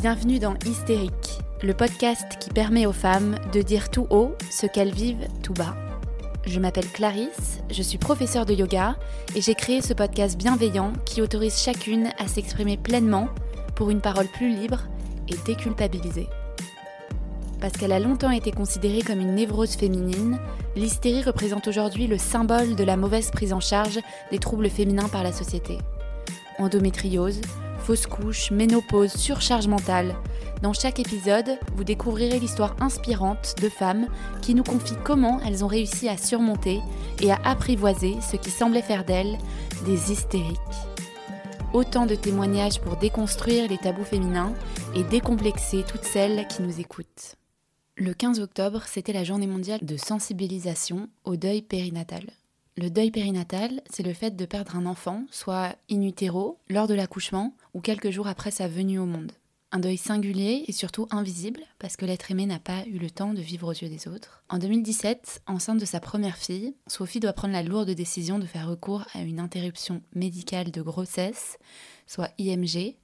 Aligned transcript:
Bienvenue 0.00 0.38
dans 0.38 0.54
Hystérique, 0.64 1.40
le 1.60 1.74
podcast 1.74 2.38
qui 2.38 2.50
permet 2.50 2.86
aux 2.86 2.92
femmes 2.92 3.34
de 3.52 3.62
dire 3.62 3.90
tout 3.90 4.06
haut 4.10 4.36
ce 4.48 4.66
qu'elles 4.66 4.94
vivent 4.94 5.26
tout 5.42 5.54
bas. 5.54 5.74
Je 6.46 6.60
m'appelle 6.60 6.86
Clarisse, 6.86 7.58
je 7.68 7.82
suis 7.82 7.98
professeure 7.98 8.46
de 8.46 8.54
yoga 8.54 8.96
et 9.34 9.40
j'ai 9.40 9.56
créé 9.56 9.82
ce 9.82 9.94
podcast 9.94 10.38
bienveillant 10.38 10.92
qui 11.04 11.20
autorise 11.20 11.58
chacune 11.58 12.10
à 12.16 12.28
s'exprimer 12.28 12.76
pleinement 12.76 13.28
pour 13.74 13.90
une 13.90 14.00
parole 14.00 14.28
plus 14.28 14.54
libre 14.54 14.84
et 15.26 15.34
déculpabilisée. 15.44 16.28
Parce 17.60 17.72
qu'elle 17.72 17.90
a 17.90 17.98
longtemps 17.98 18.30
été 18.30 18.52
considérée 18.52 19.02
comme 19.02 19.18
une 19.20 19.34
névrose 19.34 19.74
féminine, 19.74 20.38
l'hystérie 20.76 21.24
représente 21.24 21.66
aujourd'hui 21.66 22.06
le 22.06 22.18
symbole 22.18 22.76
de 22.76 22.84
la 22.84 22.96
mauvaise 22.96 23.32
prise 23.32 23.52
en 23.52 23.60
charge 23.60 23.98
des 24.30 24.38
troubles 24.38 24.70
féminins 24.70 25.08
par 25.08 25.24
la 25.24 25.32
société. 25.32 25.76
Endométriose, 26.60 27.40
fausse 27.88 28.06
couche, 28.06 28.50
ménopause, 28.50 29.14
surcharge 29.14 29.66
mentale. 29.66 30.14
Dans 30.60 30.74
chaque 30.74 31.00
épisode, 31.00 31.58
vous 31.74 31.84
découvrirez 31.84 32.38
l'histoire 32.38 32.76
inspirante 32.80 33.54
de 33.62 33.70
femmes 33.70 34.08
qui 34.42 34.54
nous 34.54 34.62
confient 34.62 34.98
comment 35.04 35.40
elles 35.40 35.64
ont 35.64 35.68
réussi 35.68 36.06
à 36.06 36.18
surmonter 36.18 36.82
et 37.22 37.30
à 37.30 37.38
apprivoiser 37.44 38.16
ce 38.20 38.36
qui 38.36 38.50
semblait 38.50 38.82
faire 38.82 39.06
d'elles 39.06 39.38
des 39.86 40.12
hystériques. 40.12 40.58
Autant 41.72 42.04
de 42.04 42.14
témoignages 42.14 42.78
pour 42.78 42.96
déconstruire 42.96 43.66
les 43.70 43.78
tabous 43.78 44.04
féminins 44.04 44.52
et 44.94 45.02
décomplexer 45.04 45.82
toutes 45.88 46.04
celles 46.04 46.46
qui 46.46 46.60
nous 46.60 46.80
écoutent. 46.80 47.36
Le 47.96 48.12
15 48.12 48.40
octobre, 48.40 48.82
c'était 48.86 49.14
la 49.14 49.24
journée 49.24 49.46
mondiale 49.46 49.80
de 49.80 49.96
sensibilisation 49.96 51.08
au 51.24 51.36
deuil 51.36 51.62
périnatal. 51.62 52.24
Le 52.76 52.90
deuil 52.90 53.10
périnatal, 53.10 53.80
c'est 53.88 54.04
le 54.04 54.12
fait 54.12 54.36
de 54.36 54.44
perdre 54.44 54.76
un 54.76 54.84
enfant, 54.84 55.24
soit 55.30 55.74
in 55.90 56.02
utero, 56.02 56.58
lors 56.68 56.86
de 56.86 56.92
l'accouchement 56.92 57.54
ou 57.74 57.80
quelques 57.80 58.10
jours 58.10 58.26
après 58.26 58.50
sa 58.50 58.68
venue 58.68 58.98
au 58.98 59.06
monde. 59.06 59.32
Un 59.70 59.80
deuil 59.80 59.98
singulier 59.98 60.64
et 60.66 60.72
surtout 60.72 61.06
invisible, 61.10 61.60
parce 61.78 61.96
que 61.98 62.06
l'être 62.06 62.30
aimé 62.30 62.46
n'a 62.46 62.58
pas 62.58 62.86
eu 62.86 62.98
le 62.98 63.10
temps 63.10 63.34
de 63.34 63.42
vivre 63.42 63.68
aux 63.68 63.74
yeux 63.74 63.90
des 63.90 64.08
autres. 64.08 64.42
En 64.48 64.56
2017, 64.56 65.42
enceinte 65.46 65.78
de 65.78 65.84
sa 65.84 66.00
première 66.00 66.38
fille, 66.38 66.74
Sophie 66.86 67.20
doit 67.20 67.34
prendre 67.34 67.52
la 67.52 67.62
lourde 67.62 67.90
décision 67.90 68.38
de 68.38 68.46
faire 68.46 68.66
recours 68.66 69.04
à 69.12 69.20
une 69.20 69.40
interruption 69.40 70.00
médicale 70.14 70.70
de 70.70 70.80
grossesse, 70.80 71.58
soit 72.06 72.30
IMG, 72.38 72.96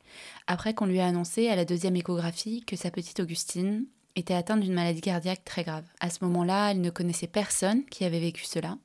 après 0.47 0.73
qu'on 0.73 0.87
lui 0.87 1.01
a 1.01 1.07
annoncé 1.07 1.49
à 1.49 1.57
la 1.57 1.67
deuxième 1.67 1.97
échographie 1.97 2.65
que 2.67 2.77
sa 2.77 2.91
petite 2.91 3.21
Augustine 3.21 3.85
était 4.17 4.33
atteinte 4.33 4.61
d'une 4.61 4.73
maladie 4.73 5.03
cardiaque 5.03 5.45
très 5.45 5.65
grave. 5.65 5.85
À 6.01 6.09
ce 6.09 6.25
moment-là, 6.25 6.71
elle 6.71 6.81
ne 6.81 6.89
connaissait 6.91 7.27
personne 7.27 7.85
qui 7.87 8.05
avait 8.05 8.21
vécu 8.21 8.45
cela 8.45 8.79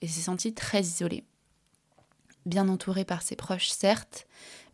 et 0.00 0.08
s'est 0.08 0.22
sentie 0.22 0.54
très 0.54 0.80
isolée. 0.80 1.24
Bien 2.46 2.68
entourée 2.68 3.04
par 3.04 3.22
ses 3.22 3.36
proches, 3.36 3.68
certes, 3.68 4.26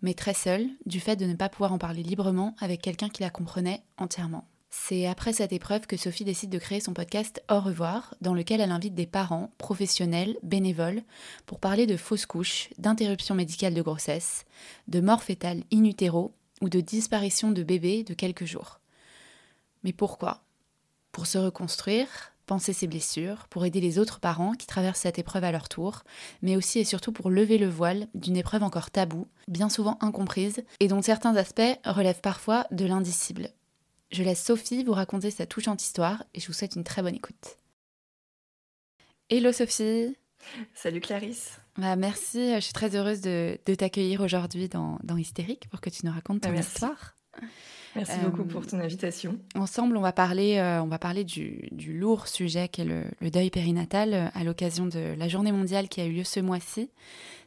mais 0.02 0.14
très 0.14 0.34
seule 0.34 0.68
du 0.86 1.00
fait 1.00 1.16
de 1.16 1.26
ne 1.26 1.34
pas 1.34 1.48
pouvoir 1.48 1.72
en 1.72 1.78
parler 1.78 2.02
librement 2.02 2.54
avec 2.60 2.82
quelqu'un 2.82 3.08
qui 3.08 3.22
la 3.22 3.30
comprenait 3.30 3.82
entièrement. 3.96 4.46
C'est 4.70 5.06
après 5.06 5.32
cette 5.32 5.52
épreuve 5.52 5.86
que 5.86 5.96
Sophie 5.96 6.24
décide 6.24 6.50
de 6.50 6.58
créer 6.58 6.80
son 6.80 6.94
podcast 6.94 7.42
Au 7.48 7.60
revoir, 7.60 8.14
dans 8.20 8.34
lequel 8.34 8.60
elle 8.60 8.72
invite 8.72 8.94
des 8.94 9.06
parents, 9.06 9.52
professionnels, 9.56 10.36
bénévoles, 10.42 11.02
pour 11.46 11.60
parler 11.60 11.86
de 11.86 11.96
fausses 11.96 12.26
couches, 12.26 12.70
d'interruption 12.76 13.36
médicale 13.36 13.72
de 13.72 13.82
grossesse, 13.82 14.44
de 14.88 15.00
mort 15.00 15.22
fétale 15.22 15.62
in 15.72 15.84
utero 15.84 16.34
ou 16.60 16.68
de 16.68 16.80
disparition 16.80 17.52
de 17.52 17.62
bébés 17.62 18.02
de 18.02 18.14
quelques 18.14 18.46
jours. 18.46 18.80
Mais 19.84 19.92
pourquoi? 19.92 20.42
Pour 21.12 21.26
se 21.26 21.38
reconstruire, 21.38 22.33
penser 22.46 22.72
ses 22.72 22.86
blessures, 22.86 23.48
pour 23.48 23.64
aider 23.64 23.80
les 23.80 23.98
autres 23.98 24.20
parents 24.20 24.52
qui 24.52 24.66
traversent 24.66 25.00
cette 25.00 25.18
épreuve 25.18 25.44
à 25.44 25.52
leur 25.52 25.68
tour, 25.68 26.02
mais 26.42 26.56
aussi 26.56 26.78
et 26.78 26.84
surtout 26.84 27.12
pour 27.12 27.30
lever 27.30 27.58
le 27.58 27.68
voile 27.68 28.08
d'une 28.14 28.36
épreuve 28.36 28.62
encore 28.62 28.90
taboue, 28.90 29.28
bien 29.48 29.68
souvent 29.68 29.98
incomprise, 30.00 30.62
et 30.80 30.88
dont 30.88 31.02
certains 31.02 31.36
aspects 31.36 31.62
relèvent 31.84 32.20
parfois 32.20 32.66
de 32.70 32.84
l'indicible. 32.84 33.50
Je 34.10 34.22
laisse 34.22 34.42
Sophie 34.42 34.84
vous 34.84 34.92
raconter 34.92 35.30
sa 35.30 35.46
touchante 35.46 35.82
histoire 35.82 36.24
et 36.34 36.40
je 36.40 36.46
vous 36.46 36.52
souhaite 36.52 36.76
une 36.76 36.84
très 36.84 37.02
bonne 37.02 37.16
écoute. 37.16 37.58
Hello 39.30 39.52
Sophie 39.52 40.16
Salut 40.74 41.00
Clarisse 41.00 41.58
bah, 41.78 41.96
Merci, 41.96 42.54
je 42.54 42.60
suis 42.60 42.72
très 42.72 42.94
heureuse 42.94 43.22
de, 43.22 43.58
t'accueillir 43.64 44.20
aujourd'hui 44.20 44.68
dans, 44.68 44.98
Hystérique 45.16 45.68
pour 45.70 45.80
que 45.80 45.90
tu 45.90 46.06
nous 46.06 46.12
racontes 46.12 46.42
ton 46.42 46.50
bah, 46.50 46.60
histoire. 46.60 47.16
Merci 47.40 47.54
beaucoup 48.22 48.44
pour 48.44 48.66
ton 48.66 48.80
invitation. 48.80 49.38
Ensemble, 49.54 49.96
on 49.96 50.00
va 50.00 50.12
parler, 50.12 50.56
euh, 50.58 50.82
on 50.82 50.86
va 50.86 50.98
parler 50.98 51.24
du, 51.24 51.68
lourd 51.88 52.26
sujet 52.28 52.68
qu'est 52.68 52.84
le, 52.84 53.04
le, 53.20 53.30
deuil 53.30 53.50
périnatal 53.50 54.14
euh, 54.14 54.26
à 54.34 54.44
l'occasion 54.44 54.86
de 54.86 55.14
la 55.16 55.28
journée 55.28 55.52
mondiale 55.52 55.88
qui 55.88 56.00
a 56.00 56.06
eu 56.06 56.12
lieu 56.12 56.24
ce 56.24 56.40
mois-ci. 56.40 56.90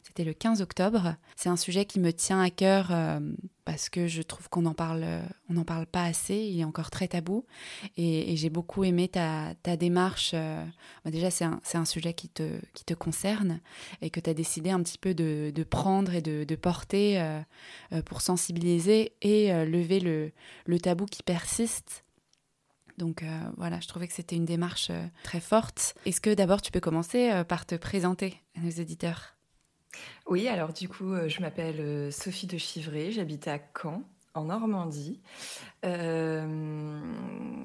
C'était 0.08 0.24
le 0.24 0.32
15 0.32 0.62
octobre. 0.62 1.16
C'est 1.36 1.50
un 1.50 1.58
sujet 1.58 1.84
qui 1.84 2.00
me 2.00 2.14
tient 2.14 2.40
à 2.40 2.48
cœur 2.48 2.88
euh, 2.92 3.20
parce 3.66 3.90
que 3.90 4.06
je 4.06 4.22
trouve 4.22 4.48
qu'on 4.48 4.62
n'en 4.62 4.72
parle, 4.72 5.04
parle 5.66 5.84
pas 5.84 6.04
assez. 6.04 6.34
Il 6.34 6.58
est 6.58 6.64
encore 6.64 6.90
très 6.90 7.08
tabou. 7.08 7.44
Et, 7.98 8.34
j'ai 8.36 8.48
beaucoup 8.48 8.84
aimé 8.84 9.08
ta, 9.08 9.54
démarche. 9.76 10.30
Euh, 10.32 10.64
bah, 11.04 11.10
déjà, 11.10 11.30
c'est 11.30 11.44
un, 11.44 11.84
sujet 11.84 12.14
qui 12.14 12.30
te, 12.30 12.58
qui 12.72 12.86
te 12.86 12.94
concerne 12.94 13.60
et 14.00 14.08
que 14.08 14.18
tu 14.18 14.30
as 14.30 14.34
décidé 14.34 14.70
un 14.70 14.82
petit 14.82 14.96
peu 14.96 15.12
de, 15.12 15.52
prendre 15.68 16.14
et 16.14 16.22
de, 16.22 16.44
de 16.44 16.56
porter 16.56 17.20
euh, 17.20 17.42
pour 18.06 18.22
sensibiliser 18.22 19.12
et 19.20 19.52
lever 19.66 20.00
le, 20.00 20.32
le 20.64 20.80
tabou 20.80 21.04
qui 21.04 21.22
persiste 21.22 22.04
donc 22.96 23.22
voilà, 23.56 23.78
je 23.78 23.86
trouvais 23.86 24.08
que 24.08 24.12
c'était 24.12 24.34
une 24.34 24.44
démarche 24.44 24.90
très 25.22 25.38
forte. 25.38 25.94
Est-ce 26.04 26.20
que 26.20 26.34
d'abord 26.34 26.60
tu 26.60 26.72
peux 26.72 26.80
commencer 26.80 27.44
par 27.46 27.64
te 27.64 27.76
présenter 27.76 28.34
à 28.56 28.60
nos 28.60 28.70
éditeurs 28.70 29.37
oui, 30.28 30.48
alors 30.48 30.72
du 30.72 30.88
coup, 30.88 31.12
euh, 31.14 31.28
je 31.28 31.40
m'appelle 31.40 31.80
euh, 31.80 32.10
Sophie 32.10 32.46
de 32.46 32.58
Chivray, 32.58 33.12
j'habite 33.12 33.48
à 33.48 33.58
Caen, 33.58 34.02
en 34.34 34.44
Normandie. 34.44 35.20
Euh, 35.84 37.00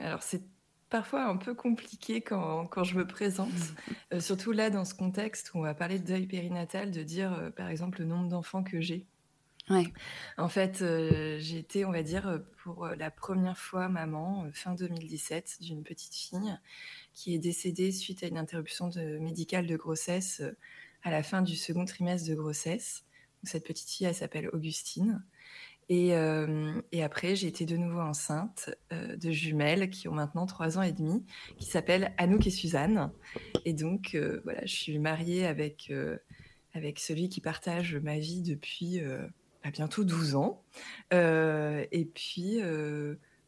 alors 0.01 0.23
c'est 0.23 0.43
parfois 0.89 1.25
un 1.25 1.37
peu 1.37 1.53
compliqué 1.53 2.21
quand, 2.21 2.67
quand 2.67 2.83
je 2.83 2.95
me 2.97 3.05
présente, 3.05 3.49
surtout 4.19 4.51
là 4.51 4.69
dans 4.69 4.85
ce 4.85 4.93
contexte 4.93 5.53
où 5.53 5.57
on 5.57 5.61
va 5.61 5.73
parler 5.73 5.99
de 5.99 6.05
deuil 6.05 6.25
périnatal, 6.25 6.91
de 6.91 7.03
dire 7.03 7.51
par 7.57 7.67
exemple 7.67 7.99
le 7.99 8.05
nombre 8.05 8.29
d'enfants 8.29 8.63
que 8.63 8.79
j'ai. 8.79 9.05
Ouais. 9.69 9.85
En 10.37 10.49
fait, 10.49 10.79
j'ai 10.79 11.57
été, 11.57 11.85
on 11.85 11.91
va 11.91 12.03
dire, 12.03 12.41
pour 12.63 12.87
la 12.87 13.09
première 13.09 13.57
fois 13.57 13.87
maman, 13.87 14.45
fin 14.53 14.73
2017, 14.75 15.59
d'une 15.61 15.83
petite 15.83 16.13
fille 16.13 16.57
qui 17.13 17.33
est 17.33 17.39
décédée 17.39 17.93
suite 17.93 18.23
à 18.23 18.27
une 18.27 18.37
interruption 18.37 18.89
de, 18.89 19.19
médicale 19.19 19.65
de 19.65 19.77
grossesse 19.77 20.41
à 21.03 21.11
la 21.11 21.23
fin 21.23 21.41
du 21.41 21.55
second 21.55 21.85
trimestre 21.85 22.29
de 22.29 22.35
grossesse. 22.35 23.03
cette 23.43 23.65
petite 23.65 23.89
fille, 23.89 24.07
elle 24.07 24.15
s'appelle 24.15 24.49
Augustine. 24.53 25.23
Et, 25.89 26.15
euh, 26.15 26.81
et, 26.91 27.03
après, 27.03 27.35
j'ai 27.35 27.47
été 27.47 27.65
de 27.65 27.75
nouveau 27.75 27.99
enceinte 27.99 28.73
euh, 28.93 29.17
de 29.17 29.31
jumelles 29.31 29.89
qui 29.89 30.07
ont 30.07 30.13
maintenant 30.13 30.45
trois 30.45 30.77
ans 30.77 30.81
et 30.81 30.93
demi, 30.93 31.25
qui 31.57 31.65
s'appellent 31.65 32.13
Anouk 32.17 32.47
et 32.47 32.51
Suzanne. 32.51 33.11
Et 33.65 33.73
donc, 33.73 34.15
euh, 34.15 34.39
voilà, 34.45 34.61
je 34.65 34.73
suis 34.73 34.97
mariée 34.97 35.45
avec, 35.45 35.91
avec 36.73 36.99
celui 36.99 37.29
qui 37.29 37.41
partage 37.41 37.97
ma 37.97 38.17
vie 38.17 38.41
depuis 38.41 39.01
bah, 39.63 39.71
bientôt 39.71 40.03
12 40.03 40.35
ans. 40.35 40.63
et 41.11 42.11
puis, 42.15 42.61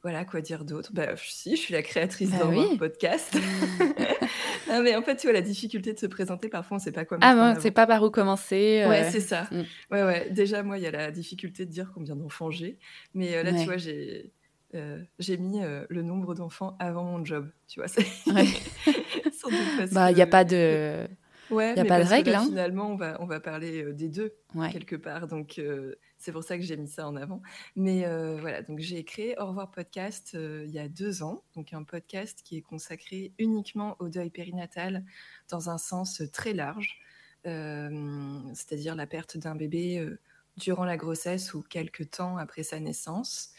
voilà, 0.04 0.26
quoi 0.26 0.42
dire 0.42 0.66
d'autre? 0.66 0.92
Bah, 0.94 1.16
Si, 1.16 1.56
je 1.56 1.62
suis 1.62 1.74
la 1.74 1.82
créatrice 1.82 2.32
bah 2.32 2.46
d'un 2.46 2.78
podcast. 2.78 3.36
non, 4.70 4.82
mais 4.82 4.96
en 4.96 5.02
fait, 5.02 5.16
tu 5.16 5.28
vois, 5.28 5.34
la 5.34 5.42
difficulté 5.42 5.94
de 5.94 6.00
se 6.00 6.06
présenter, 6.06 6.50
parfois, 6.50 6.76
on 6.76 6.80
ne 6.80 6.84
sait 6.84 6.92
pas 6.92 7.06
quoi 7.06 7.18
Ah 7.22 7.36
bon, 7.36 7.60
c'est 7.60 7.72
pas 7.72 7.88
par 7.88 8.04
où 8.04 8.10
commencer. 8.10 8.84
Euh. 8.86 8.90
Ouais, 8.90 9.10
c'est 9.12 9.20
ça. 9.20 9.48
Mm. 9.52 9.62
Ouais, 9.92 10.04
ouais. 10.04 10.30
Déjà, 10.32 10.64
moi, 10.64 10.78
il 10.78 10.84
y 10.84 10.88
a 10.88 10.92
la 10.92 11.12
difficulté 11.12 11.66
de 11.66 11.72
dire 11.72 11.92
combien 11.94 12.16
d'enfants 12.16 12.52
j'ai. 12.52 12.78
Mais 13.14 13.36
euh, 13.36 13.44
là, 13.44 13.54
tu 13.54 13.66
vois, 13.66 13.78
j'ai. 13.78 14.32
Euh, 14.74 15.02
j'ai 15.20 15.38
mis 15.38 15.62
le 15.62 16.02
nombre 16.02 16.36
d'enfants 16.36 16.76
avant 16.80 17.04
mon 17.04 17.24
job, 17.24 17.50
tu 17.68 17.80
vois. 17.80 17.90
Ouais. 18.34 18.48
bah, 19.94 20.12
il 20.12 20.16
n'y 20.16 20.22
a 20.22 20.28
pas 20.28 20.44
de, 20.44 21.08
Ouais, 21.52 21.72
il 21.72 21.76
n'y 21.76 21.82
a 21.82 21.86
pas 21.86 22.04
de 22.04 22.08
règle. 22.08 22.34
hein. 22.34 22.46
Finalement, 22.46 22.90
on 22.92 22.96
va, 22.96 23.18
on 23.22 23.26
va 23.26 23.40
parler 23.40 23.84
euh, 23.84 23.94
des 23.94 24.10
deux, 24.10 24.34
quelque 24.72 24.96
part. 24.96 25.28
Donc, 25.28 25.60
euh, 25.60 25.96
c'est 26.18 26.32
pour 26.32 26.44
ça 26.44 26.58
que 26.58 26.64
j'ai 26.64 26.78
mis 26.78 26.88
ça 26.88 27.08
en 27.08 27.16
avant. 27.16 27.42
Mais 27.76 28.06
euh, 28.06 28.38
voilà, 28.40 28.62
donc 28.64 28.80
j'ai 28.80 29.04
créé 29.04 29.38
Au 29.40 29.48
revoir 29.48 29.72
podcast 29.72 30.32
il 30.34 30.72
y 30.72 30.80
a 30.80 30.88
deux 30.88 31.24
ans. 31.24 31.44
Donc, 31.56 31.74
un 31.74 31.84
podcast 31.84 32.42
qui 32.44 32.58
est 32.58 32.62
consacré 32.62 33.32
uniquement 33.38 33.96
au 34.00 34.10
deuil 34.10 34.30
périnatal 34.30 35.04
dans 35.50 35.70
un 35.70 35.78
sens 35.78 36.24
très 36.34 36.54
large, 36.54 37.00
c'est-à-dire 37.44 38.96
la 38.96 39.06
perte 39.06 39.38
d'un 39.38 39.56
bébé 39.56 40.04
durant 40.58 40.86
la 40.86 40.98
grossesse 40.98 41.54
ou 41.54 41.62
quelques 41.62 42.10
temps 42.10 42.38
après 42.38 42.64
sa 42.64 42.80
naissance. 42.80 43.52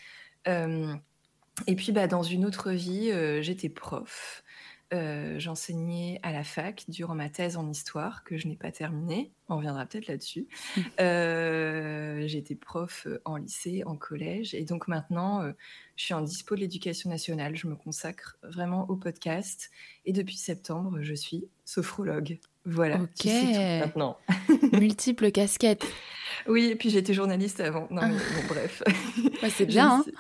et 0.47 1.77
puis, 1.77 1.93
bah, 1.93 2.09
dans 2.09 2.23
une 2.25 2.45
autre 2.45 2.73
vie, 2.73 3.13
j'étais 3.43 3.69
prof. 3.69 4.43
Euh, 4.95 5.39
j'enseignais 5.39 6.21
à 6.23 6.33
la 6.33 6.45
fac 6.45 6.85
durant 6.89 7.15
ma 7.15 7.29
thèse 7.29 7.57
en 7.57 7.69
histoire 7.69 8.23
que 8.25 8.37
je 8.37 8.47
n'ai 8.47 8.57
pas 8.57 8.71
terminée. 8.71 9.33
On 9.49 9.57
reviendra 9.57 9.85
peut-être 9.87 10.07
là-dessus. 10.07 10.47
Mmh. 10.77 10.81
Euh, 11.01 12.27
J'étais 12.27 12.55
prof 12.55 13.07
euh, 13.07 13.21
en 13.25 13.37
lycée, 13.37 13.83
en 13.85 13.97
collège, 13.97 14.55
et 14.55 14.65
donc 14.65 14.89
maintenant, 14.89 15.43
je 15.97 16.05
suis 16.05 16.15
en 16.15 16.21
dispo 16.21 16.55
de 16.55 16.61
l'éducation 16.61 17.11
nationale. 17.11 17.57
Je 17.57 17.67
me 17.67 17.75
consacre 17.75 18.39
vraiment 18.43 18.89
au 18.89 18.97
podcast, 18.97 19.71
et 20.05 20.13
depuis 20.13 20.37
septembre, 20.37 20.99
je 21.01 21.15
suis 21.15 21.49
sophrologue. 21.65 22.39
Voilà. 22.65 22.97
Ok. 22.97 23.25
maintenant. 23.25 24.19
Multiples 24.73 25.31
casquettes. 25.31 25.87
Oui, 26.47 26.67
et 26.67 26.77
puis 26.77 26.91
j'étais 26.91 27.15
journaliste 27.15 27.61
avant. 27.61 27.87
Non, 27.91 28.03
mais, 28.03 28.15
bon, 28.15 28.47
bref. 28.49 28.83
c'est 29.51 29.67
bien. 29.67 30.05
Hein 30.07 30.13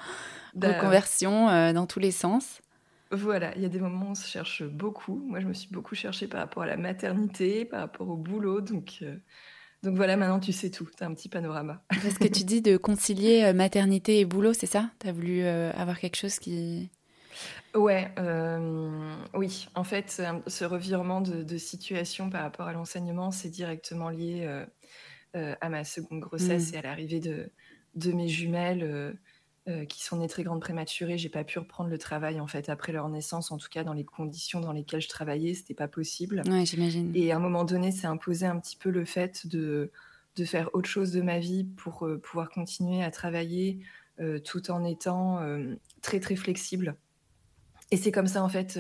reconversion 0.65 1.49
euh, 1.49 1.73
dans 1.73 1.87
tous 1.87 1.99
les 1.99 2.11
sens. 2.11 2.61
Voilà, 3.13 3.55
il 3.55 3.63
y 3.63 3.65
a 3.65 3.69
des 3.69 3.79
moments 3.79 4.07
où 4.07 4.11
on 4.11 4.15
se 4.15 4.27
cherche 4.27 4.65
beaucoup. 4.65 5.23
Moi, 5.27 5.41
je 5.41 5.47
me 5.47 5.53
suis 5.53 5.69
beaucoup 5.71 5.95
cherchée 5.95 6.27
par 6.27 6.41
rapport 6.41 6.65
à 6.65 6.67
la 6.67 6.77
maternité, 6.77 7.65
par 7.65 7.81
rapport 7.81 8.09
au 8.09 8.17
boulot. 8.17 8.61
Donc, 8.61 8.99
euh, 9.03 9.17
donc 9.83 9.95
voilà, 9.95 10.17
maintenant 10.17 10.41
tu 10.41 10.53
sais 10.53 10.71
tout. 10.71 10.89
Tu 10.97 11.05
as 11.05 11.07
un 11.07 11.15
petit 11.15 11.29
panorama. 11.29 11.85
Parce 12.03 12.19
que 12.19 12.27
tu 12.27 12.45
dis 12.45 12.63
de 12.63 12.77
concilier 12.77 13.45
euh, 13.45 13.53
maternité 13.53 14.19
et 14.19 14.25
boulot, 14.25 14.53
c'est 14.53 14.67
ça? 14.67 14.91
Tu 15.01 15.09
as 15.09 15.13
voulu 15.13 15.45
avoir 15.45 16.01
quelque 16.01 16.17
chose 16.17 16.39
qui. 16.39 16.91
Ouais, 17.75 18.11
oui. 19.35 19.69
En 19.75 19.85
fait, 19.85 20.23
ce 20.47 20.65
revirement 20.65 21.21
de, 21.21 21.59
situation 21.59 22.31
par 22.31 22.43
rapport 22.43 22.67
à 22.67 22.73
l'enseignement, 22.73 23.31
c'est 23.31 23.51
directement 23.51 24.09
lié 24.09 24.65
à 25.35 25.69
ma 25.69 25.85
seconde 25.85 26.21
grossesse 26.21 26.73
mmh. 26.73 26.75
et 26.75 26.79
à 26.79 26.83
l'arrivée 26.83 27.21
de, 27.21 27.53
de 27.95 28.13
mes 28.13 28.29
jumelles 28.29 29.19
euh, 29.69 29.85
qui 29.85 30.05
sont 30.05 30.19
nées 30.19 30.29
très 30.29 30.45
grandes 30.45 30.61
prématurées, 30.61 31.19
j'ai 31.19 31.29
pas 31.29 31.43
pu 31.43 31.59
reprendre 31.59 31.91
le 31.91 31.99
travail 31.99 32.41
en 32.41 32.47
fait 32.47 32.69
après 32.69 32.93
leur 32.93 33.09
naissance, 33.09 33.51
en 33.51 33.59
tout 33.59 33.69
cas 33.69 33.83
dans 33.83 33.95
les 33.95 34.05
conditions 34.05 34.61
dans 34.61 34.73
lesquelles 34.73 35.01
je 35.01 35.09
travaillais, 35.09 35.55
c'était 35.55 35.75
pas 35.75 35.89
possible. 35.89 36.43
Ouais, 36.47 36.65
j'imagine. 36.65 37.11
Et 37.15 37.33
à 37.33 37.37
un 37.37 37.41
moment 37.41 37.65
donné, 37.65 37.91
c'est 37.91 38.07
imposé 38.07 38.47
un 38.47 38.61
petit 38.61 38.77
peu 38.77 38.91
le 38.91 39.05
fait 39.05 39.47
de, 39.49 39.91
de 40.37 40.45
faire 40.45 40.71
autre 40.73 40.89
chose 40.89 41.11
de 41.11 41.21
ma 41.21 41.41
vie 41.41 41.65
pour 41.65 42.07
euh, 42.07 42.19
pouvoir 42.19 42.51
continuer 42.51 43.03
à 43.03 43.11
travailler 43.11 43.81
euh, 44.21 44.39
tout 44.39 44.71
en 44.71 44.85
étant 44.85 45.41
très 46.01 46.21
très 46.21 46.37
flexible. 46.37 46.95
Et 47.91 47.97
c'est 47.97 48.13
comme 48.13 48.29
ça 48.29 48.45
en 48.45 48.49
fait 48.49 48.79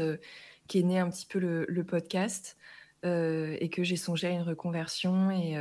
qu'est 0.69 0.82
né 0.82 1.00
un 1.00 1.11
petit 1.11 1.27
peu 1.27 1.41
le, 1.41 1.67
le 1.69 1.85
podcast 1.85 2.56
et 3.03 3.71
que 3.73 3.85
j'ai 3.85 3.97
songé 3.97 4.27
à 4.27 4.31
une 4.31 4.43
reconversion 4.43 5.31
et 5.31 5.56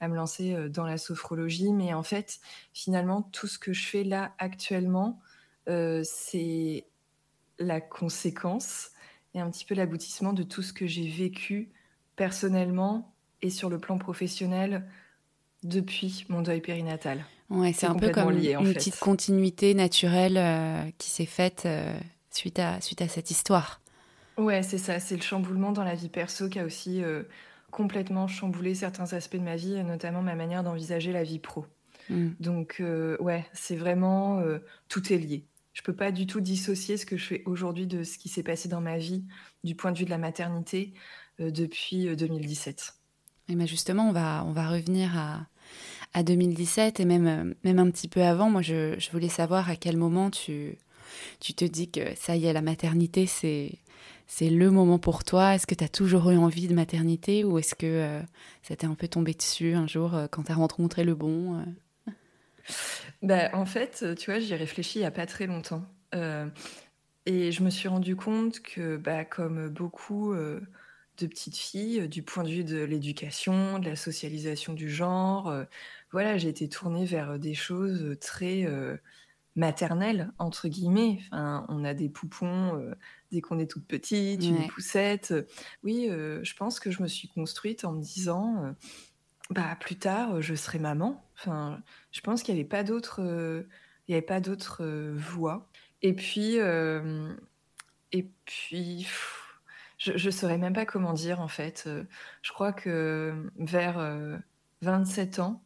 à 0.00 0.08
me 0.08 0.16
lancer 0.16 0.54
euh, 0.54 0.68
dans 0.68 0.84
la 0.84 0.98
sophrologie. 0.98 1.72
Mais 1.72 1.94
en 1.94 2.02
fait, 2.02 2.40
finalement, 2.72 3.22
tout 3.22 3.46
ce 3.46 3.58
que 3.58 3.72
je 3.72 3.86
fais 3.86 4.02
là 4.02 4.32
actuellement, 4.38 5.20
euh, 5.68 6.02
c'est 6.04 6.86
la 7.58 7.80
conséquence 7.80 8.90
et 9.34 9.40
un 9.40 9.50
petit 9.50 9.64
peu 9.64 9.74
l'aboutissement 9.74 10.32
de 10.32 10.42
tout 10.42 10.62
ce 10.62 10.72
que 10.72 10.86
j'ai 10.86 11.06
vécu 11.06 11.70
personnellement 12.16 13.14
et 13.42 13.50
sur 13.50 13.70
le 13.70 13.78
plan 13.78 13.98
professionnel 13.98 14.86
depuis 15.62 16.24
mon 16.28 16.42
deuil 16.42 16.60
périnatal. 16.60 17.24
Ouais, 17.50 17.72
c'est 17.72 17.86
un 17.86 17.94
peu 17.94 18.10
comme 18.10 18.30
une 18.30 18.72
petite 18.72 18.98
continuité 18.98 19.74
naturelle 19.74 20.36
euh, 20.38 20.90
qui 20.98 21.10
s'est 21.10 21.26
faite 21.26 21.68
suite, 22.30 22.58
à, 22.58 22.80
suite 22.80 23.02
à 23.02 23.08
cette 23.08 23.30
histoire. 23.30 23.80
Ouais, 24.38 24.62
c'est 24.62 24.78
ça, 24.78 25.00
c'est 25.00 25.16
le 25.16 25.22
chamboulement 25.22 25.72
dans 25.72 25.84
la 25.84 25.94
vie 25.94 26.08
perso 26.08 26.48
qui 26.48 26.58
a 26.58 26.64
aussi 26.64 27.02
complètement 27.70 28.28
chamboulé 28.28 28.74
certains 28.74 29.12
aspects 29.12 29.36
de 29.36 29.42
ma 29.42 29.56
vie, 29.56 29.82
notamment 29.84 30.22
ma 30.22 30.34
manière 30.34 30.62
d'envisager 30.62 31.12
la 31.12 31.22
vie 31.22 31.38
pro. 31.38 31.66
Mm. 32.08 32.30
Donc, 32.40 32.76
euh, 32.80 33.16
ouais, 33.20 33.46
c'est 33.52 33.76
vraiment 33.76 34.40
euh, 34.40 34.58
tout 34.88 35.12
est 35.12 35.18
lié. 35.18 35.44
Je 35.72 35.82
peux 35.82 35.94
pas 35.94 36.10
du 36.10 36.26
tout 36.26 36.40
dissocier 36.40 36.96
ce 36.96 37.06
que 37.06 37.16
je 37.16 37.24
fais 37.24 37.42
aujourd'hui 37.46 37.86
de 37.86 38.02
ce 38.02 38.18
qui 38.18 38.28
s'est 38.28 38.42
passé 38.42 38.68
dans 38.68 38.80
ma 38.80 38.98
vie 38.98 39.24
du 39.64 39.74
point 39.74 39.92
de 39.92 39.98
vue 39.98 40.04
de 40.04 40.10
la 40.10 40.18
maternité 40.18 40.92
euh, 41.40 41.50
depuis 41.50 42.14
2017. 42.14 42.94
Et 43.48 43.54
ben 43.54 43.66
justement, 43.66 44.08
on 44.08 44.12
va, 44.12 44.44
on 44.46 44.52
va 44.52 44.68
revenir 44.68 45.16
à, 45.16 45.46
à 46.12 46.22
2017 46.22 47.00
et 47.00 47.04
même, 47.04 47.54
même 47.64 47.78
un 47.78 47.90
petit 47.90 48.08
peu 48.08 48.22
avant. 48.22 48.50
Moi, 48.50 48.62
je, 48.62 48.98
je, 48.98 49.10
voulais 49.10 49.28
savoir 49.28 49.70
à 49.70 49.76
quel 49.76 49.96
moment 49.96 50.30
tu, 50.30 50.76
tu 51.40 51.54
te 51.54 51.64
dis 51.64 51.90
que 51.90 52.14
ça 52.16 52.36
y 52.36 52.46
est, 52.46 52.52
la 52.52 52.62
maternité, 52.62 53.26
c'est 53.26 53.78
c'est 54.32 54.48
le 54.48 54.70
moment 54.70 55.00
pour 55.00 55.24
toi? 55.24 55.56
Est-ce 55.56 55.66
que 55.66 55.74
tu 55.74 55.82
as 55.82 55.88
toujours 55.88 56.30
eu 56.30 56.36
envie 56.36 56.68
de 56.68 56.74
maternité 56.74 57.42
ou 57.42 57.58
est-ce 57.58 57.74
que 57.74 57.84
euh, 57.84 58.22
ça 58.62 58.76
t'est 58.76 58.86
un 58.86 58.94
peu 58.94 59.08
tombé 59.08 59.34
dessus 59.34 59.74
un 59.74 59.88
jour 59.88 60.14
euh, 60.14 60.28
quand 60.30 60.44
tu 60.44 60.52
as 60.52 60.54
rencontré 60.54 61.02
le 61.02 61.16
bon 61.16 61.58
euh? 61.58 62.12
bah, 63.22 63.50
En 63.54 63.66
fait, 63.66 64.14
tu 64.16 64.30
vois, 64.30 64.38
j'y 64.38 64.52
ai 64.52 64.56
réfléchi 64.56 65.00
il 65.00 65.02
n'y 65.02 65.06
a 65.06 65.10
pas 65.10 65.26
très 65.26 65.48
longtemps. 65.48 65.84
et 67.26 67.50
je 67.50 67.62
me 67.64 67.70
suis 67.70 67.88
rendu 67.88 68.14
compte 68.14 68.60
que, 68.60 68.96
bah, 68.96 69.24
comme 69.24 69.68
beaucoup 69.68 70.32
de 70.32 71.26
petites 71.26 71.56
filles, 71.56 72.08
du 72.08 72.22
point 72.22 72.44
de 72.44 72.50
vue 72.50 72.64
de 72.64 72.84
l'éducation, 72.84 73.80
de 73.80 73.88
la 73.88 73.96
socialisation 73.96 74.74
du 74.74 74.88
genre, 74.88 75.52
voilà, 76.12 76.38
j'ai 76.38 76.48
été 76.48 76.68
tournée 76.68 77.04
vers 77.04 77.36
des 77.36 77.54
choses 77.54 78.16
très 78.20 78.64
maternelle, 79.56 80.30
entre 80.38 80.68
guillemets. 80.68 81.18
Enfin, 81.32 81.66
on 81.68 81.84
a 81.84 81.94
des 81.94 82.08
poupons 82.08 82.80
dès 83.30 83.40
qu'on 83.40 83.58
est 83.58 83.70
toute 83.70 83.86
petite, 83.86 84.44
une 84.44 84.68
poussette. 84.68 85.34
Oui, 85.82 86.08
euh, 86.08 86.42
je 86.42 86.54
pense 86.54 86.80
que 86.80 86.90
je 86.90 87.02
me 87.02 87.08
suis 87.08 87.28
construite 87.28 87.84
en 87.84 87.92
me 87.92 88.02
disant, 88.02 88.64
euh, 88.64 88.72
bah 89.50 89.76
plus 89.78 89.96
tard, 89.96 90.40
je 90.40 90.54
serai 90.54 90.78
maman. 90.78 91.24
Enfin, 91.38 91.82
je 92.12 92.20
pense 92.20 92.42
qu'il 92.42 92.54
n'y 92.54 92.60
avait 92.60 92.68
pas 92.68 92.82
d'autre, 92.84 93.20
il 94.08 94.12
y 94.12 94.14
avait 94.14 94.22
pas 94.22 94.40
d'autre 94.40 94.84
voie. 95.16 95.68
Et 96.02 96.14
puis, 96.14 96.56
et 98.12 98.30
puis, 98.44 99.06
je 99.98 100.26
ne 100.26 100.30
saurais 100.30 100.58
même 100.58 100.72
pas 100.72 100.86
comment 100.86 101.12
dire 101.12 101.40
en 101.40 101.48
fait. 101.48 101.88
je 102.42 102.52
crois 102.52 102.72
que 102.72 103.50
vers 103.56 104.40
27 104.82 105.40
ans, 105.40 105.62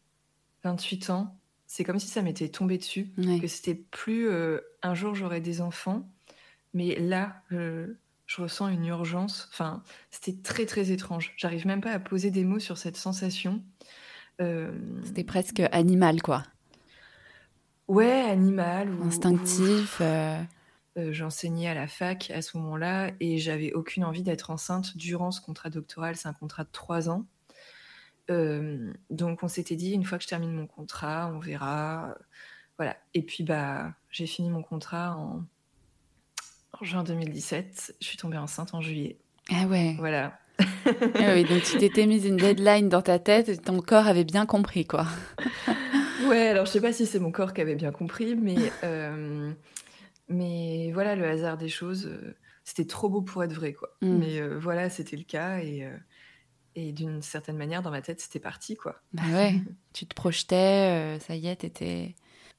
28 0.64 1.10
ans, 1.10 1.38
c'est 1.66 1.84
comme 1.84 1.98
si 1.98 2.06
ça 2.06 2.22
m'était 2.22 2.48
tombé 2.48 2.78
dessus, 2.78 3.10
que 3.16 3.48
c'était 3.48 3.74
plus 3.74 4.28
euh, 4.28 4.60
un 4.82 4.94
jour 4.94 5.14
j'aurai 5.14 5.40
des 5.40 5.60
enfants, 5.60 6.08
mais 6.74 6.96
là, 6.96 7.42
je 7.50 8.42
ressens 8.42 8.68
une 8.68 8.86
urgence. 8.86 9.48
Enfin, 9.52 9.82
c'était 10.10 10.40
très 10.42 10.66
très 10.66 10.90
étrange. 10.90 11.32
J'arrive 11.36 11.66
même 11.66 11.80
pas 11.80 11.92
à 11.92 11.98
poser 11.98 12.30
des 12.30 12.44
mots 12.44 12.58
sur 12.58 12.78
cette 12.78 12.96
sensation. 12.96 13.62
Euh, 14.40 14.76
c'était 15.04 15.24
presque 15.24 15.62
animal, 15.72 16.20
quoi. 16.22 16.42
Ouais, 17.86 18.22
animal. 18.22 18.90
Ou, 18.90 19.04
Instinctif. 19.04 19.98
Euh. 20.00 20.42
J'enseignais 20.96 21.68
à 21.68 21.74
la 21.74 21.88
fac 21.88 22.30
à 22.30 22.40
ce 22.40 22.56
moment-là 22.56 23.10
et 23.18 23.38
j'avais 23.38 23.72
aucune 23.72 24.04
envie 24.04 24.22
d'être 24.22 24.50
enceinte 24.50 24.96
durant 24.96 25.32
ce 25.32 25.40
contrat 25.40 25.68
doctoral. 25.68 26.14
C'est 26.14 26.28
un 26.28 26.34
contrat 26.34 26.62
de 26.62 26.68
trois 26.70 27.08
ans 27.08 27.26
donc 28.28 29.42
on 29.42 29.48
s'était 29.48 29.76
dit 29.76 29.92
une 29.92 30.04
fois 30.04 30.18
que 30.18 30.24
je 30.24 30.28
termine 30.28 30.52
mon 30.52 30.66
contrat, 30.66 31.30
on 31.34 31.38
verra. 31.38 32.14
Voilà. 32.78 32.96
Et 33.14 33.22
puis 33.22 33.44
bah 33.44 33.92
j'ai 34.10 34.26
fini 34.26 34.50
mon 34.50 34.62
contrat 34.62 35.16
en, 35.16 35.44
juin 36.82 37.04
2017. 37.04 37.96
Je 38.00 38.06
suis 38.06 38.16
tombée 38.16 38.38
enceinte 38.38 38.74
en 38.74 38.80
juillet. 38.80 39.18
Ah 39.50 39.66
ouais. 39.66 39.94
Voilà. 39.98 40.38
ah 40.60 41.34
oui, 41.34 41.44
donc 41.44 41.62
tu 41.62 41.78
t'étais 41.78 42.06
mise 42.06 42.26
une 42.26 42.36
deadline 42.36 42.88
dans 42.88 43.02
ta 43.02 43.18
tête 43.18 43.48
et 43.48 43.56
ton 43.56 43.80
corps 43.80 44.06
avait 44.06 44.24
bien 44.24 44.46
compris 44.46 44.86
quoi. 44.86 45.06
ouais, 46.28 46.48
alors 46.48 46.66
je 46.66 46.70
sais 46.70 46.80
pas 46.80 46.92
si 46.92 47.06
c'est 47.06 47.18
mon 47.18 47.32
corps 47.32 47.52
qui 47.52 47.60
avait 47.60 47.74
bien 47.74 47.90
compris, 47.90 48.36
mais 48.36 48.56
mais 50.28 50.92
voilà 50.92 51.16
le 51.16 51.26
hasard 51.26 51.58
des 51.58 51.68
choses. 51.68 52.08
c'était 52.62 52.86
trop 52.86 53.08
beau 53.08 53.20
pour 53.20 53.42
être 53.42 53.52
vrai 53.52 53.72
quoi. 53.72 53.96
Mmh. 54.00 54.16
Mais 54.16 54.48
voilà, 54.58 54.90
c'était 54.90 55.16
le 55.16 55.24
cas 55.24 55.58
et 55.58 55.88
et 56.76 56.92
d'une 56.92 57.22
certaine 57.22 57.56
manière, 57.56 57.82
dans 57.82 57.90
ma 57.90 58.02
tête, 58.02 58.20
c'était 58.20 58.40
parti, 58.40 58.74
quoi. 58.74 58.96
Bah 59.12 59.22
ouais, 59.32 59.54
tu 59.92 60.06
te 60.06 60.14
projetais, 60.14 61.16
euh, 61.16 61.18
ça 61.20 61.36
y 61.36 61.46
est, 61.46 61.56
t'étais 61.56 62.14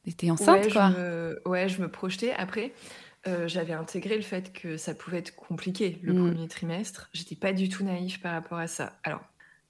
étais 0.06 0.32
enceinte, 0.32 0.66
ouais, 0.66 0.72
quoi. 0.72 0.92
Je 0.92 1.00
me... 1.00 1.42
Ouais, 1.46 1.68
je 1.68 1.82
me 1.82 1.90
projetais. 1.90 2.32
Après, 2.34 2.74
euh, 3.28 3.48
j'avais 3.48 3.74
intégré 3.74 4.16
le 4.16 4.22
fait 4.22 4.54
que 4.54 4.78
ça 4.78 4.94
pouvait 4.94 5.20
être 5.20 5.36
compliqué 5.36 6.00
le 6.04 6.14
mm. 6.14 6.32
premier 6.32 6.48
trimestre. 6.48 7.10
J'étais 7.14 7.36
pas 7.36 7.54
du 7.54 7.70
tout 7.70 7.84
naïve 7.84 8.20
par 8.20 8.34
rapport 8.34 8.58
à 8.58 8.68
ça. 8.68 8.94
Alors, 9.04 9.22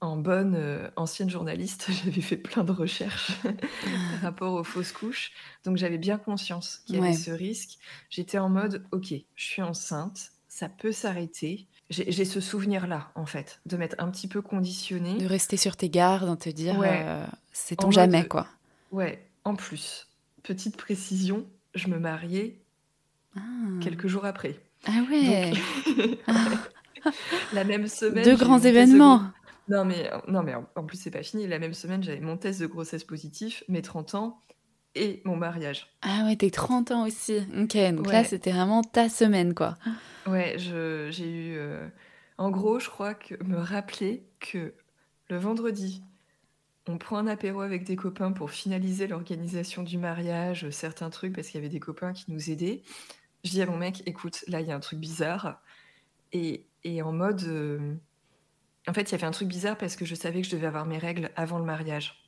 en 0.01 0.17
bonne 0.17 0.55
euh, 0.55 0.89
ancienne 0.95 1.29
journaliste, 1.29 1.89
j'avais 2.03 2.21
fait 2.21 2.37
plein 2.37 2.63
de 2.63 2.71
recherches 2.71 3.31
par 3.41 4.21
rapport 4.21 4.53
aux 4.53 4.63
fausses 4.63 4.91
couches. 4.91 5.31
Donc, 5.63 5.77
j'avais 5.77 5.97
bien 5.97 6.17
conscience 6.17 6.81
qu'il 6.85 6.95
y 6.95 6.99
avait 6.99 7.13
ce 7.13 7.31
risque. 7.31 7.77
J'étais 8.09 8.37
en 8.37 8.49
mode, 8.49 8.85
OK, 8.91 9.13
je 9.35 9.43
suis 9.43 9.61
enceinte, 9.61 10.31
ça 10.47 10.69
peut 10.69 10.91
s'arrêter 10.91 11.67
j'ai 11.89 12.25
ce 12.25 12.41
souvenir-là, 12.41 13.11
en 13.15 13.25
fait, 13.25 13.59
de 13.65 13.77
m'être 13.77 13.95
un 13.99 14.09
petit 14.09 14.27
peu 14.27 14.41
conditionné. 14.41 15.17
De 15.17 15.27
rester 15.27 15.55
sur 15.55 15.77
tes 15.77 15.89
gardes, 15.89 16.29
de 16.29 16.35
te 16.35 16.49
dire, 16.49 16.81
euh, 16.83 17.25
c'est 17.51 17.75
ton 17.75 17.91
jamais, 17.91 18.27
quoi. 18.27 18.47
Ouais, 18.91 19.23
en 19.43 19.55
plus, 19.55 20.07
petite 20.41 20.77
précision, 20.77 21.45
je 21.75 21.87
me 21.89 21.99
mariais 21.99 22.55
ah. 23.35 23.41
quelques 23.81 24.07
jours 24.07 24.25
après. 24.25 24.59
Ah 24.87 25.01
ouais, 25.09 25.53
La 27.53 27.63
même 27.63 27.87
semaine. 27.87 28.23
Deux 28.23 28.35
grands 28.35 28.59
événements. 28.59 29.21
Non, 29.67 29.83
mais, 29.83 30.09
non, 30.27 30.43
mais 30.43 30.53
en, 30.53 30.83
plus, 30.83 30.97
c'est 30.97 31.11
pas 31.11 31.23
fini. 31.23 31.47
La 31.47 31.59
même 31.59 31.73
semaine, 31.73 32.03
j'avais 32.03 32.19
mon 32.19 32.37
test 32.37 32.61
de 32.61 32.67
grossesse 32.67 33.03
positif, 33.03 33.63
mes 33.67 33.81
30 33.81 34.15
ans 34.15 34.41
et 34.93 35.21
mon 35.25 35.35
mariage. 35.35 35.87
Ah 36.01 36.23
ouais, 36.25 36.35
t'es 36.35 36.51
30 36.51 36.91
ans 36.91 37.07
aussi. 37.07 37.39
Ok, 37.57 37.75
donc 37.93 38.11
là, 38.11 38.23
c'était 38.23 38.51
vraiment 38.51 38.83
ta 38.83 39.09
semaine, 39.09 39.53
quoi. 39.53 39.77
Ouais, 40.27 40.55
j'ai 40.57 41.27
eu. 41.27 41.57
Euh, 41.57 41.87
en 42.37 42.51
gros, 42.51 42.79
je 42.79 42.89
crois 42.89 43.13
que 43.13 43.41
me 43.43 43.57
rappeler 43.57 44.23
que 44.39 44.73
le 45.29 45.37
vendredi, 45.37 46.03
on 46.87 46.97
prend 46.97 47.17
un 47.17 47.27
apéro 47.27 47.61
avec 47.61 47.83
des 47.83 47.95
copains 47.95 48.31
pour 48.31 48.51
finaliser 48.51 49.07
l'organisation 49.07 49.81
du 49.81 49.97
mariage, 49.97 50.69
certains 50.69 51.09
trucs, 51.09 51.33
parce 51.33 51.47
qu'il 51.47 51.59
y 51.59 51.63
avait 51.63 51.73
des 51.73 51.79
copains 51.79 52.13
qui 52.13 52.31
nous 52.31 52.51
aidaient. 52.51 52.83
Je 53.45 53.51
dis 53.51 53.61
à 53.61 53.67
mon 53.67 53.77
mec, 53.77 54.03
écoute, 54.07 54.43
là, 54.47 54.59
il 54.59 54.67
y 54.67 54.71
a 54.71 54.75
un 54.75 54.79
truc 54.79 54.99
bizarre. 54.99 55.61
Et, 56.33 56.65
et 56.83 57.01
en 57.01 57.13
mode. 57.13 57.43
Euh, 57.43 57.93
en 58.87 58.93
fait, 58.93 59.03
il 59.03 59.11
y 59.13 59.15
avait 59.15 59.25
un 59.25 59.31
truc 59.31 59.47
bizarre 59.47 59.77
parce 59.77 59.95
que 59.95 60.05
je 60.05 60.15
savais 60.15 60.41
que 60.41 60.47
je 60.47 60.55
devais 60.55 60.67
avoir 60.67 60.85
mes 60.85 60.97
règles 60.97 61.31
avant 61.35 61.59
le 61.59 61.65
mariage. 61.65 62.25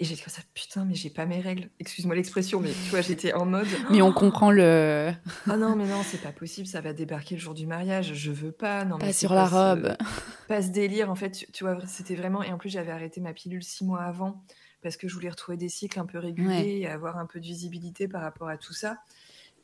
Et 0.00 0.04
j'étais 0.04 0.22
comme 0.22 0.32
ça, 0.32 0.42
putain, 0.54 0.84
mais 0.84 0.94
j'ai 0.94 1.10
pas 1.10 1.26
mes 1.26 1.40
règles. 1.40 1.68
Excuse-moi 1.78 2.14
l'expression, 2.14 2.60
mais 2.60 2.70
tu 2.70 2.90
vois, 2.90 3.00
j'étais 3.00 3.32
en 3.32 3.44
mode. 3.44 3.66
Mais 3.90 4.02
on 4.02 4.12
comprend 4.12 4.50
le. 4.50 5.12
Ah 5.48 5.56
non, 5.56 5.76
mais 5.76 5.86
non, 5.86 6.02
c'est 6.02 6.20
pas 6.20 6.32
possible, 6.32 6.66
ça 6.66 6.80
va 6.80 6.92
débarquer 6.92 7.36
le 7.36 7.40
jour 7.40 7.54
du 7.54 7.66
mariage. 7.66 8.14
Je 8.14 8.32
veux 8.32 8.52
pas. 8.52 8.84
Non, 8.84 8.98
pas 8.98 9.12
sur 9.12 9.34
la 9.34 9.46
robe. 9.46 9.96
Pas 10.48 10.60
ce 10.60 10.68
délire, 10.68 11.10
en 11.10 11.14
fait, 11.14 11.46
tu, 11.52 11.64
vois, 11.64 11.78
c'était 11.86 12.16
vraiment. 12.16 12.42
Et 12.42 12.52
en 12.52 12.58
plus, 12.58 12.68
j'avais 12.68 12.92
arrêté 12.92 13.20
ma 13.20 13.32
pilule 13.32 13.62
six 13.62 13.84
mois 13.84 14.02
avant 14.02 14.42
parce 14.82 14.98
que 14.98 15.08
je 15.08 15.14
voulais 15.14 15.30
retrouver 15.30 15.56
des 15.56 15.70
cycles 15.70 15.98
un 15.98 16.04
peu 16.04 16.18
réguliers 16.18 16.80
et 16.80 16.86
avoir 16.86 17.16
un 17.16 17.24
peu 17.24 17.40
de 17.40 17.46
visibilité 17.46 18.08
par 18.08 18.20
rapport 18.20 18.48
à 18.48 18.58
tout 18.58 18.74
ça. 18.74 18.98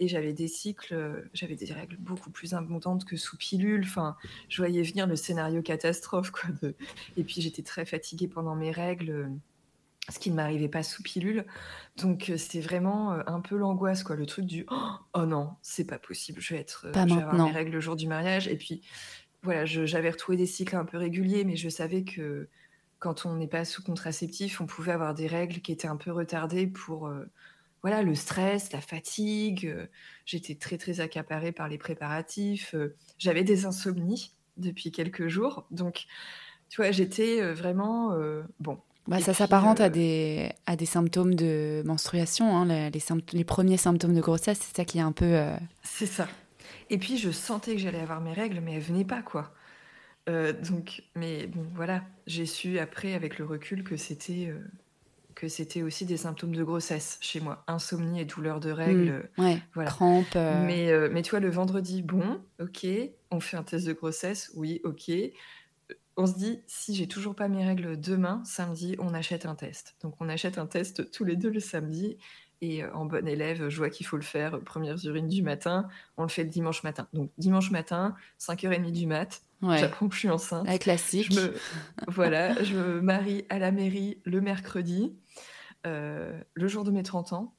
Et 0.03 0.09
j'avais 0.09 0.33
des 0.33 0.49
cycles, 0.49 0.95
euh, 0.95 1.29
j'avais 1.35 1.57
des 1.57 1.71
règles 1.71 1.99
beaucoup 1.99 2.31
plus 2.31 2.55
abondantes 2.55 3.05
que 3.05 3.19
sous 3.19 3.37
pilule. 3.37 3.83
Enfin, 3.85 4.17
je 4.49 4.57
voyais 4.57 4.83
venir 4.83 5.07
le 5.07 5.15
scénario 5.15 5.61
catastrophe, 5.61 6.31
quoi. 6.31 6.49
Et 7.19 7.23
puis 7.23 7.43
j'étais 7.43 7.63
très 7.63 7.85
fatiguée 7.85 8.27
pendant 8.27 8.57
mes 8.57 8.71
règles, 8.71 9.11
euh, 9.11 9.29
ce 10.09 10.19
qui 10.19 10.31
ne 10.31 10.37
m'arrivait 10.37 10.71
pas 10.71 10.83
sous 10.83 11.03
pilule. 11.03 11.45
Donc 11.99 12.31
euh, 12.31 12.39
c'était 12.39 12.63
vraiment 12.63 13.11
un 13.11 13.41
peu 13.43 13.59
l'angoisse, 13.59 14.03
quoi. 14.03 14.17
Le 14.17 14.25
truc 14.25 14.47
du 14.47 14.65
oh 15.13 15.27
non, 15.27 15.51
c'est 15.61 15.87
pas 15.87 15.99
possible, 15.99 16.41
je 16.41 16.55
vais 16.55 16.61
être, 16.61 16.87
je 16.87 17.15
vais 17.15 17.23
avoir 17.23 17.47
mes 17.47 17.53
règles 17.53 17.73
le 17.73 17.81
jour 17.81 17.95
du 17.95 18.09
mariage. 18.09 18.49
Et 18.49 18.57
puis 18.57 18.81
voilà, 19.43 19.67
j'avais 19.67 20.11
retrouvé 20.11 20.39
des 20.39 20.47
cycles 20.47 20.77
un 20.77 20.87
peu 20.87 20.97
réguliers, 20.97 21.45
mais 21.45 21.57
je 21.57 21.69
savais 21.69 22.05
que 22.05 22.49
quand 23.01 23.27
on 23.27 23.37
n'est 23.37 23.49
pas 23.49 23.67
sous 23.67 23.83
contraceptif, 23.83 24.63
on 24.63 24.67
pouvait 24.67 24.93
avoir 24.93 25.13
des 25.13 25.27
règles 25.27 25.61
qui 25.61 25.73
étaient 25.73 25.89
un 25.89 25.97
peu 25.97 26.11
retardées 26.11 26.67
pour 26.67 27.11
voilà, 27.83 28.03
le 28.03 28.15
stress, 28.15 28.73
la 28.73 28.81
fatigue. 28.81 29.67
Euh, 29.67 29.87
j'étais 30.27 30.55
très, 30.55 30.79
très 30.79 31.01
accaparée 31.01 31.53
par 31.53 31.69
les 31.69 31.79
préparatifs. 31.79 32.75
Euh, 32.75 32.95
j'avais 33.19 33.45
des 33.45 33.67
insomnies 33.67 34.33
depuis 34.57 34.93
quelques 34.93 35.29
jours. 35.29 35.67
Donc, 35.71 36.05
tu 36.69 36.83
vois, 36.83 36.91
j'étais 36.91 37.41
euh, 37.41 37.55
vraiment. 37.55 38.17
bon. 38.59 38.79
Bah, 39.09 39.19
ça 39.19 39.35
s'apparente 39.35 39.81
à, 39.81 39.89
des, 39.89 40.53
à 40.67 40.77
des 40.77 40.87
symptômes 40.87 41.35
de 41.35 41.83
menstruation, 41.85 42.55
hein, 42.57 42.67
les, 42.67 43.03
les, 43.33 43.45
premiers 43.45 43.79
symptômes 43.79 44.15
de 44.15 44.21
grossesse, 44.21 44.61
c'est 44.61 44.77
ça 44.77 44.85
qui 44.85 44.99
est 44.99 45.03
un 45.03 45.11
peu. 45.11 45.43
C'est 45.83 46.07
ça. 46.07 46.29
Et 46.91 46.99
puis, 46.99 47.17
je 47.17 47.31
sentais 47.31 47.73
que 47.73 47.79
j'allais 47.81 47.99
avoir 47.99 48.21
mes 48.21 48.35
règles, 48.35 48.61
mais 48.61 48.75
elles 48.75 48.83
venaient 48.83 49.07
pas, 49.07 49.23
quoi. 49.23 49.53
donc, 50.29 51.03
mais 51.17 51.47
bon, 51.49 51.67
voilà, 51.75 52.05
j'ai 52.27 52.47
su 52.47 52.79
après, 52.79 53.15
avec 53.15 53.39
le 53.39 53.47
recul, 53.47 53.83
que 53.83 53.97
c'était 53.97 54.53
que 55.41 55.49
c'était 55.49 55.81
aussi 55.81 56.05
des 56.05 56.19
symptômes 56.19 56.55
de 56.55 56.63
grossesse 56.63 57.17
chez 57.23 57.41
moi. 57.41 57.65
Insomnie 57.67 58.21
et 58.21 58.27
douleur 58.27 58.61
de 58.61 58.71
règles. 58.71 59.31
Mmh, 59.39 59.43
ouais, 59.43 59.63
voilà. 59.73 59.89
crampes. 59.89 60.27
Euh. 60.37 60.67
Mais, 60.67 60.91
euh, 60.91 61.09
mais 61.11 61.23
tu 61.23 61.31
vois, 61.31 61.41
le 61.41 61.49
vendredi, 61.49 62.03
bon, 62.03 62.43
ok, 62.61 62.87
on 63.31 63.41
fait 63.41 63.57
un 63.57 63.63
test 63.63 63.87
de 63.87 63.95
grossesse, 63.95 64.51
oui, 64.55 64.83
ok. 64.85 65.11
On 66.19 66.27
se 66.27 66.35
dit, 66.35 66.61
si 66.67 66.95
j'ai 66.95 67.09
toujours 67.09 67.35
pas 67.35 67.49
mes 67.49 67.65
règles 67.65 67.99
demain, 67.99 68.43
samedi, 68.45 68.97
on 68.99 69.15
achète 69.15 69.47
un 69.47 69.55
test. 69.55 69.97
Donc 70.03 70.15
on 70.21 70.29
achète 70.29 70.59
un 70.59 70.67
test 70.67 71.11
tous 71.11 71.25
les 71.25 71.37
deux 71.37 71.51
le 71.51 71.61
samedi. 71.61 72.19
Et 72.61 72.85
euh, 72.85 72.93
en 72.93 73.07
bon 73.07 73.27
élève, 73.27 73.71
je 73.71 73.77
vois 73.79 73.89
qu'il 73.89 74.05
faut 74.05 74.17
le 74.17 74.23
faire, 74.23 74.61
premières 74.61 75.03
urines 75.07 75.29
du 75.29 75.43
matin, 75.43 75.89
on 76.19 76.23
le 76.23 76.29
fait 76.29 76.45
le 76.45 76.51
dimanche 76.51 76.83
matin. 76.83 77.09
Donc 77.15 77.31
dimanche 77.39 77.71
matin, 77.71 78.15
5h30 78.39 78.93
du 78.93 79.07
mat, 79.07 79.41
j'apprends 79.63 80.09
que 80.09 80.15
je 80.15 80.21
suis 80.21 80.31
enceinte. 80.31 80.67
La 80.67 80.79
classique. 80.79 81.33
Je 81.33 81.41
me, 81.41 81.55
voilà, 82.09 82.63
je 82.63 82.77
me 82.77 83.01
marie 83.01 83.45
à 83.49 83.59
la 83.59 83.73
mairie 83.73 84.19
le 84.25 84.41
mercredi. 84.41 85.15
Euh, 85.87 86.39
le 86.55 86.69
jour 86.69 86.85
de 86.85 86.91
mes 86.91 87.03
30 87.03 87.33
ans, 87.33 87.55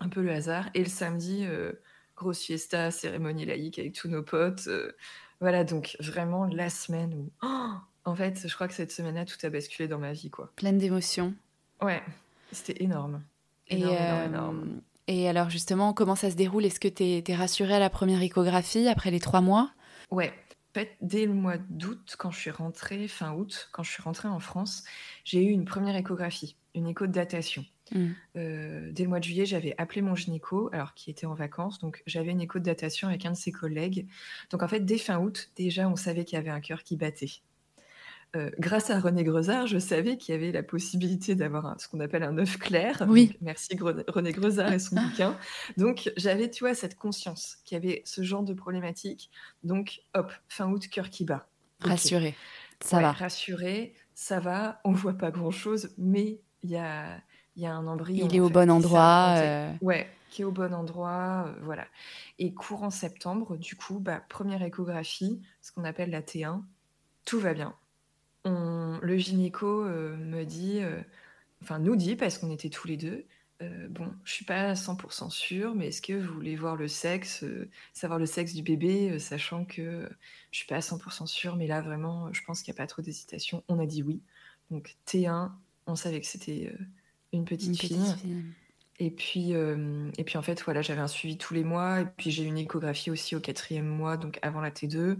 un 0.00 0.08
peu 0.08 0.22
le 0.22 0.32
hasard, 0.32 0.68
et 0.74 0.80
le 0.80 0.88
samedi, 0.88 1.44
euh, 1.44 1.72
grosse 2.16 2.42
fiesta, 2.42 2.90
cérémonie 2.90 3.46
laïque 3.46 3.78
avec 3.78 3.94
tous 3.94 4.08
nos 4.08 4.22
potes. 4.22 4.66
Euh, 4.66 4.92
voilà, 5.40 5.64
donc 5.64 5.96
vraiment 6.00 6.44
la 6.44 6.70
semaine 6.70 7.14
où. 7.14 7.30
Oh, 7.42 7.74
en 8.04 8.14
fait, 8.14 8.46
je 8.46 8.54
crois 8.54 8.68
que 8.68 8.74
cette 8.74 8.92
semaine-là, 8.92 9.24
tout 9.24 9.38
a 9.42 9.50
basculé 9.50 9.88
dans 9.88 9.98
ma 9.98 10.12
vie, 10.12 10.30
quoi. 10.30 10.52
Pleine 10.56 10.78
d'émotions. 10.78 11.34
Ouais, 11.80 12.02
c'était 12.52 12.82
énorme. 12.82 13.22
et, 13.68 13.84
et 15.08 15.26
alors, 15.26 15.48
justement, 15.48 15.94
comment 15.94 16.14
ça 16.14 16.30
se 16.30 16.36
déroule? 16.36 16.66
Est-ce 16.66 16.78
que 16.78 16.88
tu 16.88 17.02
es, 17.02 17.34
rassurée 17.34 17.74
à 17.74 17.78
la 17.78 17.88
première 17.88 18.22
échographie 18.22 18.88
après 18.88 19.10
les 19.10 19.20
trois 19.20 19.40
mois? 19.40 19.70
Ouais, 20.10 20.32
dès 21.00 21.26
le 21.26 21.34
mois 21.34 21.58
d'août, 21.70 22.16
quand 22.18 22.30
je 22.30 22.38
suis 22.38 22.50
rentrée, 22.50 23.08
fin 23.08 23.32
août, 23.32 23.68
quand 23.72 23.82
je 23.82 23.90
suis 23.90 24.02
rentrée 24.02 24.28
en 24.28 24.38
France, 24.38 24.84
j'ai 25.24 25.42
eu 25.42 25.50
une 25.50 25.64
première 25.64 25.96
échographie 25.96 26.56
une 26.78 26.86
écho 26.86 27.06
de 27.06 27.12
datation. 27.12 27.64
Mm. 27.92 28.06
Euh, 28.36 28.90
dès 28.92 29.02
le 29.02 29.08
mois 29.08 29.18
de 29.18 29.24
juillet, 29.24 29.46
j'avais 29.46 29.74
appelé 29.78 30.02
mon 30.02 30.14
gynéco, 30.14 30.70
alors 30.72 30.94
qui 30.94 31.10
était 31.10 31.26
en 31.26 31.34
vacances, 31.34 31.78
donc 31.78 32.02
j'avais 32.06 32.30
une 32.30 32.40
écho 32.40 32.58
de 32.58 32.64
datation 32.64 33.08
avec 33.08 33.26
un 33.26 33.32
de 33.32 33.36
ses 33.36 33.52
collègues. 33.52 34.06
Donc 34.50 34.62
en 34.62 34.68
fait, 34.68 34.80
dès 34.80 34.98
fin 34.98 35.18
août, 35.18 35.50
déjà, 35.56 35.88
on 35.88 35.96
savait 35.96 36.24
qu'il 36.24 36.36
y 36.36 36.40
avait 36.40 36.50
un 36.50 36.60
cœur 36.60 36.82
qui 36.82 36.96
battait. 36.96 37.42
Euh, 38.36 38.50
grâce 38.58 38.90
à 38.90 39.00
René 39.00 39.24
Grezard, 39.24 39.66
je 39.66 39.78
savais 39.78 40.18
qu'il 40.18 40.34
y 40.34 40.38
avait 40.38 40.52
la 40.52 40.62
possibilité 40.62 41.34
d'avoir 41.34 41.80
ce 41.80 41.88
qu'on 41.88 42.00
appelle 42.00 42.22
un 42.22 42.36
œuf 42.36 42.58
clair. 42.58 43.06
Oui. 43.08 43.36
merci 43.40 43.78
René 43.80 44.32
Grezard 44.32 44.72
et 44.72 44.78
son 44.78 44.96
bouquin. 45.02 45.36
Donc 45.76 46.12
j'avais, 46.16 46.50
tu 46.50 46.64
vois, 46.64 46.74
cette 46.74 46.96
conscience 46.96 47.56
qu'il 47.64 47.76
y 47.76 47.80
avait 47.80 48.02
ce 48.04 48.22
genre 48.22 48.42
de 48.42 48.52
problématique. 48.52 49.30
Donc 49.62 50.02
hop, 50.14 50.30
fin 50.48 50.68
août, 50.70 50.88
cœur 50.88 51.08
qui 51.08 51.24
bat. 51.24 51.48
Rassuré, 51.80 52.34
ça 52.80 53.00
va. 53.00 53.12
Rassuré, 53.12 53.94
ça 54.14 54.40
va. 54.40 54.80
On 54.84 54.92
voit 54.92 55.14
pas 55.14 55.30
grand 55.30 55.50
chose, 55.50 55.94
mais 55.96 56.40
il 56.62 56.70
y 56.70 56.76
a, 56.76 57.20
y 57.56 57.66
a 57.66 57.72
un 57.72 57.86
embryon. 57.86 58.26
Il 58.28 58.36
est 58.36 58.40
au 58.40 58.50
bon 58.50 58.70
endroit. 58.70 59.36
Euh. 59.38 59.72
Ouais, 59.80 60.08
qui 60.28 60.42
est 60.42 60.44
au 60.44 60.52
bon 60.52 60.74
endroit, 60.74 61.46
euh, 61.46 61.60
voilà. 61.62 61.86
Et 62.38 62.52
courant 62.52 62.90
septembre, 62.90 63.56
du 63.56 63.76
coup, 63.76 63.98
bah, 63.98 64.22
première 64.28 64.62
échographie, 64.62 65.40
ce 65.60 65.72
qu'on 65.72 65.84
appelle 65.84 66.10
la 66.10 66.20
T1, 66.22 66.62
tout 67.24 67.40
va 67.40 67.54
bien. 67.54 67.74
On, 68.48 68.98
le 69.02 69.16
gynéco 69.16 69.84
euh, 69.84 70.16
me 70.16 70.44
dit, 70.44 70.80
enfin 71.62 71.78
nous 71.78 71.96
dit, 71.96 72.16
parce 72.16 72.38
qu'on 72.38 72.50
était 72.50 72.70
tous 72.70 72.88
les 72.88 72.96
deux, 72.96 73.24
bon, 73.90 74.12
je 74.24 74.32
suis 74.32 74.44
pas 74.44 74.74
100% 74.74 75.30
sûre, 75.30 75.74
mais 75.74 75.88
est-ce 75.88 76.00
que 76.00 76.12
vous 76.12 76.32
voulez 76.32 76.56
voir 76.56 76.76
le 76.76 76.88
sexe, 76.88 77.44
savoir 77.92 78.18
le 78.18 78.26
sexe 78.26 78.54
du 78.54 78.62
bébé, 78.62 79.18
sachant 79.18 79.64
que 79.64 80.08
je 80.50 80.56
suis 80.56 80.66
pas 80.66 80.78
100% 80.78 81.26
sûre, 81.26 81.56
mais 81.56 81.66
là 81.66 81.80
vraiment, 81.80 82.32
je 82.32 82.42
pense 82.44 82.62
qu'il 82.62 82.72
n'y 82.72 82.78
a 82.78 82.82
pas 82.82 82.86
trop 82.86 83.02
d'hésitation. 83.02 83.64
On 83.68 83.78
a 83.78 83.86
dit 83.86 84.02
oui. 84.02 84.22
Donc 84.70 84.96
T1, 85.06 85.50
on 85.88 85.96
savait 85.96 86.20
que 86.20 86.26
c'était 86.26 86.72
euh, 86.72 86.84
une, 87.32 87.44
petite, 87.44 87.78
fille. 87.78 88.14
Et 88.98 89.10
puis, 89.10 89.54
euh, 89.54 90.10
et 90.18 90.24
puis 90.24 90.38
en 90.38 90.42
fait, 90.42 90.62
voilà, 90.62 90.82
j'avais 90.82 91.00
un 91.00 91.08
suivi 91.08 91.38
tous 91.38 91.54
les 91.54 91.64
mois. 91.64 92.00
Et 92.00 92.04
puis 92.04 92.30
j'ai 92.30 92.44
une 92.44 92.58
échographie 92.58 93.10
aussi 93.10 93.34
au 93.34 93.40
quatrième 93.40 93.86
mois, 93.86 94.16
donc 94.16 94.38
avant 94.42 94.60
la 94.60 94.70
T2, 94.70 95.16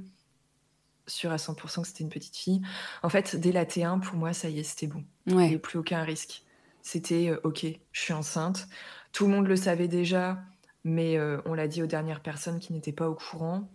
sûr 1.08 1.32
à 1.32 1.36
100% 1.36 1.82
que 1.82 1.88
c'était 1.88 2.04
une 2.04 2.10
petite 2.10 2.36
fille. 2.36 2.62
En 3.02 3.08
fait, 3.08 3.36
dès 3.36 3.52
la 3.52 3.64
T1, 3.64 4.00
pour 4.00 4.16
moi, 4.16 4.32
ça 4.32 4.48
y 4.48 4.60
est, 4.60 4.62
c'était 4.62 4.86
bon. 4.86 5.04
Il 5.26 5.36
n'y 5.36 5.44
avait 5.44 5.58
plus 5.58 5.78
aucun 5.78 6.02
risque. 6.02 6.42
C'était 6.82 7.28
euh, 7.28 7.40
OK, 7.44 7.66
je 7.92 8.00
suis 8.00 8.12
enceinte. 8.12 8.68
Tout 9.12 9.26
le 9.26 9.32
monde 9.32 9.46
le 9.46 9.56
savait 9.56 9.88
déjà, 9.88 10.38
mais 10.84 11.18
on 11.44 11.54
l'a 11.54 11.66
dit 11.66 11.82
aux 11.82 11.86
dernières 11.86 12.20
personnes 12.20 12.60
qui 12.60 12.72
n'étaient 12.72 12.92
pas 12.92 13.08
au 13.08 13.14
courant. 13.14 13.68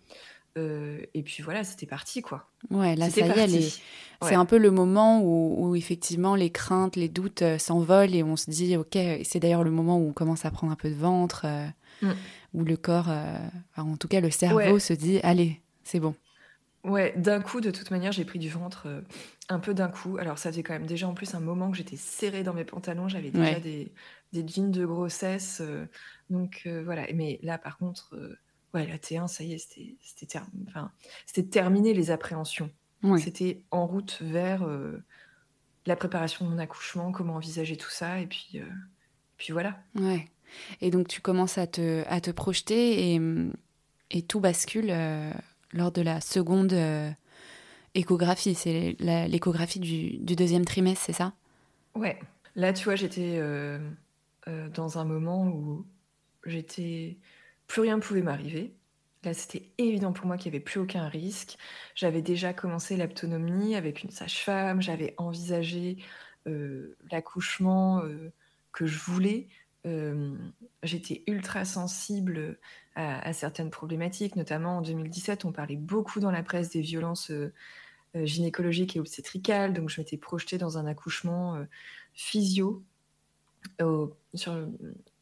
Euh, 0.57 0.99
et 1.15 1.23
puis 1.23 1.41
voilà, 1.41 1.63
c'était 1.63 1.87
parti 1.87 2.21
quoi. 2.21 2.47
Ouais, 2.69 2.95
là 2.95 3.09
ça 3.09 3.21
y 3.21 3.55
est, 3.55 3.81
c'est 4.21 4.35
un 4.35 4.45
peu 4.45 4.59
le 4.59 4.69
moment 4.69 5.19
où, 5.23 5.75
effectivement 5.75 6.35
les 6.35 6.51
craintes, 6.51 6.95
les 6.95 7.09
doutes 7.09 7.41
euh, 7.41 7.57
s'envolent 7.57 8.13
et 8.13 8.21
on 8.21 8.35
se 8.35 8.51
dit 8.51 8.77
ok, 8.77 8.97
c'est 9.23 9.39
d'ailleurs 9.39 9.63
le 9.63 9.71
moment 9.71 9.97
où 9.97 10.09
on 10.09 10.13
commence 10.13 10.45
à 10.45 10.51
prendre 10.51 10.71
un 10.71 10.75
peu 10.75 10.89
de 10.89 10.95
ventre, 10.95 11.45
euh, 11.45 11.65
mm. 12.03 12.11
où 12.53 12.63
le 12.63 12.77
corps, 12.77 13.09
en 13.77 13.97
tout 13.97 14.07
cas 14.07 14.21
le 14.21 14.29
cerveau 14.29 14.77
se 14.77 14.93
dit 14.93 15.19
allez, 15.23 15.59
c'est 15.83 15.99
bon. 15.99 16.13
Ouais, 16.83 17.13
d'un 17.15 17.41
coup, 17.41 17.61
de 17.61 17.71
toute 17.71 17.91
manière, 17.91 18.11
j'ai 18.11 18.25
pris 18.25 18.39
du 18.39 18.49
ventre 18.49 19.03
un 19.49 19.59
peu 19.59 19.73
d'un 19.73 19.87
coup. 19.87 20.17
Alors 20.17 20.37
ça 20.37 20.51
faisait 20.51 20.63
quand 20.63 20.73
même 20.73 20.85
déjà 20.85 21.07
en 21.07 21.13
plus 21.13 21.33
un 21.33 21.39
moment 21.39 21.71
que 21.71 21.77
j'étais 21.77 21.95
serrée 21.95 22.43
dans 22.43 22.53
mes 22.53 22.65
pantalons, 22.65 23.07
j'avais 23.07 23.31
déjà 23.31 23.59
des, 23.59 23.93
des 24.33 24.45
jeans 24.45 24.71
de 24.71 24.85
grossesse, 24.85 25.61
donc 26.29 26.67
voilà. 26.83 27.05
Mais 27.13 27.39
là 27.41 27.57
par 27.57 27.77
contre 27.77 28.17
ouais, 28.73 28.87
la 28.87 28.97
T1, 28.97 29.27
ça 29.27 29.43
y 29.43 29.53
est, 29.53 29.57
c'était 29.57 30.39
enfin, 30.67 30.91
terminé 31.51 31.93
les 31.93 32.11
appréhensions. 32.11 32.69
C'était 33.17 33.65
en 33.71 33.85
route 33.85 34.19
vers 34.21 34.63
euh, 34.63 35.03
la 35.85 35.97
préparation 35.97 36.45
de 36.45 36.51
mon 36.51 36.57
accouchement, 36.57 37.11
comment 37.11 37.35
envisager 37.35 37.75
tout 37.75 37.89
ça, 37.89 38.21
et 38.21 38.27
puis, 38.27 38.51
euh, 38.55 38.65
puis 39.35 39.51
voilà. 39.51 39.77
Ouais. 39.95 40.29
Et 40.79 40.89
donc 40.89 41.09
tu 41.09 41.19
commences 41.19 41.57
à 41.57 41.67
te, 41.67 42.05
à 42.07 42.21
te 42.21 42.31
projeter 42.31 43.13
et, 43.13 43.21
et 44.09 44.21
tout 44.21 44.39
bascule 44.39 44.89
euh, 44.89 45.33
lors 45.73 45.91
de 45.91 46.01
la 46.01 46.21
seconde 46.21 46.75
échographie. 47.93 48.55
C'est 48.55 48.95
l'échographie 48.99 49.79
du, 49.79 50.17
deuxième 50.35 50.65
trimestre, 50.65 51.03
c'est 51.05 51.13
ça? 51.13 51.33
Ouais. 51.95 52.19
Là, 52.55 52.73
tu 52.73 52.85
vois, 52.85 52.95
j'étais 52.95 53.41
dans 54.47 54.97
un 54.97 55.05
moment 55.05 55.47
où 55.47 55.85
j'étais 56.45 57.17
plus 57.67 57.81
rien 57.81 57.97
ne 57.97 58.01
pouvait 58.01 58.21
m'arriver. 58.21 58.73
Là, 59.23 59.33
c'était 59.33 59.69
évident 59.77 60.11
pour 60.11 60.25
moi 60.25 60.37
qu'il 60.37 60.51
n'y 60.51 60.57
avait 60.57 60.63
plus 60.63 60.79
aucun 60.79 61.07
risque. 61.07 61.57
J'avais 61.95 62.21
déjà 62.21 62.53
commencé 62.53 62.97
l'autonomie 62.97 63.75
avec 63.75 64.03
une 64.03 64.09
sage-femme, 64.09 64.81
j'avais 64.81 65.13
envisagé 65.17 65.97
euh, 66.47 66.97
l'accouchement 67.09 68.03
euh, 68.03 68.33
que 68.73 68.85
je 68.85 68.99
voulais. 68.99 69.47
Euh, 69.85 70.35
j'étais 70.81 71.23
ultra 71.27 71.65
sensible 71.65 72.57
à, 72.95 73.33
certaines 73.33 73.69
problématiques, 73.69 74.35
notamment 74.35 74.77
en 74.77 74.81
2017, 74.81 75.45
on 75.45 75.51
parlait 75.51 75.75
beaucoup 75.75 76.19
dans 76.19 76.31
la 76.31 76.43
presse 76.43 76.69
des 76.69 76.81
violences 76.81 77.31
gynécologiques 78.13 78.95
et 78.95 78.99
obstétricales, 78.99 79.73
donc 79.73 79.89
je 79.89 79.99
m'étais 79.99 80.17
projetée 80.17 80.59
dans 80.59 80.77
un 80.77 80.85
accouchement 80.85 81.57
physio 82.13 82.83
au, 83.81 84.15
sur 84.35 84.69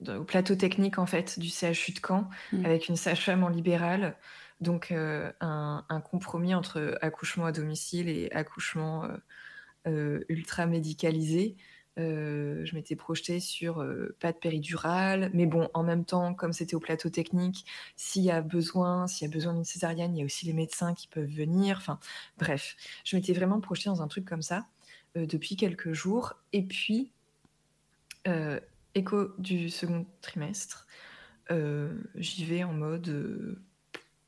au 0.09 0.23
plateau 0.25 0.55
technique 0.55 0.99
en 0.99 1.05
fait 1.05 1.39
du 1.39 1.47
CHU 1.47 1.93
de 1.93 1.99
Caen 2.05 2.29
mmh. 2.51 2.65
avec 2.65 2.89
une 2.89 2.97
sage-femme 2.97 3.45
en 3.45 3.49
libéral. 3.49 4.17
Donc 4.59 4.91
un, 4.91 6.03
compromis 6.11 6.53
entre 6.53 6.97
accouchement 7.01 7.45
à 7.45 7.53
domicile 7.53 8.09
et 8.09 8.29
accouchement 8.33 9.07
ultra 9.85 10.65
médicalisé. 10.65 11.55
Euh, 11.99 12.63
je 12.65 12.73
m'étais 12.75 12.95
projetée 12.95 13.41
sur 13.41 13.81
euh, 13.81 14.15
pas 14.19 14.31
de 14.31 14.37
péridurale, 14.37 15.29
mais 15.33 15.45
bon, 15.45 15.69
en 15.73 15.83
même 15.83 16.05
temps, 16.05 16.33
comme 16.33 16.53
c'était 16.53 16.75
au 16.75 16.79
plateau 16.79 17.09
technique, 17.09 17.65
s'il 17.97 18.23
y 18.23 18.31
a 18.31 18.41
besoin, 18.41 19.07
s'il 19.07 19.27
y 19.27 19.31
a 19.31 19.33
besoin 19.33 19.53
d'une 19.53 19.65
césarienne, 19.65 20.15
il 20.15 20.19
y 20.19 20.21
a 20.21 20.25
aussi 20.25 20.45
les 20.45 20.53
médecins 20.53 20.93
qui 20.93 21.07
peuvent 21.07 21.29
venir. 21.29 21.77
Enfin, 21.77 21.99
bref, 22.37 22.77
je 23.03 23.15
m'étais 23.15 23.33
vraiment 23.33 23.59
projetée 23.59 23.89
dans 23.89 24.01
un 24.01 24.07
truc 24.07 24.25
comme 24.25 24.41
ça 24.41 24.65
euh, 25.17 25.25
depuis 25.25 25.57
quelques 25.57 25.91
jours. 25.91 26.35
Et 26.53 26.63
puis, 26.63 27.11
écho 28.93 29.29
du 29.37 29.69
second 29.69 30.05
trimestre, 30.21 30.87
j'y 32.15 32.45
vais 32.45 32.63
en 32.63 32.71
mode 32.71 33.59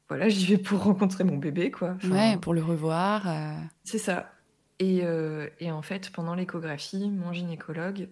voilà, 0.09 0.27
j'y 0.27 0.45
vais 0.47 0.57
pour 0.57 0.79
rencontrer 0.83 1.23
mon 1.23 1.37
bébé, 1.37 1.71
quoi. 1.71 1.95
ouais, 2.03 2.37
pour 2.37 2.53
le 2.53 2.63
revoir. 2.63 3.25
C'est 3.83 3.99
ça. 3.99 4.32
Euh, 5.03 5.49
et, 5.59 5.71
en 5.71 5.81
fait, 5.81 6.11
pendant 6.11 6.35
l'échographie, 6.35 7.09
mon 7.09 7.33
gynécologue, 7.33 8.09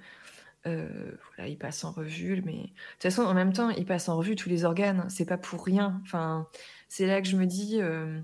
euh, 0.68 1.12
voilà, 1.36 1.50
il 1.50 1.58
passe 1.58 1.84
en 1.84 1.92
revue, 1.92 2.42
mais 2.46 2.54
de 2.54 2.60
toute 2.64 3.04
façon, 3.04 3.24
en 3.24 3.34
même 3.34 3.54
temps, 3.54 3.70
il 3.70 3.86
passe 3.86 4.10
en 4.10 4.18
revue 4.18 4.36
tous 4.36 4.50
les 4.50 4.64
organes. 4.66 5.06
C'est 5.10 5.26
pas 5.26 5.38
pour 5.38 5.66
rien. 5.66 6.00
Enfin, 6.04 6.48
c'est 6.88 7.08
là 7.08 7.22
que 7.22 7.28
je 7.28 7.36
me 7.36 7.46
dis, 7.46 7.82
euh, 7.82 8.20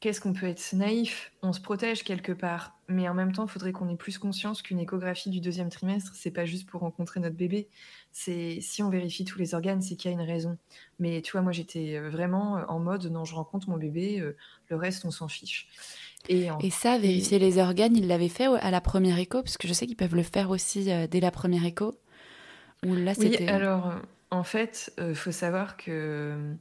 qu'est-ce 0.00 0.20
qu'on 0.20 0.32
peut 0.32 0.46
être 0.46 0.72
naïf? 0.74 1.32
On 1.42 1.52
se 1.52 1.60
protège 1.60 2.04
quelque 2.04 2.32
part, 2.32 2.78
mais 2.88 3.08
en 3.08 3.14
même 3.14 3.32
temps, 3.32 3.46
il 3.46 3.50
faudrait 3.50 3.72
qu'on 3.72 3.88
ait 3.88 3.96
plus 3.96 4.18
conscience 4.18 4.62
qu'une 4.62 4.78
échographie 4.78 5.30
du 5.30 5.40
deuxième 5.40 5.70
trimestre, 5.70 6.12
c'est 6.14 6.30
pas 6.30 6.44
juste 6.44 6.68
pour 6.68 6.82
rencontrer 6.82 7.20
notre 7.20 7.36
bébé. 7.36 7.68
C'est 8.12 8.60
si 8.60 8.82
on 8.82 8.90
vérifie 8.90 9.24
tous 9.24 9.38
les 9.38 9.54
organes, 9.54 9.80
c'est 9.80 9.96
qu'il 9.96 10.10
y 10.10 10.14
a 10.14 10.20
une 10.20 10.26
raison. 10.26 10.58
Mais 10.98 11.22
tu 11.22 11.32
vois, 11.32 11.42
moi, 11.42 11.52
j'étais 11.52 11.98
vraiment 11.98 12.64
en 12.68 12.78
mode, 12.78 13.06
non, 13.06 13.24
je 13.24 13.34
rencontre 13.34 13.70
mon 13.70 13.76
bébé, 13.76 14.22
le 14.68 14.76
reste, 14.76 15.04
on 15.04 15.10
s'en 15.10 15.28
fiche. 15.28 15.68
Et, 16.28 16.70
ça, 16.70 16.98
vérifier 16.98 17.38
les 17.38 17.58
organes, 17.58 17.96
il 17.96 18.06
l'avait 18.06 18.28
fait 18.28 18.46
à 18.46 18.70
la 18.70 18.80
première 18.80 19.18
écho, 19.18 19.42
parce 19.42 19.56
que 19.56 19.66
je 19.66 19.72
sais 19.72 19.86
qu'ils 19.86 19.96
peuvent 19.96 20.14
le 20.14 20.22
faire 20.22 20.50
aussi 20.50 20.90
euh, 20.90 21.06
dès 21.06 21.20
la 21.20 21.30
première 21.30 21.64
écho. 21.64 21.98
là, 22.82 23.12
oui, 23.16 23.36
alors 23.46 23.94
en 24.30 24.44
fait, 24.44 24.92
il 24.98 25.04
euh, 25.04 25.14
faut 25.14 25.32
savoir 25.32 25.76
que 25.76 26.54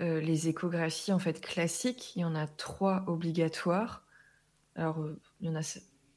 euh, 0.00 0.20
les 0.20 0.48
échographies 0.48 1.12
en 1.12 1.18
fait 1.18 1.40
classiques, 1.40 2.14
il 2.16 2.20
y 2.20 2.24
en 2.24 2.34
a 2.34 2.46
trois 2.46 3.04
obligatoires. 3.06 4.04
Alors, 4.76 5.04
il 5.40 5.46
y 5.46 5.50
en 5.50 5.56
a 5.56 5.62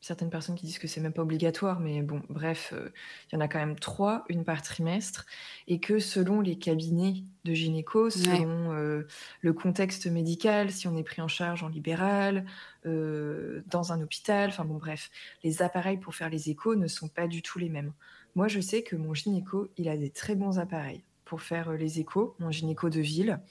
certaines 0.01 0.29
personnes 0.29 0.55
qui 0.55 0.65
disent 0.65 0.79
que 0.79 0.87
c'est 0.87 1.01
même 1.01 1.13
pas 1.13 1.21
obligatoire, 1.21 1.79
mais 1.79 2.01
bon, 2.01 2.21
bref, 2.29 2.73
euh, 2.73 2.89
il 3.27 3.35
y 3.35 3.37
en 3.37 3.41
a 3.41 3.47
quand 3.47 3.59
même 3.59 3.77
trois, 3.77 4.23
une 4.29 4.45
par 4.45 4.61
trimestre, 4.61 5.25
et 5.67 5.79
que 5.79 5.99
selon 5.99 6.39
les 6.39 6.57
cabinets 6.57 7.23
de 7.43 7.53
gynéco, 7.53 8.09
selon 8.09 8.73
euh, 8.73 9.07
le 9.41 9.53
contexte 9.53 10.07
médical, 10.07 10.71
si 10.71 10.87
on 10.87 10.95
est 10.95 11.03
pris 11.03 11.21
en 11.21 11.27
charge 11.27 11.63
en 11.63 11.67
libéral, 11.67 12.45
euh, 12.85 13.61
dans 13.67 13.91
un 13.91 14.01
hôpital, 14.01 14.49
enfin 14.49 14.63
bon, 14.63 14.77
bref, 14.77 15.11
les 15.43 15.61
appareils 15.61 15.97
pour 15.97 16.15
faire 16.15 16.29
les 16.29 16.49
échos 16.49 16.75
ne 16.75 16.87
sont 16.87 17.09
pas 17.09 17.27
du 17.27 17.41
tout 17.41 17.59
les 17.59 17.69
mêmes. 17.69 17.93
Moi, 18.35 18.47
je 18.47 18.61
sais 18.61 18.83
que 18.83 18.95
mon 18.95 19.13
gynéco, 19.13 19.69
il 19.77 19.89
a 19.89 19.97
des 19.97 20.11
très 20.11 20.35
bons 20.35 20.59
appareils 20.59 21.03
pour 21.25 21.41
faire 21.41 21.73
les 21.73 21.99
échos, 21.99 22.35
mon 22.39 22.51
gynéco 22.51 22.89
de 22.89 23.01
ville. 23.01 23.41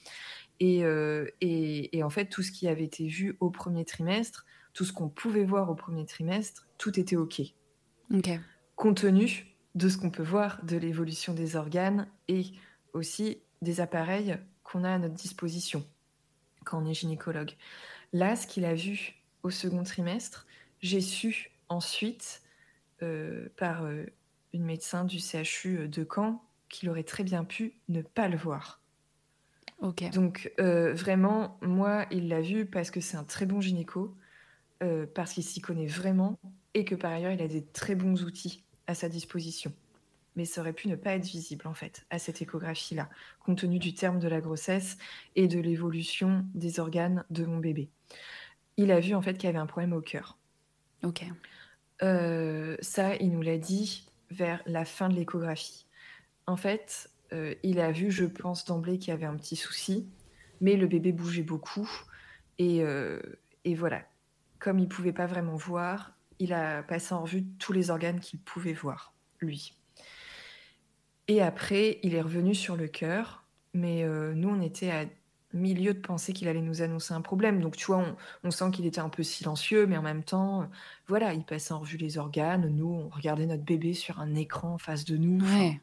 Et, 0.61 0.83
et, 1.41 1.97
et 1.97 2.03
en 2.03 2.11
fait, 2.11 2.27
tout 2.27 2.43
ce 2.43 2.51
qui 2.51 2.67
avait 2.67 2.85
été 2.85 3.07
vu 3.07 3.37
au 3.39 3.51
premier 3.51 3.85
trimestre, 3.85 4.45
tout 4.79 4.85
ce 4.85 4.93
qu'on 4.93 5.09
pouvait 5.09 5.45
voir 5.45 5.69
au 5.71 5.75
premier 5.75 6.07
trimestre, 6.07 6.69
tout 6.79 7.01
était 7.01 7.17
OK. 7.17 7.43
Compte 8.77 9.01
tenu 9.01 9.53
de 9.75 9.89
ce 9.89 9.99
qu'on 9.99 10.09
peut 10.09 10.23
voir 10.23 10.65
de 10.65 10.77
l'évolution 10.77 11.35
des 11.35 11.57
organes 11.57 12.07
et 12.29 12.45
aussi 12.93 13.39
des 13.61 13.81
appareils 13.81 14.39
qu'on 14.63 14.85
a 14.85 14.93
à 14.93 14.99
notre 15.01 15.17
disposition 15.17 15.85
quand 16.65 16.81
on 16.81 16.87
est 16.87 16.95
gynécologue. 16.95 17.57
Là, 18.13 18.37
ce 18.37 18.47
qu'il 18.47 18.65
a 18.65 18.75
vu 18.77 19.17
au 19.43 19.51
second 19.51 19.83
trimestre, 19.83 20.47
j'ai 20.81 21.01
su 21.01 21.51
ensuite 21.69 22.43
euh, 23.03 23.49
par 23.57 23.83
euh, 23.83 24.05
une 24.53 24.63
médecin 24.63 25.05
du 25.05 25.19
CHU 25.19 25.89
de 25.89 26.07
Caen 26.09 26.41
qu'il 26.69 26.89
aurait 26.89 27.03
très 27.03 27.25
bien 27.25 27.43
pu 27.43 27.73
ne 27.89 28.01
pas 28.01 28.29
le 28.29 28.37
voir. 28.37 28.81
Donc 30.13 30.53
euh, 30.61 30.95
vraiment, 30.95 31.59
moi, 31.63 32.07
il 32.13 32.29
l'a 32.29 32.41
vu 32.41 32.65
parce 32.65 32.93
que 32.93 33.01
c'est 33.01 33.17
un 33.17 33.25
très 33.25 33.45
bon 33.45 33.61
gynéco, 33.61 34.15
euh, 34.83 35.07
parce 35.13 35.33
qu'il 35.33 35.43
s'y 35.43 35.61
connaît 35.61 35.87
vraiment 35.87 36.39
et 36.73 36.85
que 36.85 36.95
par 36.95 37.11
ailleurs 37.11 37.33
il 37.33 37.43
a 37.43 37.49
des 37.49 37.65
très 37.65 37.97
bons 37.97 38.23
outils 38.23 38.63
à 38.87 38.95
sa 38.95 39.09
disposition. 39.09 39.73
Mais 40.37 40.45
ça 40.45 40.61
aurait 40.61 40.73
pu 40.73 40.87
ne 40.87 40.95
pas 40.95 41.15
être 41.15 41.25
visible 41.25 41.67
en 41.67 41.75
fait 41.75 42.07
à 42.11 42.21
cette 42.21 42.41
échographie-là, 42.41 43.09
compte 43.41 43.59
tenu 43.59 43.81
du 43.81 43.93
terme 43.93 44.21
de 44.21 44.29
la 44.29 44.41
grossesse 44.41 44.97
et 45.35 45.49
de 45.49 45.59
l'évolution 45.59 46.45
des 46.55 46.79
organes 46.79 47.25
de 47.31 47.45
mon 47.45 47.59
bébé. 47.59 47.91
Il 48.77 48.93
a 48.93 49.01
vu 49.01 49.15
en 49.17 49.23
fait 49.23 49.35
qu'il 49.35 49.49
y 49.49 49.51
avait 49.51 49.59
un 49.59 49.67
problème 49.67 49.93
au 49.93 50.01
cœur. 50.01 50.39
Ok. 51.03 51.25
Euh, 52.05 52.77
ça, 52.81 53.17
il 53.17 53.33
nous 53.33 53.43
l'a 53.43 53.59
dit 53.59 54.07
vers 54.31 54.63
la 54.67 54.85
fin 54.85 55.09
de 55.09 55.17
l'échographie. 55.17 55.87
En 56.47 56.57
fait, 56.57 57.11
euh, 57.33 57.57
il 57.65 57.81
a 57.81 57.91
vu, 57.91 58.13
je 58.13 58.27
pense 58.27 58.65
d'emblée, 58.65 58.99
qu'il 58.99 59.09
y 59.09 59.13
avait 59.13 59.27
un 59.27 59.37
petit 59.37 59.57
souci, 59.57 60.09
mais 60.61 60.77
le 60.77 60.87
bébé 60.87 61.11
bougeait 61.11 61.43
beaucoup. 61.43 61.91
Et, 62.59 62.85
et 63.65 63.75
voilà, 63.75 64.03
comme 64.59 64.79
il 64.79 64.89
pouvait 64.89 65.13
pas 65.13 65.27
vraiment 65.27 65.57
voir, 65.57 66.13
il 66.39 66.53
a 66.53 66.83
passé 66.83 67.15
en 67.15 67.23
revue 67.23 67.45
tous 67.59 67.73
les 67.73 67.91
organes 67.91 68.21
qu'il 68.21 68.41
pouvait 68.41 68.73
voir, 68.73 69.15
lui. 69.41 69.75
Et 71.27 71.43
après, 71.43 71.99
il 72.03 72.15
est 72.15 72.23
revenu 72.23 72.55
sur 72.55 72.77
le 72.77 72.89
cœur, 72.89 73.45
mais 73.75 74.03
euh, 74.05 74.33
nous, 74.35 74.49
on 74.49 74.61
était 74.61 74.91
à 74.91 75.05
milieu 75.53 75.95
de 75.95 76.01
penser 76.01 76.33
qu'il 76.33 76.49
allait 76.49 76.61
nous 76.61 76.83
annoncer 76.83 77.15
un 77.15 77.21
problème. 77.21 77.61
Donc, 77.61 77.77
tu 77.77 77.87
vois, 77.87 78.17
on, 78.45 78.51
sent 78.51 78.71
qu'il 78.73 78.87
était 78.87 79.01
un 79.01 79.09
peu 79.09 79.23
silencieux, 79.23 79.87
mais 79.87 79.97
en 79.97 80.03
même 80.03 80.23
temps, 80.23 80.69
voilà, 81.07 81.33
il 81.33 81.45
passait 81.45 81.73
en 81.73 81.81
revue 81.81 81.97
les 81.97 82.19
organes. 82.19 82.69
Nous, 82.69 82.89
on 82.89 83.09
regardait 83.09 83.47
notre 83.47 83.65
bébé 83.65 83.95
sur 83.95 84.21
un 84.21 84.35
écran 84.35 84.75
en 84.75 84.79
face 84.79 85.05
de 85.05 85.17
nous. 85.17 85.45
Ouais. 85.47 85.81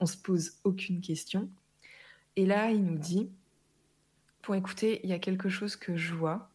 on 0.00 0.06
se 0.06 0.16
pose 0.16 0.52
aucune 0.64 1.00
question. 1.00 1.48
Et 2.36 2.46
là, 2.46 2.70
il 2.70 2.84
nous 2.84 2.98
dit, 2.98 3.30
pour 4.42 4.54
écouter, 4.54 5.00
il 5.04 5.10
y 5.10 5.12
a 5.12 5.18
quelque 5.18 5.48
chose 5.48 5.76
que 5.76 5.96
je 5.96 6.14
vois 6.14 6.50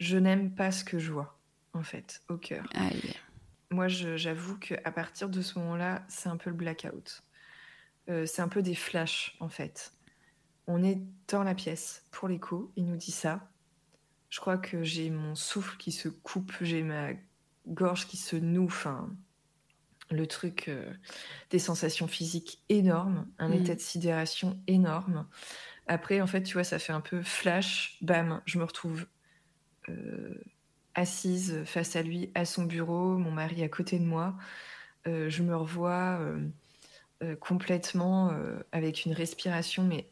je 0.00 0.16
n'aime 0.16 0.52
pas 0.54 0.72
ce 0.72 0.82
que 0.82 0.98
je 0.98 1.12
vois, 1.12 1.38
en 1.74 1.82
fait, 1.82 2.22
au 2.28 2.36
cœur. 2.36 2.66
Moi, 3.70 3.86
j'avoue 3.86 4.58
qu'à 4.58 4.90
partir 4.90 5.28
de 5.28 5.42
ce 5.42 5.58
moment-là, 5.60 6.04
c'est 6.08 6.28
un 6.28 6.36
peu 6.36 6.50
le 6.50 6.56
blackout. 6.56 7.22
Euh, 8.08 8.26
c'est 8.26 8.42
un 8.42 8.48
peu 8.48 8.62
des 8.62 8.74
flashs, 8.74 9.36
en 9.38 9.48
fait. 9.48 9.92
On 10.66 10.82
est 10.82 10.98
dans 11.28 11.44
la 11.44 11.54
pièce 11.54 12.04
pour 12.10 12.28
l'écho, 12.28 12.72
il 12.76 12.86
nous 12.86 12.96
dit 12.96 13.12
ça. 13.12 13.48
Je 14.30 14.40
crois 14.40 14.58
que 14.58 14.82
j'ai 14.82 15.10
mon 15.10 15.34
souffle 15.34 15.76
qui 15.76 15.92
se 15.92 16.08
coupe, 16.08 16.52
j'ai 16.60 16.82
ma 16.82 17.10
gorge 17.68 18.06
qui 18.06 18.16
se 18.16 18.36
noue, 18.36 18.66
enfin, 18.66 19.10
le 20.10 20.26
truc, 20.26 20.68
euh, 20.68 20.92
des 21.50 21.58
sensations 21.58 22.08
physiques 22.08 22.62
énormes, 22.68 23.28
un 23.38 23.50
mm. 23.50 23.54
état 23.54 23.74
de 23.74 23.80
sidération 23.80 24.60
énorme. 24.66 25.28
Après, 25.86 26.20
en 26.20 26.26
fait, 26.26 26.42
tu 26.42 26.54
vois, 26.54 26.64
ça 26.64 26.78
fait 26.78 26.92
un 26.92 27.00
peu 27.00 27.22
flash, 27.22 27.98
bam, 28.00 28.40
je 28.46 28.58
me 28.58 28.64
retrouve 28.64 29.06
assise 30.94 31.62
face 31.64 31.96
à 31.96 32.02
lui 32.02 32.30
à 32.34 32.44
son 32.44 32.64
bureau, 32.64 33.16
mon 33.16 33.30
mari 33.30 33.62
à 33.62 33.68
côté 33.68 33.98
de 33.98 34.04
moi. 34.04 34.34
Euh, 35.06 35.30
je 35.30 35.42
me 35.42 35.56
revois 35.56 36.20
euh, 37.22 37.36
complètement 37.36 38.32
avec 38.72 39.04
une 39.04 39.12
respiration 39.12 39.84
mais 39.84 40.08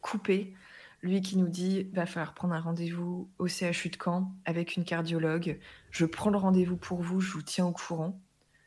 coupée. 0.00 0.54
Lui 1.02 1.22
qui 1.22 1.38
nous 1.38 1.48
dit 1.48 1.88
va 1.92 2.06
falloir 2.06 2.34
prendre 2.34 2.54
un 2.54 2.60
rendez-vous 2.60 3.30
au 3.38 3.48
CHU 3.48 3.88
de 3.88 3.96
Caen 4.02 4.32
avec 4.44 4.76
une 4.76 4.84
cardiologue. 4.84 5.58
Je 5.90 6.04
prends 6.04 6.30
le 6.30 6.36
rendez-vous 6.36 6.76
pour 6.76 7.00
vous, 7.00 7.20
je 7.20 7.32
vous 7.32 7.42
tiens 7.42 7.66
au 7.66 7.72
courant. 7.72 8.20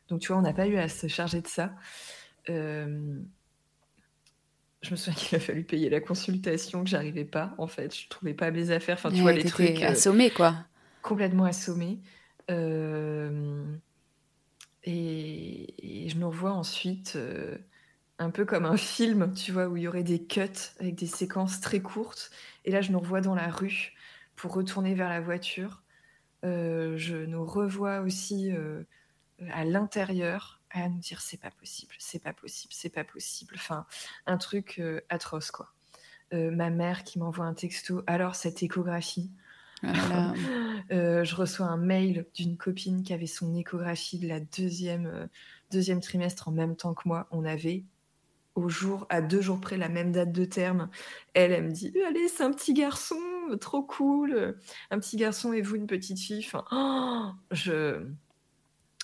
Donc 0.08 0.20
tu 0.20 0.28
vois, 0.28 0.38
on 0.38 0.42
n'a 0.42 0.52
pas 0.52 0.66
eu 0.66 0.76
à 0.76 0.88
se 0.88 1.06
charger 1.06 1.40
de 1.40 1.46
ça 1.46 1.72
je 4.84 4.90
me 4.90 4.96
souviens 4.96 5.14
qu'il 5.18 5.36
a 5.36 5.40
fallu 5.40 5.64
payer 5.64 5.90
la 5.90 6.00
consultation 6.00 6.84
que 6.84 6.90
j'arrivais 6.90 7.24
pas 7.24 7.54
en 7.58 7.66
fait. 7.66 7.94
Je 7.96 8.08
trouvais 8.08 8.34
pas 8.34 8.50
mes 8.50 8.70
affaires. 8.70 8.96
Enfin 8.96 9.10
tu 9.10 9.20
vois 9.20 9.32
les 9.32 9.44
trucs 9.44 9.82
euh, 9.82 9.88
assommé 9.88 10.30
quoi. 10.30 10.56
complètement 11.02 11.44
assommé 11.44 12.00
euh, 12.50 13.64
et, 14.84 16.06
je 16.08 16.16
me 16.16 16.26
revois 16.26 16.52
ensuite 16.52 17.14
euh, 17.16 17.56
un 18.18 18.28
peu 18.30 18.44
comme 18.44 18.66
un 18.66 18.76
film 18.76 19.32
tu 19.32 19.50
vois 19.50 19.66
où 19.66 19.76
il 19.76 19.84
y 19.84 19.88
aurait 19.88 20.02
des 20.02 20.22
cuts 20.22 20.42
avec 20.78 20.94
des 20.94 21.06
séquences 21.06 21.60
très 21.60 21.80
courtes. 21.80 22.30
Et 22.64 22.70
là 22.70 22.80
je 22.82 22.92
nous 22.92 23.00
revois 23.00 23.20
dans 23.20 23.34
la 23.34 23.48
rue 23.48 23.94
pour 24.36 24.52
retourner 24.52 24.94
vers 24.94 25.08
la 25.08 25.20
voiture. 25.20 25.82
Je 26.42 27.24
nous 27.24 27.46
revois 27.46 28.00
aussi 28.00 28.52
à 29.50 29.64
l'intérieur 29.64 30.60
à 30.82 30.88
nous 30.88 30.98
dire 30.98 31.20
c'est 31.20 31.40
pas 31.40 31.50
possible, 31.50 31.94
c'est 31.98 32.22
pas 32.22 32.32
possible, 32.32 32.72
c'est 32.74 32.90
pas 32.90 33.04
possible. 33.04 33.54
Enfin, 33.56 33.86
un 34.26 34.36
truc 34.36 34.76
euh, 34.78 35.00
atroce 35.08 35.50
quoi. 35.50 35.72
Euh, 36.32 36.50
ma 36.50 36.70
mère 36.70 37.04
qui 37.04 37.18
m'envoie 37.18 37.46
un 37.46 37.54
texto, 37.54 38.02
alors 38.06 38.34
cette 38.34 38.62
échographie. 38.62 39.30
je 39.82 41.34
reçois 41.34 41.66
un 41.66 41.76
mail 41.76 42.26
d'une 42.34 42.56
copine 42.56 43.02
qui 43.02 43.12
avait 43.12 43.26
son 43.26 43.54
échographie 43.54 44.18
de 44.18 44.26
la 44.26 44.40
deuxième, 44.40 45.28
deuxième 45.70 46.00
trimestre 46.00 46.48
en 46.48 46.52
même 46.52 46.74
temps 46.74 46.94
que 46.94 47.06
moi. 47.06 47.28
On 47.30 47.44
avait 47.44 47.84
au 48.54 48.68
jour, 48.68 49.06
à 49.10 49.20
deux 49.20 49.40
jours 49.40 49.60
près, 49.60 49.76
la 49.76 49.88
même 49.88 50.12
date 50.12 50.32
de 50.32 50.44
terme. 50.44 50.88
Elle, 51.34 51.52
elle 51.52 51.64
me 51.64 51.70
dit 51.70 51.92
Allez, 52.06 52.28
c'est 52.28 52.44
un 52.44 52.52
petit 52.52 52.72
garçon, 52.72 53.16
trop 53.60 53.82
cool. 53.82 54.56
Un 54.90 54.98
petit 54.98 55.16
garçon 55.16 55.52
et 55.52 55.60
vous, 55.60 55.76
une 55.76 55.86
petite 55.86 56.18
fille. 56.18 56.44
Enfin, 56.44 56.64
oh, 56.72 57.30
je. 57.50 58.06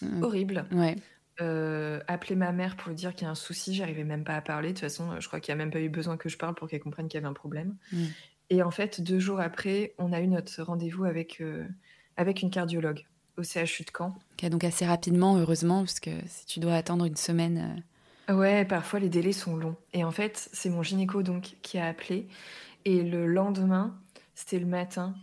Mmh. 0.02 0.22
Horrible. 0.22 0.66
Ouais. 0.72 0.96
Euh, 1.40 2.00
appeler 2.07 2.35
ma 2.35 2.53
mère 2.53 2.76
pour 2.76 2.88
lui 2.88 2.96
dire 2.96 3.14
qu'il 3.14 3.24
y 3.24 3.29
a 3.29 3.31
un 3.31 3.35
souci, 3.35 3.74
j'arrivais 3.74 4.05
même 4.05 4.24
pas 4.24 4.37
à 4.37 4.40
parler. 4.42 4.68
De 4.68 4.74
toute 4.74 4.81
façon, 4.81 5.18
je 5.20 5.26
crois 5.26 5.40
qu'il 5.40 5.55
n'y 5.55 5.61
a 5.61 5.64
même 5.64 5.72
pas 5.72 5.81
eu 5.81 5.88
besoin 5.88 6.16
que 6.16 6.29
je 6.29 6.37
parle 6.37 6.55
pour 6.55 6.68
qu'elle 6.68 6.81
comprenne 6.81 7.09
qu'il 7.09 7.18
y 7.18 7.22
avait 7.22 7.31
un 7.31 7.35
problème. 7.35 7.76
Mmh. 7.92 8.05
Et 8.50 8.62
en 8.62 8.70
fait, 8.70 9.00
deux 9.00 9.18
jours 9.18 9.40
après, 9.40 9.94
on 9.98 10.12
a 10.12 10.20
eu 10.20 10.26
notre 10.26 10.62
rendez-vous 10.62 11.05
avec, 11.05 11.40
euh, 11.40 11.66
avec 12.16 12.42
une 12.42 12.50
cardiologue 12.50 13.07
au 13.38 13.42
CHU 13.42 13.85
de 13.85 13.90
Caen. 13.96 14.14
donc 14.50 14.64
assez 14.64 14.85
rapidement, 14.85 15.37
heureusement, 15.37 15.79
parce 15.79 16.00
que 16.00 16.11
si 16.26 16.46
tu 16.46 16.61
dois 16.61 16.74
attendre 16.74 17.07
une 17.07 17.16
semaine. 17.16 17.59
Euh, 17.59 17.81
Ouais, 18.35 18.64
parfois 18.64 19.00
les 19.00 19.09
délais 19.09 19.33
sont 19.33 19.57
longs. 19.57 19.76
Et 19.92 20.05
en 20.05 20.12
fait, 20.12 20.50
c'est 20.53 20.70
mon 20.70 20.85
gynéco 20.85 21.24
donc 21.24 21.57
qui 21.62 21.79
a 21.79 21.87
appelé. 21.87 22.29
Et 22.85 23.03
le 23.03 23.26
lendemain, 23.26 23.98
c'était 24.37 24.61
le 24.61 24.66
matin, 24.66 25.16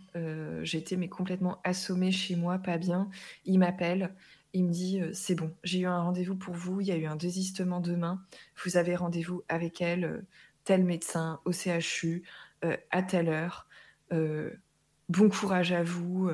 j'étais 0.62 0.96
mais 0.96 1.08
complètement 1.08 1.58
assommée 1.64 2.12
chez 2.12 2.36
moi, 2.36 2.58
pas 2.58 2.76
bien. 2.76 3.08
Il 3.46 3.60
m'appelle, 3.60 4.14
il 4.52 4.64
me 4.64 4.70
dit 4.70 5.00
euh, 5.00 5.10
c'est 5.12 5.34
bon, 5.34 5.54
j'ai 5.64 5.80
eu 5.80 5.86
un 5.86 6.00
rendez-vous 6.00 6.36
pour 6.36 6.54
vous, 6.54 6.80
il 6.80 6.86
y 6.86 6.92
a 6.92 6.96
eu 6.96 7.06
un 7.06 7.16
désistement 7.16 7.80
demain. 7.80 8.22
Vous 8.64 8.76
avez 8.76 8.96
rendez-vous 8.96 9.42
avec 9.48 9.80
elle, 9.80 10.04
euh, 10.04 10.20
tel 10.64 10.84
médecin 10.84 11.40
au 11.44 11.52
CHU 11.52 12.24
à 12.90 13.02
telle 13.02 13.28
heure. 13.28 13.68
bon 14.10 15.28
courage 15.30 15.72
à 15.72 15.82
vous. 15.82 16.28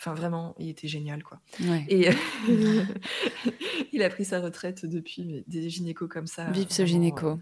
Enfin, 0.00 0.14
vraiment, 0.14 0.54
il 0.58 0.68
était 0.68 0.86
génial, 0.86 1.24
quoi. 1.24 1.40
Et 1.88 2.08
il 3.92 4.02
a 4.02 4.08
pris 4.08 4.24
sa 4.24 4.40
retraite 4.40 4.86
depuis, 4.86 5.24
mais 5.24 5.42
des 5.48 5.68
gynécos 5.68 6.08
comme 6.08 6.28
ça. 6.28 6.50
Vive 6.52 6.70
ce 6.70 6.86
gynéco. 6.86 7.30
Euh, 7.30 7.36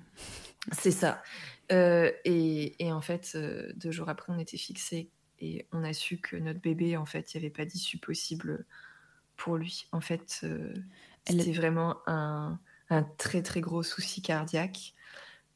c'est 0.73 0.91
ça. 0.91 1.23
Euh, 1.71 2.11
et, 2.25 2.75
en 2.81 3.03
fait, 3.03 3.33
euh, 3.35 3.71
deux 3.77 3.91
jours 3.91 4.09
après, 4.09 4.33
on 4.33 4.39
était 4.39 4.57
fixés 4.57 5.11
et 5.39 5.67
on 5.73 5.85
a 5.85 5.93
su 5.93 6.17
que 6.17 6.37
notre 6.37 6.61
bébé, 6.61 6.97
en 6.97 7.05
fait, 7.05 7.35
il 7.35 7.39
n'y 7.39 7.45
avait 7.45 7.53
pas 7.53 7.67
d'issue 7.67 7.99
possible 7.99 8.65
pour 9.37 9.57
lui. 9.57 9.87
En 9.93 10.01
fait, 10.01 10.45
c'était 11.27 11.53
vraiment 11.53 11.97
un, 12.07 12.59
un, 12.91 13.03
très, 13.03 13.43
très 13.43 13.61
gros 13.61 13.83
souci 13.83 14.23
cardiaque. 14.23 14.95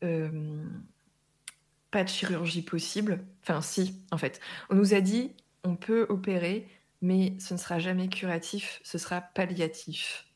pas 0.00 2.04
de 2.04 2.08
chirurgie 2.08 2.62
possible. 2.62 3.24
Enfin, 3.42 3.62
si, 3.62 4.02
en 4.10 4.18
fait. 4.18 4.40
On 4.68 4.74
nous 4.74 4.94
a 4.94 5.00
dit, 5.00 5.32
on 5.64 5.76
peut 5.76 6.06
opérer, 6.08 6.68
mais 7.02 7.36
ce 7.38 7.54
ne 7.54 7.58
sera 7.58 7.78
jamais 7.78 8.08
curatif, 8.08 8.80
ce 8.84 8.98
sera 8.98 9.20
palliatif. 9.20 10.26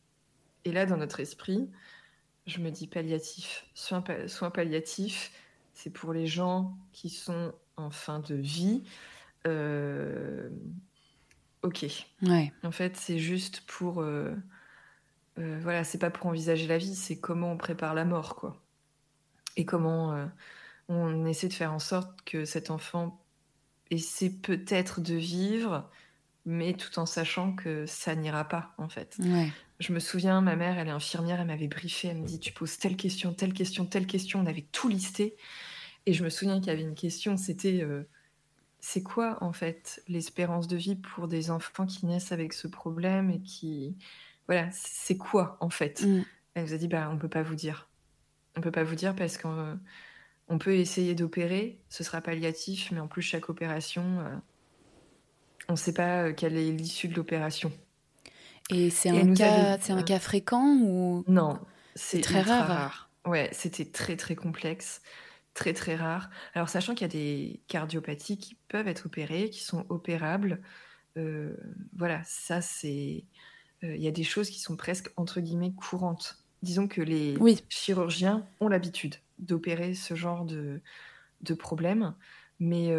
Et 0.65 0.73
là, 0.73 0.87
dans 0.87 0.97
notre 0.97 1.21
esprit, 1.21 1.71
je 2.47 2.59
me 2.59 2.71
dis 2.71 2.87
palliatif. 2.87 3.67
Soins, 3.75 4.03
palliatifs, 4.03 5.33
c'est 5.73 5.91
pour 5.91 6.13
les 6.13 6.27
gens 6.27 6.77
qui 6.93 7.11
sont 7.11 7.53
en 7.77 7.91
fin 7.91 8.21
de 8.21 8.35
vie. 8.35 8.85
Euh, 9.47 10.49
ok. 11.65 11.87
Ouais. 12.23 12.53
En 12.63 12.71
fait, 12.71 12.97
c'est 12.97 13.19
juste 13.19 13.63
pour. 13.67 14.01
Euh, 14.01 14.35
euh, 15.39 15.59
voilà, 15.63 15.83
c'est 15.83 15.99
pas 15.99 16.11
pour 16.11 16.27
envisager 16.27 16.67
la 16.67 16.79
vie, 16.79 16.95
c'est 16.95 17.19
comment 17.19 17.53
on 17.53 17.57
prépare 17.57 17.95
la 17.95 18.05
mort, 18.05 18.37
quoi. 18.37 18.63
Et 19.57 19.65
comment 19.65 20.29
on 20.89 21.27
essaie 21.27 21.49
de 21.49 21.53
faire 21.53 21.73
en 21.73 21.79
sorte 21.79 22.23
que 22.25 22.45
cet 22.45 22.71
enfant 22.71 23.21
essaie 23.91 24.31
peut-être 24.31 25.01
de 25.01 25.15
vivre, 25.15 25.91
mais 26.45 26.75
tout 26.75 26.99
en 26.99 27.07
sachant 27.07 27.55
que 27.55 27.87
ça 27.87 28.15
n'ira 28.15 28.45
pas, 28.49 28.75
en 28.79 28.89
fait. 28.89 29.17
Je 29.81 29.93
me 29.93 29.99
souviens, 29.99 30.41
ma 30.41 30.57
mère, 30.57 30.79
elle 30.79 30.89
est 30.89 30.93
infirmière, 30.93 31.41
elle 31.41 31.47
m'avait 31.47 31.69
briefé, 31.69 32.09
elle 32.09 32.19
me 32.19 32.27
dit, 32.27 32.39
tu 32.39 32.53
poses 32.53 32.79
telle 32.79 32.97
question, 32.97 33.33
telle 33.33 33.53
question, 33.53 33.87
telle 33.87 34.07
question, 34.07 34.41
on 34.41 34.47
avait 34.47 34.67
tout 34.73 34.89
listé. 34.89 35.37
Et 36.07 36.13
je 36.13 36.23
me 36.23 36.31
souviens 36.31 36.59
qu'il 36.59 36.69
y 36.69 36.71
avait 36.71 36.83
une 36.83 36.95
question, 36.95 37.37
c'était, 37.37 37.83
euh, 37.83 38.09
c'est 38.87 39.03
quoi, 39.03 39.39
en 39.41 39.55
fait, 39.55 40.03
l'espérance 40.09 40.69
de 40.69 40.77
vie 40.77 40.95
pour 40.95 41.27
des 41.27 41.51
enfants 41.51 41.87
qui 41.87 42.05
naissent 42.05 42.33
avec 42.33 42.53
ce 42.53 42.69
problème 42.69 43.31
et 43.31 43.41
qui... 43.41 43.97
Voilà, 44.47 44.69
c'est 44.73 45.17
quoi, 45.17 45.57
en 45.61 45.71
fait? 45.71 46.03
Mm. 46.03 46.23
Elle 46.53 46.65
nous 46.65 46.75
a 46.75 46.77
dit, 46.77 46.87
bah, 46.87 47.09
on 47.11 47.17
peut 47.17 47.31
pas 47.31 47.43
vous 47.43 47.55
dire. 47.55 47.89
On 48.59 48.61
peut 48.61 48.71
pas 48.71 48.85
vous 48.85 48.95
dire 48.95 49.17
parce 49.17 49.39
qu'on 49.39 49.79
on 50.49 50.59
peut 50.59 50.75
essayer 50.75 51.15
d'opérer, 51.15 51.81
ce 51.89 52.05
sera 52.05 52.21
palliatif, 52.21 52.91
mais 52.93 53.01
en 53.01 53.09
plus, 53.09 53.23
chaque 53.23 53.49
opération... 53.49 54.21
Euh, 54.21 54.37
on 55.71 55.73
ne 55.73 55.79
sait 55.79 55.95
pas 55.95 56.25
euh, 56.25 56.33
quelle 56.35 56.59
est 56.59 56.71
l'issue 56.71 57.09
de 57.09 57.15
l'opération. 57.15 57.73
Et 58.69 58.91
c'est 58.91 59.09
un, 59.09 59.33
cas, 59.33 59.79
c'est 59.81 59.95
un 59.95 60.03
cas 60.03 60.19
fréquent 60.19 60.77
ou 60.83 61.25
Non, 61.27 61.59
c'est 61.95 62.21
très 62.21 62.43
rare. 62.43 63.09
Ouais, 63.25 63.49
c'était 63.53 63.87
très 63.87 64.17
très 64.17 64.35
complexe, 64.35 65.01
très 65.55 65.73
très 65.73 65.97
rare. 65.97 66.31
Alors 66.55 66.69
sachant 66.69 66.95
qu'il 66.95 67.03
y 67.03 67.11
a 67.11 67.13
des 67.13 67.61
cardiopathies 67.69 68.39
qui 68.39 68.57
peuvent 68.69 68.89
être 68.89 69.07
opérées, 69.07 69.51
qui 69.51 69.63
sont 69.63 69.87
opérables, 69.89 70.61
euh, 71.17 71.57
voilà, 71.97 72.23
ça 72.25 72.61
c'est, 72.61 73.25
euh, 73.85 73.97
il 73.97 74.03
y 74.03 74.09
a 74.09 74.13
des 74.13 74.25
choses 74.25 74.51
qui 74.51 74.61
sont 74.61 74.77
presque 74.77 75.11
entre 75.17 75.41
guillemets 75.41 75.73
courantes. 75.73 76.45
Disons 76.63 76.89
que 76.89 77.01
les 77.01 77.37
chirurgiens 77.69 78.47
ont 78.61 78.69
l'habitude 78.69 79.17
d'opérer 79.39 79.95
ce 79.95 80.15
genre 80.15 80.45
de, 80.45 80.81
de 81.43 81.55
problème, 81.55 82.15
mais, 82.59 82.95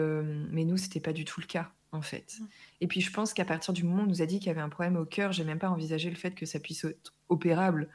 mais 0.51 0.65
nous 0.65 0.77
c'était 0.77 0.99
pas 0.99 1.13
du 1.13 1.25
tout 1.25 1.41
le 1.41 1.47
cas 1.47 1.71
en 1.95 2.01
fait. 2.01 2.37
Et 2.81 2.87
puis 2.87 3.01
je 3.01 3.11
pense 3.11 3.33
qu'à 3.33 3.45
partir 3.45 3.73
du 3.73 3.83
moment 3.83 4.03
où 4.03 4.05
on 4.05 4.09
nous 4.09 4.21
a 4.21 4.25
dit 4.25 4.37
qu'il 4.37 4.47
y 4.47 4.51
avait 4.51 4.61
un 4.61 4.69
problème 4.69 4.97
au 4.97 5.05
cœur, 5.05 5.31
j'ai 5.31 5.43
même 5.43 5.59
pas 5.59 5.69
envisagé 5.69 6.09
le 6.09 6.15
fait 6.15 6.35
que 6.35 6.45
ça 6.45 6.59
puisse 6.59 6.83
être 6.83 7.13
opérable. 7.29 7.89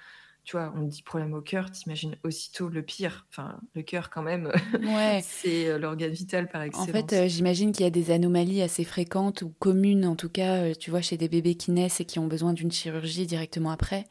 Tu 0.44 0.56
vois, 0.56 0.72
on 0.76 0.82
dit 0.82 1.02
problème 1.02 1.34
au 1.34 1.40
cœur, 1.40 1.70
t'imagines 1.70 2.16
aussitôt 2.24 2.68
le 2.68 2.82
pire. 2.82 3.26
Enfin, 3.30 3.60
le 3.74 3.82
cœur 3.82 4.10
quand 4.10 4.22
même, 4.22 4.50
ouais. 4.82 5.20
c'est 5.24 5.68
euh, 5.68 5.78
l'organe 5.78 6.10
vital 6.10 6.48
par 6.48 6.62
excellence. 6.62 6.88
En 6.88 6.92
fait, 6.92 7.12
euh, 7.12 7.28
j'imagine 7.28 7.72
qu'il 7.72 7.84
y 7.84 7.86
a 7.86 7.90
des 7.90 8.10
anomalies 8.10 8.62
assez 8.62 8.84
fréquentes 8.84 9.42
ou 9.42 9.54
communes, 9.58 10.06
en 10.06 10.16
tout 10.16 10.30
cas, 10.30 10.56
euh, 10.56 10.74
tu 10.74 10.90
vois, 10.90 11.02
chez 11.02 11.16
des 11.16 11.28
bébés 11.28 11.54
qui 11.54 11.70
naissent 11.70 12.00
et 12.00 12.04
qui 12.04 12.18
ont 12.18 12.26
besoin 12.26 12.52
d'une 12.52 12.72
chirurgie 12.72 13.26
directement 13.26 13.70
après. 13.70 14.06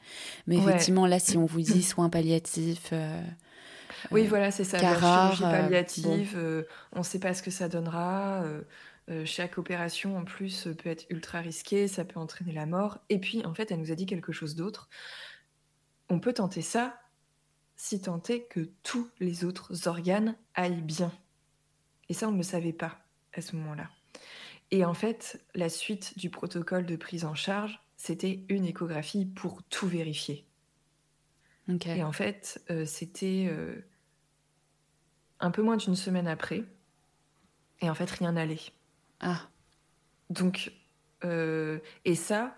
Mais 0.48 0.58
effectivement, 0.58 1.08
là, 1.08 1.20
si 1.20 1.38
on 1.38 1.46
vous 1.46 1.62
dit 1.62 1.84
soins 1.84 2.10
palliatifs... 2.10 2.94
oui, 4.12 4.28
voilà, 4.28 4.52
c'est 4.52 4.64
ça. 4.64 4.80
La 4.82 4.98
chirurgie 5.00 5.42
palliative, 5.42 6.66
on 6.94 7.00
ne 7.00 7.04
sait 7.04 7.20
pas 7.20 7.34
ce 7.34 7.42
que 7.42 7.52
ça 7.52 7.68
donnera. 7.68 8.44
Euh, 9.10 9.26
chaque 9.26 9.58
opération, 9.58 10.18
en 10.18 10.24
plus, 10.24 10.68
peut 10.78 10.90
être 10.90 11.06
ultra 11.10 11.40
risquée, 11.40 11.88
ça 11.88 12.06
peut 12.06 12.20
entraîner 12.20 12.52
la 12.52 12.66
mort. 12.66 13.00
Et 13.10 13.20
puis, 13.20 13.44
en 13.46 13.54
fait, 13.54 13.72
elle 13.72 13.80
nous 13.80 13.92
a 13.92 13.96
dit 13.96 14.06
quelque 14.06 14.32
chose 14.32 14.56
d'autre. 14.56 14.88
On 16.10 16.20
peut 16.20 16.34
tenter 16.34 16.62
ça 16.62 17.00
si 17.76 18.02
tenter 18.02 18.44
que 18.44 18.70
tous 18.84 19.10
les 19.20 19.46
autres 19.46 19.88
organes 19.88 20.36
aillent 20.56 20.82
bien. 20.82 21.12
Et 22.10 22.14
ça, 22.14 22.28
on 22.28 22.32
ne 22.32 22.38
le 22.38 22.44
savait 22.44 22.74
pas 22.74 23.00
à 23.34 23.42
ce 23.42 23.56
moment-là. 23.56 23.90
Et 24.72 24.84
en 24.86 24.94
fait, 24.94 25.44
la 25.56 25.70
suite 25.70 26.18
du 26.18 26.30
protocole 26.30 26.86
de 26.86 26.96
prise 26.96 27.26
en 27.26 27.36
charge, 27.36 27.80
c'était 27.96 28.44
une 28.50 28.66
échographie 28.66 29.26
pour 29.26 29.64
tout 29.64 29.88
vérifier. 29.88 30.46
Et 31.86 32.04
en 32.04 32.12
fait, 32.12 32.64
euh, 32.72 32.86
c'était 32.86 33.48
euh, 33.50 33.76
un 35.40 35.52
peu 35.52 35.62
moins 35.62 35.78
d'une 35.78 35.96
semaine 35.96 36.28
après. 36.28 36.64
Et 37.82 37.90
en 37.90 37.94
fait, 37.94 38.10
rien 38.10 38.34
n'allait. 38.34 38.60
Ah. 39.20 39.48
Donc, 40.30 40.72
euh, 41.24 41.80
et 42.06 42.16
ça, 42.16 42.56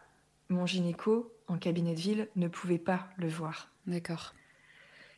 mon 0.49 0.65
gynéco 0.65 1.33
en 1.51 1.57
cabinet 1.57 1.93
de 1.93 1.99
ville 1.99 2.29
ne 2.35 2.47
pouvait 2.47 2.79
pas 2.79 3.09
le 3.17 3.27
voir. 3.27 3.69
D'accord. 3.85 4.33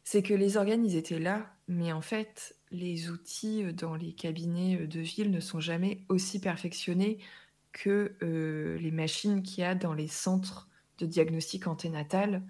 C'est 0.04 0.24
que 0.24 0.34
les 0.34 0.58
organes, 0.58 0.86
ils 0.86 0.96
étaient 0.96 1.20
là, 1.20 1.54
mais 1.68 1.94
en 1.94 2.02
fait, 2.02 2.56
les 2.72 3.10
outils 3.10 3.64
euh, 3.64 3.72
dans 3.72 3.96
les 3.96 4.14
cabinets 4.14 4.82
euh, 4.82 4.88
de 4.88 5.00
ville 5.00 5.32
ne 5.32 5.40
sont 5.40 5.60
jamais 5.60 6.02
aussi 6.10 6.40
perfectionnés 6.40 7.20
que 7.72 8.16
les 8.22 8.92
machines 8.92 9.42
qu'il 9.42 9.64
y 9.64 9.66
a 9.66 9.74
dans 9.74 9.94
les 9.94 10.08
centres 10.08 10.70
de 11.00 11.08
diagnostic 11.08 11.66
anténatal 11.66 12.44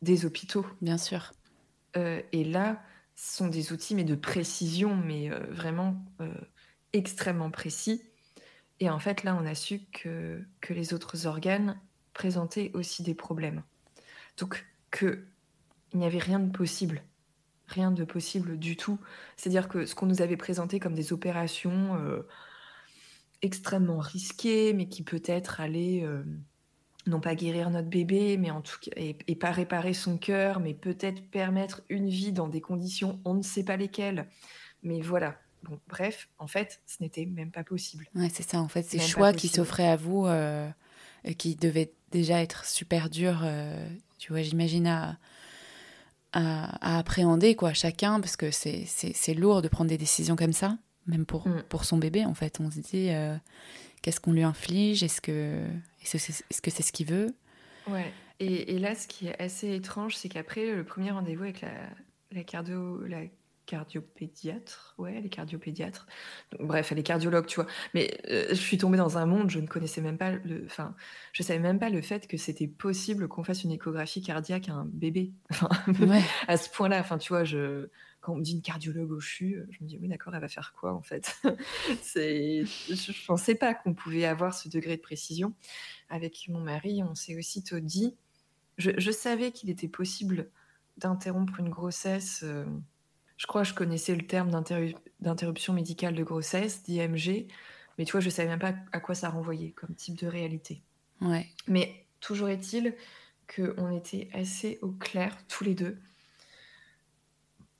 des 0.00 0.24
hôpitaux. 0.24 0.64
Bien 0.80 0.96
sûr. 0.96 1.34
et 1.94 2.42
là, 2.42 2.82
ce 3.16 3.36
sont 3.36 3.48
des 3.48 3.74
outils, 3.74 3.94
mais 3.94 4.04
de 4.04 4.14
précision, 4.14 4.96
mais 4.96 5.28
vraiment 5.50 6.02
extrêmement 6.94 7.50
précis. 7.50 8.02
Et 8.80 8.88
en 8.88 8.98
fait, 8.98 9.24
là, 9.24 9.38
on 9.38 9.44
a 9.44 9.54
su 9.54 9.80
que, 9.92 10.42
que 10.62 10.72
les 10.72 10.94
autres 10.94 11.26
organes 11.26 11.78
présentaient 12.16 12.70
aussi 12.72 13.02
des 13.02 13.14
problèmes. 13.14 13.62
Donc, 14.38 14.66
qu'il 14.90 15.22
n'y 15.94 16.06
avait 16.06 16.18
rien 16.18 16.40
de 16.40 16.50
possible. 16.50 17.02
Rien 17.68 17.90
de 17.90 18.04
possible 18.04 18.58
du 18.58 18.76
tout. 18.76 18.98
C'est-à-dire 19.36 19.68
que 19.68 19.84
ce 19.84 19.94
qu'on 19.94 20.06
nous 20.06 20.22
avait 20.22 20.38
présenté 20.38 20.80
comme 20.80 20.94
des 20.94 21.12
opérations 21.12 21.96
euh, 21.96 22.26
extrêmement 23.42 23.98
risquées, 23.98 24.72
mais 24.72 24.88
qui 24.88 25.02
peut-être 25.02 25.60
allaient, 25.60 26.02
euh, 26.04 26.22
non 27.06 27.20
pas 27.20 27.34
guérir 27.34 27.68
notre 27.68 27.88
bébé, 27.88 28.38
mais 28.38 28.50
en 28.50 28.62
tout 28.62 28.78
cas, 28.80 28.92
et, 28.96 29.18
et 29.26 29.36
pas 29.36 29.50
réparer 29.50 29.92
son 29.92 30.16
cœur, 30.16 30.58
mais 30.58 30.72
peut-être 30.72 31.22
permettre 31.30 31.82
une 31.90 32.08
vie 32.08 32.32
dans 32.32 32.48
des 32.48 32.62
conditions, 32.62 33.20
on 33.26 33.34
ne 33.34 33.42
sait 33.42 33.64
pas 33.64 33.76
lesquelles. 33.76 34.26
Mais 34.82 35.02
voilà, 35.02 35.36
Bon, 35.62 35.80
bref, 35.88 36.28
en 36.38 36.46
fait, 36.46 36.80
ce 36.86 37.02
n'était 37.02 37.26
même 37.26 37.50
pas 37.50 37.64
possible. 37.64 38.08
Ouais, 38.14 38.30
c'est 38.32 38.48
ça. 38.48 38.60
En 38.60 38.68
fait, 38.68 38.84
ces 38.84 39.00
choix 39.00 39.32
qui 39.32 39.48
s'offraient 39.48 39.88
à 39.88 39.96
vous, 39.96 40.26
euh, 40.26 40.70
qui 41.38 41.56
devaient 41.56 41.92
déjà 42.10 42.42
être 42.42 42.64
super 42.64 43.10
durs, 43.10 43.40
euh, 43.44 43.88
tu 44.18 44.32
vois, 44.32 44.42
j'imagine 44.42 44.86
à, 44.86 45.18
à, 46.32 46.98
appréhender, 46.98 47.54
quoi, 47.54 47.72
chacun, 47.72 48.20
parce 48.20 48.36
que 48.36 48.50
c'est 48.50 49.34
lourd 49.34 49.62
de 49.62 49.68
prendre 49.68 49.88
des 49.88 49.98
décisions 49.98 50.36
comme 50.36 50.52
ça, 50.52 50.78
même 51.06 51.26
pour, 51.26 51.48
mm. 51.48 51.62
pour 51.68 51.84
son 51.84 51.98
bébé, 51.98 52.24
en 52.24 52.34
fait. 52.34 52.58
On 52.60 52.70
se 52.70 52.80
dit, 52.80 53.10
euh, 53.10 53.36
qu'est-ce 54.02 54.20
qu'on 54.20 54.32
lui 54.32 54.42
inflige? 54.42 55.02
Est-ce 55.02 55.20
que 55.20 55.66
c'est 56.02 56.18
-ce, 56.18 56.42
est 56.50 56.68
-ce, 56.68 56.82
ce 56.82 56.92
qu'il 56.92 57.06
veut? 57.06 57.34
Ouais. 57.88 58.12
Et, 58.38 58.74
et, 58.74 58.78
là, 58.78 58.94
ce 58.94 59.06
qui 59.06 59.28
est 59.28 59.40
assez 59.40 59.74
étrange, 59.74 60.16
c'est 60.16 60.28
qu'après 60.28 60.74
le 60.74 60.84
premier 60.84 61.10
rendez-vous 61.10 61.44
avec 61.44 61.62
la, 61.62 61.72
la, 62.32 62.44
cardio, 62.44 63.02
la 63.06 63.22
cardiopédiatre. 63.66 64.94
Ouais, 64.96 65.14
elle 65.16 65.26
est 65.26 65.30
cardiopédiatre. 65.30 66.06
bref, 66.60 66.92
elle 66.92 66.98
est 66.98 67.02
cardiologue, 67.02 67.46
tu 67.46 67.56
vois. 67.56 67.66
Mais 67.94 68.18
euh, 68.30 68.46
je 68.50 68.54
suis 68.54 68.78
tombée 68.78 68.96
dans 68.96 69.18
un 69.18 69.26
monde, 69.26 69.50
je 69.50 69.58
ne 69.58 69.66
connaissais 69.66 70.00
même 70.00 70.16
pas 70.16 70.30
le. 70.30 70.64
Enfin, 70.64 70.94
je 71.32 71.42
savais 71.42 71.58
même 71.58 71.78
pas 71.78 71.90
le 71.90 72.00
fait 72.00 72.26
que 72.26 72.36
c'était 72.36 72.68
possible 72.68 73.28
qu'on 73.28 73.44
fasse 73.44 73.64
une 73.64 73.72
échographie 73.72 74.22
cardiaque 74.22 74.68
à 74.68 74.74
un 74.74 74.84
bébé. 74.86 75.32
à 76.48 76.56
ce 76.56 76.70
point-là, 76.70 77.00
enfin, 77.00 77.18
tu 77.18 77.28
vois, 77.28 77.44
je. 77.44 77.88
Quand 78.20 78.32
on 78.32 78.36
me 78.36 78.42
dit 78.42 78.54
une 78.54 78.62
cardiologue 78.62 79.12
au 79.12 79.20
CHU, 79.20 79.62
je 79.70 79.84
me 79.84 79.88
dis 79.88 79.98
oui 80.00 80.08
d'accord, 80.08 80.34
elle 80.34 80.40
va 80.40 80.48
faire 80.48 80.74
quoi 80.76 80.92
en 80.92 81.02
fait? 81.02 81.36
C'est, 82.02 82.64
je 82.64 83.26
pensais 83.26 83.54
pas 83.54 83.72
qu'on 83.72 83.94
pouvait 83.94 84.24
avoir 84.24 84.52
ce 84.52 84.68
degré 84.68 84.96
de 84.96 85.02
précision. 85.02 85.54
Avec 86.08 86.46
mon 86.48 86.58
mari, 86.58 87.04
on 87.04 87.14
s'est 87.14 87.36
aussitôt 87.36 87.78
dit, 87.78 88.16
je, 88.78 88.90
je 88.98 89.10
savais 89.12 89.52
qu'il 89.52 89.70
était 89.70 89.86
possible 89.86 90.50
d'interrompre 90.96 91.60
une 91.60 91.68
grossesse. 91.68 92.40
Euh, 92.42 92.64
je 93.36 93.46
crois 93.46 93.62
que 93.62 93.68
je 93.68 93.74
connaissais 93.74 94.14
le 94.14 94.26
terme 94.26 94.50
d'interruption 95.20 95.72
médicale 95.72 96.14
de 96.14 96.24
grossesse, 96.24 96.82
d'IMG, 96.82 97.46
mais 97.98 98.04
tu 98.04 98.12
vois, 98.12 98.20
je 98.20 98.30
savais 98.30 98.48
même 98.48 98.58
pas 98.58 98.74
à 98.92 99.00
quoi 99.00 99.14
ça 99.14 99.28
renvoyait 99.28 99.70
comme 99.70 99.94
type 99.94 100.16
de 100.18 100.26
réalité. 100.26 100.82
Ouais. 101.20 101.46
Mais 101.66 102.06
toujours 102.20 102.48
est-il 102.48 102.94
qu'on 103.54 103.90
était 103.90 104.28
assez 104.32 104.78
au 104.82 104.90
clair, 104.90 105.36
tous 105.48 105.64
les 105.64 105.74
deux, 105.74 105.98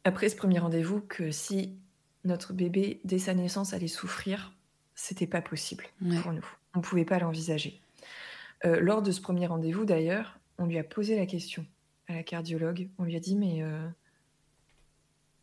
après 0.06 0.28
ce 0.28 0.36
premier 0.36 0.60
rendez-vous, 0.60 1.00
que 1.00 1.32
si 1.32 1.76
notre 2.24 2.52
bébé, 2.52 3.00
dès 3.04 3.18
sa 3.18 3.34
naissance, 3.34 3.72
allait 3.72 3.88
souffrir, 3.88 4.52
c'était 4.94 5.26
pas 5.26 5.42
possible 5.42 5.84
pour 6.22 6.32
nous. 6.32 6.46
On 6.76 6.80
pouvait 6.80 7.04
pas 7.04 7.18
l'envisager. 7.18 7.80
Euh, 8.64 8.78
lors 8.78 9.02
de 9.02 9.10
ce 9.10 9.20
premier 9.20 9.48
rendez-vous, 9.48 9.84
d'ailleurs, 9.84 10.38
on 10.58 10.66
lui 10.66 10.78
a 10.78 10.84
posé 10.84 11.16
la 11.16 11.26
question 11.26 11.66
à 12.06 12.14
la 12.14 12.22
cardiologue. 12.22 12.88
On 12.98 13.04
lui 13.04 13.16
a 13.16 13.20
dit, 13.20 13.34
mais 13.34 13.64
euh, 13.64 13.88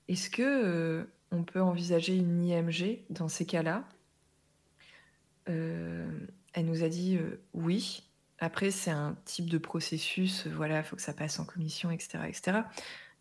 est-ce 0.08 0.30
que 0.30 0.42
euh, 0.42 1.06
on 1.32 1.44
peut 1.44 1.62
envisager 1.62 2.16
une 2.16 2.44
IMG 2.44 3.00
dans 3.10 3.28
ces 3.28 3.46
cas-là? 3.46 3.88
Euh, 5.50 6.08
Elle 6.54 6.66
nous 6.66 6.84
a 6.84 6.90
dit 6.90 7.18
euh, 7.18 7.42
oui. 7.54 8.04
Après, 8.40 8.72
c'est 8.72 8.92
un 8.92 9.16
type 9.26 9.50
de 9.50 9.58
processus, 9.58 10.48
voilà, 10.48 10.80
il 10.80 10.84
faut 10.84 10.98
que 10.98 11.02
ça 11.02 11.14
passe 11.14 11.40
en 11.40 11.46
commission, 11.46 11.92
etc., 11.92 12.20
etc. 12.28 12.62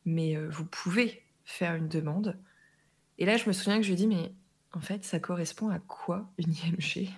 Mais 0.05 0.37
vous 0.37 0.65
pouvez 0.65 1.23
faire 1.45 1.77
une 1.77 1.87
demande. 1.87 2.37
Et 3.19 3.27
là, 3.27 3.37
je 3.37 3.47
me 3.47 3.53
souviens 3.53 3.77
que 3.77 3.83
je 3.83 3.89
lui 3.89 3.95
ai 3.95 3.97
dit, 3.97 4.07
mais 4.09 4.33
en 4.73 4.81
fait, 4.81 5.05
ça 5.05 5.21
correspond 5.21 5.69
à 5.69 5.79
quoi 5.79 6.29
une 6.39 6.53
IMG 6.53 7.09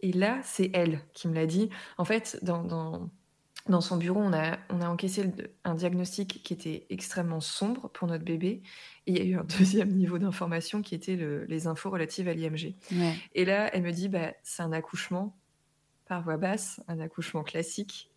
Et 0.00 0.12
là, 0.12 0.40
c'est 0.42 0.70
elle 0.74 1.00
qui 1.12 1.28
me 1.28 1.34
l'a 1.34 1.46
dit. 1.46 1.68
En 1.96 2.04
fait, 2.04 2.40
dans 2.42 2.64
dans 2.64 3.08
son 3.80 3.96
bureau, 3.96 4.20
on 4.20 4.32
a, 4.32 4.58
on 4.68 4.80
a 4.80 4.88
encaissé 4.88 5.30
un 5.64 5.74
diagnostic 5.74 6.42
qui 6.42 6.52
était 6.52 6.86
extrêmement 6.90 7.40
sombre 7.40 7.88
pour 7.88 8.06
notre 8.08 8.24
bébé. 8.24 8.62
Et 9.06 9.12
il 9.12 9.18
y 9.18 9.20
a 9.20 9.24
eu 9.24 9.36
un 9.36 9.44
deuxième 9.58 9.90
niveau 9.90 10.18
d'information 10.18 10.82
qui 10.82 10.94
était 10.94 11.16
les 11.48 11.66
infos 11.66 11.90
relatives 11.90 12.28
à 12.28 12.34
l'IMG. 12.34 12.74
Et 13.34 13.44
là, 13.44 13.74
elle 13.74 13.82
me 13.82 13.92
dit, 13.92 14.08
bah, 14.08 14.32
c'est 14.42 14.62
un 14.62 14.72
accouchement 14.72 15.36
par 16.06 16.22
voie 16.22 16.36
basse, 16.36 16.82
un 16.88 17.00
accouchement 17.00 17.42
classique. 17.42 18.10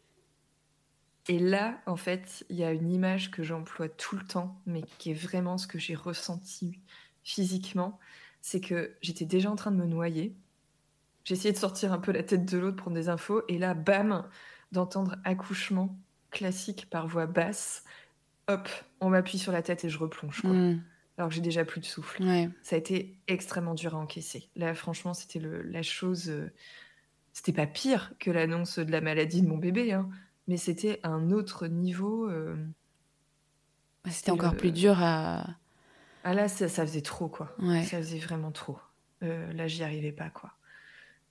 Et 1.30 1.40
là, 1.40 1.82
en 1.86 1.98
fait, 1.98 2.46
il 2.50 2.58
y 2.58 2.64
a 2.64 2.72
une 2.72 2.92
image 2.92 3.32
que 3.32 3.44
j'emploie 3.44 3.90
tout 3.90 4.16
le 4.16 4.26
temps, 4.26 4.62
mais 4.66 4.82
qui 4.98 5.12
est 5.12 5.14
vraiment 5.14 5.58
ce 5.58 5.68
que 5.68 5.80
j'ai 5.80 5.96
ressenti 5.96 6.80
physiquement. 7.24 8.00
C'est 8.42 8.62
que 8.62 8.96
j'étais 9.02 9.26
déjà 9.26 9.52
en 9.52 9.56
train 9.56 9.72
de 9.72 9.78
me 9.78 9.86
noyer. 9.86 10.36
J'ai 11.26 11.34
essayé 11.36 11.52
de 11.52 11.58
sortir 11.58 11.92
un 11.92 12.00
peu 12.00 12.14
la 12.14 12.24
tête 12.24 12.46
de 12.46 12.58
l'eau, 12.58 12.72
de 12.72 12.78
prendre 12.78 12.96
des 12.96 13.10
infos. 13.10 13.42
Et 13.50 13.58
là, 13.58 13.74
bam, 13.74 14.30
d'entendre 14.72 15.16
accouchement 15.24 15.98
classique 16.32 16.88
par 16.90 17.08
voix 17.08 17.26
basse, 17.26 17.84
hop, 18.48 18.68
on 19.02 19.10
m'appuie 19.10 19.38
sur 19.38 19.52
la 19.52 19.62
tête 19.62 19.86
et 19.86 19.90
je 19.90 19.98
replonge. 19.98 20.44
Hmm. 20.44 20.80
Alors 21.18 21.30
que 21.30 21.36
j'ai 21.36 21.42
déjà 21.42 21.66
plus 21.66 21.82
de 21.82 21.86
souffle. 21.86 22.24
Ça 22.62 22.76
a 22.76 22.80
été 22.80 23.18
extrêmement 23.28 23.74
dur 23.74 23.96
à 23.96 23.98
encaisser. 23.98 24.50
Là, 24.56 24.76
franchement, 24.76 25.14
c'était 25.16 25.40
la 25.40 25.82
chose. 25.82 26.30
Euh, 26.30 26.52
c'était 27.34 27.54
pas 27.54 27.66
pire 27.66 28.14
que 28.20 28.30
l'annonce 28.30 28.78
de 28.78 28.92
la 28.92 29.02
maladie 29.02 29.42
de 29.42 29.48
mon 29.48 29.58
bébé, 29.58 29.94
hein, 29.94 30.10
mais 30.48 30.58
c'était 30.58 31.00
un 31.04 31.32
autre 31.32 31.68
niveau. 31.68 32.30
Euh, 32.30 32.56
c'était 34.08 34.32
encore 34.32 34.56
plus 34.56 34.72
dur 34.72 35.02
à. 35.02 35.48
Ah 36.24 36.34
là, 36.34 36.48
ça, 36.48 36.68
faisait 36.68 37.02
trop, 37.02 37.30
quoi. 37.30 37.56
Ça 37.60 37.98
faisait 37.98 38.20
vraiment 38.20 38.52
trop. 38.52 38.78
Euh, 39.24 39.52
là, 39.54 39.68
j'y 39.68 39.84
arrivais 39.84 40.12
pas, 40.12 40.30
quoi. 40.30 40.52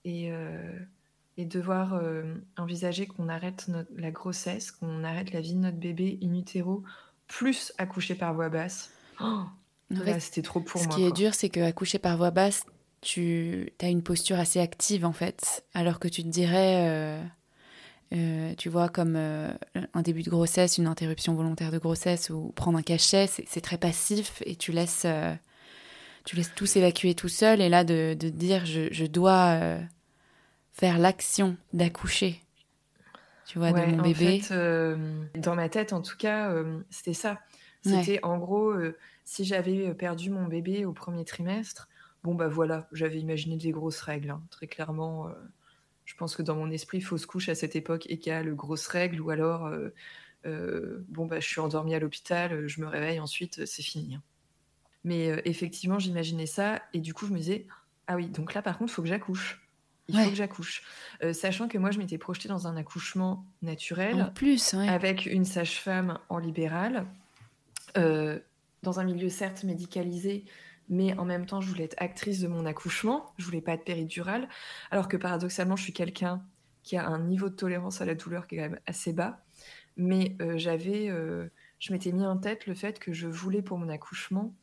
Et 0.03 0.31
et 1.37 1.45
devoir 1.45 1.93
euh, 1.93 2.23
envisager 2.57 3.05
qu'on 3.05 3.29
arrête 3.29 3.67
la 3.95 4.11
grossesse, 4.11 4.71
qu'on 4.71 5.03
arrête 5.03 5.31
la 5.31 5.41
vie 5.41 5.53
de 5.53 5.59
notre 5.59 5.77
bébé 5.77 6.19
in 6.23 6.33
utero, 6.33 6.83
plus 7.27 7.73
accoucher 7.77 8.15
par 8.15 8.33
voie 8.33 8.49
basse. 8.49 8.91
Oh, 9.89 10.01
c'était 10.19 10.41
trop 10.41 10.59
pour 10.59 10.81
moi. 10.83 10.91
Ce 10.91 10.97
qui 10.97 11.05
est 11.05 11.13
dur, 11.13 11.33
c'est 11.33 11.47
qu'accoucher 11.47 11.97
par 11.97 12.17
voie 12.17 12.29
basse, 12.29 12.65
tu 12.99 13.71
as 13.81 13.87
une 13.87 14.03
posture 14.03 14.37
assez 14.37 14.59
active 14.59 15.05
en 15.05 15.13
fait, 15.13 15.63
alors 15.73 15.99
que 15.99 16.09
tu 16.09 16.23
te 16.23 16.27
dirais, 16.27 16.89
euh, 16.89 17.23
euh, 18.13 18.53
tu 18.57 18.67
vois, 18.67 18.89
comme 18.89 19.15
un 19.15 20.01
début 20.01 20.23
de 20.23 20.29
grossesse, 20.29 20.77
une 20.77 20.87
interruption 20.87 21.35
volontaire 21.35 21.71
de 21.71 21.77
grossesse 21.77 22.29
ou 22.29 22.51
prendre 22.53 22.77
un 22.77 22.81
cachet, 22.81 23.27
c'est 23.27 23.61
très 23.61 23.77
passif 23.77 24.43
et 24.45 24.57
tu 24.57 24.73
laisses, 24.73 25.07
tu 26.25 26.35
laisses 26.35 26.53
tout 26.53 26.65
s'évacuer 26.65 27.15
tout 27.15 27.29
seul. 27.29 27.61
Et 27.61 27.69
là, 27.69 27.85
de, 27.85 28.13
de 28.13 28.27
dire 28.27 28.65
je, 28.65 28.89
je 28.91 29.05
dois 29.05 29.79
faire 30.77 30.99
l'action 30.99 31.57
d'accoucher, 31.73 32.39
tu 33.47 33.57
vois, 33.57 33.71
de 33.71 33.95
mon 33.95 34.03
bébé. 34.03 34.41
Fait, 34.41 34.53
euh, 34.53 35.25
dans 35.35 35.55
ma 35.55 35.69
tête, 35.69 35.91
en 35.91 36.03
tout 36.03 36.17
cas, 36.17 36.51
euh, 36.51 36.79
c'était 36.91 37.15
ça. 37.15 37.39
C'était 37.81 38.19
en 38.23 38.37
gros, 38.37 38.69
euh, 38.69 38.97
si 39.23 39.45
j'avais 39.45 39.93
perdu 39.95 40.29
mon 40.29 40.45
bébé 40.45 40.85
au 40.85 40.91
premier 40.91 41.23
trimestre, 41.25 41.87
bon 42.23 42.35
bah 42.35 42.47
voilà, 42.47 42.87
j'avais 42.91 43.17
imaginé 43.17 43.55
des 43.55 43.71
grosses 43.71 44.01
règles. 44.01 44.29
Hein. 44.29 44.43
Très 44.51 44.67
clairement, 44.67 45.29
je 46.05 46.15
pense 46.15 46.35
que 46.35 46.43
dans 46.43 46.55
mon 46.55 46.69
esprit, 46.69 47.01
fausse 47.01 47.25
couche 47.25 47.49
à 47.49 47.55
cette 47.55 47.75
époque 47.75 48.05
égale 48.07 48.53
grosses 48.53 48.87
règles, 48.87 49.21
ou 49.21 49.29
alors, 49.31 49.71
bon 50.43 51.25
bah 51.25 51.39
je 51.39 51.47
suis 51.47 51.61
endormie 51.61 51.95
à 51.95 51.99
l'hôpital, 51.99 52.67
je 52.67 52.81
me 52.81 52.87
réveille 52.87 53.19
ensuite, 53.19 53.65
c'est 53.65 53.83
fini. 53.83 54.15
Hein. 54.15 54.21
Mais 55.05 55.41
effectivement, 55.45 55.97
j'imaginais 55.97 56.45
ça, 56.45 56.81
et 56.93 56.99
du 56.99 57.13
coup, 57.13 57.25
je 57.25 57.31
me 57.31 57.37
disais, 57.37 57.67
ah 58.07 58.17
oui, 58.17 58.27
donc 58.27 58.53
là 58.53 58.61
par 58.61 58.77
contre, 58.77 58.91
il 58.91 58.95
faut 58.95 59.01
que 59.01 59.07
j'accouche 59.07 59.66
il 60.07 60.17
faut 60.17 60.29
que 60.29 60.35
j'accouche. 60.35 60.83
Euh, 61.23 61.33
sachant 61.33 61.67
que 61.67 61.77
moi, 61.77 61.91
je 61.91 61.99
m'étais 61.99 62.17
projetée 62.17 62.47
dans 62.47 62.67
un 62.67 62.77
accouchement 62.77 63.45
naturel. 63.61 64.21
En 64.21 64.29
plus, 64.29 64.73
Avec 64.73 65.25
une 65.25 65.45
sage-femme 65.45 66.19
en 66.29 66.37
libéral, 66.37 67.05
euh, 67.97 68.39
dans 68.83 68.99
un 68.99 69.03
milieu 69.03 69.29
certes 69.29 69.63
médicalisé, 69.63 70.45
mais 70.89 71.17
en 71.17 71.25
même 71.25 71.45
temps, 71.45 71.59
je 71.59 71.69
voulais 71.69 71.83
être 71.83 71.95
actrice 71.97 72.39
de 72.39 72.47
mon 72.47 72.65
accouchement. 72.65 73.33
Je 73.37 73.45
voulais 73.45 73.61
pas 73.61 73.73
être 73.73 73.83
péridurale. 73.83 74.47
Alors 74.91 75.09
que 75.09 75.17
paradoxalement, 75.17 75.75
je 75.75 75.83
suis 75.83 75.93
quelqu'un 75.93 76.41
qui 76.83 76.95
a 76.95 77.05
un 77.05 77.19
niveau 77.19 77.49
de 77.49 77.55
tolérance 77.55 77.99
à 77.99 78.05
la 78.05 78.15
douleur 78.15 78.47
qui 78.47 78.55
est 78.55 78.59
quand 78.59 78.69
même 78.69 78.79
assez 78.85 79.11
bas. 79.11 79.43
Mais 79.97 80.37
euh, 80.41 80.57
j'avais, 80.57 81.07
je 81.79 81.91
m'étais 81.91 82.13
mis 82.13 82.25
en 82.25 82.37
tête 82.37 82.65
le 82.67 82.75
fait 82.75 82.99
que 82.99 83.11
je 83.11 83.27
voulais 83.27 83.61
pour 83.61 83.77
mon 83.77 83.89
accouchement 83.89 84.53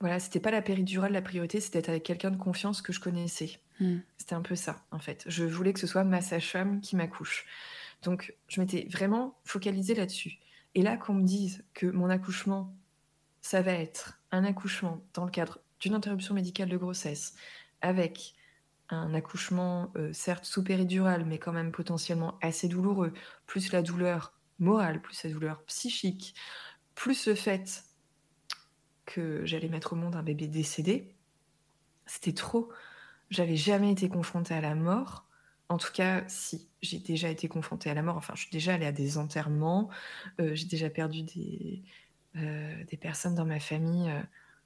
voilà, 0.00 0.18
c'était 0.18 0.40
pas 0.40 0.50
la 0.50 0.62
péridurale 0.62 1.12
la 1.12 1.22
priorité, 1.22 1.60
c'était 1.60 1.88
avec 1.88 2.02
quelqu'un 2.02 2.30
de 2.30 2.36
confiance 2.36 2.80
que 2.80 2.92
je 2.92 3.00
connaissais. 3.00 3.60
Hmm. 3.80 3.98
C'était 4.16 4.34
un 4.34 4.40
peu 4.40 4.56
ça, 4.56 4.82
en 4.90 4.98
fait. 4.98 5.24
Je 5.26 5.44
voulais 5.44 5.72
que 5.72 5.80
ce 5.80 5.86
soit 5.86 6.04
ma 6.04 6.22
sage-femme 6.22 6.80
qui 6.80 6.96
m'accouche. 6.96 7.46
Donc, 8.02 8.34
je 8.48 8.60
m'étais 8.60 8.86
vraiment 8.90 9.38
focalisée 9.44 9.94
là-dessus. 9.94 10.38
Et 10.74 10.82
là, 10.82 10.96
qu'on 10.96 11.14
me 11.14 11.24
dise 11.24 11.64
que 11.74 11.86
mon 11.86 12.08
accouchement, 12.08 12.74
ça 13.42 13.60
va 13.60 13.72
être 13.72 14.18
un 14.30 14.44
accouchement 14.44 15.02
dans 15.12 15.24
le 15.26 15.30
cadre 15.30 15.60
d'une 15.80 15.94
interruption 15.94 16.34
médicale 16.34 16.68
de 16.68 16.76
grossesse, 16.76 17.34
avec 17.82 18.34
un 18.88 19.14
accouchement, 19.14 19.92
euh, 19.96 20.12
certes 20.12 20.44
sous 20.44 20.64
péridurale, 20.64 21.24
mais 21.26 21.38
quand 21.38 21.52
même 21.52 21.72
potentiellement 21.72 22.38
assez 22.40 22.68
douloureux, 22.68 23.12
plus 23.46 23.70
la 23.72 23.82
douleur 23.82 24.32
morale, 24.58 25.00
plus 25.00 25.24
la 25.24 25.30
douleur 25.30 25.62
psychique, 25.64 26.34
plus 26.94 27.26
le 27.26 27.34
fait 27.34 27.84
que 29.06 29.44
j'allais 29.44 29.68
mettre 29.68 29.92
au 29.94 29.96
monde 29.96 30.16
un 30.16 30.22
bébé 30.22 30.46
décédé. 30.46 31.14
C'était 32.06 32.32
trop. 32.32 32.70
J'avais 33.30 33.56
jamais 33.56 33.92
été 33.92 34.08
confrontée 34.08 34.54
à 34.54 34.60
la 34.60 34.74
mort. 34.74 35.26
En 35.68 35.78
tout 35.78 35.92
cas, 35.92 36.24
si, 36.26 36.68
j'ai 36.82 36.98
déjà 36.98 37.28
été 37.28 37.48
confrontée 37.48 37.90
à 37.90 37.94
la 37.94 38.02
mort. 38.02 38.16
Enfin, 38.16 38.34
je 38.36 38.42
suis 38.42 38.50
déjà 38.50 38.74
allée 38.74 38.86
à 38.86 38.92
des 38.92 39.18
enterrements. 39.18 39.88
Euh, 40.40 40.54
j'ai 40.54 40.66
déjà 40.66 40.90
perdu 40.90 41.22
des, 41.22 41.82
euh, 42.36 42.84
des 42.84 42.96
personnes 42.96 43.34
dans 43.34 43.46
ma 43.46 43.60
famille. 43.60 44.10
Euh, 44.10 44.20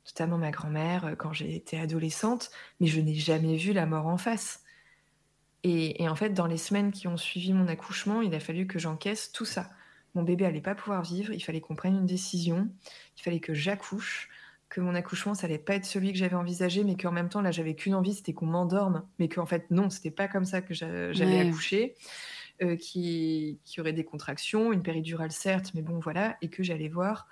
notamment 0.07 0.39
ma 0.39 0.51
grand-mère 0.51 1.15
quand 1.19 1.33
été 1.41 1.81
adolescente, 1.81 2.51
mais 2.81 2.87
je 2.87 3.01
n'ai 3.01 3.15
jamais 3.15 3.57
vu 3.57 3.73
la 3.73 3.87
mort 3.87 4.07
en 4.07 4.19
face. 4.19 4.63
Et, 5.63 6.07
en 6.09 6.15
fait, 6.15 6.31
dans 6.31 6.47
les 6.47 6.59
semaines 6.59 6.93
qui 6.93 7.09
ont 7.09 7.17
suivi 7.17 7.55
mon 7.55 7.69
accouchement, 7.69 8.21
il 8.21 8.35
a 8.35 8.41
fallu 8.41 8.67
que 8.67 8.79
j'encaisse 8.79 9.33
tout 9.33 9.47
ça. 9.47 9.71
Mon 10.15 10.23
bébé 10.23 10.45
allait 10.45 10.61
pas 10.61 10.75
pouvoir 10.75 11.03
vivre, 11.03 11.33
il 11.33 11.41
fallait 11.41 11.61
qu'on 11.61 11.75
prenne 11.75 11.97
une 11.97 12.07
décision, 12.07 12.69
il 13.17 13.23
fallait 13.23 13.41
que 13.41 13.55
j'accouche, 13.55 14.29
que 14.75 14.81
mon 14.81 14.95
accouchement, 14.95 15.35
ça 15.35 15.47
allait 15.47 15.59
pas 15.59 15.77
être 15.77 15.85
celui 15.85 16.13
que 16.13 16.19
j'avais 16.19 16.35
envisagé, 16.35 16.83
mais 16.83 16.97
qu'en 16.97 17.13
même 17.13 17.29
temps, 17.29 17.41
là, 17.41 17.53
j'avais 17.53 17.75
qu'une 17.77 17.95
envie, 17.95 18.15
c'était 18.15 18.33
qu'on 18.33 18.47
m'endorme, 18.47 19.07
mais 19.19 19.29
qu'en 19.29 19.47
fait, 19.47 19.71
non, 19.71 19.89
c'était 19.89 20.11
pas 20.11 20.27
comme 20.29 20.45
ça 20.45 20.63
que 20.63 20.75
j'allais 20.75 21.41
accoucher, 21.41 21.95
euh, 22.63 22.77
qui, 22.77 23.61
qui 23.65 23.81
aurait 23.81 23.93
des 23.93 24.05
contractions, 24.05 24.73
une 24.73 24.83
péridurale 24.83 25.33
certes, 25.33 25.73
mais 25.75 25.83
bon, 25.83 26.01
voilà, 26.01 26.37
et 26.43 26.49
que 26.49 26.63
j'allais 26.63 26.89
voir. 26.89 27.29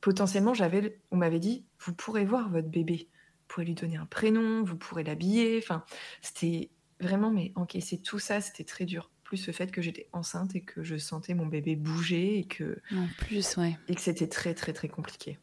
Potentiellement, 0.00 0.54
j'avais, 0.54 0.98
on 1.10 1.16
m'avait 1.16 1.38
dit, 1.38 1.66
vous 1.78 1.94
pourrez 1.94 2.24
voir 2.24 2.48
votre 2.50 2.68
bébé, 2.68 3.08
vous 3.10 3.44
pourrez 3.48 3.66
lui 3.66 3.74
donner 3.74 3.96
un 3.96 4.06
prénom, 4.06 4.64
vous 4.64 4.76
pourrez 4.76 5.04
l'habiller, 5.04 5.58
enfin, 5.62 5.84
c'était 6.22 6.70
vraiment, 6.98 7.30
mais 7.30 7.52
encaisser 7.56 8.00
tout 8.00 8.18
ça, 8.18 8.40
c'était 8.40 8.64
très 8.64 8.86
dur. 8.86 9.11
Plus 9.32 9.46
le 9.46 9.54
fait 9.54 9.70
que 9.70 9.80
j'étais 9.80 10.10
enceinte 10.12 10.54
et 10.54 10.60
que 10.60 10.82
je 10.82 10.98
sentais 10.98 11.32
mon 11.32 11.46
bébé 11.46 11.74
bouger 11.74 12.38
et 12.38 12.44
que. 12.44 12.76
En 12.94 13.06
plus, 13.16 13.56
ouais. 13.56 13.78
Et 13.88 13.94
que 13.94 14.02
c'était 14.02 14.26
très, 14.26 14.52
très, 14.52 14.74
très 14.74 14.88
compliqué. 14.88 15.38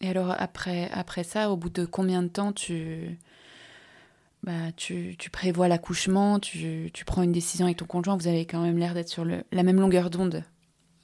Et 0.00 0.08
alors, 0.08 0.34
après, 0.36 0.90
après 0.90 1.22
ça, 1.22 1.48
au 1.52 1.56
bout 1.56 1.70
de 1.70 1.84
combien 1.84 2.24
de 2.24 2.28
temps 2.28 2.52
tu. 2.52 3.16
Bah, 4.42 4.72
tu, 4.76 5.14
tu 5.16 5.30
prévois 5.30 5.68
l'accouchement, 5.68 6.40
tu, 6.40 6.90
tu, 6.92 7.04
prends 7.04 7.22
une 7.22 7.30
décision 7.30 7.66
avec 7.66 7.76
ton 7.76 7.84
conjoint, 7.84 8.16
vous 8.16 8.26
avez 8.26 8.46
quand 8.46 8.60
même 8.60 8.78
l'air 8.78 8.94
d'être 8.94 9.10
sur 9.10 9.24
le, 9.24 9.44
la 9.52 9.62
même 9.62 9.78
longueur 9.78 10.10
d'onde 10.10 10.42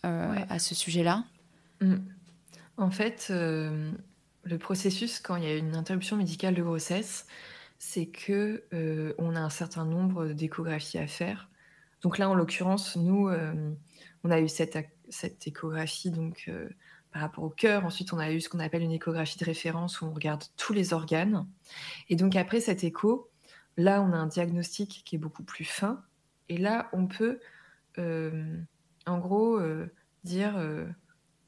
euh, 0.05 0.35
à 0.49 0.59
ce 0.59 0.75
sujet-là? 0.75 1.23
Mmh. 1.81 1.95
En 2.77 2.91
fait, 2.91 3.29
euh, 3.31 3.93
le 4.43 4.59
processus, 4.59 5.21
quand 5.21 5.37
il 5.37 5.45
y 5.45 5.47
a 5.47 5.57
une 5.57 5.77
interruption 5.77 6.17
médicale 6.17 6.57
de 6.57 6.63
grossesse, 6.65 7.29
c'est 7.79 8.07
que 8.07 8.65
euh, 8.73 9.15
on 9.19 9.37
a 9.37 9.41
un 9.41 9.51
certain 9.51 9.85
nombre 9.85 10.27
d'échographies 10.27 10.99
à 10.99 11.07
faire. 11.07 11.49
Donc 12.07 12.19
là, 12.19 12.31
en 12.31 12.35
l'occurrence, 12.35 12.95
nous, 12.95 13.29
euh, 13.29 13.75
on 14.23 14.31
a 14.31 14.39
eu 14.39 14.47
cette, 14.47 14.79
échographie 15.45 16.13
donc 16.13 16.45
euh, 16.47 16.69
par 17.13 17.21
rapport 17.21 17.43
au 17.43 17.51
cœur. 17.51 17.85
Ensuite, 17.85 18.13
on 18.13 18.21
a 18.21 18.31
eu 18.31 18.41
ce 18.41 18.49
qu'on 18.49 18.61
appelle 18.61 18.83
une 18.83 18.93
échographie 18.93 19.41
de 19.41 19.45
référence 19.45 20.01
où 20.01 20.05
on 20.07 20.13
regarde 20.13 20.45
tous 20.57 20.73
les 20.73 20.93
organes. 20.93 21.49
Et 22.09 22.15
donc 22.15 22.37
après 22.37 22.61
cette 22.61 22.85
écho, 22.85 23.29
là, 23.77 24.01
on 24.03 24.13
a 24.13 24.17
un 24.17 24.29
diagnostic 24.29 25.03
qui 25.05 25.17
est 25.17 25.19
beaucoup 25.19 25.43
plus 25.43 25.65
fin. 25.65 26.05
Et 26.49 26.59
là, 26.59 26.89
on 26.93 27.09
peut, 27.09 27.41
en 27.99 29.19
gros, 29.19 29.61
dire 30.23 30.55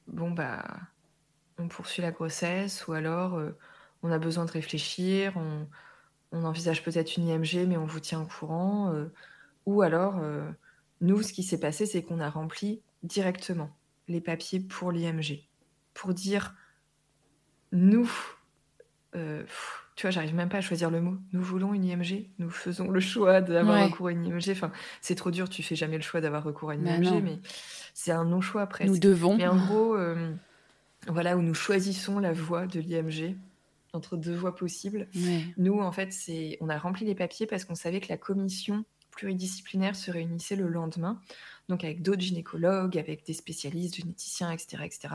bon 0.08 0.32
bah, 0.32 0.64
on 1.58 1.68
poursuit 1.68 2.02
la 2.02 2.10
grossesse 2.10 2.88
ou 2.88 2.94
alors 2.94 3.40
on 4.02 4.10
a 4.10 4.18
besoin 4.18 4.44
de 4.44 4.50
réfléchir, 4.50 5.34
on 6.32 6.44
envisage 6.44 6.82
peut-être 6.82 7.16
une 7.16 7.28
IMG, 7.28 7.64
mais 7.68 7.76
on 7.76 7.86
vous 7.86 8.00
tient 8.00 8.20
au 8.20 8.26
courant. 8.26 8.92
Euh, 9.68 9.72
ou 9.72 9.82
alors, 9.82 10.18
euh, 10.18 10.48
nous, 11.00 11.22
ce 11.22 11.32
qui 11.32 11.42
s'est 11.42 11.60
passé, 11.60 11.86
c'est 11.86 12.02
qu'on 12.02 12.20
a 12.20 12.30
rempli 12.30 12.80
directement 13.02 13.70
les 14.08 14.20
papiers 14.20 14.60
pour 14.60 14.92
l'IMG. 14.92 15.44
Pour 15.94 16.14
dire, 16.14 16.54
nous, 17.72 18.10
euh, 19.14 19.44
tu 19.96 20.06
vois, 20.06 20.10
j'arrive 20.10 20.34
même 20.34 20.48
pas 20.48 20.58
à 20.58 20.60
choisir 20.60 20.90
le 20.90 21.00
mot. 21.00 21.16
Nous 21.32 21.42
voulons 21.42 21.74
une 21.74 21.84
IMG, 21.84 22.28
nous 22.38 22.50
faisons 22.50 22.90
le 22.90 23.00
choix 23.00 23.40
d'avoir 23.40 23.84
recours 23.84 24.08
à 24.08 24.12
une 24.12 24.24
IMG. 24.24 24.50
Enfin, 24.50 24.72
c'est 25.00 25.14
trop 25.14 25.30
dur, 25.30 25.48
tu 25.48 25.62
fais 25.62 25.76
jamais 25.76 25.96
le 25.96 26.02
choix 26.02 26.20
d'avoir 26.20 26.44
recours 26.44 26.70
à 26.70 26.74
une 26.74 26.84
bah 26.84 26.96
IMG, 26.96 27.22
mais 27.22 27.38
c'est 27.94 28.12
un 28.12 28.24
non-choix 28.24 28.66
presque. 28.66 28.90
Nous 28.90 28.98
devons. 28.98 29.36
Mais 29.36 29.46
en 29.46 29.56
gros, 29.56 29.96
voilà, 31.06 31.36
où 31.36 31.42
nous 31.42 31.54
choisissons 31.54 32.18
la 32.18 32.32
voie 32.32 32.66
de 32.66 32.80
l'IMG 32.80 33.36
entre 33.92 34.16
deux 34.16 34.34
voies 34.34 34.54
possibles. 34.54 35.08
Nous, 35.56 35.80
en 35.80 35.92
fait, 35.92 36.12
c'est 36.12 36.56
on 36.60 36.68
a 36.68 36.78
rempli 36.78 37.04
les 37.06 37.14
papiers 37.14 37.46
parce 37.46 37.64
qu'on 37.64 37.74
savait 37.74 38.00
que 38.00 38.08
la 38.08 38.18
commission 38.18 38.84
pluridisciplinaire 39.18 39.96
se 39.96 40.10
réunissait 40.12 40.54
le 40.54 40.68
lendemain, 40.68 41.20
donc 41.68 41.82
avec 41.82 42.02
d'autres 42.02 42.22
gynécologues, 42.22 42.96
avec 42.96 43.26
des 43.26 43.32
spécialistes, 43.32 43.96
généticiens, 43.96 44.52
etc. 44.52 44.84
etc. 44.84 45.14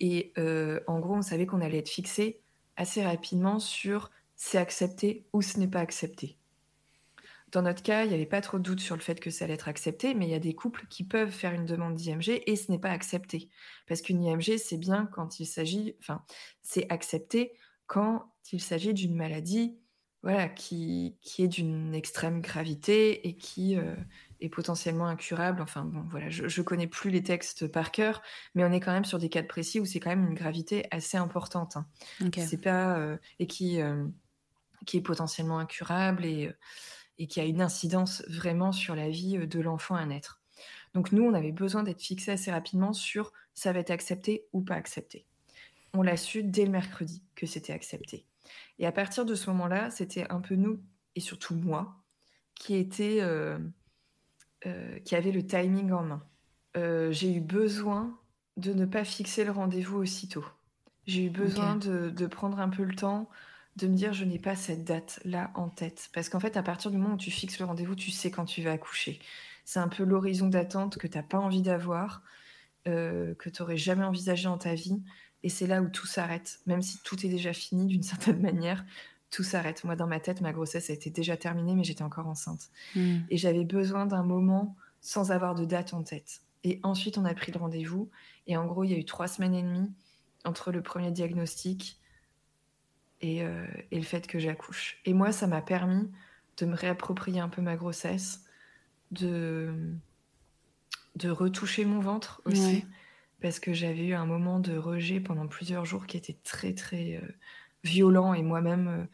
Et 0.00 0.32
euh, 0.38 0.80
en 0.86 1.00
gros, 1.00 1.14
on 1.14 1.22
savait 1.22 1.46
qu'on 1.46 1.60
allait 1.60 1.78
être 1.78 1.90
fixé 1.90 2.40
assez 2.76 3.04
rapidement 3.04 3.58
sur 3.58 4.10
c'est 4.36 4.58
accepté 4.58 5.26
ou 5.32 5.42
ce 5.42 5.58
n'est 5.58 5.68
pas 5.68 5.80
accepté. 5.80 6.38
Dans 7.52 7.62
notre 7.62 7.82
cas, 7.82 8.04
il 8.04 8.08
n'y 8.08 8.14
avait 8.14 8.26
pas 8.26 8.40
trop 8.40 8.58
de 8.58 8.64
doute 8.64 8.80
sur 8.80 8.96
le 8.96 9.02
fait 9.02 9.20
que 9.20 9.30
ça 9.30 9.44
allait 9.44 9.54
être 9.54 9.68
accepté, 9.68 10.14
mais 10.14 10.26
il 10.26 10.30
y 10.30 10.34
a 10.34 10.40
des 10.40 10.54
couples 10.54 10.86
qui 10.88 11.04
peuvent 11.04 11.30
faire 11.30 11.52
une 11.52 11.66
demande 11.66 11.94
d'IMG 11.94 12.42
et 12.46 12.56
ce 12.56 12.72
n'est 12.72 12.80
pas 12.80 12.90
accepté. 12.90 13.48
Parce 13.86 14.00
qu'une 14.00 14.24
IMG, 14.24 14.56
c'est 14.56 14.78
bien 14.78 15.06
quand 15.12 15.38
il 15.38 15.46
s'agit, 15.46 15.94
enfin, 16.00 16.24
c'est 16.62 16.90
accepté 16.90 17.52
quand 17.86 18.32
il 18.50 18.60
s'agit 18.60 18.94
d'une 18.94 19.14
maladie 19.14 19.76
voilà, 20.24 20.48
qui, 20.48 21.16
qui 21.20 21.44
est 21.44 21.48
d'une 21.48 21.94
extrême 21.94 22.40
gravité 22.40 23.28
et 23.28 23.36
qui 23.36 23.76
euh, 23.76 23.94
est 24.40 24.48
potentiellement 24.48 25.06
incurable. 25.06 25.60
Enfin 25.60 25.84
bon, 25.84 26.02
voilà, 26.10 26.30
je 26.30 26.44
ne 26.44 26.64
connais 26.64 26.86
plus 26.86 27.10
les 27.10 27.22
textes 27.22 27.66
par 27.66 27.92
cœur, 27.92 28.22
mais 28.54 28.64
on 28.64 28.72
est 28.72 28.80
quand 28.80 28.92
même 28.92 29.04
sur 29.04 29.18
des 29.18 29.28
cas 29.28 29.42
précis 29.42 29.80
où 29.80 29.84
c'est 29.84 30.00
quand 30.00 30.08
même 30.08 30.26
une 30.26 30.34
gravité 30.34 30.86
assez 30.90 31.18
importante. 31.18 31.76
Hein. 31.76 31.86
C'est 32.38 32.60
pas 32.60 32.96
euh, 32.98 33.18
et 33.38 33.46
qui 33.46 33.82
euh, 33.82 34.06
qui 34.86 34.96
est 34.96 35.02
potentiellement 35.02 35.58
incurable 35.58 36.24
et 36.24 36.50
et 37.18 37.26
qui 37.26 37.38
a 37.40 37.44
une 37.44 37.60
incidence 37.60 38.24
vraiment 38.26 38.72
sur 38.72 38.96
la 38.96 39.10
vie 39.10 39.46
de 39.46 39.60
l'enfant 39.60 39.94
à 39.94 40.06
naître. 40.06 40.40
Donc 40.94 41.12
nous, 41.12 41.22
on 41.22 41.34
avait 41.34 41.52
besoin 41.52 41.82
d'être 41.82 42.00
fixé 42.00 42.30
assez 42.30 42.50
rapidement 42.50 42.94
sur 42.94 43.30
ça 43.52 43.72
va 43.74 43.80
être 43.80 43.90
accepté 43.90 44.46
ou 44.54 44.62
pas 44.62 44.74
accepté. 44.74 45.26
On 45.92 46.00
l'a 46.00 46.16
su 46.16 46.42
dès 46.42 46.64
le 46.64 46.70
mercredi 46.70 47.22
que 47.36 47.44
c'était 47.44 47.74
accepté. 47.74 48.24
Et 48.78 48.86
à 48.86 48.92
partir 48.92 49.24
de 49.24 49.34
ce 49.34 49.50
moment-là, 49.50 49.90
c'était 49.90 50.26
un 50.30 50.40
peu 50.40 50.54
nous, 50.54 50.80
et 51.14 51.20
surtout 51.20 51.54
moi, 51.54 52.04
qui 52.54 52.74
était, 52.74 53.18
euh, 53.20 53.58
euh, 54.66 54.98
qui 55.00 55.14
avait 55.14 55.32
le 55.32 55.46
timing 55.46 55.92
en 55.92 56.02
main. 56.02 56.24
Euh, 56.76 57.12
j'ai 57.12 57.32
eu 57.34 57.40
besoin 57.40 58.18
de 58.56 58.72
ne 58.72 58.86
pas 58.86 59.04
fixer 59.04 59.44
le 59.44 59.50
rendez-vous 59.50 59.98
aussitôt. 59.98 60.44
J'ai 61.06 61.24
eu 61.24 61.30
besoin 61.30 61.76
de, 61.76 62.10
de, 62.10 62.26
prendre 62.26 62.58
un 62.60 62.68
peu 62.68 62.82
le 62.82 62.94
temps 62.94 63.28
de 63.76 63.88
me 63.88 63.94
dire 63.94 64.12
je 64.12 64.24
n'ai 64.24 64.38
pas 64.38 64.56
cette 64.56 64.84
date-là 64.84 65.50
en 65.54 65.68
tête. 65.68 66.08
Parce 66.14 66.28
qu'en 66.28 66.40
fait, 66.40 66.56
à 66.56 66.62
partir 66.62 66.90
du 66.90 66.96
moment 66.96 67.14
où 67.14 67.18
tu 67.18 67.30
fixes 67.30 67.58
le 67.58 67.66
rendez-vous, 67.66 67.94
tu 67.94 68.10
sais 68.10 68.30
quand 68.30 68.44
tu 68.44 68.62
vas 68.62 68.72
accoucher. 68.72 69.20
C'est 69.64 69.80
un 69.80 69.88
peu 69.88 70.04
l'horizon 70.04 70.48
d'attente 70.48 70.96
que 70.96 71.06
tu 71.06 71.18
n'as 71.18 71.24
pas 71.24 71.38
envie 71.38 71.62
d'avoir, 71.62 72.22
que 72.84 73.48
tu 73.48 73.62
n'aurais 73.62 73.76
jamais 73.76 74.04
envisagé 74.04 74.44
dans 74.44 74.58
ta 74.58 74.74
vie. 74.74 75.02
Et 75.44 75.50
c'est 75.50 75.68
là 75.68 75.80
où 75.82 75.88
tout 75.88 76.06
s'arrête. 76.06 76.58
Même 76.66 76.82
si 76.82 77.00
tout 77.04 77.24
est 77.24 77.28
déjà 77.28 77.52
fini 77.52 77.86
d'une 77.86 78.02
certaine 78.14 78.40
manière, 78.40 78.84
tout 79.30 79.44
s'arrête. 79.44 79.84
Moi, 79.84 79.94
dans 79.94 80.08
ma 80.08 80.18
tête, 80.18 80.40
ma 80.40 80.52
grossesse 80.52 80.90
a 80.90 80.92
été 80.92 81.10
déjà 81.10 81.36
terminée, 81.36 81.74
mais 81.74 81.84
j'étais 81.84 82.02
encore 82.02 82.26
enceinte. 82.26 82.70
Hmm. 82.96 83.20
Et 83.30 83.36
j'avais 83.36 83.64
besoin 83.64 84.06
d'un 84.06 84.24
moment 84.24 84.74
sans 85.00 85.30
avoir 85.30 85.54
de 85.54 85.64
date 85.64 85.94
en 85.94 86.02
tête. 86.02 86.40
Et 86.64 86.80
ensuite, 86.82 87.18
on 87.18 87.24
a 87.26 87.34
pris 87.34 87.52
le 87.52 87.58
rendez-vous. 87.58 88.10
Et 88.46 88.56
en 88.56 88.66
gros, 88.66 88.84
il 88.84 88.90
y 88.90 88.94
a 88.94 88.98
eu 88.98 89.04
trois 89.04 89.28
semaines 89.28 89.54
et 89.54 89.62
demie 89.62 89.92
entre 90.44 90.72
le 90.72 90.82
premier 90.82 91.10
diagnostic 91.10 92.00
euh, 93.22 93.66
et, 93.90 93.96
le 93.96 94.04
fait 94.04 94.26
que 94.26 94.38
j'accouche. 94.38 94.98
Et 95.04 95.12
moi, 95.12 95.32
ça 95.32 95.46
m'a 95.46 95.62
permis 95.62 96.10
de 96.56 96.66
me 96.66 96.74
réapproprier 96.74 97.40
un 97.40 97.48
peu 97.48 97.62
ma 97.62 97.76
grossesse, 97.76 98.44
de, 99.10 99.74
de 101.16 101.30
retoucher 101.30 101.84
mon 101.84 102.00
ventre 102.00 102.42
aussi, 102.44 102.84
parce 103.40 103.60
que 103.60 103.72
j'avais 103.72 104.06
eu 104.06 104.14
un 104.14 104.26
moment 104.26 104.60
de 104.60 104.76
rejet 104.76 105.20
pendant 105.20 105.46
plusieurs 105.46 105.84
jours 105.84 106.06
qui 106.06 106.16
était 106.16 106.36
très, 106.44 106.72
très 106.74 107.20
euh, 107.22 107.28
violent, 107.82 108.34
et 108.34 108.42
moi-même, 108.42 108.88
euh, 108.88 109.04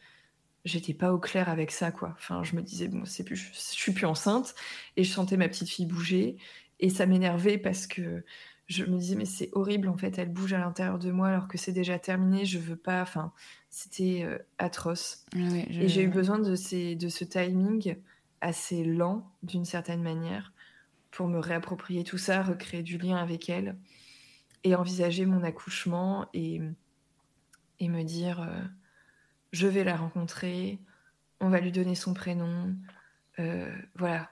j'étais 0.65 0.93
pas 0.93 1.13
au 1.13 1.19
clair 1.19 1.49
avec 1.49 1.71
ça, 1.71 1.91
quoi. 1.91 2.13
Enfin, 2.17 2.43
je 2.43 2.55
me 2.55 2.61
disais, 2.61 2.87
bon, 2.87 3.05
c'est 3.05 3.23
plus, 3.23 3.35
je 3.35 3.59
suis 3.59 3.91
plus 3.91 4.05
enceinte, 4.05 4.55
et 4.97 5.03
je 5.03 5.11
sentais 5.11 5.37
ma 5.37 5.47
petite 5.49 5.69
fille 5.69 5.85
bouger, 5.85 6.37
et 6.79 6.89
ça 6.89 7.05
m'énervait 7.05 7.57
parce 7.57 7.87
que 7.87 8.23
je 8.71 8.85
me 8.85 8.97
disais 8.97 9.15
mais 9.15 9.25
c'est 9.25 9.49
horrible 9.51 9.89
en 9.89 9.97
fait 9.97 10.17
elle 10.17 10.29
bouge 10.29 10.53
à 10.53 10.57
l'intérieur 10.57 10.97
de 10.97 11.11
moi 11.11 11.27
alors 11.27 11.47
que 11.47 11.57
c'est 11.57 11.73
déjà 11.73 11.99
terminé 11.99 12.45
je 12.45 12.57
veux 12.57 12.75
pas 12.75 13.01
enfin 13.01 13.33
c'était 13.69 14.23
euh, 14.23 14.37
atroce. 14.57 15.25
Ah 15.35 15.39
et 15.69 15.87
j'ai 15.87 16.03
eu 16.03 16.07
besoin 16.07 16.39
de 16.39 16.55
ces 16.55 16.95
de 16.95 17.09
ce 17.09 17.23
timing 17.23 17.97
assez 18.39 18.83
lent 18.83 19.29
d'une 19.43 19.65
certaine 19.65 20.01
manière 20.01 20.53
pour 21.11 21.27
me 21.27 21.39
réapproprier 21.39 22.03
tout 22.03 22.17
ça 22.17 22.41
recréer 22.41 22.81
du 22.81 22.97
lien 22.97 23.17
avec 23.17 23.49
elle 23.49 23.75
et 24.63 24.75
envisager 24.75 25.25
mon 25.25 25.43
accouchement 25.43 26.27
et 26.33 26.61
et 27.79 27.89
me 27.89 28.03
dire 28.03 28.41
euh, 28.41 28.61
je 29.51 29.67
vais 29.67 29.83
la 29.83 29.95
rencontrer 29.95 30.79
on 31.39 31.49
va 31.49 31.59
lui 31.59 31.71
donner 31.71 31.95
son 31.95 32.13
prénom 32.13 32.75
euh, 33.39 33.73
voilà 33.95 34.29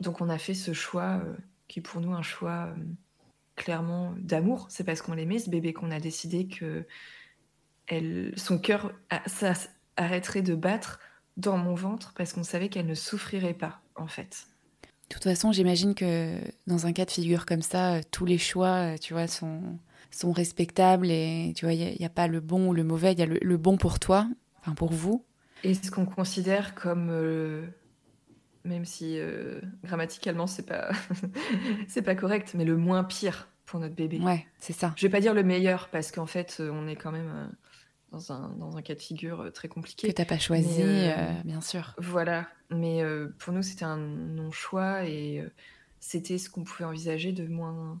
donc 0.00 0.20
on 0.20 0.28
a 0.28 0.38
fait 0.38 0.54
ce 0.54 0.72
choix 0.72 1.22
qui 1.68 1.78
est 1.78 1.82
pour 1.82 2.00
nous 2.00 2.12
un 2.12 2.22
choix 2.22 2.74
clairement 3.56 4.14
d'amour. 4.18 4.66
C'est 4.68 4.84
parce 4.84 5.02
qu'on 5.02 5.14
l'aimait, 5.14 5.38
ce 5.38 5.50
bébé, 5.50 5.72
qu'on 5.72 5.90
a 5.90 5.98
décidé 5.98 6.46
que 6.46 6.86
elle, 7.88 8.32
son 8.36 8.58
cœur 8.58 8.92
arrêterait 9.96 10.42
de 10.42 10.54
battre 10.54 11.00
dans 11.36 11.56
mon 11.56 11.74
ventre 11.74 12.12
parce 12.14 12.32
qu'on 12.32 12.44
savait 12.44 12.68
qu'elle 12.68 12.86
ne 12.86 12.94
souffrirait 12.94 13.54
pas, 13.54 13.80
en 13.96 14.06
fait. 14.06 14.46
De 15.08 15.14
toute 15.14 15.24
façon, 15.24 15.52
j'imagine 15.52 15.94
que 15.94 16.34
dans 16.66 16.86
un 16.86 16.92
cas 16.92 17.04
de 17.04 17.10
figure 17.10 17.46
comme 17.46 17.62
ça, 17.62 17.94
euh, 17.94 18.00
tous 18.10 18.24
les 18.24 18.38
choix, 18.38 18.94
euh, 18.94 18.96
tu 19.00 19.12
vois, 19.12 19.28
sont, 19.28 19.60
sont 20.10 20.32
respectables 20.32 21.10
et 21.10 21.52
tu 21.54 21.64
vois, 21.64 21.74
il 21.74 21.96
n'y 21.98 22.04
a, 22.04 22.10
pas 22.10 22.26
le 22.26 22.40
bon 22.40 22.68
ou 22.68 22.72
le 22.72 22.82
mauvais, 22.82 23.12
il 23.12 23.18
y 23.18 23.22
a 23.22 23.26
le, 23.26 23.56
bon 23.56 23.76
pour 23.76 23.98
toi, 24.00 24.28
enfin 24.60 24.74
pour 24.74 24.92
vous. 24.92 25.24
Et 25.62 25.74
ce 25.74 25.90
qu'on 25.90 26.06
considère 26.06 26.74
comme, 26.74 27.08
euh, 27.10 27.64
même 28.64 28.84
si 28.84 29.18
euh, 29.18 29.60
grammaticalement 29.84 30.46
c'est 30.46 30.66
pas, 30.66 30.90
c'est 31.88 32.02
pas 32.02 32.14
correct, 32.14 32.54
mais 32.54 32.64
le 32.64 32.76
moins 32.76 33.04
pire 33.04 33.48
pour 33.64 33.78
notre 33.78 33.94
bébé? 33.94 34.18
Ouais, 34.18 34.46
c'est 34.58 34.72
ça. 34.72 34.92
Je 34.96 35.06
vais 35.06 35.10
pas 35.10 35.20
dire 35.20 35.34
le 35.34 35.44
meilleur 35.44 35.88
parce 35.88 36.10
qu'en 36.10 36.26
fait, 36.26 36.60
on 36.60 36.88
est 36.88 36.96
quand 36.96 37.12
même 37.12 37.52
dans 38.16 38.32
un, 38.32 38.48
dans 38.58 38.76
un 38.76 38.82
cas 38.82 38.94
de 38.94 39.00
figure 39.00 39.50
très 39.52 39.68
compliqué. 39.68 40.08
Que 40.08 40.12
t'as 40.12 40.24
pas 40.24 40.38
choisi, 40.38 40.82
bien 41.44 41.60
sûr. 41.60 41.94
Voilà, 41.98 42.48
mais 42.70 43.02
pour 43.38 43.52
nous 43.52 43.62
c'était 43.62 43.84
un 43.84 43.98
non-choix 43.98 45.04
et 45.04 45.44
c'était 46.00 46.38
ce 46.38 46.48
qu'on 46.50 46.64
pouvait 46.64 46.84
envisager 46.84 47.32
de 47.32 47.46
moins 47.46 48.00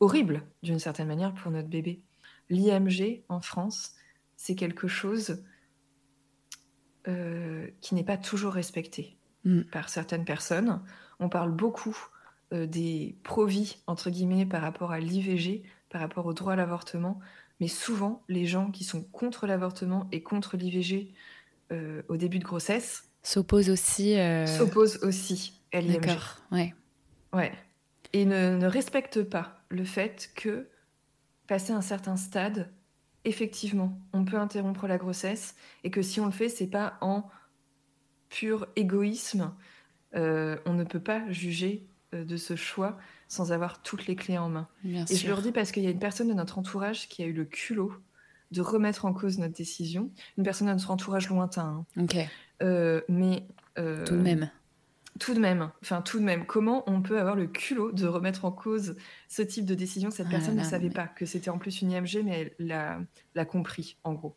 horrible 0.00 0.42
d'une 0.62 0.78
certaine 0.78 1.08
manière 1.08 1.34
pour 1.34 1.50
notre 1.50 1.68
bébé. 1.68 2.02
L'IMG 2.50 3.22
en 3.28 3.40
France, 3.40 3.94
c'est 4.36 4.54
quelque 4.54 4.88
chose 4.88 5.42
euh, 7.08 7.68
qui 7.80 7.94
n'est 7.94 8.04
pas 8.04 8.16
toujours 8.16 8.52
respecté 8.52 9.16
mm. 9.44 9.62
par 9.64 9.88
certaines 9.88 10.24
personnes. 10.24 10.82
On 11.20 11.28
parle 11.28 11.52
beaucoup 11.52 11.96
euh, 12.52 12.66
des 12.66 13.16
pro-vie, 13.24 13.76
entre 13.86 14.10
guillemets, 14.10 14.46
par 14.46 14.62
rapport 14.62 14.92
à 14.92 15.00
l'IVG, 15.00 15.62
par 15.88 16.00
rapport 16.00 16.26
au 16.26 16.34
droit 16.34 16.52
à 16.52 16.56
l'avortement, 16.56 17.18
mais 17.60 17.68
souvent, 17.68 18.22
les 18.28 18.46
gens 18.46 18.70
qui 18.70 18.84
sont 18.84 19.02
contre 19.02 19.46
l'avortement 19.46 20.08
et 20.12 20.22
contre 20.22 20.56
l'IVG 20.56 21.12
euh, 21.72 22.02
au 22.08 22.16
début 22.16 22.38
de 22.38 22.44
grossesse 22.44 23.04
s'opposent 23.22 23.70
aussi. 23.70 24.16
S'opposent 24.46 24.98
aussi 25.02 25.60
à 25.72 25.80
l'IMG. 25.80 26.00
D'accord, 26.00 26.36
ouais. 26.52 26.74
Ouais. 27.32 27.52
Et 28.12 28.26
ne, 28.26 28.56
ne 28.56 28.66
respectent 28.66 29.22
pas 29.22 29.64
le 29.70 29.84
fait 29.84 30.30
que, 30.34 30.68
passer 31.46 31.72
un 31.72 31.80
certain 31.80 32.16
stade, 32.16 32.70
effectivement, 33.24 33.98
on 34.12 34.24
peut 34.24 34.38
interrompre 34.38 34.86
la 34.86 34.98
grossesse 34.98 35.54
et 35.82 35.90
que 35.90 36.02
si 36.02 36.20
on 36.20 36.26
le 36.26 36.32
fait, 36.32 36.48
c'est 36.48 36.66
pas 36.66 36.98
en 37.00 37.28
pur 38.28 38.66
égoïsme. 38.76 39.52
Euh, 40.14 40.56
on 40.66 40.74
ne 40.74 40.84
peut 40.84 41.00
pas 41.00 41.30
juger 41.30 41.86
euh, 42.14 42.24
de 42.24 42.36
ce 42.36 42.56
choix 42.56 42.98
sans 43.28 43.52
avoir 43.52 43.82
toutes 43.82 44.06
les 44.06 44.16
clés 44.16 44.38
en 44.38 44.48
main. 44.48 44.68
et 44.84 45.16
je 45.16 45.26
le 45.26 45.34
redis 45.34 45.52
parce 45.52 45.72
qu'il 45.72 45.82
y 45.82 45.86
a 45.86 45.90
une 45.90 45.98
personne 45.98 46.28
de 46.28 46.34
notre 46.34 46.58
entourage 46.58 47.08
qui 47.08 47.22
a 47.22 47.26
eu 47.26 47.32
le 47.32 47.44
culot 47.44 47.92
de 48.50 48.60
remettre 48.60 49.04
en 49.04 49.12
cause 49.12 49.38
notre 49.38 49.54
décision. 49.54 50.10
Une 50.38 50.44
personne 50.44 50.68
de 50.68 50.72
notre 50.72 50.90
entourage 50.90 51.28
lointain. 51.28 51.84
Hein. 51.96 52.02
Ok. 52.02 52.16
Euh, 52.62 53.00
mais 53.08 53.44
tout 53.76 54.16
de 54.16 54.22
même 54.22 54.50
tout 55.20 55.34
de 55.34 55.38
même, 55.38 55.70
enfin 55.80 56.02
tout 56.02 56.18
de 56.18 56.24
même, 56.24 56.44
comment 56.44 56.82
on 56.90 57.00
peut 57.00 57.20
avoir 57.20 57.36
le 57.36 57.46
culot 57.46 57.92
de 57.92 58.06
remettre 58.06 58.44
en 58.44 58.50
cause 58.50 58.96
ce 59.28 59.42
type 59.42 59.64
de 59.64 59.74
décision? 59.74 60.10
Cette 60.10 60.28
personne 60.28 60.56
ne 60.56 60.64
savait 60.64 60.90
pas 60.90 61.06
que 61.06 61.24
c'était 61.24 61.50
en 61.50 61.58
plus 61.58 61.82
une 61.82 61.92
IMG, 61.92 62.22
mais 62.24 62.52
elle 62.58 63.06
l'a 63.34 63.44
compris, 63.44 63.96
en 64.02 64.14
gros. 64.14 64.36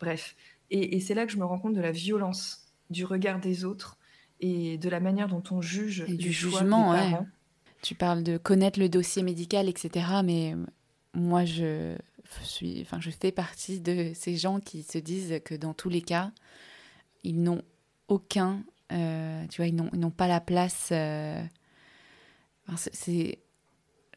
Bref. 0.00 0.36
Et, 0.70 1.00
c'est 1.00 1.14
là 1.14 1.26
que 1.26 1.32
je 1.32 1.38
me 1.38 1.44
rends 1.44 1.58
compte 1.58 1.74
de 1.74 1.80
la 1.80 1.92
violence 1.92 2.72
du 2.90 3.04
regard 3.04 3.40
des 3.40 3.64
autres 3.64 3.98
et 4.40 4.78
de 4.78 4.88
la 4.88 5.00
manière 5.00 5.28
dont 5.28 5.42
on 5.50 5.60
juge 5.60 6.04
et 6.08 6.14
du 6.14 6.32
jugement. 6.32 6.92
Des 6.92 6.98
parents. 7.10 7.26
Tu 7.82 7.94
parles 7.94 8.22
de 8.22 8.38
connaître 8.38 8.80
le 8.80 8.88
dossier 8.88 9.22
médical, 9.22 9.68
etc. 9.68 10.06
Mais 10.24 10.54
moi, 11.12 11.44
je 11.44 11.96
suis, 12.42 12.80
enfin, 12.80 12.98
je 13.00 13.10
fais 13.10 13.32
partie 13.32 13.80
de 13.80 14.12
ces 14.14 14.36
gens 14.36 14.60
qui 14.60 14.82
se 14.82 14.98
disent 14.98 15.40
que 15.44 15.54
dans 15.54 15.74
tous 15.74 15.90
les 15.90 16.02
cas, 16.02 16.32
ils 17.22 17.42
n'ont 17.42 17.62
aucun 18.08 18.62
euh, 18.92 19.46
tu 19.48 19.60
vois, 19.60 19.66
ils 19.66 19.74
n'ont 19.74 20.10
pas 20.10 20.28
la 20.28 20.40
place. 20.40 20.90
Euh, 20.92 21.42
c'est. 22.76 23.38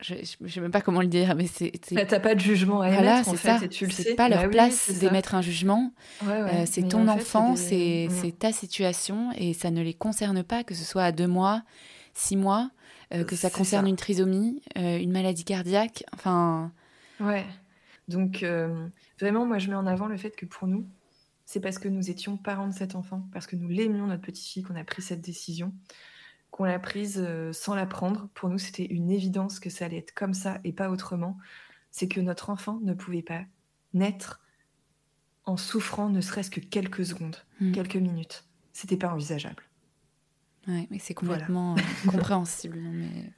Je 0.01 0.13
ne 0.41 0.47
sais 0.47 0.59
même 0.61 0.71
pas 0.71 0.81
comment 0.81 1.01
le 1.01 1.07
dire, 1.07 1.35
mais 1.35 1.47
c'est. 1.47 1.71
Bah, 1.91 2.05
t'as 2.05 2.19
pas 2.19 2.35
de 2.35 2.39
jugement 2.39 2.81
à 2.81 2.89
émettre, 2.89 3.29
en 3.29 3.33
fait, 3.33 3.63
et 3.63 3.69
tu 3.69 3.85
le 3.85 3.91
sais. 3.91 4.15
pas 4.15 4.29
leur 4.29 4.43
bah 4.43 4.49
place 4.49 4.99
d'émettre 4.99 5.35
un 5.35 5.41
jugement. 5.41 5.91
Euh, 6.27 6.63
c'est 6.65 6.87
ton 6.87 7.07
enfant, 7.07 7.55
c'est 7.55 8.09
ta 8.37 8.51
situation, 8.51 9.31
et 9.35 9.53
ça 9.53 9.71
ne 9.71 9.81
les 9.81 9.93
concerne 9.93 10.43
pas, 10.43 10.63
que 10.63 10.75
ce 10.75 10.83
soit 10.83 11.03
à 11.03 11.11
deux 11.11 11.27
mois, 11.27 11.63
six 12.13 12.35
mois, 12.35 12.69
que 13.11 13.35
ça 13.35 13.49
concerne 13.49 13.87
une 13.87 13.95
trisomie, 13.95 14.61
une 14.75 15.11
maladie 15.11 15.45
cardiaque, 15.45 16.03
enfin. 16.13 16.71
Ouais. 17.19 17.45
Donc, 18.07 18.45
vraiment, 19.19 19.45
moi, 19.45 19.57
je 19.57 19.69
mets 19.69 19.75
en 19.75 19.87
avant 19.87 20.07
le 20.07 20.17
fait 20.17 20.35
que 20.35 20.45
pour 20.45 20.67
nous, 20.67 20.87
c'est 21.47 21.61
parce 21.61 21.79
que 21.79 21.87
nous 21.87 22.11
étions 22.11 22.35
parents 22.35 22.67
de 22.67 22.73
cet 22.73 22.93
enfant, 22.93 23.25
parce 23.31 23.47
que 23.47 23.55
nous 23.55 23.69
l'aimions, 23.69 24.05
notre 24.05 24.21
petite 24.21 24.45
fille, 24.45 24.63
qu'on 24.63 24.75
a 24.75 24.83
pris 24.83 25.01
cette 25.01 25.21
décision, 25.21 25.73
qu'on 26.57 26.63
l'a 26.63 26.79
prise 26.79 27.23
euh, 27.23 27.53
sans 27.53 27.75
la 27.75 27.85
prendre. 27.85 28.29
Pour 28.33 28.49
nous, 28.49 28.57
c'était 28.57 28.85
une 28.85 29.11
évidence 29.11 29.59
que 29.59 29.69
ça 29.69 29.85
allait 29.85 29.99
être 29.99 30.15
comme 30.15 30.33
ça 30.33 30.59
et 30.63 30.73
pas 30.73 30.89
autrement. 30.89 31.37
C'est 31.91 32.07
que 32.07 32.19
notre 32.19 32.49
enfant 32.49 32.79
ne 32.81 32.95
pouvait 32.95 33.21
pas 33.21 33.43
naître 33.93 34.41
en 35.45 35.55
souffrant 35.55 36.09
ne 36.09 36.19
serait-ce 36.19 36.49
que 36.49 36.59
quelques 36.59 37.05
secondes, 37.05 37.37
hmm. 37.61 37.73
quelques 37.73 37.95
minutes. 37.95 38.43
C'était 38.73 38.97
pas 38.97 39.09
envisageable. 39.09 39.63
Oui, 40.67 40.87
mais 40.89 40.97
c'est 40.97 41.13
complètement 41.13 41.75
euh, 41.75 41.81
compréhensible. 42.09 42.79
Mais... 42.79 43.31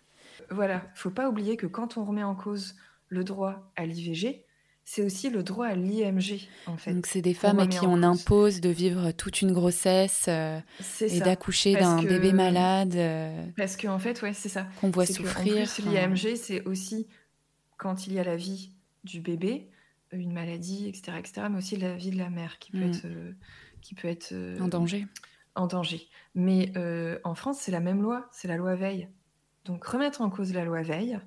Voilà, 0.50 0.90
faut 0.96 1.12
pas 1.12 1.30
oublier 1.30 1.58
que 1.58 1.68
quand 1.68 1.98
on 1.98 2.06
remet 2.06 2.24
en 2.24 2.36
cause 2.36 2.78
le 3.10 3.26
droit 3.26 3.70
à 3.76 3.86
l'IVG, 3.86 4.46
c'est 4.92 5.04
aussi 5.04 5.30
le 5.30 5.44
droit 5.44 5.68
à 5.68 5.76
l'IMG, 5.76 6.48
en 6.66 6.76
fait. 6.76 6.96
Donc, 6.96 7.06
c'est 7.06 7.22
des 7.22 7.36
femmes 7.36 7.60
à 7.60 7.68
qui 7.68 7.86
on 7.86 8.02
impose 8.02 8.60
de 8.60 8.70
vivre 8.70 9.12
toute 9.12 9.44
une 9.44 9.52
grossesse 9.52 10.26
euh, 10.28 10.60
et 11.00 11.20
d'accoucher 11.20 11.76
d'un 11.76 12.02
bébé 12.02 12.34
malade. 12.34 12.96
Euh, 12.96 13.46
parce 13.56 13.78
qu'en 13.78 13.94
en 13.94 14.00
fait, 14.00 14.20
ouais, 14.24 14.34
c'est 14.34 14.50
ça. 14.50 14.66
Qu'on 14.82 14.90
voit 14.90 15.06
souffrir. 15.06 15.68
l'IMG, 15.86 16.36
c'est 16.36 16.64
aussi 16.64 17.08
quand 17.78 18.08
il 18.08 18.14
y 18.14 18.20
a 18.20 18.24
la 18.24 18.36
vie 18.36 18.72
du 19.04 19.22
bébé, 19.22 19.70
une 20.12 20.34
maladie, 20.34 20.88
etc., 20.88 21.20
etc., 21.20 21.48
mais 21.52 21.60
aussi 21.60 21.78
la 21.78 21.96
vie 21.96 22.10
de 22.10 22.18
la 22.18 22.32
mère 22.32 22.58
qui 22.58 22.72
peut 22.72 22.80
mm. 22.80 22.90
être, 22.90 23.06
euh, 23.06 23.32
qui 23.82 23.94
peut 23.94 24.08
être 24.08 24.34
en 24.60 24.70
danger. 24.70 25.06
En 25.54 25.68
danger. 25.68 26.08
Mais 26.34 26.74
en 27.24 27.36
France, 27.36 27.60
c'est 27.60 27.72
la 27.72 27.80
même 27.80 28.02
loi, 28.02 28.28
c'est 28.32 28.48
la 28.48 28.58
loi 28.58 28.74
Veille. 28.74 29.08
Donc, 29.66 29.86
remettre 29.86 30.22
en 30.22 30.32
cause 30.32 30.52
la 30.52 30.66
loi 30.66 30.82
Veille, 30.82 31.20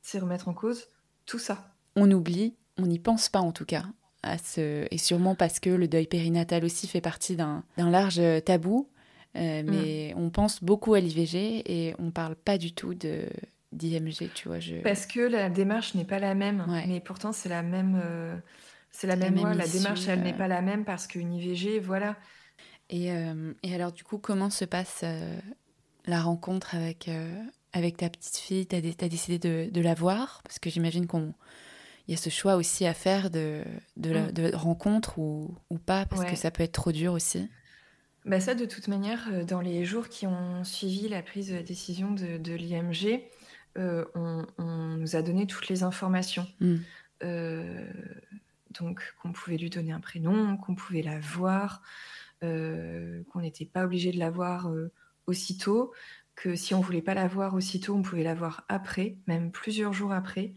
c'est 0.00 0.18
remettre 0.18 0.48
en 0.48 0.54
cause 0.54 0.88
tout 1.26 1.38
ça. 1.38 1.68
On 1.94 2.10
oublie 2.10 2.56
on 2.78 2.86
n'y 2.86 2.98
pense 2.98 3.28
pas 3.28 3.40
en 3.40 3.52
tout 3.52 3.64
cas. 3.64 3.84
À 4.22 4.38
ce... 4.38 4.86
Et 4.90 4.98
sûrement 4.98 5.34
parce 5.34 5.58
que 5.60 5.70
le 5.70 5.88
deuil 5.88 6.06
périnatal 6.06 6.64
aussi 6.64 6.86
fait 6.86 7.00
partie 7.00 7.36
d'un 7.36 7.64
large 7.76 8.20
tabou. 8.44 8.88
Euh, 9.36 9.62
mm. 9.62 9.66
mais 9.70 10.14
on 10.16 10.30
pense 10.30 10.62
beaucoup 10.62 10.94
à 10.94 11.00
l'IVG 11.00 11.62
et 11.66 11.94
on 11.98 12.10
parle 12.10 12.36
pas 12.36 12.58
du 12.58 12.74
tout 12.74 12.94
de 12.94 13.26
d'IMG, 13.72 14.30
tu 14.34 14.48
vois. 14.48 14.60
Je... 14.60 14.76
Parce 14.76 15.06
que 15.06 15.20
la 15.20 15.48
démarche 15.48 15.94
n'est 15.94 16.04
pas 16.04 16.18
la 16.18 16.34
même, 16.34 16.66
mais 16.86 17.00
pourtant 17.00 17.32
c'est 17.32 17.48
la 17.48 17.62
même, 17.62 17.98
euh, 18.04 18.36
c'est 18.90 19.06
la, 19.06 19.16
même. 19.16 19.34
La 19.34 19.66
démarche, 19.66 20.06
elle 20.08 20.20
n'est 20.22 20.34
euh. 20.34 20.36
pas 20.36 20.48
la 20.48 20.60
même 20.60 20.84
parce 20.84 21.06
qu'une 21.06 21.32
IVG, 21.32 21.78
voilà. 21.78 22.16
Et, 22.90 23.06
et, 23.62 23.74
alors 23.74 23.92
du 23.92 24.04
coup, 24.04 24.18
comment 24.18 24.50
se 24.50 24.66
passe 24.66 25.02
la 26.04 26.20
rencontre 26.20 26.74
avec 26.74 27.08
avec 27.72 27.96
ta 27.96 28.10
petite 28.10 28.36
fille? 28.36 28.66
T'as 28.66 28.76
as 28.76 29.08
décidé 29.08 29.38
de, 29.38 29.70
de 29.70 29.80
la 29.80 29.94
voir? 29.94 30.42
Parce 30.44 30.58
que 30.58 30.68
j'imagine 30.68 31.06
qu'on 31.06 31.32
il 32.08 32.12
y 32.12 32.14
a 32.14 32.16
ce 32.16 32.30
choix 32.30 32.56
aussi 32.56 32.86
à 32.86 32.94
faire 32.94 33.30
de, 33.30 33.62
de, 33.96 34.12
mm. 34.12 34.54
rencontre 34.54 35.18
ou, 35.18 35.54
ou, 35.70 35.78
pas, 35.78 36.06
parce 36.06 36.24
que 36.24 36.36
ça 36.36 36.50
peut 36.50 36.62
être 36.62 36.72
trop 36.72 36.92
dur 36.92 37.12
aussi. 37.12 37.48
Bah 38.24 38.40
ça, 38.40 38.54
de 38.54 38.64
toute 38.66 38.88
manière, 38.88 39.28
euh, 39.32 39.44
dans 39.44 39.60
les 39.60 39.84
jours 39.84 40.08
qui 40.08 40.26
ont 40.26 40.62
suivi 40.64 41.08
la 41.08 41.22
prise 41.22 41.50
de 41.50 41.60
décision 41.60 42.12
de, 42.12 42.38
de 42.38 42.54
l'IMG, 42.54 43.20
euh, 43.78 44.04
on, 44.14 44.46
nous 44.96 45.16
a 45.16 45.22
donné 45.22 45.46
toutes 45.46 45.68
les 45.68 45.82
informations. 45.82 46.46
Mm. 46.60 46.76
Euh, 47.24 47.90
donc, 48.70 49.02
qu'on 49.20 49.32
pouvait 49.32 49.56
lui 49.56 49.70
donner 49.70 49.92
un 49.92 50.00
prénom, 50.00 50.56
qu'on 50.56 50.74
pouvait 50.74 51.02
la 51.02 51.18
voir, 51.18 51.82
qu'on 52.40 53.40
n'était 53.40 53.66
pas 53.66 53.84
obligé 53.84 54.10
de 54.10 54.18
la 54.18 54.30
voir 54.30 54.68
aussitôt, 55.26 55.92
que 56.34 56.56
si 56.56 56.74
on 56.74 56.80
voulait 56.80 57.02
pas 57.02 57.14
la 57.14 57.28
voir 57.28 57.54
aussitôt, 57.54 57.94
on 57.94 58.02
pouvait 58.02 58.24
la 58.24 58.34
voir 58.34 58.64
après, 58.68 59.16
même 59.28 59.52
plusieurs 59.52 59.92
jours 59.92 60.12
après. 60.12 60.52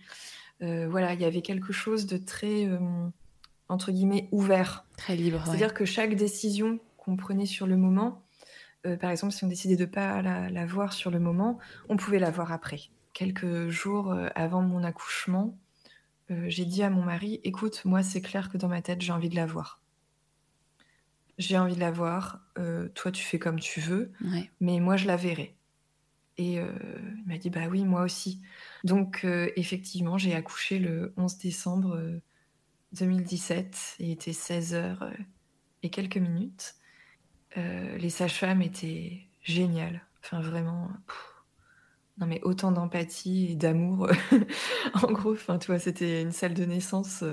Euh, 0.61 0.87
voilà, 0.89 1.13
il 1.13 1.21
y 1.21 1.25
avait 1.25 1.41
quelque 1.41 1.73
chose 1.73 2.05
de 2.05 2.17
très, 2.17 2.65
euh, 2.65 2.79
entre 3.69 3.91
guillemets, 3.91 4.27
ouvert. 4.31 4.85
Très 4.97 5.15
libre. 5.15 5.41
C'est-à-dire 5.45 5.73
que 5.73 5.85
chaque 5.85 6.15
décision 6.15 6.79
qu'on 6.97 7.17
prenait 7.17 7.45
sur 7.45 7.67
le 7.67 7.77
moment, 7.77 8.23
euh, 8.85 8.97
par 8.97 9.11
exemple, 9.11 9.33
si 9.33 9.43
on 9.43 9.47
décidait 9.47 9.75
de 9.75 9.85
ne 9.85 9.89
pas 9.91 10.21
la, 10.21 10.65
voir 10.65 10.93
sur 10.93 11.11
le 11.11 11.19
moment, 11.19 11.59
on 11.89 11.97
pouvait 11.97 12.19
la 12.19 12.31
voir 12.31 12.51
après. 12.51 12.79
Quelques 13.13 13.69
jours 13.69 14.13
avant 14.35 14.61
mon 14.61 14.83
accouchement, 14.83 15.57
j'ai 16.47 16.65
dit 16.65 16.83
à 16.83 16.89
mon 16.89 17.01
mari, 17.01 17.39
écoute, 17.45 17.83
moi 17.85 18.03
c'est 18.03 18.19
clair 18.19 18.49
que 18.49 18.57
dans 18.57 18.67
ma 18.67 18.81
tête, 18.81 19.01
j'ai 19.01 19.13
envie 19.13 19.29
de 19.29 19.37
la 19.37 19.45
voir. 19.45 19.79
J'ai 21.37 21.57
envie 21.57 21.75
de 21.75 21.79
la 21.79 21.91
voir, 21.91 22.41
toi 22.93 23.11
tu 23.13 23.23
fais 23.23 23.39
comme 23.39 23.61
tu 23.61 23.79
veux, 23.79 24.11
mais 24.59 24.81
moi 24.81 24.97
je 24.97 25.07
la 25.07 25.15
verrai. 25.15 25.55
Et 26.37 26.59
euh, 26.59 26.67
il 27.17 27.27
m'a 27.27 27.37
dit 27.37 27.49
bah 27.49 27.67
oui, 27.69 27.85
moi 27.85 28.03
aussi. 28.03 28.41
Donc 28.83 29.21
euh, 29.23 29.49
effectivement, 29.55 30.17
j'ai 30.17 30.35
accouché 30.35 30.79
le 30.79 31.13
11 31.17 31.37
décembre 31.37 32.19
2017 32.93 33.65
euh, 34.01 34.03
il 34.03 34.11
était 34.11 34.33
16 34.33 34.73
heures 34.73 35.09
et 35.83 35.89
quelques 35.89 36.17
minutes. 36.17 36.75
les 37.55 38.09
sages-femmes 38.09 38.61
étaient 38.61 39.21
géniales. 39.41 40.05
Enfin 40.23 40.41
vraiment, 40.41 40.89
non 42.17 42.27
mais 42.27 42.41
autant 42.43 42.71
d'empathie 42.71 43.51
et 43.51 43.55
d'amour. 43.55 44.09
en 44.93 45.11
gros, 45.11 45.33
enfin, 45.33 45.57
tu 45.57 45.67
vois, 45.67 45.79
c'était 45.79 46.21
une 46.21 46.31
salle 46.31 46.53
de 46.53 46.65
naissance 46.65 47.23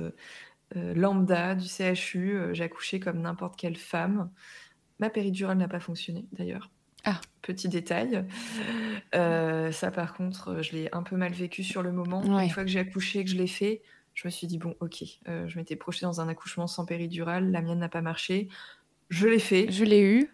lambda 0.75 1.55
du 1.57 1.67
CHU. 1.69 2.55
J'accouchais 2.55 3.01
comme 3.01 3.21
n'importe 3.21 3.57
quelle 3.57 3.77
femme. 3.77 4.31
Ma 5.01 5.11
péridurale 5.11 5.59
n'a 5.59 5.69
pas 5.69 5.81
fonctionné 5.81 6.27
d'ailleurs. 6.33 6.71
Ah. 7.05 7.21
Petit 7.43 7.69
détail. 7.69 8.25
ça, 9.13 9.91
par 9.91 10.15
contre, 10.15 10.63
je 10.63 10.73
l'ai 10.73 10.89
un 10.93 11.03
peu 11.03 11.17
mal 11.17 11.33
vécu 11.33 11.65
sur 11.65 11.83
le 11.83 11.93
moment. 11.93 12.23
Une 12.41 12.51
fois 12.51 12.65
que 12.65 12.71
j'ai 12.71 12.81
accouché, 12.81 13.25
que 13.25 13.31
je 13.31 13.37
l'ai 13.37 13.47
fait, 13.47 13.83
je 14.15 14.27
me 14.27 14.31
suis 14.31 14.47
dit, 14.47 14.59
bon, 14.59 14.77
ok, 14.81 15.03
je 15.27 15.59
m'étais 15.59 15.77
projetée 15.77 16.07
dans 16.07 16.21
un 16.21 16.29
accouchement 16.29 16.67
sans 16.67 16.85
péridurale, 16.85 17.51
la 17.51 17.63
mienne 17.63 17.81
n'a 17.81 17.89
pas 17.89 18.03
marché. 18.03 18.49
Je 19.11 19.29
l'ai 19.29 19.39
fait. 19.39 19.71
Je 19.71 19.85
l'ai 19.85 20.03
eu. 20.03 20.31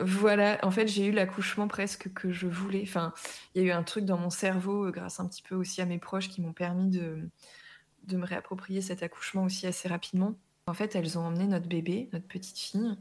Voilà, 0.00 0.58
en 0.62 0.70
fait, 0.70 0.86
j'ai 0.86 1.06
eu 1.06 1.12
l'accouchement 1.12 1.66
presque 1.66 2.12
que 2.12 2.30
je 2.30 2.46
voulais. 2.46 2.82
Enfin, 2.82 3.12
il 3.54 3.62
y 3.62 3.64
a 3.64 3.68
eu 3.68 3.72
un 3.72 3.82
truc 3.82 4.04
dans 4.04 4.18
mon 4.18 4.30
cerveau, 4.30 4.86
euh, 4.86 4.90
grâce 4.90 5.18
un 5.18 5.26
petit 5.26 5.42
peu 5.42 5.56
aussi 5.56 5.80
à 5.80 5.86
mes 5.86 5.98
proches, 5.98 6.28
qui 6.28 6.40
m'ont 6.40 6.52
permis 6.52 6.88
de, 6.88 7.28
de 8.04 8.16
me 8.16 8.24
réapproprier 8.24 8.80
cet 8.80 9.02
accouchement 9.02 9.44
aussi 9.44 9.66
assez 9.66 9.88
rapidement. 9.88 10.34
En 10.66 10.74
fait, 10.74 10.94
elles 10.94 11.18
ont 11.18 11.22
emmené 11.22 11.46
notre 11.46 11.66
bébé, 11.66 12.08
notre 12.12 12.26
petite 12.26 12.58
fille. 12.58 12.96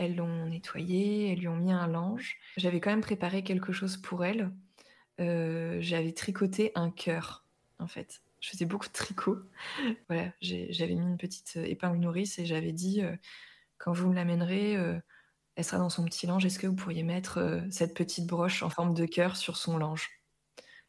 Elles 0.00 0.16
l'ont 0.16 0.46
nettoyé, 0.46 1.30
elles 1.30 1.40
lui 1.40 1.48
ont 1.48 1.56
mis 1.56 1.72
un 1.72 1.86
linge. 1.86 2.38
J'avais 2.56 2.80
quand 2.80 2.88
même 2.88 3.02
préparé 3.02 3.44
quelque 3.44 3.70
chose 3.70 3.98
pour 3.98 4.24
elle. 4.24 4.50
Euh, 5.20 5.76
j'avais 5.80 6.12
tricoté 6.12 6.72
un 6.74 6.90
cœur, 6.90 7.44
en 7.78 7.86
fait. 7.86 8.22
Je 8.40 8.48
faisais 8.48 8.64
beaucoup 8.64 8.86
de 8.86 8.92
tricot. 8.92 9.38
voilà, 10.08 10.32
j'avais 10.40 10.94
mis 10.94 11.06
une 11.06 11.18
petite 11.18 11.56
épingle 11.56 11.98
nourrice 11.98 12.38
et 12.38 12.46
j'avais 12.46 12.72
dit, 12.72 13.02
euh, 13.02 13.14
quand 13.76 13.92
vous 13.92 14.08
me 14.08 14.14
l'amènerez, 14.14 14.78
elle 15.60 15.64
sera 15.64 15.76
dans 15.76 15.90
son 15.90 16.06
petit 16.06 16.26
linge. 16.26 16.46
Est-ce 16.46 16.58
que 16.58 16.66
vous 16.66 16.74
pourriez 16.74 17.02
mettre 17.02 17.36
euh, 17.36 17.60
cette 17.70 17.92
petite 17.92 18.26
broche 18.26 18.62
en 18.62 18.70
forme 18.70 18.94
de 18.94 19.04
cœur 19.04 19.36
sur 19.36 19.58
son 19.58 19.76
linge? 19.76 20.08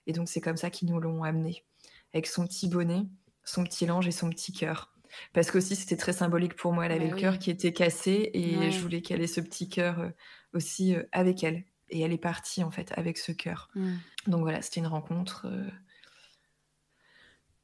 Et 0.08 0.14
donc, 0.14 0.30
c'est 0.30 0.40
comme 0.40 0.56
ça 0.56 0.70
qu'ils 0.70 0.90
nous 0.90 1.00
l'ont 1.02 1.24
amené, 1.24 1.66
avec 2.14 2.26
son 2.26 2.48
petit 2.48 2.70
bonnet, 2.70 3.04
son 3.44 3.66
petit 3.66 3.86
linge 3.86 4.08
et 4.08 4.12
son 4.12 4.30
petit 4.30 4.54
cœur. 4.54 4.91
Parce 5.34 5.52
qu'aussi, 5.52 5.76
c'était 5.76 5.98
très 5.98 6.14
symbolique 6.14 6.56
pour 6.56 6.74
moi. 6.74 6.86
Elle 6.86 6.94
avait 6.94 7.08
bah 7.08 7.16
le 7.16 7.20
cœur 7.20 7.40
qui 7.40 7.50
était 7.50 7.74
cassé 7.74 8.32
et 8.34 8.72
je 8.72 8.80
voulais 8.80 9.02
qu'elle 9.02 9.22
ait 9.22 9.28
ce 9.28 9.42
petit 9.42 9.70
cœur 9.70 10.00
euh, 10.00 10.10
aussi 10.54 10.96
euh, 10.96 11.04
avec 11.12 11.44
elle. 11.44 11.64
Et 11.90 12.02
elle 12.02 12.14
est 12.14 12.18
partie, 12.18 12.64
en 12.64 12.72
fait, 12.72 12.94
avec 12.96 13.18
ce 13.18 13.32
cœur. 13.32 13.70
Mmh. 13.76 13.94
Donc 14.28 14.42
voilà, 14.42 14.62
c'était 14.62 14.80
une 14.80 14.88
rencontre 14.88 15.48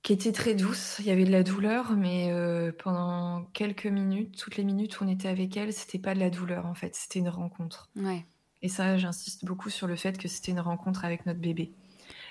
qui 0.07 0.13
était 0.13 0.31
très 0.31 0.55
douce. 0.55 0.95
Il 0.99 1.05
y 1.05 1.11
avait 1.11 1.25
de 1.25 1.31
la 1.33 1.43
douleur, 1.43 1.91
mais 1.97 2.31
euh, 2.31 2.71
pendant 2.71 3.43
quelques 3.51 3.87
minutes, 3.87 4.37
toutes 4.37 4.55
les 4.55 4.63
minutes 4.63 5.01
où 5.01 5.03
on 5.03 5.07
était 5.09 5.27
avec 5.27 5.57
elle, 5.57 5.73
c'était 5.73 5.99
pas 5.99 6.13
de 6.13 6.19
la 6.19 6.29
douleur 6.29 6.65
en 6.65 6.73
fait, 6.73 6.95
c'était 6.95 7.19
une 7.19 7.27
rencontre. 7.27 7.89
Ouais. 7.97 8.25
Et 8.61 8.69
ça, 8.69 8.97
j'insiste 8.97 9.43
beaucoup 9.43 9.69
sur 9.69 9.85
le 9.85 9.97
fait 9.97 10.17
que 10.17 10.29
c'était 10.29 10.53
une 10.53 10.61
rencontre 10.61 11.03
avec 11.03 11.25
notre 11.25 11.41
bébé. 11.41 11.73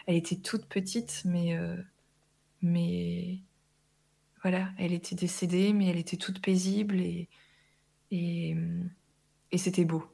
Elle 0.07 0.17
était 0.17 0.37
toute 0.37 0.64
petite, 0.64 1.21
mais 1.27 1.55
euh, 1.55 1.77
mais 2.62 3.41
voilà, 4.49 4.68
elle 4.78 4.92
était 4.92 5.16
décédée, 5.16 5.72
mais 5.72 5.88
elle 5.88 5.99
était 5.99 6.16
toute 6.16 6.40
paisible 6.40 7.01
et 7.01 7.28
et, 8.12 8.55
et 9.51 9.59
c'était 9.59 9.84
beau. 9.84 10.07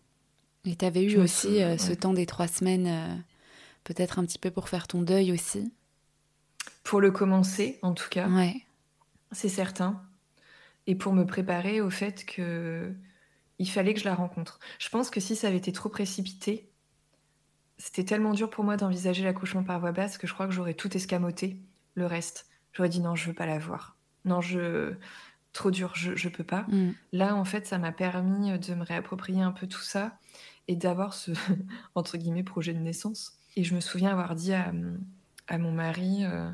Et 0.64 0.74
tu 0.74 0.86
avais 0.86 1.04
eu 1.04 1.18
aussi 1.18 1.62
euh, 1.62 1.76
ce 1.76 1.92
temps 1.92 2.14
des 2.14 2.24
trois 2.24 2.48
semaines, 2.48 3.22
peut-être 3.84 4.18
un 4.18 4.24
petit 4.24 4.38
peu 4.38 4.50
pour 4.50 4.70
faire 4.70 4.88
ton 4.88 5.02
deuil 5.02 5.32
aussi? 5.32 5.70
Pour 6.82 7.02
le 7.02 7.10
commencer, 7.10 7.78
en 7.82 7.92
tout 7.92 8.08
cas. 8.08 8.26
Ouais. 8.28 8.54
C'est 9.32 9.50
certain. 9.50 10.02
Et 10.86 10.94
pour 10.94 11.12
me 11.12 11.26
préparer 11.26 11.82
au 11.82 11.90
fait 11.90 12.24
que 12.24 12.90
il 13.58 13.68
fallait 13.68 13.92
que 13.92 14.00
je 14.00 14.06
la 14.06 14.14
rencontre. 14.14 14.60
Je 14.78 14.88
pense 14.88 15.10
que 15.10 15.20
si 15.20 15.36
ça 15.36 15.48
avait 15.48 15.58
été 15.58 15.72
trop 15.72 15.90
précipité, 15.90 16.70
c'était 17.76 18.04
tellement 18.04 18.32
dur 18.32 18.48
pour 18.48 18.64
moi 18.64 18.78
d'envisager 18.78 19.24
l'accouchement 19.24 19.62
par 19.62 19.78
voie 19.78 19.92
basse 19.92 20.16
que 20.16 20.26
je 20.26 20.32
crois 20.32 20.46
que 20.46 20.54
j'aurais 20.54 20.72
tout 20.72 20.96
escamoté, 20.96 21.60
le 21.96 22.06
reste. 22.06 22.46
J'aurais 22.72 22.88
dit 22.88 23.00
non, 23.00 23.14
je 23.14 23.26
veux 23.26 23.34
pas 23.34 23.44
la 23.44 23.58
voir. 23.58 23.98
Non, 24.24 24.40
je 24.40 24.94
trop 25.52 25.70
dur, 25.70 25.92
je, 25.94 26.16
je 26.16 26.28
peux 26.28 26.44
pas. 26.44 26.62
Mm. 26.68 26.90
Là, 27.12 27.34
en 27.36 27.44
fait, 27.44 27.66
ça 27.66 27.78
m'a 27.78 27.92
permis 27.92 28.58
de 28.58 28.74
me 28.74 28.84
réapproprier 28.84 29.42
un 29.42 29.52
peu 29.52 29.66
tout 29.66 29.82
ça 29.82 30.18
et 30.68 30.76
d'avoir 30.76 31.14
ce 31.14 31.32
entre 31.94 32.16
guillemets 32.16 32.42
projet 32.42 32.72
de 32.72 32.78
naissance. 32.78 33.38
Et 33.56 33.64
je 33.64 33.74
me 33.74 33.80
souviens 33.80 34.10
avoir 34.10 34.34
dit 34.34 34.54
à, 34.54 34.72
à 35.48 35.58
mon 35.58 35.72
mari, 35.72 36.24
euh, 36.24 36.50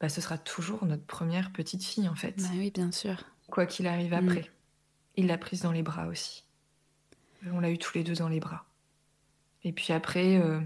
bah, 0.00 0.08
ce 0.08 0.20
sera 0.20 0.38
toujours 0.38 0.84
notre 0.84 1.04
première 1.04 1.52
petite 1.52 1.84
fille 1.84 2.08
en 2.08 2.14
fait. 2.14 2.36
Bah 2.36 2.48
oui, 2.54 2.70
bien 2.72 2.92
sûr. 2.92 3.24
Quoi 3.50 3.66
qu'il 3.66 3.86
arrive 3.86 4.12
mm. 4.12 4.28
après. 4.28 4.50
Il 5.16 5.26
l'a 5.26 5.38
prise 5.38 5.62
dans 5.62 5.72
les 5.72 5.82
bras 5.82 6.06
aussi. 6.06 6.44
On 7.52 7.60
l'a 7.60 7.70
eu 7.70 7.78
tous 7.78 7.96
les 7.96 8.04
deux 8.04 8.14
dans 8.14 8.28
les 8.28 8.40
bras. 8.40 8.64
Et 9.64 9.72
puis 9.72 9.92
après, 9.92 10.36
euh, 10.36 10.60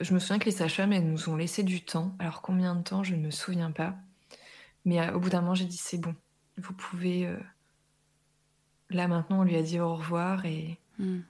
je 0.00 0.14
me 0.14 0.18
souviens 0.18 0.38
que 0.38 0.44
les 0.46 0.50
sages-femmes, 0.50 0.92
elles 0.92 1.10
nous 1.10 1.28
ont 1.28 1.36
laissé 1.36 1.62
du 1.62 1.82
temps. 1.82 2.14
Alors 2.18 2.42
combien 2.42 2.74
de 2.74 2.82
temps, 2.82 3.02
je 3.02 3.14
ne 3.14 3.20
me 3.20 3.30
souviens 3.30 3.70
pas. 3.70 3.96
Mais 4.84 5.00
euh, 5.00 5.12
au 5.14 5.20
bout 5.20 5.30
d'un 5.30 5.40
moment, 5.40 5.54
j'ai 5.54 5.64
dit 5.64 5.76
c'est 5.76 5.98
bon. 5.98 6.14
Vous 6.56 6.72
pouvez. 6.72 7.28
Là 8.90 9.08
maintenant, 9.08 9.40
on 9.40 9.44
lui 9.44 9.56
a 9.56 9.62
dit 9.62 9.80
au 9.80 9.94
revoir 9.94 10.44
et... 10.46 10.78
Mm. 10.98 11.20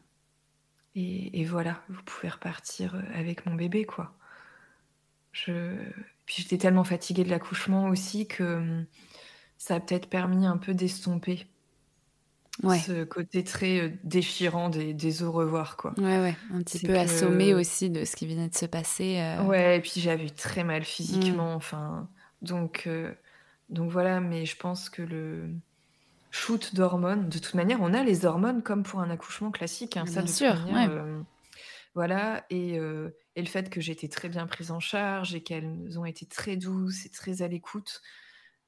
et. 0.96 1.40
Et 1.40 1.44
voilà, 1.44 1.82
vous 1.88 2.02
pouvez 2.05 2.28
repartir 2.28 3.02
avec 3.14 3.46
mon 3.46 3.55
bébé, 3.55 3.84
quoi. 3.84 4.14
Je... 5.32 5.76
Puis 6.26 6.42
j'étais 6.42 6.59
tellement 6.59 6.84
fatiguée 6.84 7.24
de 7.24 7.30
l'accouchement 7.30 7.88
aussi 7.88 8.26
que 8.26 8.57
hum, 8.57 8.86
ça 9.59 9.76
a 9.76 9.80
peut-être 9.80 10.09
permis 10.09 10.46
un 10.46 10.57
peu 10.57 10.74
d'estomper 10.74 11.46
ce 12.62 13.05
côté 13.05 13.44
très 13.44 13.80
euh, 13.80 13.90
déchirant 14.05 14.68
des, 14.68 14.94
des, 14.94 15.22
au 15.22 15.32
revoir 15.32 15.76
quoi. 15.76 15.92
Ouais 15.98 16.20
ouais, 16.20 16.36
un 16.52 16.62
petit 16.62 16.78
peu 16.78 16.96
assommé 16.96 17.55
aussi 17.55 17.90
de 17.90 18.05
ce 18.05 18.16
qui 18.16 18.26
venait 18.26 18.48
de 18.48 18.55
se 18.55 18.66
passer. 18.66 19.18
Euh. 19.18 19.42
Ouais, 19.42 19.78
et 19.78 19.80
puis 19.80 20.00
j'avais 20.00 20.30
très 20.30 20.64
mal 20.64 20.84
physiquement, 20.84 21.52
mmh. 21.52 21.57
enfin 21.57 22.09
donc 22.42 22.84
euh, 22.86 23.12
donc 23.74 23.90
voilà, 23.90 24.20
mais 24.20 24.46
je 24.46 24.56
pense 24.56 24.88
que 24.88 25.02
le 25.02 25.50
shoot 26.30 26.74
d'hormones, 26.74 27.28
de 27.28 27.38
toute 27.38 27.54
manière, 27.54 27.80
on 27.80 27.92
a 27.92 28.02
les 28.02 28.24
hormones 28.24 28.62
comme 28.62 28.82
pour 28.82 29.00
un 29.00 29.10
accouchement 29.10 29.50
classique, 29.50 29.96
hein, 29.96 30.04
Bien 30.04 30.26
ça, 30.26 30.26
sûr, 30.26 30.66
ouais. 30.72 30.88
Voilà, 31.94 32.44
et, 32.50 32.76
le 32.76 33.46
fait 33.46 33.70
que 33.70 33.80
j'ai 33.80 33.92
été 33.92 34.08
très 34.08 34.28
bien 34.28 34.46
prise 34.46 34.72
en 34.72 34.80
charge 34.80 35.34
et 35.34 35.42
qu'elles 35.42 35.98
ont 35.98 36.04
été 36.04 36.26
très 36.26 36.56
douces 36.56 37.06
et 37.06 37.10
très 37.10 37.42
à 37.42 37.48
l'écoute, 37.48 38.02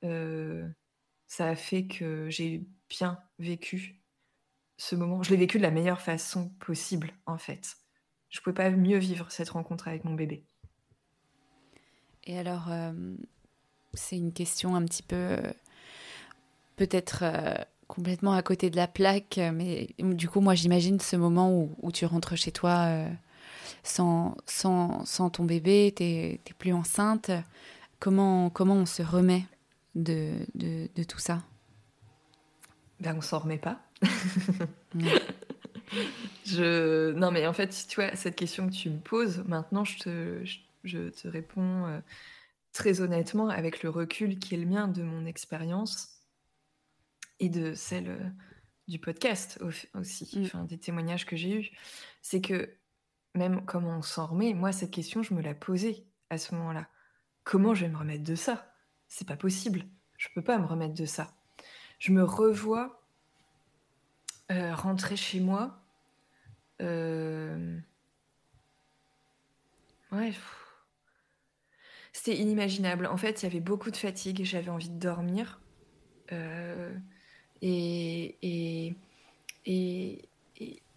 ça 0.02 1.48
a 1.48 1.56
fait 1.56 1.86
que 1.86 2.28
j'ai 2.30 2.64
bien 2.88 3.18
vécu 3.38 4.00
ce 4.76 4.94
moment. 4.94 5.22
Je 5.22 5.30
l'ai 5.30 5.36
vécu 5.36 5.58
de 5.58 5.62
la 5.62 5.70
meilleure 5.70 6.00
façon 6.00 6.50
possible, 6.60 7.12
en 7.26 7.38
fait. 7.38 7.76
Je 8.28 8.38
ne 8.38 8.42
pouvais 8.42 8.54
pas 8.54 8.70
mieux 8.70 8.98
vivre 8.98 9.30
cette 9.30 9.50
rencontre 9.50 9.88
avec 9.88 10.04
mon 10.04 10.14
bébé. 10.14 10.44
Et 12.24 12.38
alors, 12.38 12.68
c'est 13.96 14.16
une 14.16 14.32
question 14.32 14.76
un 14.76 14.84
petit 14.84 15.02
peu, 15.02 15.38
peut-être 16.76 17.24
complètement 17.88 18.32
à 18.32 18.42
côté 18.42 18.70
de 18.70 18.76
la 18.76 18.86
plaque. 18.86 19.40
Mais 19.52 19.88
du 19.98 20.28
coup, 20.28 20.40
moi, 20.40 20.54
j'imagine 20.54 21.00
ce 21.00 21.16
moment 21.16 21.68
où, 21.82 21.92
tu 21.92 22.04
rentres 22.06 22.36
chez 22.36 22.52
toi 22.52 22.86
euh, 22.86 23.08
sans, 23.82 24.36
sans, 24.46 25.04
sans, 25.04 25.30
ton 25.30 25.44
bébé, 25.44 25.92
tu 25.96 26.04
n'es 26.04 26.40
plus 26.58 26.72
enceinte. 26.72 27.30
Comment, 27.98 28.50
comment 28.50 28.74
on 28.74 28.86
se 28.86 29.02
remet 29.02 29.44
de, 29.94 30.32
de, 30.54 30.88
de 30.94 31.02
tout 31.02 31.18
ça? 31.18 31.42
Ben, 33.00 33.16
On 33.16 33.20
s'en 33.20 33.40
remet 33.40 33.58
pas. 33.58 33.80
je... 36.46 37.12
Non, 37.12 37.30
mais 37.30 37.46
en 37.46 37.52
fait, 37.52 37.86
tu 37.88 38.00
vois, 38.00 38.14
cette 38.16 38.36
question 38.36 38.68
que 38.68 38.74
tu 38.74 38.90
me 38.90 38.98
poses, 38.98 39.44
maintenant, 39.46 39.84
je 39.84 39.98
te, 39.98 40.44
je, 40.84 41.08
te 41.08 41.28
réponds 41.28 41.86
euh, 41.86 41.98
très 42.76 43.00
honnêtement 43.00 43.48
avec 43.48 43.82
le 43.82 43.88
recul 43.88 44.38
qui 44.38 44.54
est 44.54 44.58
le 44.58 44.66
mien 44.66 44.86
de 44.86 45.02
mon 45.02 45.24
expérience 45.24 46.20
et 47.40 47.48
de 47.48 47.72
celle 47.72 48.10
euh, 48.10 48.28
du 48.86 48.98
podcast 48.98 49.58
aussi, 49.94 50.38
mm. 50.38 50.44
enfin, 50.44 50.64
des 50.64 50.76
témoignages 50.76 51.24
que 51.24 51.36
j'ai 51.36 51.58
eus, 51.58 51.70
c'est 52.20 52.42
que 52.42 52.70
même 53.34 53.64
comment 53.64 53.96
on 53.96 54.02
s'en 54.02 54.26
remet, 54.26 54.52
moi, 54.52 54.72
cette 54.72 54.90
question, 54.90 55.22
je 55.22 55.32
me 55.32 55.40
la 55.40 55.54
posais 55.54 56.04
à 56.28 56.36
ce 56.36 56.54
moment-là. 56.54 56.86
Comment 57.44 57.72
je 57.72 57.86
vais 57.86 57.90
me 57.90 57.96
remettre 57.96 58.24
de 58.24 58.34
ça? 58.34 58.70
C'est 59.08 59.26
pas 59.26 59.36
possible. 59.36 59.84
Je 60.18 60.28
peux 60.34 60.42
pas 60.42 60.58
me 60.58 60.66
remettre 60.66 60.94
de 60.94 61.06
ça. 61.06 61.34
Je 61.98 62.12
me 62.12 62.24
revois 62.24 63.02
euh, 64.52 64.74
rentrer 64.74 65.16
chez 65.16 65.40
moi. 65.40 65.82
Euh... 66.82 67.78
Ouais. 70.12 70.34
C'était 72.16 72.38
inimaginable. 72.38 73.04
En 73.04 73.18
fait, 73.18 73.42
il 73.42 73.44
y 73.44 73.46
avait 73.46 73.60
beaucoup 73.60 73.90
de 73.90 73.96
fatigue. 73.96 74.42
J'avais 74.42 74.70
envie 74.70 74.88
de 74.88 74.98
dormir. 74.98 75.60
Euh... 76.32 76.94
Et, 77.60 78.38
et, 79.66 80.28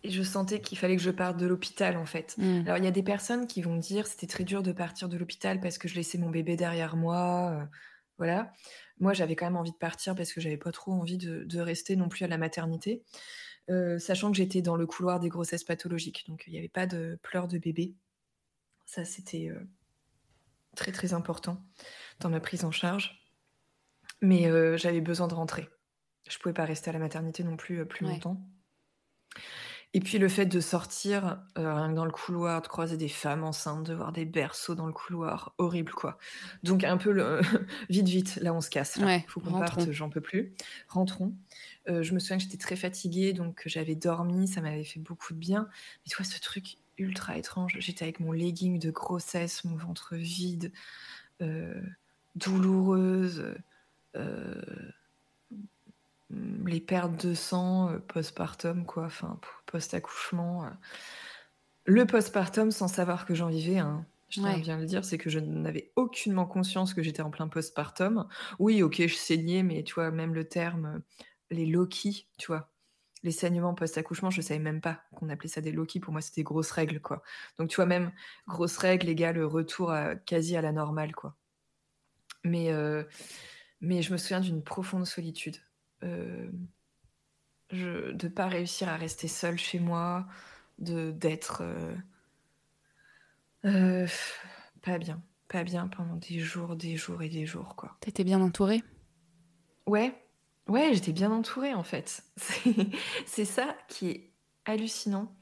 je 0.06 0.24
sentais 0.24 0.62
qu'il 0.62 0.78
fallait 0.78 0.96
que 0.96 1.02
je 1.02 1.12
parte 1.12 1.36
de 1.36 1.46
l'hôpital, 1.46 1.98
en 1.98 2.06
fait. 2.06 2.36
Mm. 2.38 2.62
Alors, 2.66 2.78
il 2.78 2.86
y 2.86 2.88
a 2.88 2.92
des 2.92 3.04
personnes 3.04 3.48
qui 3.48 3.62
vont 3.62 3.76
dire 3.76 4.08
c'était 4.08 4.28
très 4.28 4.46
dur 4.46 4.64
de 4.64 4.72
partir 4.72 5.10
de 5.10 5.18
l'hôpital 5.18 5.60
parce 5.60 5.78
que 5.78 5.90
je 5.90 5.96
laissais 5.96 6.18
mon 6.18 6.30
bébé 6.30 6.56
derrière 6.56 6.96
moi. 6.96 7.52
Euh, 7.52 7.66
voilà. 8.18 8.54
Moi, 9.02 9.12
j'avais 9.12 9.36
quand 9.36 9.46
même 9.46 9.58
envie 9.58 9.74
de 9.74 9.78
partir 9.78 10.16
parce 10.16 10.32
que 10.32 10.40
j'avais 10.40 10.58
pas 10.58 10.72
trop 10.72 10.94
envie 10.94 11.18
de, 11.18 11.60
rester 11.60 11.98
non 11.98 12.08
plus 12.08 12.24
à 12.24 12.30
la 12.30 12.38
maternité. 12.38 13.04
Euh, 13.70 14.00
sachant 14.00 14.32
que 14.32 14.38
j'étais 14.38 14.62
dans 14.62 14.78
le 14.78 14.88
couloir 14.88 15.20
des 15.20 15.28
grossesses 15.28 15.66
pathologiques. 15.66 16.24
Donc, 16.30 16.46
il 16.48 16.54
n'y 16.54 16.60
avait 16.60 16.70
pas 16.70 16.88
de 16.88 17.20
pleurs 17.24 17.50
de 17.50 17.58
bébé. 17.58 17.94
Ça, 18.86 19.04
c'était 19.04 19.52
très 20.80 20.92
très 20.92 21.14
important 21.14 21.64
dans 22.20 22.30
ma 22.30 22.40
prise 22.40 22.66
en 22.66 22.72
charge. 22.72 23.24
Mais 24.22 24.50
j'avais 24.78 25.02
besoin 25.02 25.28
de 25.28 25.34
rentrer. 25.34 25.70
Je 26.30 26.38
pouvais 26.40 26.54
pas 26.54 26.66
rester 26.66 26.90
à 26.90 26.94
la 26.94 27.00
maternité 27.00 27.44
non 27.44 27.56
plus 27.56 27.86
plus 27.86 28.06
longtemps. 28.06 28.42
Et 29.96 30.02
puis 30.02 30.20
le 30.20 30.30
fait 30.30 30.46
de 30.46 30.60
sortir 30.60 31.42
euh, 31.58 31.94
dans 31.94 32.06
le 32.06 32.12
couloir, 32.12 32.62
de 32.62 32.68
croiser 32.68 32.96
des 32.96 33.08
femmes 33.08 33.44
enceintes, 33.44 33.88
de 33.88 33.96
voir 33.96 34.12
des 34.12 34.26
berceaux 34.26 34.76
dans 34.76 34.86
le 34.86 34.94
couloir, 34.94 35.56
horrible 35.58 35.94
quoi. 35.94 36.20
Donc 36.62 36.84
un 36.84 36.98
peu 36.98 37.12
le... 37.12 37.42
vite 37.90 38.08
vite, 38.08 38.36
là 38.36 38.54
on 38.54 38.62
se 38.62 38.70
casse. 38.70 38.98
Il 38.98 39.24
faut 39.28 39.40
qu'on 39.40 39.58
parte, 39.58 39.92
j'en 39.92 40.10
peux 40.10 40.22
plus. 40.22 40.54
Rentrons. 40.90 41.34
Euh, 41.88 42.04
je 42.04 42.14
me 42.14 42.20
souviens 42.20 42.38
que 42.38 42.44
j'étais 42.44 42.58
très 42.58 42.76
fatiguée, 42.76 43.34
donc 43.34 43.64
j'avais 43.66 43.96
dormi, 43.96 44.48
ça 44.48 44.62
m'avait 44.62 44.84
fait 44.84 45.00
beaucoup 45.00 45.34
de 45.34 45.40
bien. 45.40 45.68
Mais 45.72 46.10
tu 46.12 46.18
vois 46.18 46.26
ce 46.26 46.40
truc 46.40 46.78
ultra 47.00 47.38
étrange, 47.38 47.78
j'étais 47.80 48.04
avec 48.04 48.20
mon 48.20 48.32
legging 48.32 48.80
de 48.80 48.92
grossesse, 48.92 49.64
mon 49.64 49.76
ventre 49.76 50.16
vide, 50.16 50.72
euh, 51.42 51.82
douloureuse. 52.36 53.56
Euh, 54.16 54.92
les 56.66 56.80
pertes 56.80 57.26
de 57.26 57.34
sang 57.34 57.90
euh, 57.90 58.00
postpartum, 58.00 58.86
quoi, 58.86 59.06
enfin, 59.06 59.40
post-accouchement. 59.66 60.70
Le 61.86 62.06
postpartum, 62.06 62.72
sans 62.72 62.88
savoir 62.88 63.26
que 63.26 63.34
j'en 63.34 63.48
vivais, 63.48 63.80
hein, 63.80 64.06
je 64.30 64.42
tiens 64.42 64.60
bien 64.60 64.78
le 64.78 64.86
dire, 64.86 65.04
c'est 65.04 65.18
que 65.18 65.30
je 65.30 65.40
n'avais 65.40 65.92
aucunement 65.96 66.46
conscience 66.46 66.94
que 66.94 67.02
j'étais 67.02 67.24
en 67.24 67.32
plein 67.32 67.48
postpartum. 67.48 68.28
Oui, 68.60 68.84
ok, 68.84 69.08
je 69.08 69.16
saignais, 69.16 69.64
mais 69.64 69.84
tu 69.84 69.96
vois, 69.96 70.12
même 70.12 70.36
le 70.36 70.48
terme, 70.48 71.02
les 71.50 71.66
Loki, 71.66 72.28
tu 72.38 72.48
vois, 72.48 72.70
les 73.24 73.32
saignements 73.32 73.74
post-accouchement, 73.74 74.30
je 74.30 74.42
savais 74.42 74.60
même 74.60 74.82
pas 74.82 75.02
qu'on 75.16 75.30
appelait 75.30 75.50
ça 75.50 75.62
des 75.62 75.72
Loki. 75.72 76.00
Pour 76.00 76.14
moi, 76.14 76.22
c'était 76.22 76.44
grosses 76.44 76.72
règles, 76.72 77.00
quoi. 77.00 77.22
Donc, 77.58 77.70
tu 77.70 77.76
vois, 77.76 77.86
même 77.86 78.12
grosses 78.48 78.78
règles 78.78 79.10
égale 79.10 79.44
retour 79.44 79.92
à, 79.92 80.16
quasi 80.16 80.56
à 80.56 80.62
la 80.62 80.72
normale, 80.72 81.14
quoi. 81.14 81.36
Mais, 82.46 82.72
mais 83.82 84.02
je 84.02 84.14
me 84.14 84.18
souviens 84.18 84.40
d'une 84.40 84.64
profonde 84.64 85.06
solitude 85.06 85.58
euh, 86.04 86.50
je, 87.72 88.12
de 88.12 88.28
pas 88.28 88.48
réussir 88.48 88.90
à 88.90 88.96
rester 88.96 89.28
seule 89.28 89.58
chez 89.58 89.80
moi, 89.80 90.28
de 90.80 91.12
d'être 91.12 91.62
euh, 91.62 91.96
euh, 93.66 94.08
pas 94.82 94.98
bien, 94.98 95.22
pas 95.48 95.64
bien 95.64 95.88
pendant 95.88 96.16
des 96.16 96.40
jours, 96.40 96.76
des 96.76 96.96
jours 96.96 97.22
et 97.22 97.30
des 97.30 97.46
jours 97.46 97.76
quoi. 97.76 97.98
T'étais 98.00 98.24
bien 98.24 98.42
entourée? 98.42 98.84
Ouais, 99.86 100.14
ouais, 100.70 100.94
j'étais 100.94 101.12
bien 101.12 101.32
entourée 101.32 101.74
en 101.74 101.84
fait. 101.84 102.24
C'est 103.26 103.46
ça 103.46 103.76
qui 103.88 104.10
est 104.10 104.32
hallucinant. 104.66 105.36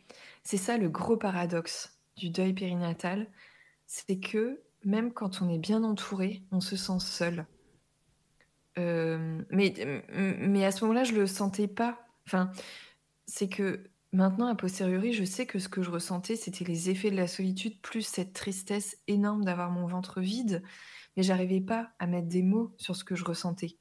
C'est 0.43 0.57
ça 0.57 0.77
le 0.77 0.89
gros 0.89 1.17
paradoxe 1.17 1.97
du 2.15 2.29
deuil 2.29 2.53
périnatal, 2.53 3.27
c'est 3.85 4.19
que 4.19 4.61
même 4.83 5.13
quand 5.13 5.41
on 5.41 5.49
est 5.49 5.57
bien 5.57 5.83
entouré, 5.83 6.43
on 6.51 6.59
se 6.59 6.75
sent 6.75 6.99
seul. 6.99 7.45
Euh, 8.77 9.41
mais, 9.49 9.73
mais 10.39 10.65
à 10.65 10.71
ce 10.71 10.83
moment-là, 10.83 11.03
je 11.03 11.13
le 11.13 11.27
sentais 11.27 11.67
pas. 11.67 11.99
Enfin, 12.25 12.51
c'est 13.25 13.49
que 13.49 13.83
maintenant, 14.13 14.47
a 14.47 14.55
posteriori, 14.55 15.13
je 15.13 15.23
sais 15.23 15.45
que 15.45 15.59
ce 15.59 15.69
que 15.69 15.81
je 15.81 15.91
ressentais, 15.91 16.35
c'était 16.35 16.65
les 16.65 16.89
effets 16.89 17.11
de 17.11 17.15
la 17.15 17.27
solitude, 17.27 17.81
plus 17.81 18.03
cette 18.03 18.33
tristesse 18.33 18.97
énorme 19.07 19.45
d'avoir 19.45 19.71
mon 19.71 19.87
ventre 19.87 20.21
vide, 20.21 20.63
mais 21.15 21.23
j'arrivais 21.23 21.61
pas 21.61 21.91
à 21.99 22.07
mettre 22.07 22.27
des 22.27 22.43
mots 22.43 22.73
sur 22.77 22.95
ce 22.95 23.03
que 23.03 23.15
je 23.15 23.25
ressentais. 23.25 23.77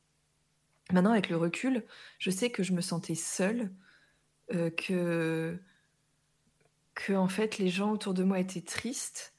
Maintenant, 0.92 1.12
avec 1.12 1.28
le 1.28 1.36
recul, 1.36 1.84
je 2.18 2.30
sais 2.30 2.50
que 2.50 2.62
je 2.62 2.72
me 2.72 2.80
sentais 2.80 3.16
seule, 3.16 3.72
euh, 4.54 4.70
que, 4.70 5.58
que 6.94 7.12
en 7.12 7.28
fait, 7.28 7.58
les 7.58 7.68
gens 7.68 7.92
autour 7.92 8.14
de 8.14 8.22
moi 8.22 8.38
étaient 8.38 8.60
tristes, 8.60 9.34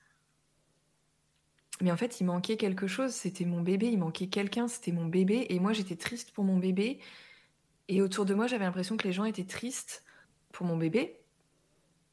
mais 1.82 1.92
en 1.92 1.98
fait, 1.98 2.20
il 2.20 2.26
manquait 2.26 2.58
quelque 2.58 2.88
chose. 2.88 3.12
C'était 3.12 3.46
mon 3.46 3.62
bébé. 3.62 3.88
Il 3.88 4.00
manquait 4.00 4.28
quelqu'un. 4.28 4.68
C'était 4.68 4.92
mon 4.92 5.06
bébé. 5.06 5.46
Et 5.50 5.60
moi, 5.60 5.74
j'étais 5.74 5.96
triste 5.96 6.32
pour 6.32 6.44
mon 6.44 6.58
bébé. 6.58 7.00
Et 7.88 8.02
autour 8.02 8.26
de 8.26 8.34
moi, 8.34 8.48
j'avais 8.48 8.66
l'impression 8.66 8.98
que 8.98 9.08
les 9.08 9.14
gens 9.14 9.26
étaient 9.26 9.46
tristes 9.46 10.04
pour 10.52 10.66
mon 10.66 10.76
bébé, 10.76 11.20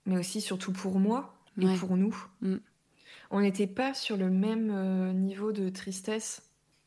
mais 0.06 0.18
aussi 0.18 0.40
surtout 0.40 0.72
pour 0.72 0.98
moi 0.98 1.34
et 1.60 1.74
pour 1.76 1.96
nous. 1.96 2.16
Mm. 2.42 2.56
On 3.30 3.40
n'était 3.40 3.66
pas 3.66 3.94
sur 3.94 4.16
le 4.16 4.30
même 4.30 4.70
euh, 4.70 5.12
niveau 5.12 5.50
de 5.50 5.68
tristesse. 5.70 6.42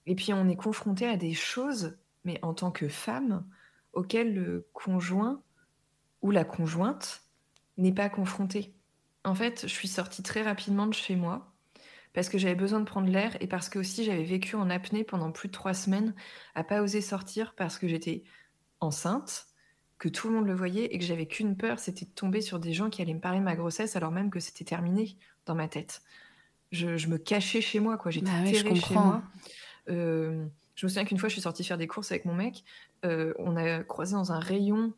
Et 0.05 0.15
puis, 0.15 0.31
on 0.33 0.47
est 0.47 0.55
confronté 0.55 1.05
à 1.05 1.17
des 1.17 1.33
choses, 1.33 1.97
mais 2.28 2.39
en 2.43 2.53
tant 2.53 2.71
que 2.71 2.89
femme, 2.89 3.47
auxquelles 3.93 4.36
le 4.36 4.67
conjoint 4.73 5.41
ou 6.21 6.30
la 6.30 6.43
conjointe 6.43 7.23
n'est 7.78 7.93
pas 7.93 8.09
confronté. 8.09 8.75
En 9.23 9.34
fait, 9.34 9.61
je 9.61 9.73
suis 9.73 9.88
sortie 9.88 10.23
très 10.23 10.41
rapidement 10.41 10.88
de 10.88 10.93
chez 10.93 11.15
moi 11.15 11.53
parce 12.13 12.28
que 12.28 12.38
j'avais 12.38 12.55
besoin 12.55 12.82
de 12.82 12.86
prendre 12.86 13.07
l'air 13.07 13.38
et 13.41 13.47
parce 13.47 13.69
que 13.69 13.80
aussi 13.80 14.03
j'avais 14.03 14.23
vécu 14.23 14.57
en 14.57 14.69
apnée 14.69 15.05
pendant 15.05 15.32
plus 15.32 15.47
de 15.47 15.53
trois 15.53 15.73
semaines 15.73 16.13
à 16.53 16.65
pas 16.65 16.82
oser 16.82 16.99
sortir 16.99 17.55
parce 17.55 17.80
que 17.80 17.88
j'étais 17.88 18.23
enceinte, 18.82 19.47
que 19.97 20.09
tout 20.09 20.28
le 20.28 20.36
monde 20.36 20.47
le 20.47 20.53
voyait 20.53 20.93
et 20.93 20.99
que 20.99 21.05
j'avais 21.05 21.28
qu'une 21.28 21.55
peur, 21.55 21.80
c'était 21.80 22.05
de 22.05 22.11
tomber 22.11 22.41
sur 22.41 22.59
des 22.59 22.73
gens 22.73 22.89
qui 22.89 23.01
allaient 23.01 23.13
me 23.13 23.21
parler 23.21 23.39
de 23.39 23.45
ma 23.45 23.55
grossesse 23.55 23.95
alors 23.95 24.11
même 24.11 24.32
que 24.32 24.41
c'était 24.41 24.65
terminé 24.65 25.17
dans 25.45 25.55
ma 25.55 25.69
tête. 25.69 26.01
Je, 26.73 27.07
me 27.07 27.17
cachais 27.17 27.61
chez 27.61 27.80
moi, 27.80 27.97
quoi. 27.97 28.11
J'étais 28.11 28.30
bah 28.30 28.53
chez 28.53 28.93
moi. 28.93 29.23
Euh, 29.89 30.45
je 30.78 30.86
me 30.86 30.89
souviens 30.89 31.03
qu'une 31.03 31.17
fois, 31.17 31.28
je 31.28 31.34
suis 31.34 31.41
sortie 31.41 31.65
faire 31.65 31.78
des 31.78 31.88
courses 31.88 32.11
avec 32.11 32.23
mon 32.23 32.34
mec. 32.34 32.63
Euh, 33.03 33.34
on 33.38 33.57
a 33.57 33.84
croisé 33.84 34.13
dans 34.13 34.32
un 34.32 34.39
rayon 34.39 34.93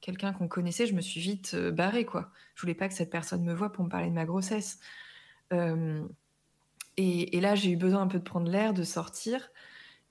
quelqu'un 0.00 0.32
qu'on 0.32 0.48
connaissait. 0.48 0.86
Je 0.86 0.94
me 0.94 1.02
suis 1.02 1.20
vite 1.20 1.52
euh, 1.52 1.70
barrée, 1.70 2.06
quoi. 2.06 2.30
Je 2.54 2.62
voulais 2.62 2.74
pas 2.74 2.88
que 2.88 2.94
cette 2.94 3.10
personne 3.10 3.44
me 3.44 3.52
voie 3.52 3.70
pour 3.70 3.84
me 3.84 3.90
parler 3.90 4.08
de 4.08 4.14
ma 4.14 4.24
grossesse. 4.24 4.80
Et, 6.96 7.40
là, 7.40 7.54
j'ai 7.54 7.70
eu 7.70 7.76
besoin 7.76 8.02
un 8.02 8.06
peu 8.06 8.18
de 8.18 8.24
prendre 8.24 8.50
l'air, 8.50 8.72
de 8.72 8.84
sortir. 8.84 9.50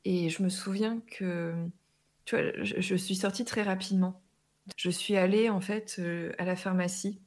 Et 0.05 0.29
je 0.29 0.43
me 0.43 0.49
souviens 0.49 1.01
que, 1.11 1.53
tu 2.25 2.35
vois, 2.35 2.51
je, 2.61 2.95
suis 2.95 3.15
sortie 3.15 3.45
très 3.45 3.63
rapidement. 3.63 4.21
Je 4.77 4.89
suis 4.89 5.15
allée, 5.15 5.49
en 5.49 5.61
fait, 5.61 5.95
euh, 5.99 6.31
à 6.37 6.45
la 6.45 6.55
pharmacie 6.55 7.21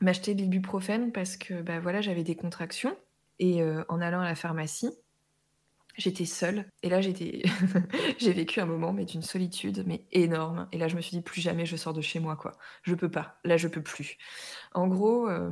m'acheter 0.00 0.34
de 0.34 0.42
l'ibuprofène 0.42 1.12
parce 1.12 1.36
que, 1.36 1.60
bah 1.60 1.80
voilà, 1.80 2.00
j'avais 2.00 2.24
des 2.24 2.36
contractions. 2.36 2.96
Et 3.38 3.62
euh, 3.62 3.84
en 3.88 4.00
allant 4.00 4.20
à 4.20 4.24
la 4.24 4.34
pharmacie, 4.34 4.90
j'étais 6.00 6.24
seule. 6.24 6.66
Et 6.82 6.88
là, 6.88 7.00
j'étais, 7.00 7.42
j'ai 8.18 8.32
vécu 8.32 8.60
un 8.60 8.66
moment, 8.66 8.92
mais 8.92 9.04
d'une 9.04 9.22
solitude, 9.22 9.84
mais 9.86 10.04
énorme. 10.12 10.68
Et 10.72 10.78
là, 10.78 10.88
je 10.88 10.96
me 10.96 11.00
suis 11.00 11.16
dit, 11.16 11.22
plus 11.22 11.40
jamais 11.40 11.66
je 11.66 11.76
sors 11.76 11.92
de 11.92 12.00
chez 12.00 12.18
moi, 12.18 12.36
quoi. 12.36 12.56
Je 12.82 12.94
peux 12.94 13.10
pas. 13.10 13.38
Là, 13.44 13.56
je 13.56 13.68
peux 13.68 13.82
plus. 13.82 14.16
En 14.72 14.88
gros, 14.88 15.28
euh, 15.28 15.50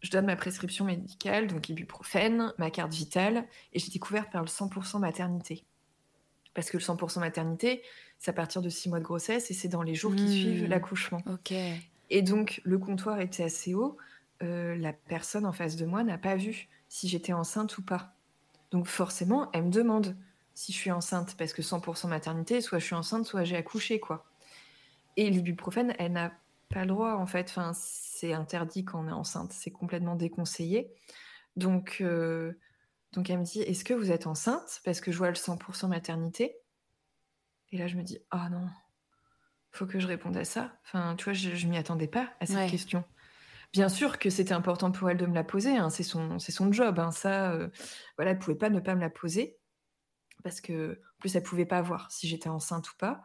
je 0.00 0.10
donne 0.10 0.26
ma 0.26 0.36
prescription 0.36 0.84
médicale, 0.84 1.48
donc 1.48 1.68
ibuprofène, 1.68 2.54
ma 2.58 2.70
carte 2.70 2.92
vitale, 2.92 3.46
et 3.72 3.78
j'étais 3.78 3.98
couverte 3.98 4.30
par 4.30 4.42
le 4.42 4.48
100% 4.48 5.00
maternité. 5.00 5.64
Parce 6.54 6.70
que 6.70 6.76
le 6.76 6.82
100% 6.82 7.20
maternité, 7.20 7.82
c'est 8.18 8.30
à 8.30 8.34
partir 8.34 8.62
de 8.62 8.68
6 8.68 8.88
mois 8.88 8.98
de 8.98 9.04
grossesse 9.04 9.50
et 9.50 9.54
c'est 9.54 9.68
dans 9.68 9.82
les 9.82 9.94
jours 9.94 10.14
qui 10.14 10.28
suivent 10.28 10.64
hmm. 10.64 10.70
l'accouchement. 10.70 11.22
Ok. 11.26 11.52
Et 12.10 12.22
donc, 12.22 12.60
le 12.64 12.78
comptoir 12.78 13.20
était 13.20 13.44
assez 13.44 13.74
haut. 13.74 13.96
Euh, 14.42 14.74
la 14.76 14.92
personne 14.92 15.46
en 15.46 15.52
face 15.52 15.76
de 15.76 15.86
moi 15.86 16.02
n'a 16.02 16.18
pas 16.18 16.34
vu 16.34 16.68
si 16.88 17.08
j'étais 17.08 17.32
enceinte 17.32 17.78
ou 17.78 17.82
pas. 17.82 18.16
Donc, 18.70 18.86
forcément, 18.86 19.50
elle 19.52 19.64
me 19.64 19.70
demande 19.70 20.16
si 20.54 20.72
je 20.72 20.76
suis 20.76 20.90
enceinte, 20.90 21.36
parce 21.36 21.52
que 21.52 21.62
100% 21.62 22.08
maternité, 22.08 22.60
soit 22.60 22.78
je 22.78 22.84
suis 22.84 22.94
enceinte, 22.94 23.26
soit 23.26 23.44
j'ai 23.44 23.56
accouché, 23.56 24.00
quoi. 24.00 24.26
Et 25.16 25.30
l'ibuprofène, 25.30 25.94
elle 25.98 26.12
n'a 26.12 26.32
pas 26.68 26.82
le 26.82 26.88
droit, 26.88 27.14
en 27.14 27.26
fait. 27.26 27.48
Enfin, 27.48 27.72
c'est 27.74 28.32
interdit 28.32 28.84
quand 28.84 29.04
on 29.04 29.08
est 29.08 29.12
enceinte, 29.12 29.52
c'est 29.52 29.70
complètement 29.70 30.16
déconseillé. 30.16 30.92
Donc, 31.56 31.98
euh, 32.00 32.52
donc 33.12 33.28
elle 33.30 33.38
me 33.38 33.44
dit, 33.44 33.60
est-ce 33.60 33.84
que 33.84 33.94
vous 33.94 34.12
êtes 34.12 34.26
enceinte? 34.26 34.80
Parce 34.84 35.00
que 35.00 35.10
je 35.10 35.18
vois 35.18 35.28
le 35.28 35.34
100% 35.34 35.88
maternité. 35.88 36.56
Et 37.72 37.78
là, 37.78 37.86
je 37.86 37.96
me 37.96 38.02
dis, 38.02 38.18
ah 38.30 38.46
oh 38.46 38.50
non, 38.52 38.68
faut 39.72 39.86
que 39.86 39.98
je 39.98 40.06
réponde 40.06 40.36
à 40.36 40.44
ça. 40.44 40.72
Enfin, 40.84 41.14
tu 41.16 41.24
vois, 41.24 41.32
je, 41.32 41.54
je 41.54 41.66
m'y 41.66 41.76
attendais 41.76 42.08
pas 42.08 42.30
à 42.40 42.46
cette 42.46 42.70
question. 42.70 43.04
Bien 43.72 43.88
sûr 43.88 44.18
que 44.18 44.30
c'était 44.30 44.52
important 44.52 44.90
pour 44.90 45.08
elle 45.10 45.16
de 45.16 45.26
me 45.26 45.34
la 45.34 45.44
poser, 45.44 45.76
hein, 45.76 45.90
c'est 45.90 46.02
son, 46.02 46.38
son 46.38 46.72
job. 46.72 46.98
Hein, 46.98 47.12
ça, 47.12 47.52
euh, 47.52 47.68
voilà, 48.16 48.32
elle 48.32 48.38
pouvait 48.38 48.56
pas 48.56 48.70
ne 48.70 48.80
pas 48.80 48.94
me 48.94 49.00
la 49.00 49.10
poser 49.10 49.58
parce 50.42 50.60
que, 50.60 50.92
en 50.92 51.18
plus, 51.20 51.36
elle 51.36 51.42
pouvait 51.42 51.66
pas 51.66 51.82
voir 51.82 52.10
si 52.10 52.26
j'étais 52.26 52.48
enceinte 52.48 52.90
ou 52.90 52.96
pas. 52.98 53.22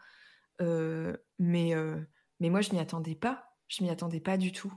Euh, 0.61 1.15
mais, 1.39 1.73
mais 2.39 2.49
moi, 2.49 2.61
je 2.61 2.71
m'y 2.71 2.79
attendais 2.79 3.15
pas. 3.15 3.49
Je 3.67 3.83
m'y 3.83 3.89
attendais 3.89 4.19
pas 4.19 4.37
du 4.37 4.51
tout. 4.51 4.73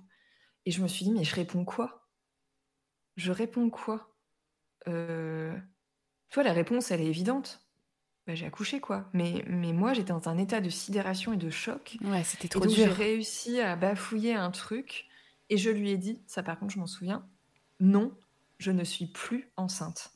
Et 0.64 0.70
je 0.70 0.82
me 0.82 0.88
suis 0.88 1.04
dit, 1.04 1.12
mais 1.12 1.24
je 1.24 1.34
réponds 1.34 1.64
quoi? 1.64 2.08
Je 3.16 3.32
réponds 3.32 3.68
quoi? 3.70 4.14
Euh... 4.86 5.56
Tu 6.30 6.34
vois, 6.34 6.44
la 6.44 6.52
réponse, 6.52 6.90
elle 6.90 7.00
est 7.00 7.06
évidente. 7.06 7.68
Bah, 8.26 8.34
j'ai 8.34 8.46
accouché, 8.46 8.80
quoi. 8.80 9.08
Mais, 9.12 9.44
mais 9.48 9.72
moi, 9.72 9.94
j'étais 9.94 10.12
dans 10.12 10.28
un 10.28 10.38
état 10.38 10.60
de 10.60 10.70
sidération 10.70 11.32
et 11.32 11.36
de 11.36 11.50
choc. 11.50 11.96
Ouais, 12.02 12.22
c'était 12.22 12.48
trop 12.48 12.62
et 12.62 12.66
donc, 12.66 12.76
dur. 12.76 12.86
J'ai 12.86 12.92
réussi 12.92 13.60
à 13.60 13.76
bafouiller 13.76 14.34
un 14.34 14.50
truc. 14.50 15.07
Et 15.50 15.56
je 15.56 15.70
lui 15.70 15.90
ai 15.90 15.96
dit, 15.96 16.20
ça 16.26 16.42
par 16.42 16.58
contre, 16.58 16.74
je 16.74 16.78
m'en 16.78 16.86
souviens, 16.86 17.26
non, 17.80 18.16
je 18.58 18.70
ne 18.70 18.84
suis 18.84 19.06
plus 19.06 19.50
enceinte. 19.56 20.12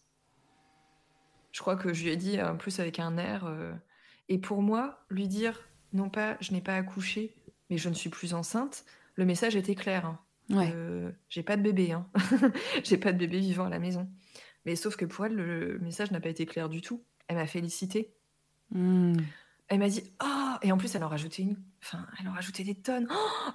Je 1.53 1.61
crois 1.61 1.77
que 1.77 1.93
je 1.93 2.05
lui 2.05 2.11
ai 2.11 2.17
dit, 2.17 2.41
en 2.41 2.57
plus 2.57 2.81
avec 2.81 2.99
un 2.99 3.17
air. 3.19 3.45
Euh, 3.45 3.73
et 4.29 4.39
pour 4.39 4.63
moi, 4.63 5.05
lui 5.11 5.29
dire, 5.29 5.69
non 5.93 6.09
pas, 6.09 6.37
je 6.41 6.53
n'ai 6.53 6.61
pas 6.61 6.77
accouché, 6.77 7.35
mais 7.71 7.79
je 7.79 7.89
ne 7.89 7.95
suis 7.95 8.11
plus 8.11 8.35
enceinte, 8.35 8.85
le 9.15 9.25
message 9.25 9.57
était 9.57 9.75
clair. 9.75 10.07
Hein. 10.07 10.19
Ouais. 10.51 10.75
j'ai 11.29 11.43
pas 11.43 11.57
de 11.57 11.63
bébé, 11.63 11.93
hein. 11.93 12.07
j'ai 12.85 12.99
pas 12.99 13.13
de 13.13 13.19
bébé 13.19 13.39
vivant 13.39 13.67
à 13.67 13.71
la 13.71 13.79
maison. 13.79 14.11
Mais 14.65 14.77
sauf 14.77 14.97
que 14.97 15.05
pour 15.05 15.27
elle, 15.27 15.35
le 15.35 15.79
message 15.81 16.11
n'a 16.11 16.21
pas 16.21 16.29
été 16.29 16.47
clair 16.47 16.69
du 16.69 16.81
tout. 16.81 17.05
Elle 17.29 17.37
m'a 17.37 17.47
félicité. 17.47 18.15
Mmh. 18.71 19.17
Elle 19.69 19.79
m'a 19.79 19.89
dit 19.89 20.03
Oh 20.23 20.42
Et 20.63 20.71
en 20.71 20.79
plus, 20.79 20.95
elle 20.95 21.03
en 21.03 21.09
rajoutait 21.09 21.43
une. 21.43 21.57
Enfin, 21.83 22.07
elle 22.21 22.29
en 22.29 22.33
rajoutait 22.33 22.65
des 22.65 22.75
tonnes. 22.75 23.09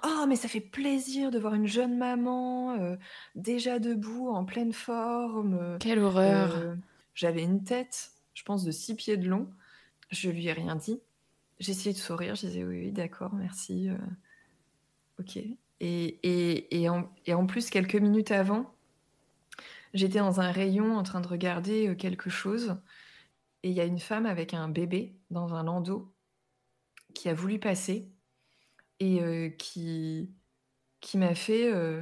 Oh, 0.03 0.26
mais 0.28 0.36
ça 0.36 0.47
fait 0.47 0.62
plaisir 0.62 1.32
de 1.32 1.39
voir 1.39 1.53
une 1.53 1.68
jeune 1.68 1.97
maman 1.97 2.74
euh, 2.80 2.97
déjà 3.36 3.80
debout, 3.80 4.30
en 4.30 4.45
pleine 4.45 4.74
forme. 4.74 5.78
Quelle 5.80 5.99
horreur 5.99 6.55
euh, 6.55 6.76
J'avais 7.16 7.43
une 7.43 7.64
tête, 7.64 8.12
je 8.34 8.43
pense, 8.43 8.64
de 8.64 8.72
six 8.72 8.95
pieds 8.95 9.18
de 9.18 9.28
long. 9.28 9.49
Je 10.12 10.30
lui 10.30 10.47
ai 10.47 10.53
rien 10.53 10.76
dit. 10.76 10.99
J'ai 11.60 11.72
essayé 11.72 11.93
de 11.93 11.97
sourire. 11.97 12.36
Je 12.36 12.47
disais 12.47 12.64
Oui, 12.64 12.80
oui, 12.80 12.91
d'accord, 12.91 13.34
merci. 13.34 13.89
Euh, 13.89 13.97
ok. 15.20 15.38
Et, 15.38 15.58
et, 15.80 16.82
et, 16.82 16.89
en, 16.89 17.10
et 17.26 17.34
en 17.34 17.45
plus, 17.45 17.70
quelques 17.70 17.95
minutes 17.95 18.32
avant, 18.32 18.74
j'étais 19.93 20.20
dans 20.20 20.41
un 20.41 20.51
rayon 20.51 20.97
en 20.97 21.03
train 21.03 21.22
de 21.22 21.28
regarder 21.28 21.95
quelque 21.97 22.30
chose. 22.30 22.76
Et 23.64 23.70
il 23.70 23.76
y 23.76 23.82
a 23.82 23.86
une 23.86 23.99
femme 23.99 24.26
avec 24.26 24.53
un 24.53 24.68
bébé 24.68 25.16
dans 25.32 25.53
un 25.53 25.64
landau 25.64 26.14
qui 27.18 27.30
a 27.30 27.34
voulu 27.34 27.59
passer 27.59 28.11
et 28.99 29.22
euh, 29.22 29.49
qui, 29.49 30.32
qui 31.01 31.18
m'a 31.18 31.36
fait. 31.36 31.72
Euh, 31.74 32.01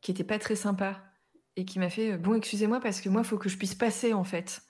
qui 0.00 0.10
était 0.10 0.24
pas 0.24 0.38
très 0.38 0.56
sympa 0.56 1.02
et 1.56 1.64
qui 1.64 1.78
m'a 1.78 1.88
fait 1.88 2.12
euh, 2.12 2.18
Bon, 2.18 2.34
excusez-moi 2.34 2.80
parce 2.80 3.00
que 3.00 3.08
moi, 3.08 3.22
il 3.22 3.26
faut 3.26 3.38
que 3.38 3.48
je 3.48 3.56
puisse 3.56 3.74
passer 3.74 4.12
en 4.12 4.24
fait. 4.24 4.62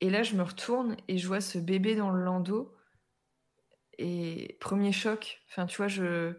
Et 0.00 0.10
là, 0.10 0.22
je 0.22 0.36
me 0.36 0.42
retourne 0.42 0.96
et 1.08 1.18
je 1.18 1.26
vois 1.26 1.40
ce 1.40 1.58
bébé 1.58 1.94
dans 1.96 2.10
le 2.10 2.22
landau. 2.22 2.74
Et 3.98 4.56
premier 4.60 4.92
choc, 4.92 5.42
enfin, 5.48 5.66
tu 5.66 5.76
vois, 5.78 5.88
je, 5.88 6.34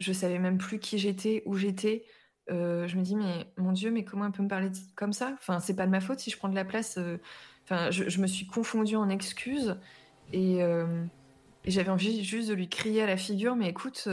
je 0.00 0.12
savais 0.12 0.38
même 0.38 0.58
plus 0.58 0.78
qui 0.80 0.98
j'étais, 0.98 1.42
où 1.46 1.56
j'étais. 1.56 2.04
Je 2.48 2.96
me 2.96 3.02
dis, 3.02 3.14
mais 3.14 3.46
mon 3.56 3.72
Dieu, 3.72 3.90
mais 3.90 4.04
comment 4.04 4.26
elle 4.26 4.32
peut 4.32 4.42
me 4.42 4.48
parler 4.48 4.70
comme 4.96 5.12
ça? 5.12 5.32
Enfin, 5.38 5.60
c'est 5.60 5.76
pas 5.76 5.86
de 5.86 5.90
ma 5.90 6.00
faute 6.00 6.18
si 6.18 6.30
je 6.30 6.36
prends 6.36 6.48
de 6.48 6.54
la 6.54 6.64
place. 6.64 6.98
Enfin, 7.64 7.90
je, 7.90 8.20
me 8.20 8.26
suis 8.26 8.46
confondue 8.46 8.96
en 8.96 9.08
excuses 9.08 9.78
euh, 10.34 11.04
et, 11.64 11.70
j'avais 11.70 11.90
envie 11.90 12.24
juste 12.24 12.48
de 12.48 12.54
lui 12.54 12.68
crier 12.68 13.02
à 13.02 13.06
la 13.06 13.16
figure, 13.16 13.56
mais 13.56 13.68
écoute, 13.68 14.08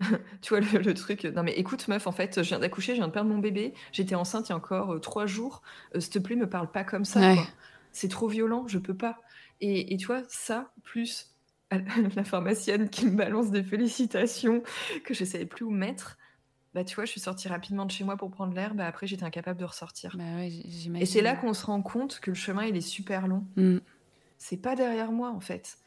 tu 0.42 0.48
vois 0.48 0.60
le, 0.60 0.94
truc. 0.94 1.24
Non, 1.24 1.42
mais 1.42 1.52
écoute, 1.52 1.88
meuf, 1.88 2.06
en 2.06 2.12
fait, 2.12 2.42
je 2.42 2.48
viens 2.48 2.58
d'accoucher, 2.58 2.92
je 2.92 2.98
viens 2.98 3.08
de 3.08 3.12
perdre 3.12 3.30
mon 3.30 3.38
bébé, 3.38 3.74
j'étais 3.92 4.14
enceinte 4.14 4.48
il 4.48 4.50
y 4.50 4.52
a 4.52 4.56
encore 4.56 5.00
trois 5.00 5.26
jours. 5.26 5.62
S'il 5.98 6.12
te 6.12 6.18
plaît, 6.18 6.36
me 6.36 6.48
parle 6.48 6.70
pas 6.70 6.84
comme 6.84 7.04
ça. 7.04 7.34
C'est 7.92 8.08
trop 8.08 8.28
violent, 8.28 8.66
je 8.66 8.78
peux 8.78 8.96
pas. 8.96 9.20
Et, 9.60 9.94
et 9.94 9.96
tu 9.96 10.06
vois, 10.06 10.22
ça, 10.28 10.72
plus 10.82 11.34
la 12.16 12.24
pharmacienne 12.24 12.88
qui 12.88 13.06
me 13.06 13.16
balance 13.16 13.50
des 13.50 13.62
félicitations 13.62 14.62
que 15.04 15.14
je 15.14 15.24
savais 15.24 15.46
plus 15.46 15.64
où 15.64 15.70
mettre 15.70 16.18
bah 16.74 16.82
tu 16.82 16.96
vois, 16.96 17.04
je 17.04 17.12
suis 17.12 17.20
sortie 17.20 17.46
rapidement 17.46 17.86
de 17.86 17.92
chez 17.92 18.02
moi 18.02 18.16
pour 18.16 18.32
prendre 18.32 18.52
l'air, 18.52 18.74
bah 18.74 18.86
après 18.86 19.06
j'étais 19.06 19.22
incapable 19.22 19.60
de 19.60 19.64
ressortir. 19.64 20.16
Bah 20.18 20.44
et 20.44 21.06
c'est 21.06 21.22
là 21.22 21.36
qu'on 21.36 21.54
se 21.54 21.64
rend 21.66 21.80
compte 21.82 22.18
que 22.18 22.32
le 22.32 22.34
chemin 22.34 22.64
il 22.64 22.76
est 22.76 22.80
super 22.80 23.28
long. 23.28 23.46
Mm. 23.54 23.78
C'est 24.38 24.56
pas 24.56 24.76
derrière 24.76 25.12
moi 25.12 25.30
en 25.30 25.40
fait. 25.40 25.78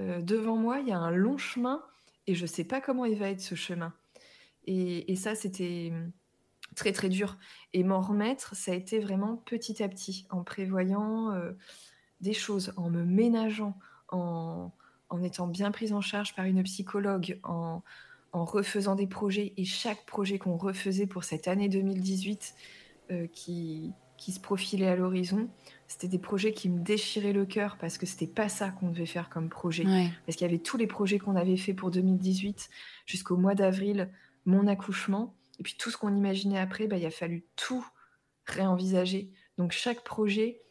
Euh, 0.00 0.22
devant 0.22 0.56
moi, 0.56 0.80
il 0.80 0.88
y 0.88 0.92
a 0.92 0.98
un 0.98 1.10
long 1.10 1.38
chemin 1.38 1.82
et 2.26 2.34
je 2.34 2.46
sais 2.46 2.64
pas 2.64 2.80
comment 2.80 3.04
il 3.04 3.18
va 3.18 3.30
être 3.30 3.40
ce 3.40 3.54
chemin. 3.54 3.92
Et, 4.66 5.16
ça, 5.16 5.34
c'était 5.34 5.92
très 6.76 6.92
très 6.92 7.08
dur. 7.08 7.36
Et 7.72 7.82
m'en 7.82 8.00
remettre, 8.00 8.54
ça 8.54 8.72
a 8.72 8.74
été 8.74 9.00
vraiment 9.00 9.36
petit 9.36 9.82
à 9.82 9.88
petit, 9.88 10.26
en 10.30 10.44
prévoyant 10.44 11.32
euh, 11.32 11.52
des 12.20 12.32
choses, 12.32 12.72
en 12.76 12.88
me 12.88 13.04
ménageant, 13.04 13.76
en, 14.08 14.70
en 15.08 15.22
étant 15.22 15.48
bien 15.48 15.72
prise 15.72 15.92
en 15.92 16.00
charge 16.00 16.36
par 16.36 16.44
une 16.44 16.62
psychologue, 16.62 17.40
en, 17.42 17.82
en 18.32 18.44
refaisant 18.44 18.94
des 18.94 19.06
projets 19.06 19.52
et 19.56 19.64
chaque 19.64 20.06
projet 20.06 20.38
qu'on 20.38 20.56
refaisait 20.56 21.06
pour 21.06 21.24
cette 21.24 21.48
année 21.48 21.68
2018 21.68 22.54
euh, 23.10 23.26
qui, 23.26 23.92
qui 24.16 24.32
se 24.32 24.40
profilait 24.40 24.88
à 24.88 24.96
l'horizon, 24.96 25.48
c'était 25.92 26.08
des 26.08 26.18
projets 26.18 26.54
qui 26.54 26.70
me 26.70 26.80
déchiraient 26.80 27.34
le 27.34 27.44
cœur 27.44 27.76
parce 27.76 27.98
que 27.98 28.06
c'était 28.06 28.26
pas 28.26 28.48
ça 28.48 28.70
qu'on 28.70 28.88
devait 28.88 29.04
faire 29.04 29.28
comme 29.28 29.50
projet. 29.50 29.84
Parce 30.24 30.36
qu'il 30.36 30.46
y 30.46 30.50
avait 30.50 30.58
tous 30.58 30.78
les 30.78 30.86
projets 30.86 31.18
qu'on 31.18 31.36
avait 31.36 31.58
fait 31.58 31.74
pour 31.74 31.90
2018 31.90 32.70
jusqu'au 33.04 33.36
mois 33.36 33.54
d'avril, 33.54 34.08
mon 34.46 34.66
accouchement, 34.68 35.36
et 35.60 35.62
puis 35.62 35.74
tout 35.78 35.90
ce 35.90 35.98
qu'on 35.98 36.16
imaginait 36.16 36.58
après, 36.58 36.86
bah, 36.86 36.96
il 36.96 37.04
a 37.04 37.10
fallu 37.10 37.44
tout 37.56 37.86
réenvisager. 38.46 39.30
Donc 39.58 39.72
chaque 39.72 40.02
projet 40.02 40.62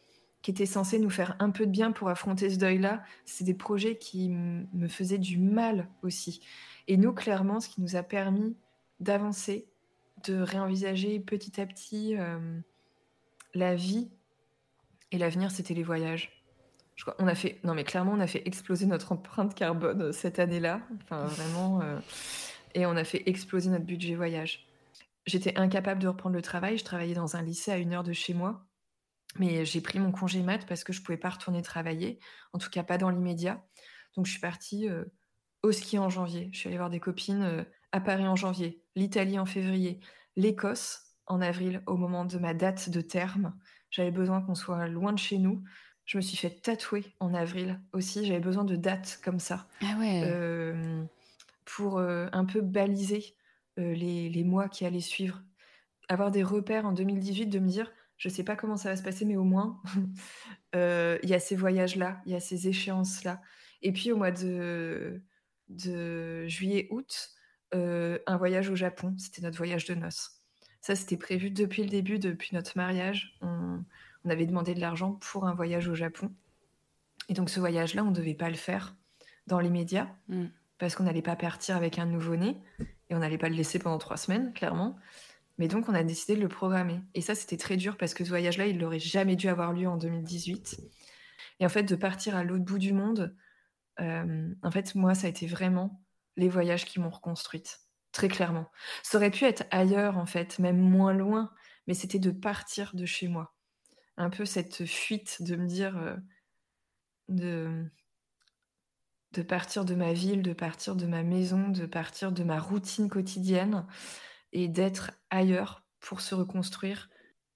qui 0.42 0.50
était 0.50 0.66
censé 0.66 0.98
nous 0.98 1.08
faire 1.08 1.36
un 1.38 1.50
peu 1.50 1.66
de 1.66 1.70
bien 1.70 1.92
pour 1.92 2.08
affronter 2.08 2.50
ce 2.50 2.58
deuil-là, 2.58 3.04
c'est 3.24 3.44
des 3.44 3.54
projets 3.54 3.98
qui 3.98 4.28
me 4.28 4.88
faisaient 4.88 5.18
du 5.18 5.38
mal 5.38 5.88
aussi. 6.02 6.40
Et 6.88 6.96
nous, 6.96 7.12
clairement, 7.12 7.60
ce 7.60 7.68
qui 7.68 7.80
nous 7.80 7.94
a 7.94 8.02
permis 8.02 8.56
d'avancer, 8.98 9.68
de 10.26 10.40
réenvisager 10.40 11.20
petit 11.20 11.60
à 11.60 11.66
petit 11.66 12.16
euh, 12.16 12.58
la 13.54 13.76
vie 13.76 14.10
et 15.12 15.18
l'avenir, 15.18 15.50
c'était 15.50 15.74
les 15.74 15.84
voyages. 15.84 16.42
Je 16.96 17.04
crois, 17.04 17.14
on 17.18 17.26
a 17.26 17.34
fait, 17.34 17.60
non 17.64 17.74
mais 17.74 17.84
clairement, 17.84 18.12
on 18.12 18.20
a 18.20 18.26
fait 18.26 18.42
exploser 18.46 18.86
notre 18.86 19.12
empreinte 19.12 19.54
carbone 19.54 20.02
euh, 20.02 20.12
cette 20.12 20.38
année-là, 20.38 20.80
enfin 21.02 21.24
vraiment, 21.24 21.80
euh, 21.80 21.98
et 22.74 22.84
on 22.84 22.96
a 22.96 23.04
fait 23.04 23.22
exploser 23.26 23.70
notre 23.70 23.84
budget 23.84 24.14
voyage. 24.14 24.66
J'étais 25.24 25.56
incapable 25.56 26.02
de 26.02 26.08
reprendre 26.08 26.34
le 26.34 26.42
travail. 26.42 26.76
Je 26.76 26.84
travaillais 26.84 27.14
dans 27.14 27.36
un 27.36 27.42
lycée 27.42 27.70
à 27.70 27.78
une 27.78 27.94
heure 27.94 28.02
de 28.02 28.12
chez 28.12 28.34
moi, 28.34 28.66
mais 29.38 29.64
j'ai 29.64 29.80
pris 29.80 30.00
mon 30.00 30.10
congé 30.10 30.42
mat 30.42 30.66
parce 30.66 30.82
que 30.82 30.92
je 30.92 31.00
pouvais 31.00 31.16
pas 31.16 31.30
retourner 31.30 31.62
travailler, 31.62 32.18
en 32.52 32.58
tout 32.58 32.70
cas 32.70 32.82
pas 32.82 32.98
dans 32.98 33.08
l'immédiat. 33.08 33.64
Donc 34.16 34.26
je 34.26 34.32
suis 34.32 34.40
partie 34.40 34.88
au 35.62 35.72
ski 35.72 35.98
en 35.98 36.08
janvier. 36.08 36.50
Je 36.52 36.58
suis 36.58 36.68
allée 36.68 36.76
voir 36.76 36.90
des 36.90 37.00
copines 37.00 37.42
euh, 37.42 37.64
à 37.92 38.00
Paris 38.00 38.26
en 38.26 38.36
janvier, 38.36 38.82
l'Italie 38.96 39.38
en 39.38 39.46
février, 39.46 40.00
l'Écosse 40.36 41.02
en 41.26 41.40
avril, 41.40 41.82
au 41.86 41.96
moment 41.96 42.24
de 42.24 42.38
ma 42.38 42.54
date 42.54 42.90
de 42.90 43.00
terme. 43.00 43.54
J'avais 43.92 44.10
besoin 44.10 44.40
qu'on 44.42 44.56
soit 44.56 44.88
loin 44.88 45.12
de 45.12 45.18
chez 45.18 45.38
nous. 45.38 45.62
Je 46.04 46.16
me 46.16 46.22
suis 46.22 46.36
fait 46.36 46.50
tatouer 46.50 47.04
en 47.20 47.32
avril 47.32 47.80
aussi. 47.92 48.26
J'avais 48.26 48.40
besoin 48.40 48.64
de 48.64 48.74
dates 48.74 49.20
comme 49.24 49.38
ça. 49.38 49.68
Ah 49.82 49.96
ouais. 50.00 50.22
Euh, 50.24 51.04
pour 51.64 51.98
euh, 51.98 52.26
un 52.32 52.44
peu 52.44 52.60
baliser 52.60 53.36
les, 53.76 54.28
les, 54.28 54.44
mois 54.44 54.68
qui 54.68 54.84
allaient 54.84 55.00
suivre. 55.00 55.40
Avoir 56.08 56.32
des 56.32 56.42
repères 56.42 56.84
en 56.84 56.92
2018, 56.92 57.46
de 57.46 57.58
me 57.60 57.68
dire, 57.68 57.92
je 58.16 58.28
ne 58.28 58.34
sais 58.34 58.42
pas 58.42 58.56
comment 58.56 58.76
ça 58.76 58.90
va 58.90 58.96
se 58.96 59.02
passer, 59.02 59.24
mais 59.24 59.36
au 59.36 59.44
moins, 59.44 59.80
il 60.74 61.28
y 61.28 61.34
a 61.34 61.38
ces 61.38 61.54
voyages-là, 61.54 62.20
il 62.26 62.32
y 62.32 62.34
a 62.34 62.40
ces 62.40 62.66
échéances-là. 62.66 63.40
Et 63.82 63.92
puis 63.92 64.10
au 64.10 64.16
mois 64.16 64.32
de 64.32 65.22
de 65.68 66.46
juillet-août 66.48 67.32
euh, 67.74 68.18
un 68.26 68.36
voyage 68.36 68.68
au 68.68 68.76
Japon. 68.76 69.14
C'était 69.18 69.42
notre 69.42 69.56
voyage 69.56 69.86
de 69.86 69.94
noces. 69.94 70.41
Ça, 70.82 70.96
c'était 70.96 71.16
prévu 71.16 71.50
depuis 71.50 71.84
le 71.84 71.88
début, 71.88 72.18
depuis 72.18 72.54
notre 72.54 72.76
mariage. 72.76 73.38
On, 73.40 73.82
avait 74.28 74.46
demandé 74.46 74.74
de 74.74 74.80
l'argent 74.80 75.12
pour 75.14 75.46
un 75.46 75.54
voyage 75.54 75.88
au 75.88 75.94
Japon. 75.94 76.30
Et 77.28 77.34
donc, 77.34 77.50
ce 77.50 77.58
voyage-là, 77.58 78.04
on 78.04 78.10
ne 78.10 78.14
devait 78.14 78.34
pas 78.34 78.50
le 78.50 78.56
faire 78.56 78.94
dans 79.46 79.58
l'immédiat 79.58 80.14
mm. 80.28 80.46
parce 80.78 80.94
qu'on 80.94 81.04
n'allait 81.04 81.22
pas 81.22 81.34
partir 81.36 81.76
avec 81.76 81.98
un 81.98 82.06
nouveau-né 82.06 82.56
et 83.10 83.14
on 83.14 83.18
n'allait 83.18 83.38
pas 83.38 83.48
le 83.48 83.56
laisser 83.56 83.78
pendant 83.78 83.98
trois 83.98 84.16
semaines, 84.16 84.52
clairement. 84.52 84.96
Mais 85.58 85.68
donc, 85.68 85.88
on 85.88 85.94
a 85.94 86.02
décidé 86.02 86.36
de 86.36 86.40
le 86.40 86.48
programmer. 86.48 87.00
Et 87.14 87.20
ça, 87.20 87.34
c'était 87.34 87.56
très 87.56 87.76
dur 87.76 87.96
parce 87.96 88.14
que 88.14 88.24
ce 88.24 88.28
voyage-là, 88.28 88.66
il 88.66 88.78
n'aurait 88.78 88.98
jamais 88.98 89.36
dû 89.36 89.48
avoir 89.48 89.72
lieu 89.72 89.88
en 89.88 89.96
2018. 89.96 90.80
Et 91.60 91.66
en 91.66 91.68
fait, 91.68 91.84
de 91.84 91.94
partir 91.94 92.36
à 92.36 92.42
l'autre 92.42 92.64
bout 92.64 92.78
du 92.78 92.92
monde, 92.92 93.36
euh, 94.00 94.48
en 94.62 94.70
fait, 94.70 94.94
moi, 94.94 95.14
ça 95.14 95.26
a 95.28 95.30
été 95.30 95.46
vraiment 95.46 96.02
les 96.36 96.48
voyages 96.48 96.84
qui 96.84 96.98
m'ont 96.98 97.10
reconstruite, 97.10 97.81
très 98.12 98.28
clairement. 98.28 98.70
Ça 99.02 99.18
aurait 99.18 99.30
pu 99.30 99.44
être 99.44 99.64
ailleurs, 99.70 100.18
en 100.18 100.26
fait, 100.26 100.58
même 100.58 100.78
moins 100.78 101.14
loin, 101.14 101.50
mais 101.86 101.94
c'était 101.94 102.18
de 102.18 102.30
partir 102.30 102.94
de 102.94 103.06
chez 103.06 103.28
moi. 103.28 103.54
Un 104.16 104.30
peu 104.30 104.44
cette 104.44 104.84
fuite 104.84 105.42
de 105.42 105.56
me 105.56 105.66
dire, 105.66 105.96
euh, 105.96 106.16
de, 107.28 107.84
de 109.32 109.42
partir 109.42 109.84
de 109.84 109.94
ma 109.94 110.12
ville, 110.12 110.42
de 110.42 110.52
partir 110.52 110.94
de 110.94 111.06
ma 111.06 111.22
maison, 111.22 111.68
de 111.68 111.86
partir 111.86 112.32
de 112.32 112.44
ma 112.44 112.60
routine 112.60 113.08
quotidienne 113.08 113.86
et 114.52 114.68
d'être 114.68 115.12
ailleurs 115.30 115.84
pour 116.00 116.20
se 116.20 116.34
reconstruire. 116.34 117.08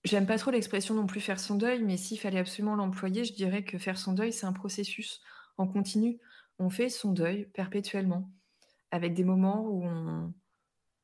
J'aime 0.04 0.26
pas 0.26 0.38
trop 0.38 0.50
l'expression 0.50 0.94
non 0.94 1.06
plus 1.06 1.20
faire 1.20 1.40
son 1.40 1.56
deuil, 1.56 1.82
mais 1.82 1.96
s'il 1.96 2.18
fallait 2.18 2.38
absolument 2.38 2.76
l'employer, 2.76 3.24
je 3.24 3.34
dirais 3.34 3.64
que 3.64 3.76
faire 3.76 3.98
son 3.98 4.12
deuil, 4.12 4.32
c'est 4.32 4.46
un 4.46 4.52
processus 4.52 5.20
en 5.58 5.66
continu. 5.66 6.18
On 6.58 6.70
fait 6.70 6.88
son 6.88 7.12
deuil 7.12 7.46
perpétuellement, 7.52 8.30
avec 8.90 9.14
des 9.14 9.24
moments 9.24 9.66
où 9.68 9.84
on, 9.84 10.32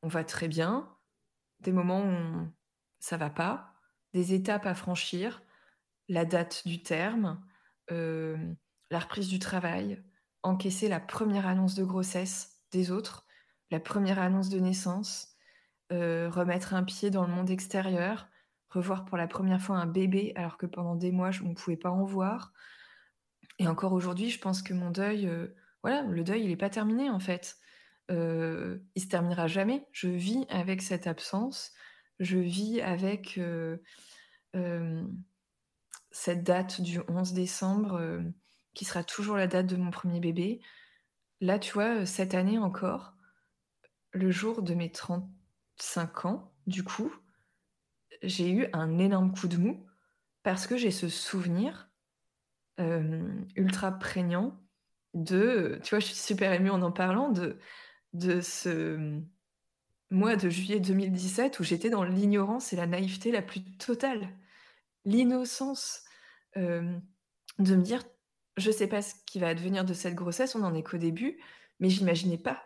va 0.07 0.23
très 0.23 0.47
bien, 0.47 0.89
des 1.59 1.71
moments 1.71 2.03
où 2.03 2.47
ça 2.99 3.17
va 3.17 3.29
pas, 3.29 3.73
des 4.13 4.33
étapes 4.33 4.65
à 4.65 4.75
franchir, 4.75 5.41
la 6.09 6.25
date 6.25 6.67
du 6.67 6.83
terme, 6.83 7.43
euh, 7.91 8.37
la 8.91 8.99
reprise 8.99 9.27
du 9.27 9.39
travail, 9.39 10.03
encaisser 10.43 10.87
la 10.87 10.99
première 10.99 11.47
annonce 11.47 11.75
de 11.75 11.83
grossesse 11.83 12.61
des 12.71 12.91
autres, 12.91 13.25
la 13.71 13.79
première 13.79 14.19
annonce 14.19 14.49
de 14.49 14.59
naissance, 14.59 15.35
euh, 15.91 16.29
remettre 16.29 16.73
un 16.73 16.83
pied 16.83 17.09
dans 17.09 17.25
le 17.25 17.33
monde 17.33 17.49
extérieur, 17.49 18.27
revoir 18.69 19.05
pour 19.05 19.17
la 19.17 19.27
première 19.27 19.61
fois 19.61 19.77
un 19.77 19.85
bébé 19.85 20.33
alors 20.35 20.57
que 20.57 20.65
pendant 20.65 20.95
des 20.95 21.11
mois 21.11 21.31
on 21.43 21.49
ne 21.49 21.55
pouvait 21.55 21.77
pas 21.77 21.91
en 21.91 22.03
voir, 22.03 22.53
et 23.59 23.67
encore 23.67 23.93
aujourd'hui, 23.93 24.29
je 24.29 24.39
pense 24.39 24.61
que 24.61 24.73
mon 24.73 24.89
deuil, 24.89 25.27
euh, 25.27 25.47
voilà, 25.83 26.01
le 26.01 26.23
deuil, 26.23 26.43
il 26.43 26.49
n'est 26.49 26.55
pas 26.57 26.69
terminé 26.69 27.09
en 27.09 27.19
fait. 27.19 27.57
Euh, 28.11 28.79
il 28.95 29.01
se 29.01 29.07
terminera 29.07 29.47
jamais. 29.47 29.87
Je 29.91 30.07
vis 30.07 30.45
avec 30.49 30.81
cette 30.81 31.07
absence. 31.07 31.71
Je 32.19 32.37
vis 32.37 32.81
avec 32.81 33.39
cette 36.11 36.43
date 36.43 36.81
du 36.81 36.99
11 37.07 37.33
décembre 37.33 38.21
qui 38.73 38.85
sera 38.85 39.03
toujours 39.03 39.35
la 39.35 39.47
date 39.47 39.65
de 39.65 39.75
mon 39.75 39.91
premier 39.91 40.19
bébé. 40.19 40.61
Là, 41.41 41.59
tu 41.59 41.73
vois, 41.73 42.05
cette 42.05 42.35
année 42.35 42.59
encore, 42.59 43.13
le 44.11 44.31
jour 44.31 44.61
de 44.61 44.73
mes 44.73 44.91
35 44.91 46.25
ans, 46.25 46.53
du 46.67 46.83
coup, 46.83 47.11
j'ai 48.21 48.51
eu 48.51 48.67
un 48.73 48.99
énorme 48.99 49.33
coup 49.33 49.47
de 49.47 49.57
mou 49.57 49.85
parce 50.43 50.67
que 50.67 50.77
j'ai 50.77 50.91
ce 50.91 51.09
souvenir 51.09 51.89
ultra 53.55 53.91
prégnant 53.91 54.59
de, 55.13 55.79
tu 55.83 55.91
vois, 55.91 55.99
je 55.99 56.05
suis 56.05 56.15
super 56.15 56.53
émue 56.53 56.71
en 56.71 56.81
en 56.81 56.91
parlant 56.91 57.29
de, 57.29 57.59
de 58.13 58.41
ce 58.41 59.19
mois 60.11 60.35
de 60.35 60.49
juillet 60.49 60.79
2017 60.79 61.59
où 61.59 61.63
j'étais 61.63 61.89
dans 61.89 62.03
l'ignorance 62.03 62.71
et 62.73 62.75
la 62.75 62.87
naïveté 62.87 63.31
la 63.31 63.41
plus 63.41 63.63
totale, 63.77 64.29
l'innocence 65.05 66.03
de 66.55 67.01
me 67.59 67.81
dire, 67.81 68.03
je 68.57 68.71
sais 68.71 68.87
pas 68.87 69.01
ce 69.01 69.15
qui 69.25 69.39
va 69.39 69.47
advenir 69.47 69.85
de 69.85 69.93
cette 69.93 70.15
grossesse, 70.15 70.55
on 70.55 70.59
n'en 70.59 70.75
est 70.75 70.83
qu'au 70.83 70.97
début, 70.97 71.39
mais 71.79 71.89
j'imaginais 71.89 72.37
pas 72.37 72.63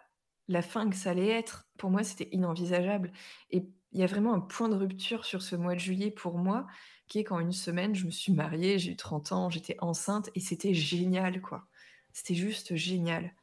la 0.50 0.62
fin 0.62 0.90
que 0.90 0.96
ça 0.96 1.12
allait 1.12 1.28
être. 1.28 1.68
Pour 1.78 1.90
moi, 1.90 2.04
c'était 2.04 2.30
inenvisageable. 2.32 3.12
Et 3.52 3.70
il 3.92 4.00
y 4.00 4.04
a 4.04 4.08
vraiment 4.08 4.34
un 4.34 4.40
point 4.40 4.70
de 4.70 4.76
rupture 4.76 5.26
sur 5.26 5.42
ce 5.42 5.56
mois 5.56 5.76
de 5.76 5.80
juillet 5.80 6.12
pour 6.12 6.38
moi, 6.38 6.68
qui 7.08 7.20
est 7.20 7.24
qu'en 7.24 7.40
une 7.40 7.54
semaine, 7.54 7.96
je 7.96 8.06
me 8.06 8.12
suis 8.12 8.34
mariée, 8.34 8.80
j'ai 8.80 8.92
eu 8.92 8.96
30 8.96 9.32
ans, 9.32 9.50
j'étais 9.50 9.78
enceinte, 9.80 10.30
et 10.36 10.40
c'était 10.40 10.74
génial, 10.74 11.42
quoi. 11.42 11.68
C'était 12.12 12.36
juste 12.36 12.76
génial. 12.76 13.34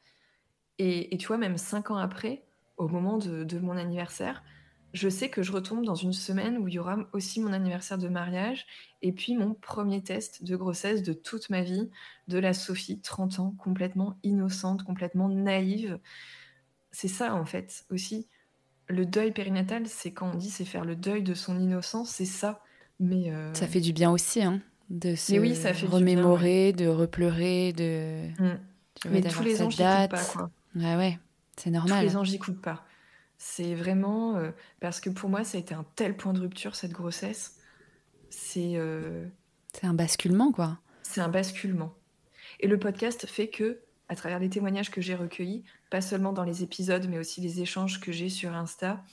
Et, 0.79 1.17
tu 1.17 1.27
vois, 1.27 1.37
même 1.37 1.57
cinq 1.57 1.91
ans 1.91 1.97
après, 1.97 2.43
au 2.77 2.87
moment 2.87 3.17
de, 3.17 3.59
mon 3.59 3.77
anniversaire, 3.77 4.43
je 4.93 5.09
sais 5.09 5.29
que 5.29 5.43
je 5.43 5.51
retombe 5.51 5.85
dans 5.85 5.95
une 5.95 6.13
semaine 6.13 6.57
où 6.57 6.67
il 6.67 6.75
y 6.75 6.79
aura 6.79 6.97
aussi 7.11 7.41
mon 7.41 7.51
anniversaire 7.51 7.97
de 7.97 8.07
mariage 8.07 8.65
et 9.01 9.11
puis 9.11 9.35
mon 9.35 9.53
premier 9.53 10.01
test 10.01 10.43
de 10.43 10.55
grossesse 10.55 11.03
de 11.03 11.11
toute 11.11 11.49
ma 11.49 11.63
vie, 11.63 11.89
de 12.29 12.37
la 12.37 12.53
Sophie, 12.53 12.99
30 13.01 13.39
ans, 13.39 13.55
complètement 13.57 14.17
innocente, 14.23 14.83
complètement 14.83 15.27
naïve. 15.27 15.99
C'est 16.91 17.09
ça 17.09 17.35
en 17.35 17.45
fait 17.45 17.85
aussi. 17.89 18.27
Le 18.87 19.05
deuil 19.05 19.33
périnatal, 19.33 19.87
c'est 19.87 20.13
quand 20.13 20.31
on 20.33 20.37
dit 20.37 20.49
c'est 20.49 20.63
faire 20.63 20.85
le 20.85 20.95
deuil 20.95 21.23
de 21.23 21.33
son 21.33 21.59
innocence, 21.59 22.09
c'est 22.11 22.23
ça. 22.23 22.61
Mais 22.99 23.31
euh, 23.31 23.53
ça 23.53 23.67
fait 23.67 23.81
du 23.81 23.91
bien 23.91 24.11
aussi, 24.11 24.41
hein, 24.41 24.61
de 24.89 25.15
se 25.15 25.33
oui, 25.33 25.55
ça 25.55 25.73
fait 25.73 25.87
remémorer, 25.87 26.71
de 26.71 26.87
repleurer, 26.87 27.73
de. 27.73 28.29
Mm. 28.39 28.59
Mais 29.09 29.21
tous 29.21 29.43
les 29.43 29.61
ans, 29.61 29.67
coupe 29.67 29.77
pas, 29.77 30.07
quoi. 30.07 30.49
Ouais, 30.75 30.95
ouais, 30.95 31.19
c'est 31.57 31.69
normal. 31.69 32.03
Tous 32.03 32.09
les 32.09 32.17
ans, 32.17 32.23
j'y 32.23 32.39
coupe 32.39 32.61
pas. 32.61 32.85
C'est 33.37 33.75
vraiment 33.75 34.37
euh, 34.37 34.51
parce 34.79 34.99
que 34.99 35.09
pour 35.09 35.29
moi, 35.29 35.43
ça 35.43 35.57
a 35.57 35.61
été 35.61 35.73
un 35.73 35.85
tel 35.95 36.15
point 36.15 36.33
de 36.33 36.39
rupture 36.39 36.75
cette 36.75 36.91
grossesse. 36.91 37.57
C'est. 38.29 38.73
Euh, 38.75 39.25
c'est 39.73 39.87
un 39.87 39.93
basculement, 39.93 40.51
quoi. 40.51 40.79
C'est 41.03 41.21
un 41.21 41.29
basculement. 41.29 41.93
Et 42.59 42.67
le 42.67 42.79
podcast 42.79 43.25
fait 43.25 43.49
que, 43.49 43.79
à 44.09 44.15
travers 44.15 44.39
les 44.39 44.49
témoignages 44.49 44.91
que 44.91 45.01
j'ai 45.01 45.15
recueillis, 45.15 45.63
pas 45.89 46.01
seulement 46.01 46.33
dans 46.33 46.43
les 46.43 46.63
épisodes, 46.63 47.07
mais 47.09 47.17
aussi 47.17 47.41
les 47.41 47.61
échanges 47.61 47.99
que 47.99 48.11
j'ai 48.11 48.29
sur 48.29 48.53
Insta, 48.53 49.03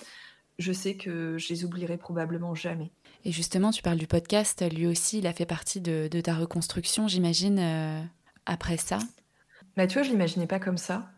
je 0.58 0.72
sais 0.72 0.96
que 0.96 1.36
je 1.38 1.48
les 1.48 1.64
oublierai 1.64 1.96
probablement 1.96 2.54
jamais. 2.54 2.92
Et 3.24 3.32
justement, 3.32 3.70
tu 3.70 3.82
parles 3.82 3.98
du 3.98 4.06
podcast, 4.06 4.64
lui 4.72 4.86
aussi, 4.86 5.18
il 5.18 5.26
a 5.26 5.32
fait 5.32 5.46
partie 5.46 5.80
de, 5.80 6.08
ta 6.22 6.34
reconstruction, 6.34 7.08
j'imagine, 7.08 7.58
euh, 7.58 8.02
après 8.46 8.76
ça 8.76 8.98
bah, 9.76 9.86
Tu 9.86 9.94
vois, 9.94 10.02
je 10.02 10.10
l'imaginais 10.10 10.46
pas 10.46 10.58
comme 10.58 10.78
ça 10.78 11.10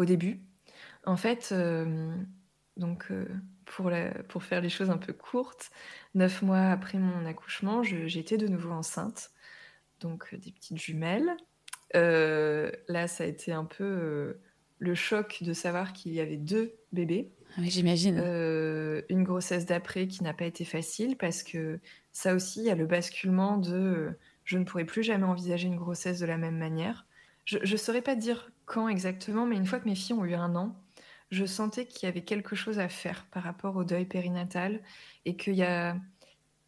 au 0.00 0.04
début. 0.04 0.40
En 1.04 1.16
fait, 1.16 1.50
euh, 1.52 2.14
donc, 2.76 3.06
euh, 3.10 3.26
pour, 3.64 3.90
pour 4.28 4.42
faire 4.42 4.60
les 4.60 4.68
choses 4.68 4.90
un 4.90 4.98
peu 4.98 5.12
courtes, 5.12 5.70
neuf 6.14 6.42
mois 6.42 6.70
après 6.70 6.98
mon 6.98 7.26
accouchement, 7.26 7.82
j'étais 7.82 8.36
de 8.36 8.48
nouveau 8.48 8.70
enceinte, 8.70 9.30
donc 10.00 10.34
des 10.34 10.52
petites 10.52 10.78
jumelles. 10.78 11.36
là, 11.94 13.08
ça 13.08 13.24
a 13.24 13.26
été 13.26 13.52
un 13.52 13.64
peu 13.64 14.38
le 14.80 14.94
choc 14.94 15.42
de 15.42 15.52
savoir 15.52 15.92
qu'il 15.92 16.12
y 16.12 16.20
avait 16.20 16.38
deux 16.38 16.74
bébés. 16.92 17.30
Ah 17.50 17.60
oui, 17.60 17.70
j'imagine. 17.70 18.18
Euh, 18.22 19.02
une 19.08 19.24
grossesse 19.24 19.66
d'après 19.66 20.08
qui 20.08 20.24
n'a 20.24 20.32
pas 20.32 20.46
été 20.46 20.64
facile 20.64 21.16
parce 21.16 21.42
que 21.42 21.78
ça 22.12 22.34
aussi, 22.34 22.60
il 22.60 22.66
y 22.66 22.70
a 22.70 22.74
le 22.74 22.86
basculement 22.86 23.58
de 23.58 23.76
euh, 23.76 24.10
je 24.44 24.58
ne 24.58 24.64
pourrai 24.64 24.84
plus 24.84 25.02
jamais 25.02 25.26
envisager 25.26 25.68
une 25.68 25.76
grossesse 25.76 26.18
de 26.18 26.26
la 26.26 26.38
même 26.38 26.56
manière. 26.56 27.06
Je 27.44 27.58
ne 27.58 27.76
saurais 27.76 28.02
pas 28.02 28.14
dire 28.14 28.50
quand 28.70 28.88
exactement, 28.88 29.46
mais 29.46 29.56
une 29.56 29.66
fois 29.66 29.80
que 29.80 29.88
mes 29.88 29.96
filles 29.96 30.14
ont 30.14 30.24
eu 30.24 30.34
un 30.34 30.54
an, 30.54 30.76
je 31.32 31.44
sentais 31.44 31.86
qu'il 31.86 32.06
y 32.06 32.08
avait 32.08 32.22
quelque 32.22 32.54
chose 32.54 32.78
à 32.78 32.88
faire 32.88 33.26
par 33.32 33.42
rapport 33.42 33.76
au 33.76 33.82
deuil 33.82 34.04
périnatal 34.04 34.80
et 35.24 35.36
qu'il 35.36 35.54
y 35.54 35.64
a. 35.64 35.96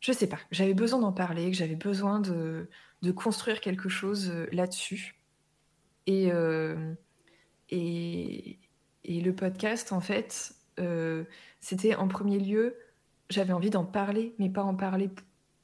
Je 0.00 0.10
sais 0.10 0.26
pas, 0.28 0.38
j'avais 0.50 0.74
besoin 0.74 0.98
d'en 0.98 1.12
parler, 1.12 1.48
que 1.50 1.56
j'avais 1.56 1.76
besoin 1.76 2.18
de, 2.18 2.68
de, 3.02 3.12
construire 3.12 3.60
quelque 3.60 3.88
chose 3.88 4.30
euh, 4.30 4.48
là-dessus. 4.50 5.14
Et, 6.08 6.32
et, 7.70 8.58
et, 9.04 9.20
le 9.20 9.32
podcast, 9.32 9.92
en 9.92 10.00
fait, 10.00 10.56
euh, 10.80 11.22
c'était 11.60 11.94
en 11.94 12.08
premier 12.08 12.40
lieu, 12.40 12.76
j'avais 13.30 13.52
envie 13.52 13.70
d'en 13.70 13.84
parler, 13.84 14.34
mais 14.40 14.50
pas 14.50 14.64
en 14.64 14.74
parler 14.74 15.08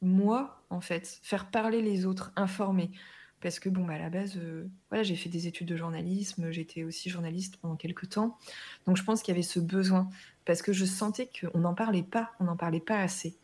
moi, 0.01 0.63
en 0.71 0.81
fait, 0.81 1.19
faire 1.23 1.51
parler 1.51 1.83
les 1.83 2.07
autres, 2.07 2.31
informer. 2.37 2.93
Parce 3.41 3.61
que, 3.61 3.69
bon, 3.69 3.85
bah, 3.85 3.95
à 3.95 3.99
la 3.99 4.11
base, 4.11 4.37
euh, 4.37 4.67
voilà, 4.91 5.05
j'ai 5.05 5.15
fait 5.15 5.29
des 5.29 5.47
études 5.47 5.69
de 5.69 5.77
journalisme, 5.77 6.51
j'étais 6.51 6.83
aussi 6.83 7.09
journaliste 7.09 7.57
pendant 7.59 7.77
quelques 7.77 8.09
temps. 8.09 8.37
Donc, 8.87 8.97
je 8.97 9.05
pense 9.05 9.23
qu'il 9.23 9.33
y 9.33 9.37
avait 9.37 9.43
ce 9.43 9.61
besoin, 9.61 10.09
parce 10.45 10.63
que 10.63 10.73
je 10.73 10.85
sentais 10.85 11.29
qu'on 11.41 11.61
n'en 11.61 11.75
parlait 11.75 12.03
pas, 12.03 12.33
on 12.41 12.45
n'en 12.45 12.57
parlait 12.57 12.81
pas 12.81 12.99
assez. 12.99 13.37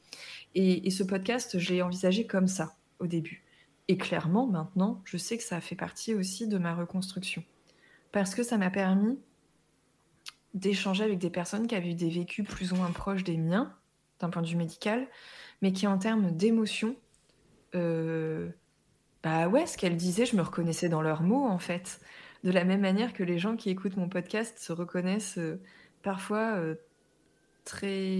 Et, 0.54 0.90
ce 0.90 1.02
podcast, 1.02 1.58
je 1.58 1.72
l'ai 1.72 1.82
envisagé 1.82 2.26
comme 2.26 2.48
ça, 2.48 2.76
au 2.98 3.06
début. 3.06 3.42
Et 3.88 3.96
clairement, 3.98 4.46
maintenant, 4.46 5.02
je 5.04 5.16
sais 5.16 5.36
que 5.36 5.44
ça 5.44 5.56
a 5.56 5.60
fait 5.60 5.76
partie 5.76 6.14
aussi 6.14 6.46
de 6.46 6.58
ma 6.58 6.74
reconstruction. 6.74 7.44
Parce 8.12 8.34
que 8.34 8.42
ça 8.42 8.56
m'a 8.56 8.70
permis 8.70 9.18
d'échanger 10.54 11.02
avec 11.02 11.18
des 11.18 11.30
personnes 11.30 11.66
qui 11.66 11.74
avaient 11.74 11.90
eu 11.90 11.94
des 11.94 12.08
vécus 12.08 12.46
plus 12.46 12.72
ou 12.72 12.76
moins 12.76 12.92
proches 12.92 13.24
des 13.24 13.36
miens, 13.36 13.74
d'un 14.20 14.30
point 14.30 14.42
de 14.42 14.46
vue 14.46 14.56
médical, 14.56 15.08
mais 15.60 15.72
qui 15.72 15.86
en 15.86 15.98
termes 15.98 16.30
d'émotion, 16.30 16.96
euh, 17.74 18.48
bah 19.24 19.48
ouais, 19.48 19.66
ce 19.66 19.78
qu'elles 19.78 19.96
disaient, 19.96 20.26
je 20.26 20.36
me 20.36 20.42
reconnaissais 20.42 20.90
dans 20.90 21.00
leurs 21.00 21.22
mots 21.22 21.46
en 21.46 21.58
fait. 21.58 22.00
De 22.44 22.50
la 22.50 22.64
même 22.64 22.82
manière 22.82 23.14
que 23.14 23.24
les 23.24 23.38
gens 23.38 23.56
qui 23.56 23.70
écoutent 23.70 23.96
mon 23.96 24.08
podcast 24.08 24.58
se 24.58 24.70
reconnaissent 24.70 25.38
euh, 25.38 25.58
parfois 26.02 26.56
euh, 26.58 26.74
très 27.64 28.18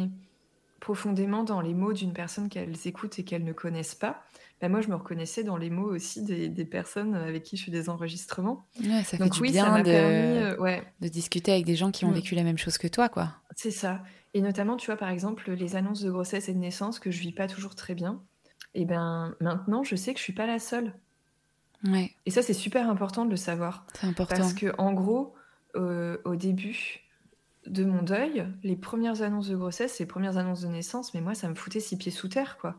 profondément 0.81 1.45
dans 1.45 1.61
les 1.61 1.75
mots 1.75 1.93
d'une 1.93 2.15
personne 2.15 2.49
qu'elles 2.49 2.87
écoutent 2.87 3.19
et 3.19 3.25
qu'elles 3.25 3.45
ne 3.45 3.53
connaissent 3.53 3.95
pas. 3.95 4.25
Bah, 4.63 4.71
moi, 4.71 4.81
je 4.81 4.89
me 4.89 4.95
reconnaissais 4.95 5.45
dans 5.45 5.59
les 5.59 5.69
mots 5.69 5.95
aussi 5.95 6.23
des, 6.23 6.65
personnes 6.65 7.15
avec 7.15 7.43
qui 7.43 7.59
je 7.59 7.65
fais 7.65 7.71
des 7.71 7.91
enregistrements. 7.91 8.67
ça 9.05 9.19
fait 9.19 9.29
du 9.29 9.43
bien 9.43 9.83
de, 9.83 9.91
euh, 9.91 10.81
de 11.01 11.09
discuter 11.09 11.53
avec 11.53 11.67
des 11.67 11.77
gens 11.77 11.91
qui 11.91 12.07
ont 12.07 12.11
mm. 12.11 12.15
vécu 12.15 12.35
la 12.35 12.45
même 12.45 12.57
chose 12.57 12.79
que 12.79 12.89
toi, 12.89 13.11
quoi. 13.11 13.35
C'est 13.57 13.71
ça. 13.71 14.03
Et 14.33 14.41
notamment, 14.41 14.79
tu 14.79 14.87
vois, 14.87 14.97
par 14.97 15.11
exemple, 15.11 15.51
les 15.53 15.77
annonces 15.77 16.01
de 16.01 16.11
grossesse 16.11 16.49
et 16.49 16.55
de 16.55 16.59
naissance 16.59 16.99
que 16.99 17.11
je 17.11 17.21
vis 17.21 17.33
pas 17.33 17.47
toujours 17.47 17.75
très 17.75 17.95
bien. 17.95 18.23
Et 18.75 18.83
eh 18.83 18.85
ben 18.85 19.37
maintenant, 19.41 19.85
je 19.85 19.95
sais 19.95 20.12
que 20.12 20.18
je 20.18 20.25
suis 20.25 20.33
pas 20.33 20.47
la 20.47 20.59
seule. 20.59 20.93
Ouais. 21.85 22.12
Et 22.27 22.31
ça, 22.31 22.43
c'est 22.43 22.55
super 22.55 22.91
important 22.91 23.25
de 23.25 23.31
le 23.31 23.37
savoir. 23.37 23.87
C'est 23.95 24.07
important. 24.07 24.37
Parce 24.37 24.55
que 24.55 24.75
en 24.79 24.93
gros, 24.93 25.35
euh, 25.77 26.18
au 26.25 26.35
début 26.35 27.01
de 27.66 27.85
mon 27.85 28.03
deuil, 28.03 28.47
les 28.62 28.77
premières 28.77 29.22
annonces 29.22 29.49
de 29.49 29.57
grossesse, 29.57 29.99
les 30.01 30.07
premières 30.07 30.39
annonces 30.39 30.62
de 30.62 30.68
naissance, 30.68 31.14
mais 31.14 31.20
moi, 31.20 31.35
ça 31.35 31.49
me 31.49 31.55
foutait 31.55 31.81
six 31.81 31.97
pieds 31.97 32.11
sous 32.11 32.29
terre, 32.29 32.59
quoi 32.59 32.77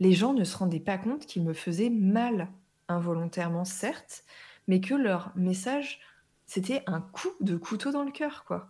les 0.00 0.12
gens 0.12 0.32
ne 0.32 0.44
se 0.44 0.56
rendaient 0.56 0.80
pas 0.80 0.98
compte 0.98 1.26
qu'ils 1.26 1.44
me 1.44 1.52
faisaient 1.52 1.90
mal, 1.90 2.48
involontairement 2.88 3.66
certes, 3.66 4.24
mais 4.66 4.80
que 4.80 4.94
leur 4.94 5.30
message, 5.36 6.00
c'était 6.46 6.82
un 6.86 7.00
coup 7.00 7.30
de 7.40 7.56
couteau 7.56 7.92
dans 7.92 8.02
le 8.02 8.10
cœur, 8.10 8.44
quoi. 8.46 8.68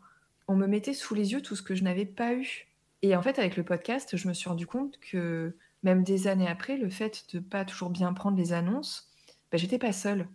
On 0.49 0.57
me 0.57 0.67
mettait 0.67 0.93
sous 0.93 1.15
les 1.15 1.33
yeux 1.33 1.41
tout 1.41 1.55
ce 1.55 1.63
que 1.63 1.77
je 1.77 1.85
n'avais 1.85 2.05
pas 2.05 2.35
eu. 2.35 2.67
Et 3.03 3.15
en 3.15 3.23
fait, 3.23 3.39
avec 3.39 3.57
le 3.57 3.63
podcast, 3.63 4.17
je 4.17 4.29
me 4.29 4.35
suis 4.35 4.49
rendu 4.49 4.67
compte 4.67 4.99
que 4.99 5.55
même 5.83 6.03
des 6.03 6.29
années 6.29 6.49
après, 6.49 6.77
le 6.77 6.91
fait 6.91 7.25
de 7.33 7.41
pas 7.41 7.65
toujours 7.65 7.91
bien 7.91 8.13
prendre 8.13 8.37
les 8.37 8.53
annonces, 8.53 9.09
bah, 9.51 9.59
j'étais 9.59 9.79
pas 9.79 9.93
seule. 9.93 10.29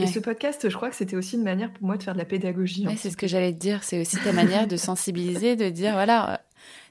Et 0.00 0.08
ce 0.08 0.18
podcast, 0.18 0.68
je 0.68 0.76
crois 0.76 0.90
que 0.90 0.96
c'était 0.96 1.14
aussi 1.14 1.36
une 1.36 1.44
manière 1.44 1.72
pour 1.72 1.86
moi 1.86 1.96
de 1.96 2.02
faire 2.02 2.14
de 2.14 2.18
la 2.18 2.24
pédagogie. 2.24 2.84
c'est 2.96 3.10
ce 3.10 3.16
que 3.16 3.28
j'allais 3.28 3.52
te 3.52 3.58
dire. 3.58 3.84
C'est 3.84 4.00
aussi 4.00 4.16
ta 4.16 4.32
manière 4.32 4.66
de 4.66 4.76
sensibiliser, 4.76 5.54
de 5.54 5.68
dire 5.68 5.92
voilà, 5.92 6.32
euh, 6.32 6.36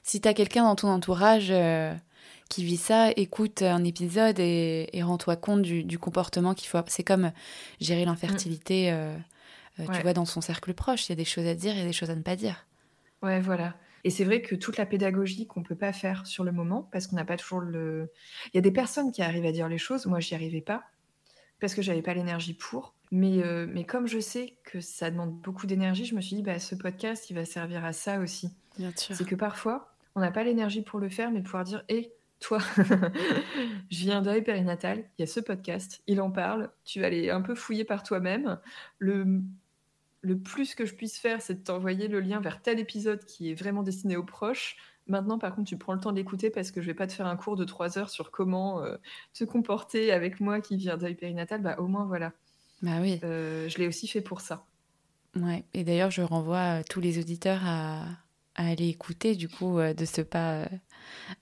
si 0.02 0.20
tu 0.20 0.28
as 0.28 0.34
quelqu'un 0.34 0.64
dans 0.64 0.74
ton 0.74 0.88
entourage 0.88 1.48
euh, 1.50 1.94
qui 2.48 2.64
vit 2.64 2.76
ça, 2.76 3.10
écoute 3.16 3.62
un 3.62 3.84
épisode 3.84 4.38
et, 4.38 4.88
rends-toi 5.02 5.36
compte 5.36 5.62
du, 5.62 5.98
comportement 5.98 6.54
qu'il 6.54 6.68
faut. 6.68 6.78
C'est 6.86 7.04
comme 7.04 7.30
gérer 7.80 8.04
l'infertilité, 8.04 8.90
euh, 8.90 9.14
euh, 9.80 9.86
tu 9.92 10.02
vois, 10.02 10.14
dans 10.14 10.24
son 10.24 10.40
cercle 10.40 10.72
proche. 10.74 11.06
Il 11.06 11.10
y 11.10 11.12
a 11.12 11.16
des 11.16 11.24
choses 11.24 11.46
à 11.46 11.54
dire 11.54 11.76
et 11.76 11.84
des 11.84 11.92
choses 11.92 12.10
à 12.10 12.16
ne 12.16 12.22
pas 12.22 12.36
dire. 12.36 12.66
Ouais, 13.22 13.40
voilà. 13.40 13.74
Et 14.04 14.10
c'est 14.10 14.24
vrai 14.24 14.42
que 14.42 14.54
toute 14.54 14.76
la 14.76 14.86
pédagogie 14.86 15.46
qu'on 15.46 15.62
peut 15.62 15.76
pas 15.76 15.92
faire 15.92 16.26
sur 16.26 16.44
le 16.44 16.52
moment, 16.52 16.88
parce 16.92 17.06
qu'on 17.06 17.16
n'a 17.16 17.24
pas 17.24 17.36
toujours 17.36 17.60
le. 17.60 18.10
Il 18.46 18.56
y 18.56 18.58
a 18.58 18.62
des 18.62 18.70
personnes 18.70 19.12
qui 19.12 19.22
arrivent 19.22 19.46
à 19.46 19.52
dire 19.52 19.68
les 19.68 19.78
choses. 19.78 20.06
Moi, 20.06 20.20
j'y 20.20 20.34
arrivais 20.34 20.60
pas 20.60 20.84
parce 21.60 21.74
que 21.74 21.82
j'avais 21.82 22.02
pas 22.02 22.14
l'énergie 22.14 22.54
pour. 22.54 22.94
Mais, 23.10 23.42
euh, 23.42 23.66
mais 23.68 23.84
comme 23.84 24.06
je 24.06 24.20
sais 24.20 24.54
que 24.64 24.80
ça 24.80 25.10
demande 25.10 25.32
beaucoup 25.40 25.66
d'énergie, 25.66 26.04
je 26.04 26.14
me 26.14 26.20
suis 26.20 26.36
dit, 26.36 26.42
bah, 26.42 26.58
ce 26.58 26.74
podcast, 26.74 27.30
il 27.30 27.34
va 27.34 27.44
servir 27.44 27.84
à 27.84 27.92
ça 27.92 28.20
aussi. 28.20 28.50
Bien 28.78 28.92
sûr. 28.94 29.16
C'est 29.16 29.26
que 29.26 29.34
parfois, 29.34 29.94
on 30.14 30.20
n'a 30.20 30.30
pas 30.30 30.44
l'énergie 30.44 30.82
pour 30.82 31.00
le 31.00 31.08
faire, 31.08 31.30
mais 31.30 31.42
pouvoir 31.42 31.64
dire, 31.64 31.84
hé, 31.88 32.12
toi, 32.40 32.58
je 33.90 33.98
viens 33.98 34.22
d'œil 34.22 34.42
périnatal, 34.42 35.04
il 35.18 35.22
y 35.22 35.24
a 35.24 35.26
ce 35.26 35.40
podcast, 35.40 36.02
il 36.06 36.20
en 36.20 36.30
parle, 36.30 36.70
tu 36.84 37.00
vas 37.00 37.06
aller 37.06 37.30
un 37.30 37.40
peu 37.40 37.54
fouiller 37.54 37.84
par 37.84 38.02
toi-même. 38.02 38.58
Le, 38.98 39.40
le 40.20 40.38
plus 40.38 40.74
que 40.74 40.84
je 40.84 40.94
puisse 40.94 41.18
faire, 41.18 41.40
c'est 41.40 41.54
de 41.54 41.64
t'envoyer 41.64 42.08
le 42.08 42.20
lien 42.20 42.40
vers 42.40 42.60
tel 42.60 42.78
épisode 42.78 43.24
qui 43.24 43.50
est 43.50 43.54
vraiment 43.54 43.82
destiné 43.82 44.16
aux 44.16 44.24
proches. 44.24 44.76
Maintenant, 45.06 45.38
par 45.38 45.54
contre, 45.54 45.68
tu 45.68 45.78
prends 45.78 45.94
le 45.94 46.00
temps 46.00 46.12
d'écouter 46.12 46.50
parce 46.50 46.70
que 46.70 46.82
je 46.82 46.86
vais 46.86 46.94
pas 46.94 47.06
te 47.06 47.12
faire 47.12 47.26
un 47.26 47.36
cours 47.36 47.56
de 47.56 47.64
trois 47.64 47.98
heures 47.98 48.10
sur 48.10 48.30
comment 48.30 48.82
euh, 48.82 48.96
te 49.32 49.44
comporter 49.44 50.12
avec 50.12 50.40
moi 50.40 50.60
qui 50.60 50.76
viens 50.76 50.96
d'œil 50.96 51.14
périnatal. 51.14 51.62
Bah, 51.62 51.76
au 51.78 51.86
moins, 51.86 52.04
voilà. 52.04 52.32
Bah 52.82 53.00
oui. 53.00 53.18
Euh, 53.24 53.68
je 53.68 53.78
l'ai 53.78 53.88
aussi 53.88 54.06
fait 54.06 54.20
pour 54.20 54.40
ça. 54.40 54.66
Ouais. 55.36 55.64
Et 55.72 55.84
d'ailleurs, 55.84 56.10
je 56.10 56.22
renvoie 56.22 56.82
tous 56.84 57.00
les 57.00 57.18
auditeurs 57.18 57.60
à, 57.64 58.04
aller 58.54 58.88
écouter, 58.88 59.36
du 59.36 59.48
coup, 59.48 59.78
euh, 59.78 59.94
de 59.94 60.04
ce 60.04 60.20
pas 60.20 60.68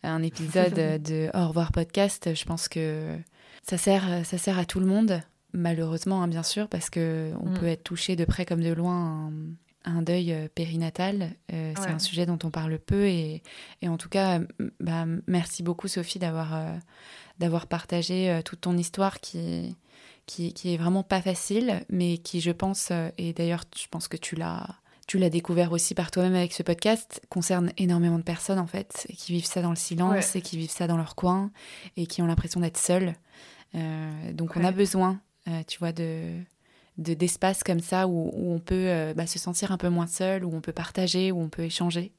un 0.02 0.22
épisode 0.22 0.74
de 1.02 1.30
Au 1.34 1.48
revoir 1.48 1.72
podcast. 1.72 2.34
Je 2.34 2.44
pense 2.44 2.68
que 2.68 3.16
ça 3.62 3.78
sert, 3.78 4.24
ça 4.24 4.38
sert 4.38 4.58
à 4.58 4.64
tout 4.64 4.80
le 4.80 4.86
monde 4.86 5.22
malheureusement, 5.56 6.22
hein, 6.22 6.28
bien 6.28 6.42
sûr, 6.42 6.68
parce 6.68 6.90
que 6.90 7.32
on 7.40 7.50
mm. 7.50 7.54
peut 7.58 7.66
être 7.66 7.82
touché 7.82 8.14
de 8.14 8.24
près 8.24 8.44
comme 8.44 8.62
de 8.62 8.72
loin 8.72 9.32
à 9.84 9.90
un, 9.90 10.02
deuil 10.02 10.32
euh, 10.32 10.48
périnatal. 10.54 11.30
Euh, 11.52 11.72
c'est 11.76 11.88
un 11.88 11.98
sujet 11.98 12.26
dont 12.26 12.38
on 12.44 12.50
parle 12.50 12.78
peu 12.78 13.06
et, 13.06 13.42
en 13.84 13.96
tout 13.96 14.08
cas, 14.08 14.40
bah, 14.80 15.06
merci 15.26 15.62
beaucoup 15.62 15.88
Sophie 15.88 16.18
d'avoir 16.18 16.54
euh, 16.54 16.76
d'avoir 17.38 17.66
partagé 17.66 18.40
toute 18.44 18.62
ton 18.62 18.76
histoire 18.76 19.20
qui, 19.20 19.76
qui, 20.24 20.54
qui 20.54 20.72
est 20.72 20.76
vraiment 20.76 21.02
pas 21.02 21.20
facile, 21.20 21.84
mais 21.90 22.18
qui, 22.18 22.40
je 22.40 22.50
pense, 22.50 22.92
et 23.18 23.32
d'ailleurs, 23.34 23.64
je 23.76 23.86
pense 23.88 24.08
que 24.08 24.16
tu 24.16 24.36
l'as 24.36 24.66
tu 25.06 25.18
l'as 25.18 25.30
découvert 25.30 25.70
aussi 25.70 25.94
par 25.94 26.10
toi-même 26.10 26.34
avec 26.34 26.52
ce 26.52 26.64
podcast, 26.64 27.22
concerne 27.28 27.70
énormément 27.76 28.18
de 28.18 28.24
personnes 28.24 28.58
en 28.58 28.66
fait, 28.66 29.06
qui 29.16 29.30
vivent 29.30 29.46
ça 29.46 29.62
dans 29.62 29.70
le 29.70 29.76
silence 29.76 30.34
et 30.34 30.40
qui 30.40 30.56
vivent 30.56 30.70
ça 30.70 30.88
dans 30.88 30.96
leur 30.96 31.14
coin 31.14 31.52
et 31.96 32.08
qui 32.08 32.22
ont 32.22 32.26
l'impression 32.26 32.58
d'être 32.58 32.76
seuls. 32.78 33.14
donc 34.32 34.56
on 34.56 34.64
a 34.64 34.72
besoin 34.72 35.20
euh, 35.48 35.62
tu 35.66 35.78
vois, 35.78 35.92
de 35.92 36.40
d'espace 36.98 37.62
comme 37.62 37.80
ça 37.80 38.08
où, 38.08 38.30
on 38.34 38.58
peut 38.58 38.88
euh, 38.88 39.12
bah, 39.14 39.26
se 39.26 39.38
sentir 39.38 39.70
un 39.70 39.76
peu 39.76 39.90
moins 39.90 40.06
seul, 40.06 40.44
où 40.44 40.54
on 40.54 40.62
peut 40.62 40.72
partager, 40.72 41.30
où 41.30 41.40
on 41.40 41.48
peut 41.48 41.64
échanger. 41.64 42.10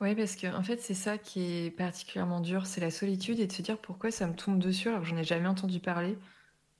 Oui, 0.00 0.14
parce 0.14 0.36
que 0.36 0.46
en 0.46 0.62
fait, 0.62 0.80
c'est 0.80 0.94
ça 0.94 1.18
qui 1.18 1.42
est 1.42 1.70
particulièrement 1.70 2.40
dur, 2.40 2.66
c'est 2.66 2.80
la 2.80 2.90
solitude 2.90 3.40
et 3.40 3.46
de 3.46 3.52
se 3.52 3.60
dire 3.60 3.78
pourquoi 3.78 4.10
ça 4.10 4.26
me 4.26 4.34
tombe 4.34 4.58
dessus 4.58 4.88
alors 4.88 5.02
que 5.02 5.06
j'en 5.06 5.16
ai 5.16 5.24
jamais 5.24 5.48
entendu 5.48 5.80
parler. 5.80 6.16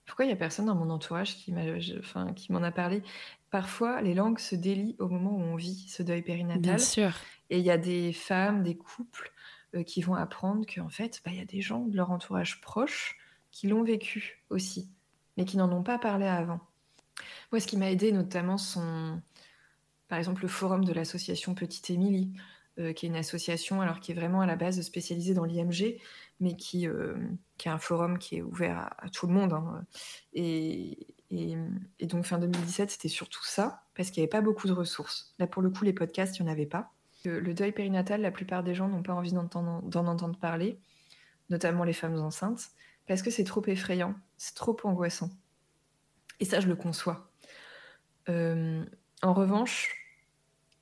Pourquoi 0.07 0.24
il 0.24 0.28
y 0.28 0.32
a 0.32 0.36
personne 0.36 0.66
dans 0.66 0.74
mon 0.74 0.89
entourage 0.89 1.36
qui 1.36 1.53
m'a, 1.53 1.61
enfin, 1.99 2.32
qui 2.32 2.51
m'en 2.53 2.62
a 2.62 2.70
parlé? 2.70 3.03
Parfois, 3.51 4.01
les 4.01 4.14
langues 4.14 4.39
se 4.39 4.55
délient 4.55 4.97
au 4.99 5.09
moment 5.09 5.32
où 5.32 5.41
on 5.41 5.57
vit 5.57 5.86
ce 5.89 6.03
deuil 6.03 6.22
périnatal. 6.22 6.62
Bien 6.62 6.78
sûr. 6.78 7.12
Et 7.51 7.59
il 7.59 7.64
y 7.64 7.70
a 7.70 7.76
des 7.76 8.14
femmes, 8.14 8.62
des 8.62 8.76
couples 8.76 9.32
euh, 9.74 9.82
qui 9.82 10.01
vont 10.01 10.14
apprendre 10.14 10.64
qu'en 10.64 10.89
fait, 10.89 11.20
bah, 11.24 11.30
il 11.32 11.39
y 11.39 11.43
a 11.43 11.47
des 11.47 11.61
gens 11.61 11.84
de 11.84 11.95
leur 11.95 12.11
entourage 12.11 12.62
proche 12.62 13.18
qui 13.51 13.68
l'ont 13.68 13.82
vécu 13.82 14.43
aussi 14.49 14.91
mais 15.39 15.45
qui 15.45 15.57
n'en 15.57 15.72
ont 15.72 15.84
pas 15.84 15.99
parlé 15.99 16.26
avant. 16.26 16.61
Moi, 17.53 17.61
ce 17.61 17.66
qui 17.68 17.78
m'a 17.78 17.91
aidé 17.91 18.11
notamment 18.11 18.59
sont, 18.59 19.22
par 20.09 20.18
exemple, 20.18 20.43
le 20.43 20.49
forum 20.49 20.84
de 20.84 20.93
l'association 20.93 21.55
Petite 21.55 21.89
Émilie, 21.91 22.32
euh, 22.80 22.93
qui 22.93 23.07
est 23.07 23.09
une 23.09 23.16
association 23.16 23.80
alors 23.80 24.01
qui 24.01 24.11
est 24.11 24.14
vraiment 24.14 24.41
à 24.41 24.47
la 24.47 24.57
base 24.57 24.80
spécialisée 24.82 25.34
dans 25.34 25.45
l'IMG, 25.45 25.97
mais 26.41 26.57
qui, 26.57 26.89
euh, 26.89 27.14
est 27.64 27.68
un 27.68 27.78
forum 27.78 28.18
qui 28.18 28.36
est 28.36 28.43
ouvert 28.43 28.91
à, 28.99 29.09
tout 29.11 29.28
le 29.28 29.32
monde. 29.32 29.53
Hein. 29.53 29.84
Et, 30.32 31.07
et, 31.30 32.07
donc 32.07 32.24
fin 32.24 32.39
2017, 32.39 32.91
c'était 32.91 33.09
surtout 33.09 33.45
ça, 33.45 33.84
parce 33.95 34.11
qu'il 34.11 34.20
n'y 34.20 34.24
avait 34.24 34.30
pas 34.30 34.41
beaucoup 34.41 34.66
de 34.66 34.72
ressources. 34.72 35.34
Là, 35.39 35.47
pour 35.47 35.62
le 35.62 35.70
coup, 35.70 35.84
les 35.84 35.93
podcasts, 35.93 36.39
il 36.39 36.43
n'y 36.43 36.49
en 36.49 36.53
avait 36.53 36.66
pas. 36.66 36.91
Le 37.24 37.53
deuil 37.55 37.72
périnatal, 37.72 38.22
la 38.22 38.30
plupart 38.30 38.64
des 38.64 38.74
gens 38.74 38.89
n'ont 38.89 39.03
pas 39.03 39.12
envie 39.12 39.32
d'en 39.32 39.45
entendre 40.07 40.39
parler, 40.39 40.80
notamment 41.49 41.84
les 41.84 41.93
femmes 41.93 42.18
enceintes 42.18 42.70
parce 43.09 43.23
que 43.23 43.31
c'est 43.31 43.45
trop 43.45 43.63
effrayant, 43.67 44.15
c'est 44.37 44.55
trop 44.55 44.77
angoissant. 44.85 45.31
Et 46.41 46.45
ça, 46.45 46.61
je 46.61 46.69
le 46.69 46.77
conçois. 46.77 47.33
Euh, 48.29 48.85
en 49.23 49.33
revanche, 49.33 49.97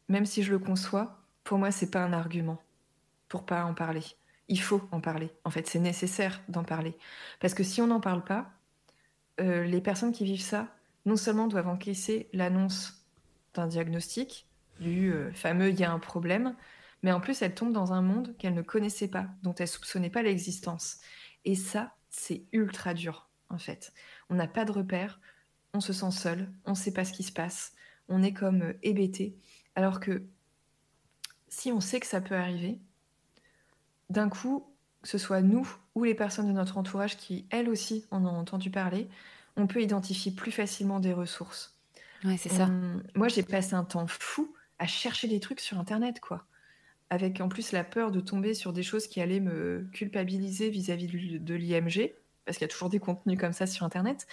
même 0.08 0.26
si 0.26 0.42
je 0.42 0.50
le 0.50 0.58
conçois, 0.58 1.22
pour 1.44 1.58
moi, 1.58 1.70
c'est 1.70 1.90
pas 1.90 2.02
un 2.02 2.12
argument 2.12 2.60
pour 3.28 3.46
pas 3.46 3.64
en 3.64 3.74
parler. 3.74 4.04
Il 4.48 4.60
faut 4.60 4.82
en 4.92 5.00
parler. 5.00 5.30
En 5.44 5.50
fait, 5.50 5.66
c'est 5.66 5.78
nécessaire 5.78 6.40
d'en 6.48 6.64
parler. 6.64 6.96
Parce 7.40 7.54
que 7.54 7.64
si 7.64 7.80
on 7.80 7.88
n'en 7.88 8.00
parle 8.00 8.22
pas, 8.22 8.52
euh, 9.40 9.64
les 9.64 9.80
personnes 9.80 10.12
qui 10.12 10.24
vivent 10.24 10.40
ça, 10.40 10.68
non 11.04 11.16
seulement 11.16 11.46
doivent 11.46 11.68
encaisser 11.68 12.28
l'annonce 12.32 13.06
d'un 13.54 13.66
diagnostic, 13.66 14.46
du 14.80 15.12
euh, 15.12 15.32
fameux 15.32 15.70
il 15.70 15.80
y 15.80 15.84
a 15.84 15.92
un 15.92 15.98
problème, 15.98 16.54
mais 17.02 17.12
en 17.12 17.20
plus 17.20 17.42
elles 17.42 17.54
tombent 17.54 17.72
dans 17.72 17.92
un 17.92 18.02
monde 18.02 18.36
qu'elles 18.38 18.54
ne 18.54 18.62
connaissaient 18.62 19.08
pas, 19.08 19.26
dont 19.42 19.54
elles 19.54 19.68
soupçonnaient 19.68 20.10
pas 20.10 20.22
l'existence. 20.22 20.98
Et 21.44 21.54
ça, 21.54 21.95
c'est 22.16 22.44
ultra 22.52 22.94
dur, 22.94 23.28
en 23.48 23.58
fait. 23.58 23.92
On 24.30 24.34
n'a 24.34 24.48
pas 24.48 24.64
de 24.64 24.72
repères, 24.72 25.20
on 25.74 25.80
se 25.80 25.92
sent 25.92 26.10
seul, 26.10 26.48
on 26.64 26.70
ne 26.70 26.76
sait 26.76 26.92
pas 26.92 27.04
ce 27.04 27.12
qui 27.12 27.22
se 27.22 27.32
passe, 27.32 27.74
on 28.08 28.22
est 28.22 28.32
comme 28.32 28.62
euh, 28.62 28.72
hébété. 28.82 29.36
Alors 29.74 30.00
que 30.00 30.22
si 31.48 31.72
on 31.72 31.80
sait 31.80 32.00
que 32.00 32.06
ça 32.06 32.20
peut 32.20 32.34
arriver, 32.34 32.78
d'un 34.10 34.28
coup, 34.28 34.66
que 35.02 35.08
ce 35.08 35.18
soit 35.18 35.42
nous 35.42 35.68
ou 35.94 36.04
les 36.04 36.14
personnes 36.14 36.48
de 36.48 36.52
notre 36.52 36.78
entourage 36.78 37.16
qui, 37.16 37.46
elles 37.50 37.68
aussi, 37.68 38.06
en 38.10 38.24
ont 38.24 38.38
entendu 38.38 38.70
parler, 38.70 39.08
on 39.56 39.66
peut 39.66 39.82
identifier 39.82 40.32
plus 40.32 40.52
facilement 40.52 41.00
des 41.00 41.12
ressources. 41.12 41.76
Ouais, 42.24 42.36
c'est 42.36 42.48
ça. 42.48 42.68
Moi, 43.14 43.28
j'ai 43.28 43.42
passé 43.42 43.74
un 43.74 43.84
temps 43.84 44.06
fou 44.06 44.54
à 44.78 44.86
chercher 44.86 45.28
des 45.28 45.40
trucs 45.40 45.60
sur 45.60 45.78
Internet, 45.78 46.20
quoi 46.20 46.46
avec 47.10 47.40
en 47.40 47.48
plus 47.48 47.72
la 47.72 47.84
peur 47.84 48.10
de 48.10 48.20
tomber 48.20 48.54
sur 48.54 48.72
des 48.72 48.82
choses 48.82 49.06
qui 49.06 49.20
allaient 49.20 49.40
me 49.40 49.88
culpabiliser 49.92 50.70
vis-à-vis 50.70 51.38
de 51.38 51.54
l'IMG, 51.54 52.14
parce 52.44 52.58
qu'il 52.58 52.64
y 52.64 52.70
a 52.70 52.72
toujours 52.72 52.90
des 52.90 52.98
contenus 52.98 53.38
comme 53.38 53.52
ça 53.52 53.66
sur 53.66 53.84
Internet. 53.84 54.26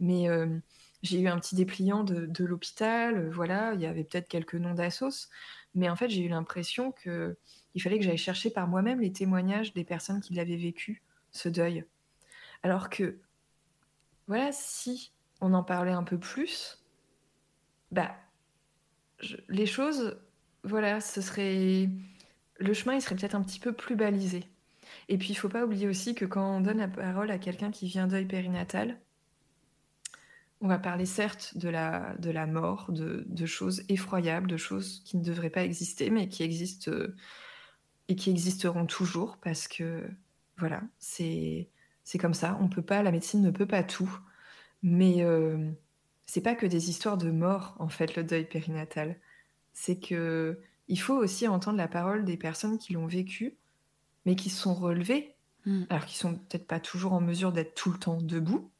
Mais 0.00 0.28
euh, 0.28 0.58
j'ai 1.02 1.20
eu 1.20 1.28
un 1.28 1.38
petit 1.38 1.54
dépliant 1.54 2.02
de, 2.04 2.44
l'hôpital, 2.44 3.18
euh, 3.18 3.30
voilà, 3.30 3.74
il 3.74 3.80
y 3.80 3.86
avait 3.86 4.04
peut-être 4.04 4.28
quelques 4.28 4.54
noms 4.54 4.74
d'assos, 4.74 5.28
mais 5.74 5.88
en 5.88 5.96
fait 5.96 6.08
j'ai 6.08 6.22
eu 6.22 6.28
l'impression 6.28 6.92
que 6.92 7.36
il 7.74 7.82
fallait 7.82 7.98
que 7.98 8.04
j'aille 8.04 8.16
chercher 8.16 8.50
par 8.50 8.68
moi-même 8.68 9.00
les 9.00 9.12
témoignages 9.12 9.74
des 9.74 9.84
personnes 9.84 10.20
qui 10.20 10.34
l'avaient 10.34 10.56
vécu, 10.56 11.02
ce 11.32 11.48
deuil. 11.48 11.84
Alors 12.62 12.88
que, 12.88 13.18
voilà, 14.28 14.52
si 14.52 15.12
on 15.40 15.52
en 15.54 15.64
parlait 15.64 15.92
un 15.92 16.04
peu 16.04 16.18
plus, 16.18 16.84
bah, 17.90 18.16
les 19.48 19.66
choses, 19.66 20.18
voilà, 20.62 21.00
ce 21.00 21.20
serait 21.20 21.90
le 22.58 22.74
chemin, 22.74 22.94
il 22.94 23.02
serait 23.02 23.16
peut-être 23.16 23.34
un 23.34 23.42
petit 23.42 23.60
peu 23.60 23.72
plus 23.72 23.96
balisé. 23.96 24.44
Et 25.08 25.18
puis, 25.18 25.30
il 25.30 25.34
faut 25.34 25.48
pas 25.48 25.64
oublier 25.64 25.88
aussi 25.88 26.14
que 26.14 26.24
quand 26.24 26.56
on 26.56 26.60
donne 26.60 26.78
la 26.78 26.88
parole 26.88 27.30
à 27.30 27.38
quelqu'un 27.38 27.70
qui 27.70 27.86
vient 27.86 28.06
d'œil 28.06 28.26
périnatal, 28.26 29.00
on 30.60 30.68
va 30.68 30.78
parler 30.78 31.06
certes 31.06 31.56
de 31.58 31.68
la, 31.68 32.14
de 32.18 32.30
la 32.30 32.46
mort, 32.46 32.90
de, 32.90 33.46
choses 33.46 33.82
effroyables, 33.88 34.46
de 34.46 34.56
choses 34.56 35.02
qui 35.04 35.16
ne 35.18 35.24
devraient 35.24 35.50
pas 35.50 35.64
exister, 35.64 36.10
mais 36.10 36.28
qui 36.28 36.42
existent 36.42 36.92
et 38.08 38.16
qui 38.16 38.30
existeront 38.30 38.86
toujours 38.86 39.38
parce 39.38 39.68
que, 39.68 40.08
voilà, 40.56 40.82
c'est 40.98 41.68
c'est 42.04 42.18
comme 42.18 42.34
ça. 42.34 42.58
On 42.60 42.68
peut 42.68 42.82
pas, 42.82 43.02
la 43.02 43.10
médecine 43.12 43.42
ne 43.42 43.50
peut 43.50 43.66
pas 43.66 43.82
tout. 43.82 44.18
Mais 44.82 45.22
euh, 45.24 45.70
c'est 46.26 46.42
pas 46.42 46.54
que 46.54 46.66
des 46.66 46.90
histoires 46.90 47.16
de 47.18 47.30
mort, 47.30 47.76
en 47.78 47.88
fait, 47.88 48.16
le 48.16 48.24
deuil 48.24 48.44
périnatal. 48.44 49.18
C'est 49.72 49.98
que 49.98 50.60
il 50.88 51.00
faut 51.00 51.14
aussi 51.14 51.48
entendre 51.48 51.78
la 51.78 51.88
parole 51.88 52.24
des 52.24 52.36
personnes 52.36 52.78
qui 52.78 52.92
l'ont 52.92 53.06
vécu, 53.06 53.56
mais 54.26 54.36
qui 54.36 54.50
se 54.50 54.60
sont 54.60 54.74
relevées, 54.74 55.34
hmm. 55.66 55.84
alors 55.90 56.04
qu'ils 56.04 56.18
sont 56.18 56.34
peut-être 56.34 56.66
pas 56.66 56.80
toujours 56.80 57.12
en 57.12 57.20
mesure 57.20 57.52
d'être 57.52 57.74
tout 57.74 57.90
le 57.90 57.98
temps 57.98 58.20
debout. 58.20 58.70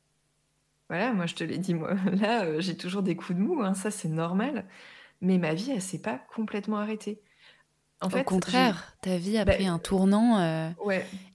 Voilà, 0.89 1.13
moi 1.13 1.27
je 1.27 1.35
te 1.35 1.45
l'ai 1.45 1.59
dit, 1.59 1.75
moi 1.75 1.95
là 2.13 2.45
euh, 2.45 2.61
j'ai 2.61 2.77
toujours 2.77 3.03
des 3.03 3.17
coups 3.17 3.39
de 3.39 3.43
mou, 3.43 3.63
hein, 3.63 3.75
ça 3.75 3.91
c'est 3.91 4.09
normal, 4.09 4.67
mais 5.21 5.39
ma 5.39 5.55
vie 5.55 5.71
elle 5.71 5.83
s'est 5.83 6.03
pas 6.03 6.19
complètement 6.35 6.79
arrêtée. 6.79 7.21
En 8.01 8.09
Au 8.09 8.25
contraire, 8.25 8.97
ta 9.01 9.17
vie 9.17 9.39
a 9.39 9.47
bah, 9.47 9.55
pris 9.55 9.67
un 9.67 9.79
tournant 9.79 10.39
euh, 10.39 10.71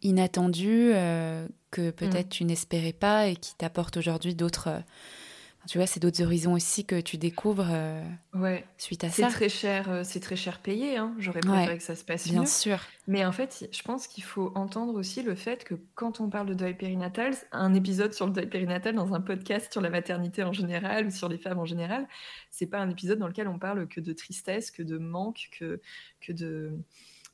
inattendu 0.04 0.92
euh, 0.94 1.48
que 1.72 1.90
peut-être 1.90 2.28
hmm. 2.28 2.30
tu 2.30 2.46
n'espérais 2.46 2.94
pas 2.94 3.28
et 3.28 3.36
qui 3.36 3.56
t'apporte 3.56 3.98
aujourd'hui 3.98 4.36
d'autres 4.36 4.84
tu 5.68 5.78
vois, 5.78 5.88
c'est 5.88 6.00
d'autres 6.00 6.22
horizons 6.24 6.54
aussi 6.54 6.86
que 6.86 7.00
tu 7.02 7.18
découvres 7.18 7.68
euh, 7.70 8.02
ouais. 8.34 8.66
suite 8.78 9.04
à 9.04 9.10
ça. 9.10 9.30
C'est 9.30 9.36
très 9.36 9.50
cher, 9.50 9.90
euh, 9.90 10.02
c'est 10.04 10.22
très 10.22 10.38
cher 10.38 10.62
payé. 10.62 10.98
Hein. 10.98 11.14
J'aurais 11.20 11.42
préféré 11.42 11.78
que 11.78 11.84
ça 11.84 11.96
se 11.96 12.04
passe 12.04 12.28
Bien 12.28 12.46
sûr. 12.46 12.80
Mais 13.08 13.26
en 13.26 13.32
fait, 13.32 13.68
je 13.72 13.82
pense 13.82 14.08
qu'il 14.08 14.24
faut 14.24 14.52
entendre 14.56 14.96
aussi 14.96 15.22
le 15.22 15.36
fait 15.36 15.66
que 15.66 15.76
quand 15.96 16.22
on 16.22 16.30
parle 16.30 16.48
de 16.48 16.54
deuil 16.54 16.76
périnatal, 16.76 17.36
un 17.52 17.74
épisode 17.74 18.14
sur 18.14 18.26
le 18.26 18.32
deuil 18.32 18.48
périnatal 18.48 18.96
dans 18.96 19.14
un 19.14 19.22
podcast 19.22 19.72
sur 19.72 19.82
la 19.82 19.90
maternité 19.90 20.44
en 20.44 20.54
général 20.54 21.08
ou 21.08 21.12
sur 21.12 21.28
les 21.28 21.38
femmes 21.38 21.60
en 21.60 21.66
général, 21.66 22.08
c'est 22.50 22.68
pas 22.68 22.80
un 22.80 22.90
épisode 22.90 23.20
dans 23.20 23.28
lequel 23.28 23.48
on 23.48 23.60
parle 23.60 23.88
que 23.88 24.00
de 24.00 24.14
tristesse, 24.14 24.72
que 24.72 24.82
de 24.82 24.98
manque, 24.98 25.50
que, 25.52 25.82
que, 26.22 26.32
de, 26.32 26.72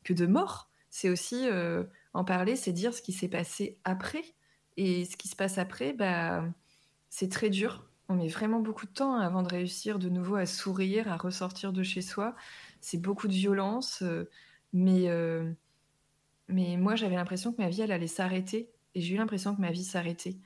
que 0.04 0.14
de 0.14 0.26
mort. 0.26 0.70
C'est 0.90 1.10
aussi 1.10 1.48
euh, 1.48 1.84
en 2.14 2.26
parler, 2.26 2.56
c'est 2.56 2.72
dire 2.72 2.94
ce 2.94 3.02
qui 3.02 3.14
s'est 3.14 3.30
passé 3.30 3.78
après. 3.84 4.24
Et 4.78 5.06
ce 5.06 5.16
qui 5.16 5.28
se 5.28 5.36
passe 5.36 5.58
après, 5.58 5.94
bah, 5.94 6.44
c'est 7.10 7.32
très 7.32 7.50
dur 7.50 7.86
On 8.08 8.16
met 8.16 8.28
vraiment 8.28 8.60
beaucoup 8.60 8.86
de 8.86 8.92
temps 8.92 9.16
avant 9.16 9.42
de 9.42 9.50
réussir 9.50 9.98
de 9.98 10.10
nouveau 10.10 10.36
à 10.36 10.46
sourire, 10.46 11.12
à 11.12 11.18
ressortir 11.18 11.74
de 11.74 11.84
chez 11.84 12.02
soi. 12.02 12.36
C'est 12.82 13.00
beaucoup 13.00 13.28
de 13.28 13.34
violence, 13.34 14.04
euh, 14.04 14.30
mais, 14.74 15.10
euh, 15.10 15.52
mais 16.48 16.78
moi 16.78 16.96
j'avais 16.96 17.16
l'impression 17.16 17.52
que 17.52 17.62
ma 17.62 17.70
vie 17.70 17.82
elle 17.82 17.92
allait 17.92 18.08
s'arrêter 18.08 18.70
et 18.94 19.02
j'ai 19.02 19.16
eu 19.16 19.18
l'impression 19.18 19.56
que 19.56 19.62
ma 19.62 19.72
vie 19.72 19.84
s'arrêtait. 19.84 20.38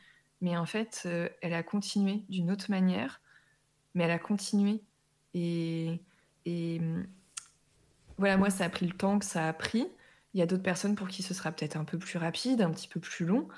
Mais 0.42 0.56
en 0.56 0.66
fait, 0.66 1.04
euh, 1.06 1.28
elle 1.42 1.54
a 1.54 1.64
continué 1.64 2.24
d'une 2.30 2.50
autre 2.50 2.72
manière, 2.72 3.22
mais 3.94 4.06
elle 4.06 4.12
a 4.12 4.20
continué. 4.20 4.82
Et, 5.34 6.00
et 6.46 6.82
voilà, 8.18 8.38
moi 8.38 8.50
ça 8.50 8.66
a 8.66 8.70
pris 8.70 8.88
le 8.88 8.94
temps 8.94 9.20
que 9.20 9.26
ça 9.26 9.48
a 9.48 9.54
pris. 9.54 9.86
Il 10.34 10.40
y 10.40 10.44
a 10.44 10.46
d'autres 10.46 10.64
personnes 10.64 10.96
pour 10.96 11.10
qui 11.10 11.24
ce 11.24 11.34
sera 11.34 11.52
peut-être 11.52 11.76
un 11.76 11.84
peu 11.84 11.98
plus 11.98 12.18
rapide, 12.20 12.62
un 12.62 12.72
petit 12.72 12.88
peu 12.88 13.00
plus 13.00 13.26
long. 13.26 13.50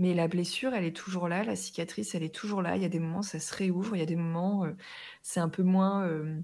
Mais 0.00 0.14
la 0.14 0.28
blessure, 0.28 0.72
elle 0.72 0.86
est 0.86 0.96
toujours 0.96 1.28
là, 1.28 1.44
la 1.44 1.54
cicatrice, 1.54 2.14
elle 2.14 2.22
est 2.22 2.34
toujours 2.34 2.62
là. 2.62 2.74
Il 2.74 2.82
y 2.82 2.86
a 2.86 2.88
des 2.88 2.98
moments, 2.98 3.20
ça 3.20 3.38
se 3.38 3.54
réouvre, 3.54 3.94
il 3.94 3.98
y 3.98 4.02
a 4.02 4.06
des 4.06 4.16
moments, 4.16 4.64
euh, 4.64 4.72
c'est 5.20 5.40
un 5.40 5.50
peu 5.50 5.62
moins 5.62 6.06
euh, 6.06 6.40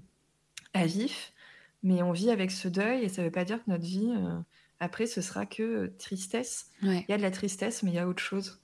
à 0.75 0.85
vif. 0.85 1.33
Mais 1.81 2.03
on 2.03 2.11
vit 2.11 2.29
avec 2.29 2.51
ce 2.51 2.67
deuil 2.67 3.03
et 3.03 3.09
ça 3.09 3.23
ne 3.23 3.27
veut 3.27 3.31
pas 3.31 3.45
dire 3.45 3.57
que 3.57 3.71
notre 3.71 3.83
vie, 3.83 4.13
euh, 4.15 4.37
après, 4.79 5.07
ce 5.07 5.21
sera 5.21 5.47
que 5.47 5.87
tristesse. 5.97 6.69
Il 6.83 7.05
y 7.09 7.13
a 7.13 7.17
de 7.17 7.23
la 7.23 7.31
tristesse, 7.31 7.81
mais 7.81 7.89
il 7.89 7.95
y 7.95 7.99
a 7.99 8.07
autre 8.07 8.21
chose. 8.21 8.61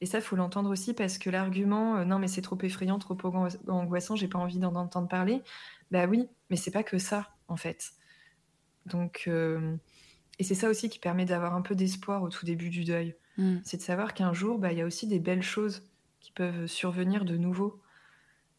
Et 0.00 0.06
ça, 0.06 0.20
faut 0.20 0.36
l'entendre 0.36 0.70
aussi 0.70 0.94
parce 0.94 1.18
que 1.18 1.30
l'argument 1.30 2.04
non, 2.04 2.20
mais 2.20 2.28
c'est 2.28 2.40
trop 2.40 2.58
effrayant, 2.62 3.00
trop 3.00 3.18
angoissant, 3.66 4.14
j'ai 4.14 4.28
pas 4.28 4.38
envie 4.38 4.60
d'en 4.60 4.76
entendre 4.76 5.08
parler. 5.08 5.42
Bah 5.90 6.06
oui, 6.06 6.28
mais 6.48 6.54
c'est 6.54 6.70
pas 6.70 6.84
que 6.84 6.98
ça, 6.98 7.34
en 7.48 7.56
fait. 7.56 7.90
Donc, 8.86 9.28
et 10.38 10.44
c'est 10.44 10.54
ça 10.54 10.68
aussi 10.68 10.88
qui 10.88 11.00
permet 11.00 11.24
d'avoir 11.24 11.56
un 11.56 11.62
peu 11.62 11.74
d'espoir 11.74 12.22
au 12.22 12.28
tout 12.28 12.46
début 12.46 12.70
du 12.70 12.84
deuil. 12.84 13.16
Mm. 13.38 13.58
C'est 13.64 13.78
de 13.78 13.82
savoir 13.82 14.12
qu'un 14.12 14.32
jour, 14.32 14.58
bah, 14.58 14.72
il 14.72 14.78
y 14.78 14.82
a 14.82 14.86
aussi 14.86 15.06
des 15.06 15.20
belles 15.20 15.42
choses 15.42 15.82
qui 16.20 16.32
peuvent 16.32 16.66
survenir 16.66 17.24
de 17.24 17.36
nouveau. 17.36 17.80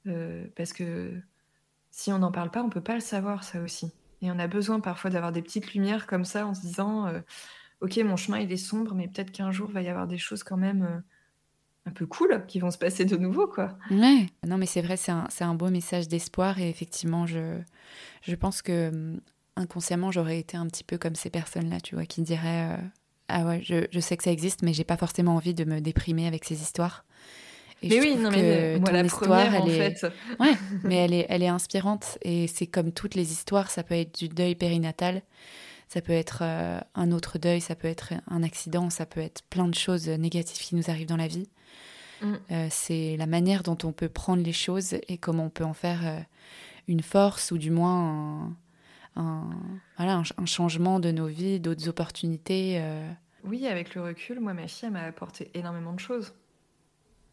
Euh, 0.08 0.48
parce 0.56 0.74
que 0.74 1.12
si 1.92 2.12
on 2.12 2.20
n'en 2.20 2.32
parle 2.32 2.52
pas, 2.52 2.64
on 2.64 2.70
peut 2.70 2.82
pas 2.82 2.96
le 2.96 3.02
savoir, 3.02 3.44
ça 3.44 3.62
aussi. 3.62 3.92
Et 4.22 4.32
on 4.32 4.40
a 4.40 4.48
besoin 4.48 4.80
parfois 4.80 5.10
d'avoir 5.10 5.32
des 5.32 5.42
petites 5.42 5.74
lumières 5.74 6.08
comme 6.08 6.26
ça 6.26 6.48
en 6.48 6.54
se 6.54 6.62
disant 6.62 7.08
euh, 7.08 7.20
Ok, 7.82 7.98
mon 7.98 8.18
chemin 8.18 8.40
il 8.40 8.52
est 8.52 8.58
sombre, 8.58 8.94
mais 8.96 9.08
peut-être 9.08 9.32
qu'un 9.32 9.52
jour 9.52 9.70
va 9.70 9.82
y 9.82 9.88
avoir 9.88 10.08
des 10.08 10.18
choses 10.18 10.44
quand 10.44 10.58
même 10.58 10.84
euh, 10.84 11.00
un 11.86 11.92
peu 11.92 12.06
cool 12.06 12.46
qui 12.48 12.60
vont 12.60 12.72
se 12.72 12.78
passer 12.78 13.06
de 13.06 13.16
nouveau, 13.16 13.48
quoi. 13.48 13.78
Ouais, 13.92 14.26
non, 14.46 14.58
mais 14.58 14.66
c'est 14.66 14.82
vrai, 14.82 14.98
c'est 14.98 15.12
un, 15.12 15.28
un, 15.40 15.56
beau 15.56 15.70
message 15.70 16.08
d'espoir. 16.08 16.60
Et 16.60 16.70
effectivement, 16.70 17.26
je, 17.26 17.60
je 18.22 18.36
pense 18.36 18.62
que 18.62 18.90
hum, 18.90 19.22
inconsciemment, 19.56 20.12
j'aurais 20.12 20.40
été 20.40 20.58
un 20.58 20.68
petit 20.68 20.84
peu 20.84 20.98
comme 20.98 21.16
ces 21.16 21.30
personnes-là, 21.30 21.80
tu 21.80 21.96
vois, 21.96 22.06
qui 22.06 22.22
diraient 22.22 22.78
ah 23.30 23.46
ouais, 23.46 23.62
je, 23.64 24.00
sais 24.00 24.18
que 24.18 24.24
ça 24.24 24.32
existe, 24.32 24.64
mais 24.64 24.74
j'ai 24.74 24.84
pas 24.84 24.98
forcément 24.98 25.36
envie 25.36 25.54
de 25.54 25.64
me 25.64 25.80
déprimer 25.80 26.28
avec 26.28 26.46
ces 26.46 26.62
histoires. 26.62 27.06
mais 27.84 28.00
oui, 28.00 28.16
non, 28.18 28.32
mais 28.32 28.78
moi, 28.80 28.92
la 28.92 29.04
histoire, 29.04 29.30
première, 29.30 29.56
elle 29.56 29.62
en 29.62 29.68
est... 29.68 29.96
fait. 29.96 30.12
Ouais, 30.40 30.54
mais 30.84 30.96
elle 30.96 31.14
est, 31.14 31.26
elle 31.30 31.44
est 31.44 31.48
inspirante 31.48 32.18
et 32.24 32.48
c'est 32.48 32.68
comme 32.68 32.92
toutes 32.92 33.16
les 33.16 33.32
histoires, 33.32 33.72
ça 33.72 33.84
peut 33.84 33.96
être 33.96 34.20
du 34.20 34.28
deuil 34.28 34.56
périnatal, 34.56 35.22
ça 35.88 36.02
peut 36.02 36.14
être 36.14 36.40
euh, 36.44 36.80
un 36.94 37.12
autre 37.12 37.40
deuil, 37.40 37.62
ça 37.62 37.76
peut 37.76 37.88
être 37.88 38.14
un 38.28 38.44
accident, 38.44 38.90
ça 38.90 39.06
peut 39.06 39.22
être 39.22 39.42
plein 39.50 39.68
de 39.68 39.76
choses 39.76 40.08
négatives 40.08 40.64
qui 40.64 40.76
nous 40.76 40.90
arrivent 40.90 41.08
dans 41.08 41.18
la 41.18 41.28
vie. 41.28 41.50
Mm. 42.22 42.34
Euh, 42.52 42.68
c'est 42.70 43.16
la 43.18 43.26
manière 43.26 43.64
dont 43.64 43.78
on 43.84 43.92
peut 43.92 44.10
prendre 44.10 44.44
les 44.44 44.54
choses 44.54 44.94
et 45.08 45.18
comment 45.18 45.46
on 45.46 45.50
peut 45.50 45.64
en 45.64 45.74
faire 45.74 46.02
euh, 46.06 46.20
une 46.88 47.02
force 47.02 47.52
ou 47.52 47.58
du 47.58 47.72
moins 47.72 47.98
un, 47.98 48.56
voilà, 50.10 50.24
un, 50.38 50.46
changement 50.46 51.00
de 51.00 51.12
nos 51.12 51.28
vies, 51.28 51.60
d'autres 51.60 51.88
opportunités. 51.88 52.80
Euh. 52.82 53.12
Oui, 53.44 53.68
avec 53.68 53.94
le 53.94 54.02
recul, 54.02 54.40
moi, 54.40 54.54
ma 54.54 54.68
fille, 54.68 54.88
elle 54.88 54.94
m'a 54.94 55.04
apporté 55.04 55.52
énormément 55.54 55.94
de 55.94 56.00
choses. 56.00 56.34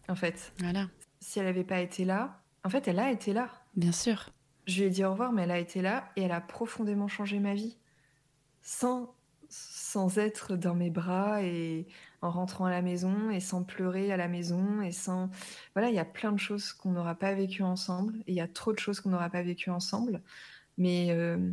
En 0.08 0.14
fait. 0.14 0.52
Voilà. 0.58 0.88
Si 1.20 1.38
elle 1.38 1.46
n'avait 1.46 1.64
pas 1.64 1.80
été 1.80 2.04
là, 2.04 2.42
en 2.64 2.68
fait, 2.68 2.86
elle 2.86 2.98
a 2.98 3.10
été 3.10 3.32
là. 3.32 3.48
Bien 3.76 3.92
sûr. 3.92 4.30
Je 4.66 4.80
lui 4.80 4.88
ai 4.88 4.90
dit 4.90 5.04
au 5.04 5.12
revoir, 5.12 5.32
mais 5.32 5.42
elle 5.42 5.50
a 5.50 5.58
été 5.58 5.80
là 5.80 6.10
et 6.16 6.22
elle 6.22 6.32
a 6.32 6.40
profondément 6.40 7.08
changé 7.08 7.38
ma 7.38 7.54
vie. 7.54 7.78
Sans, 8.62 9.14
sans 9.48 10.18
être 10.18 10.56
dans 10.56 10.74
mes 10.74 10.90
bras 10.90 11.42
et 11.42 11.86
en 12.20 12.30
rentrant 12.30 12.66
à 12.66 12.70
la 12.70 12.82
maison 12.82 13.30
et 13.30 13.40
sans 13.40 13.62
pleurer 13.62 14.12
à 14.12 14.16
la 14.16 14.28
maison 14.28 14.82
et 14.82 14.92
sans... 14.92 15.30
Voilà, 15.74 15.88
il 15.88 15.94
y 15.94 16.00
a 16.00 16.04
plein 16.04 16.32
de 16.32 16.38
choses 16.38 16.72
qu'on 16.72 16.90
n'aura 16.90 17.14
pas 17.14 17.32
vécues 17.34 17.62
ensemble 17.62 18.16
et 18.26 18.32
il 18.32 18.34
y 18.34 18.40
a 18.40 18.48
trop 18.48 18.72
de 18.72 18.78
choses 18.78 19.00
qu'on 19.00 19.10
n'aura 19.10 19.30
pas 19.30 19.42
vécues 19.42 19.70
ensemble. 19.70 20.20
Mais 20.78 21.08
euh, 21.10 21.52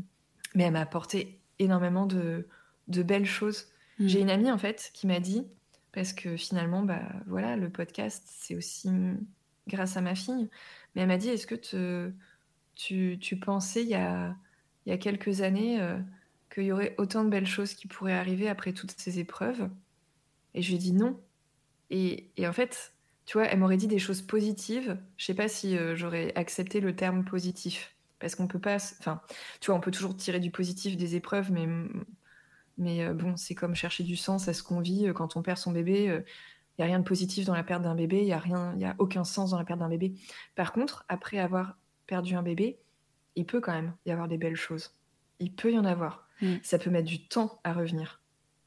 mais 0.54 0.64
elle 0.64 0.74
m'a 0.74 0.82
apporté 0.82 1.40
énormément 1.60 2.06
de, 2.06 2.48
belles 2.88 3.26
choses. 3.26 3.68
Mm. 4.00 4.08
J'ai 4.08 4.22
une 4.22 4.30
amie 4.30 4.52
en 4.52 4.58
fait 4.58 4.92
qui 4.94 5.08
m'a 5.08 5.20
dit, 5.20 5.46
parce 5.92 6.14
que 6.14 6.36
finalement, 6.38 6.84
bah 6.84 7.02
voilà, 7.28 7.56
le 7.56 7.70
podcast, 7.70 8.24
c'est 8.28 8.56
aussi 8.56 8.90
grâce 9.68 9.98
à 9.98 10.02
ma 10.02 10.16
fille, 10.16 10.50
mais 10.96 11.02
elle 11.04 11.08
m'a 11.08 11.18
dit, 11.18 11.30
est-ce 11.30 11.48
que 11.48 11.56
tu, 12.76 13.18
tu, 13.20 13.38
pensais 13.38 13.84
il 13.84 13.90
y 13.90 13.96
a, 13.96 14.36
il 14.86 14.90
y 14.90 14.94
a 14.94 14.98
quelques 14.98 15.42
années 15.42 15.82
euh, 15.82 15.98
qu'il 16.54 16.64
y 16.64 16.72
aurait 16.72 16.96
autant 16.98 17.24
de 17.24 17.30
belles 17.30 17.48
choses 17.48 17.74
qui 17.74 17.88
pourraient 17.88 18.14
arriver 18.14 18.50
après 18.50 18.74
toutes 18.74 18.92
ces 18.98 19.20
épreuves? 19.20 19.70
Et 20.54 20.62
je 20.62 20.70
lui 20.70 20.76
ai 20.76 20.80
dit 20.80 20.94
non. 20.94 21.20
Et, 21.90 22.30
et 22.38 22.48
en 22.48 22.54
fait, 22.54 22.94
tu 23.26 23.38
vois, 23.38 23.48
elle 23.48 23.60
m'aurait 23.60 23.78
dit 23.78 23.88
des 23.88 24.00
choses 24.00 24.22
positives. 24.22 24.98
Je 25.18 25.26
sais 25.26 25.34
pas 25.34 25.48
si 25.48 25.78
euh, 25.78 25.96
j'aurais 25.96 26.34
accepté 26.36 26.80
le 26.80 26.96
terme 26.96 27.24
positif 27.24 27.93
parce 28.24 28.36
qu'on 28.36 28.48
peut 28.48 28.60
pas. 28.60 28.76
Enfin, 28.76 29.20
tu 29.60 29.70
vois, 29.70 29.76
on 29.76 29.82
peut 29.82 29.92
toujours 29.92 30.16
tirer 30.16 30.40
du 30.40 30.50
positif 30.50 30.96
des 30.96 31.16
épreuves, 31.16 31.52
mais, 31.52 31.68
mais 32.78 33.04
euh, 33.04 33.14
bon, 33.14 33.36
c'est 33.36 33.54
comme 33.54 33.76
chercher 33.76 34.06
du 34.06 34.16
sens 34.16 34.48
à 34.48 34.54
ce 34.54 34.64
qu'on 34.64 34.80
vit 34.80 35.08
euh, 35.08 35.14
quand 35.14 35.36
on 35.36 35.42
perd 35.42 35.58
son 35.58 35.74
bébé. 35.74 36.04
Il 36.06 36.10
euh, 36.10 36.22
n'y 36.80 36.86
a 36.86 36.88
rien 36.88 37.00
de 37.00 37.04
positif 37.04 37.46
dans 37.46 37.54
la 37.54 37.64
perte 37.64 37.82
d'un 37.82 37.96
bébé, 37.96 38.20
il 38.20 38.26
n'y 38.26 38.32
a, 38.32 38.40
rien, 38.40 38.78
y 38.78 38.86
a 38.86 38.96
aucun 38.98 39.26
sens 39.26 39.50
dans 39.50 39.58
la 39.58 39.66
perte 39.66 39.82
d'un 39.82 39.90
bébé. 39.90 40.14
Par 40.56 40.72
contre, 40.72 41.04
après 41.10 41.38
avoir 41.38 41.78
perdu 42.08 42.36
un 42.36 42.44
bébé, 42.44 42.80
il 43.36 43.46
peut 43.46 43.60
quand 43.60 43.74
même 43.74 43.94
y 44.06 44.12
avoir 44.12 44.30
des 44.30 44.38
belles 44.38 44.56
choses. 44.56 44.96
Il 45.40 45.54
peut 45.54 45.74
y 45.74 45.78
en 45.78 45.84
avoir. 45.84 46.26
Mm. 46.42 46.56
Ça 46.64 46.80
peut 46.80 46.92
mettre 46.92 47.10
du 47.10 47.28
temps 47.28 47.60
à 47.66 47.74
revenir. 47.74 48.22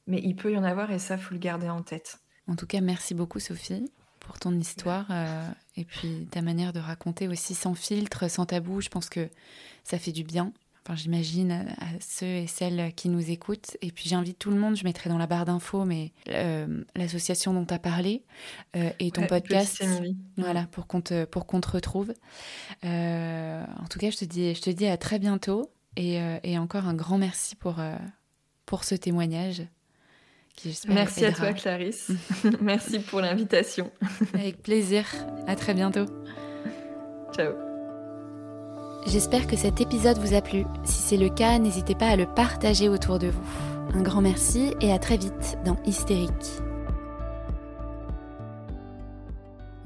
Mais 0.06 0.20
il 0.22 0.36
peut 0.36 0.52
y 0.52 0.58
en 0.58 0.64
avoir 0.64 0.90
et 0.90 0.98
ça, 0.98 1.16
faut 1.16 1.32
le 1.32 1.40
garder 1.40 1.70
en 1.70 1.82
tête. 1.82 2.18
En 2.46 2.56
tout 2.56 2.66
cas, 2.66 2.82
merci 2.82 3.14
beaucoup, 3.14 3.40
Sophie 3.40 3.90
pour 4.26 4.38
ton 4.38 4.52
histoire 4.58 5.06
euh, 5.10 5.48
et 5.76 5.84
puis 5.84 6.26
ta 6.30 6.42
manière 6.42 6.72
de 6.72 6.80
raconter 6.80 7.28
aussi 7.28 7.54
sans 7.54 7.74
filtre, 7.74 8.28
sans 8.28 8.46
tabou. 8.46 8.80
Je 8.80 8.88
pense 8.88 9.08
que 9.08 9.28
ça 9.84 9.98
fait 9.98 10.12
du 10.12 10.24
bien. 10.24 10.52
Enfin, 10.84 10.94
j'imagine 10.94 11.50
à 11.50 11.86
ceux 12.00 12.26
et 12.26 12.46
celles 12.46 12.92
qui 12.94 13.08
nous 13.08 13.30
écoutent. 13.30 13.76
Et 13.82 13.90
puis 13.90 14.08
j'invite 14.08 14.38
tout 14.38 14.50
le 14.50 14.56
monde, 14.56 14.76
je 14.76 14.84
mettrai 14.84 15.10
dans 15.10 15.18
la 15.18 15.26
barre 15.26 15.44
d'infos, 15.44 15.84
mais 15.84 16.12
euh, 16.28 16.84
l'association 16.94 17.52
dont 17.52 17.64
tu 17.64 17.74
as 17.74 17.80
parlé 17.80 18.22
euh, 18.76 18.90
et 19.00 19.10
ton 19.10 19.26
podcast. 19.26 19.84
Voilà, 20.36 20.66
pour 20.70 20.86
qu'on 20.86 21.00
te, 21.00 21.24
pour 21.24 21.46
qu'on 21.46 21.60
te 21.60 21.70
retrouve. 21.70 22.12
en 22.84 23.86
tout 23.90 23.98
cas, 23.98 24.10
je 24.10 24.16
te 24.18 24.24
dis, 24.24 24.54
je 24.54 24.60
te 24.60 24.70
dis 24.70 24.86
à 24.86 24.96
très 24.96 25.18
bientôt 25.18 25.72
et, 25.96 26.20
et 26.44 26.58
encore 26.58 26.86
un 26.86 26.94
grand 26.94 27.18
merci 27.18 27.56
pour, 27.56 27.80
pour 28.64 28.84
ce 28.84 28.94
témoignage. 28.94 29.62
Merci 30.88 31.24
à 31.24 31.32
toi, 31.32 31.52
Clarisse. 31.52 32.10
Merci 32.60 32.98
pour 32.98 33.20
l'invitation. 33.20 33.90
Avec 34.34 34.62
plaisir. 34.62 35.04
À 35.46 35.56
très 35.56 35.74
bientôt. 35.74 36.06
Ciao. 37.34 37.52
J'espère 39.06 39.46
que 39.46 39.56
cet 39.56 39.80
épisode 39.80 40.18
vous 40.18 40.34
a 40.34 40.40
plu. 40.40 40.64
Si 40.84 41.00
c'est 41.00 41.16
le 41.16 41.28
cas, 41.28 41.58
n'hésitez 41.58 41.94
pas 41.94 42.08
à 42.08 42.16
le 42.16 42.26
partager 42.26 42.88
autour 42.88 43.18
de 43.18 43.28
vous. 43.28 43.44
Un 43.94 44.02
grand 44.02 44.20
merci 44.20 44.74
et 44.80 44.92
à 44.92 44.98
très 44.98 45.16
vite 45.16 45.58
dans 45.64 45.76
Hystérique. 45.84 46.65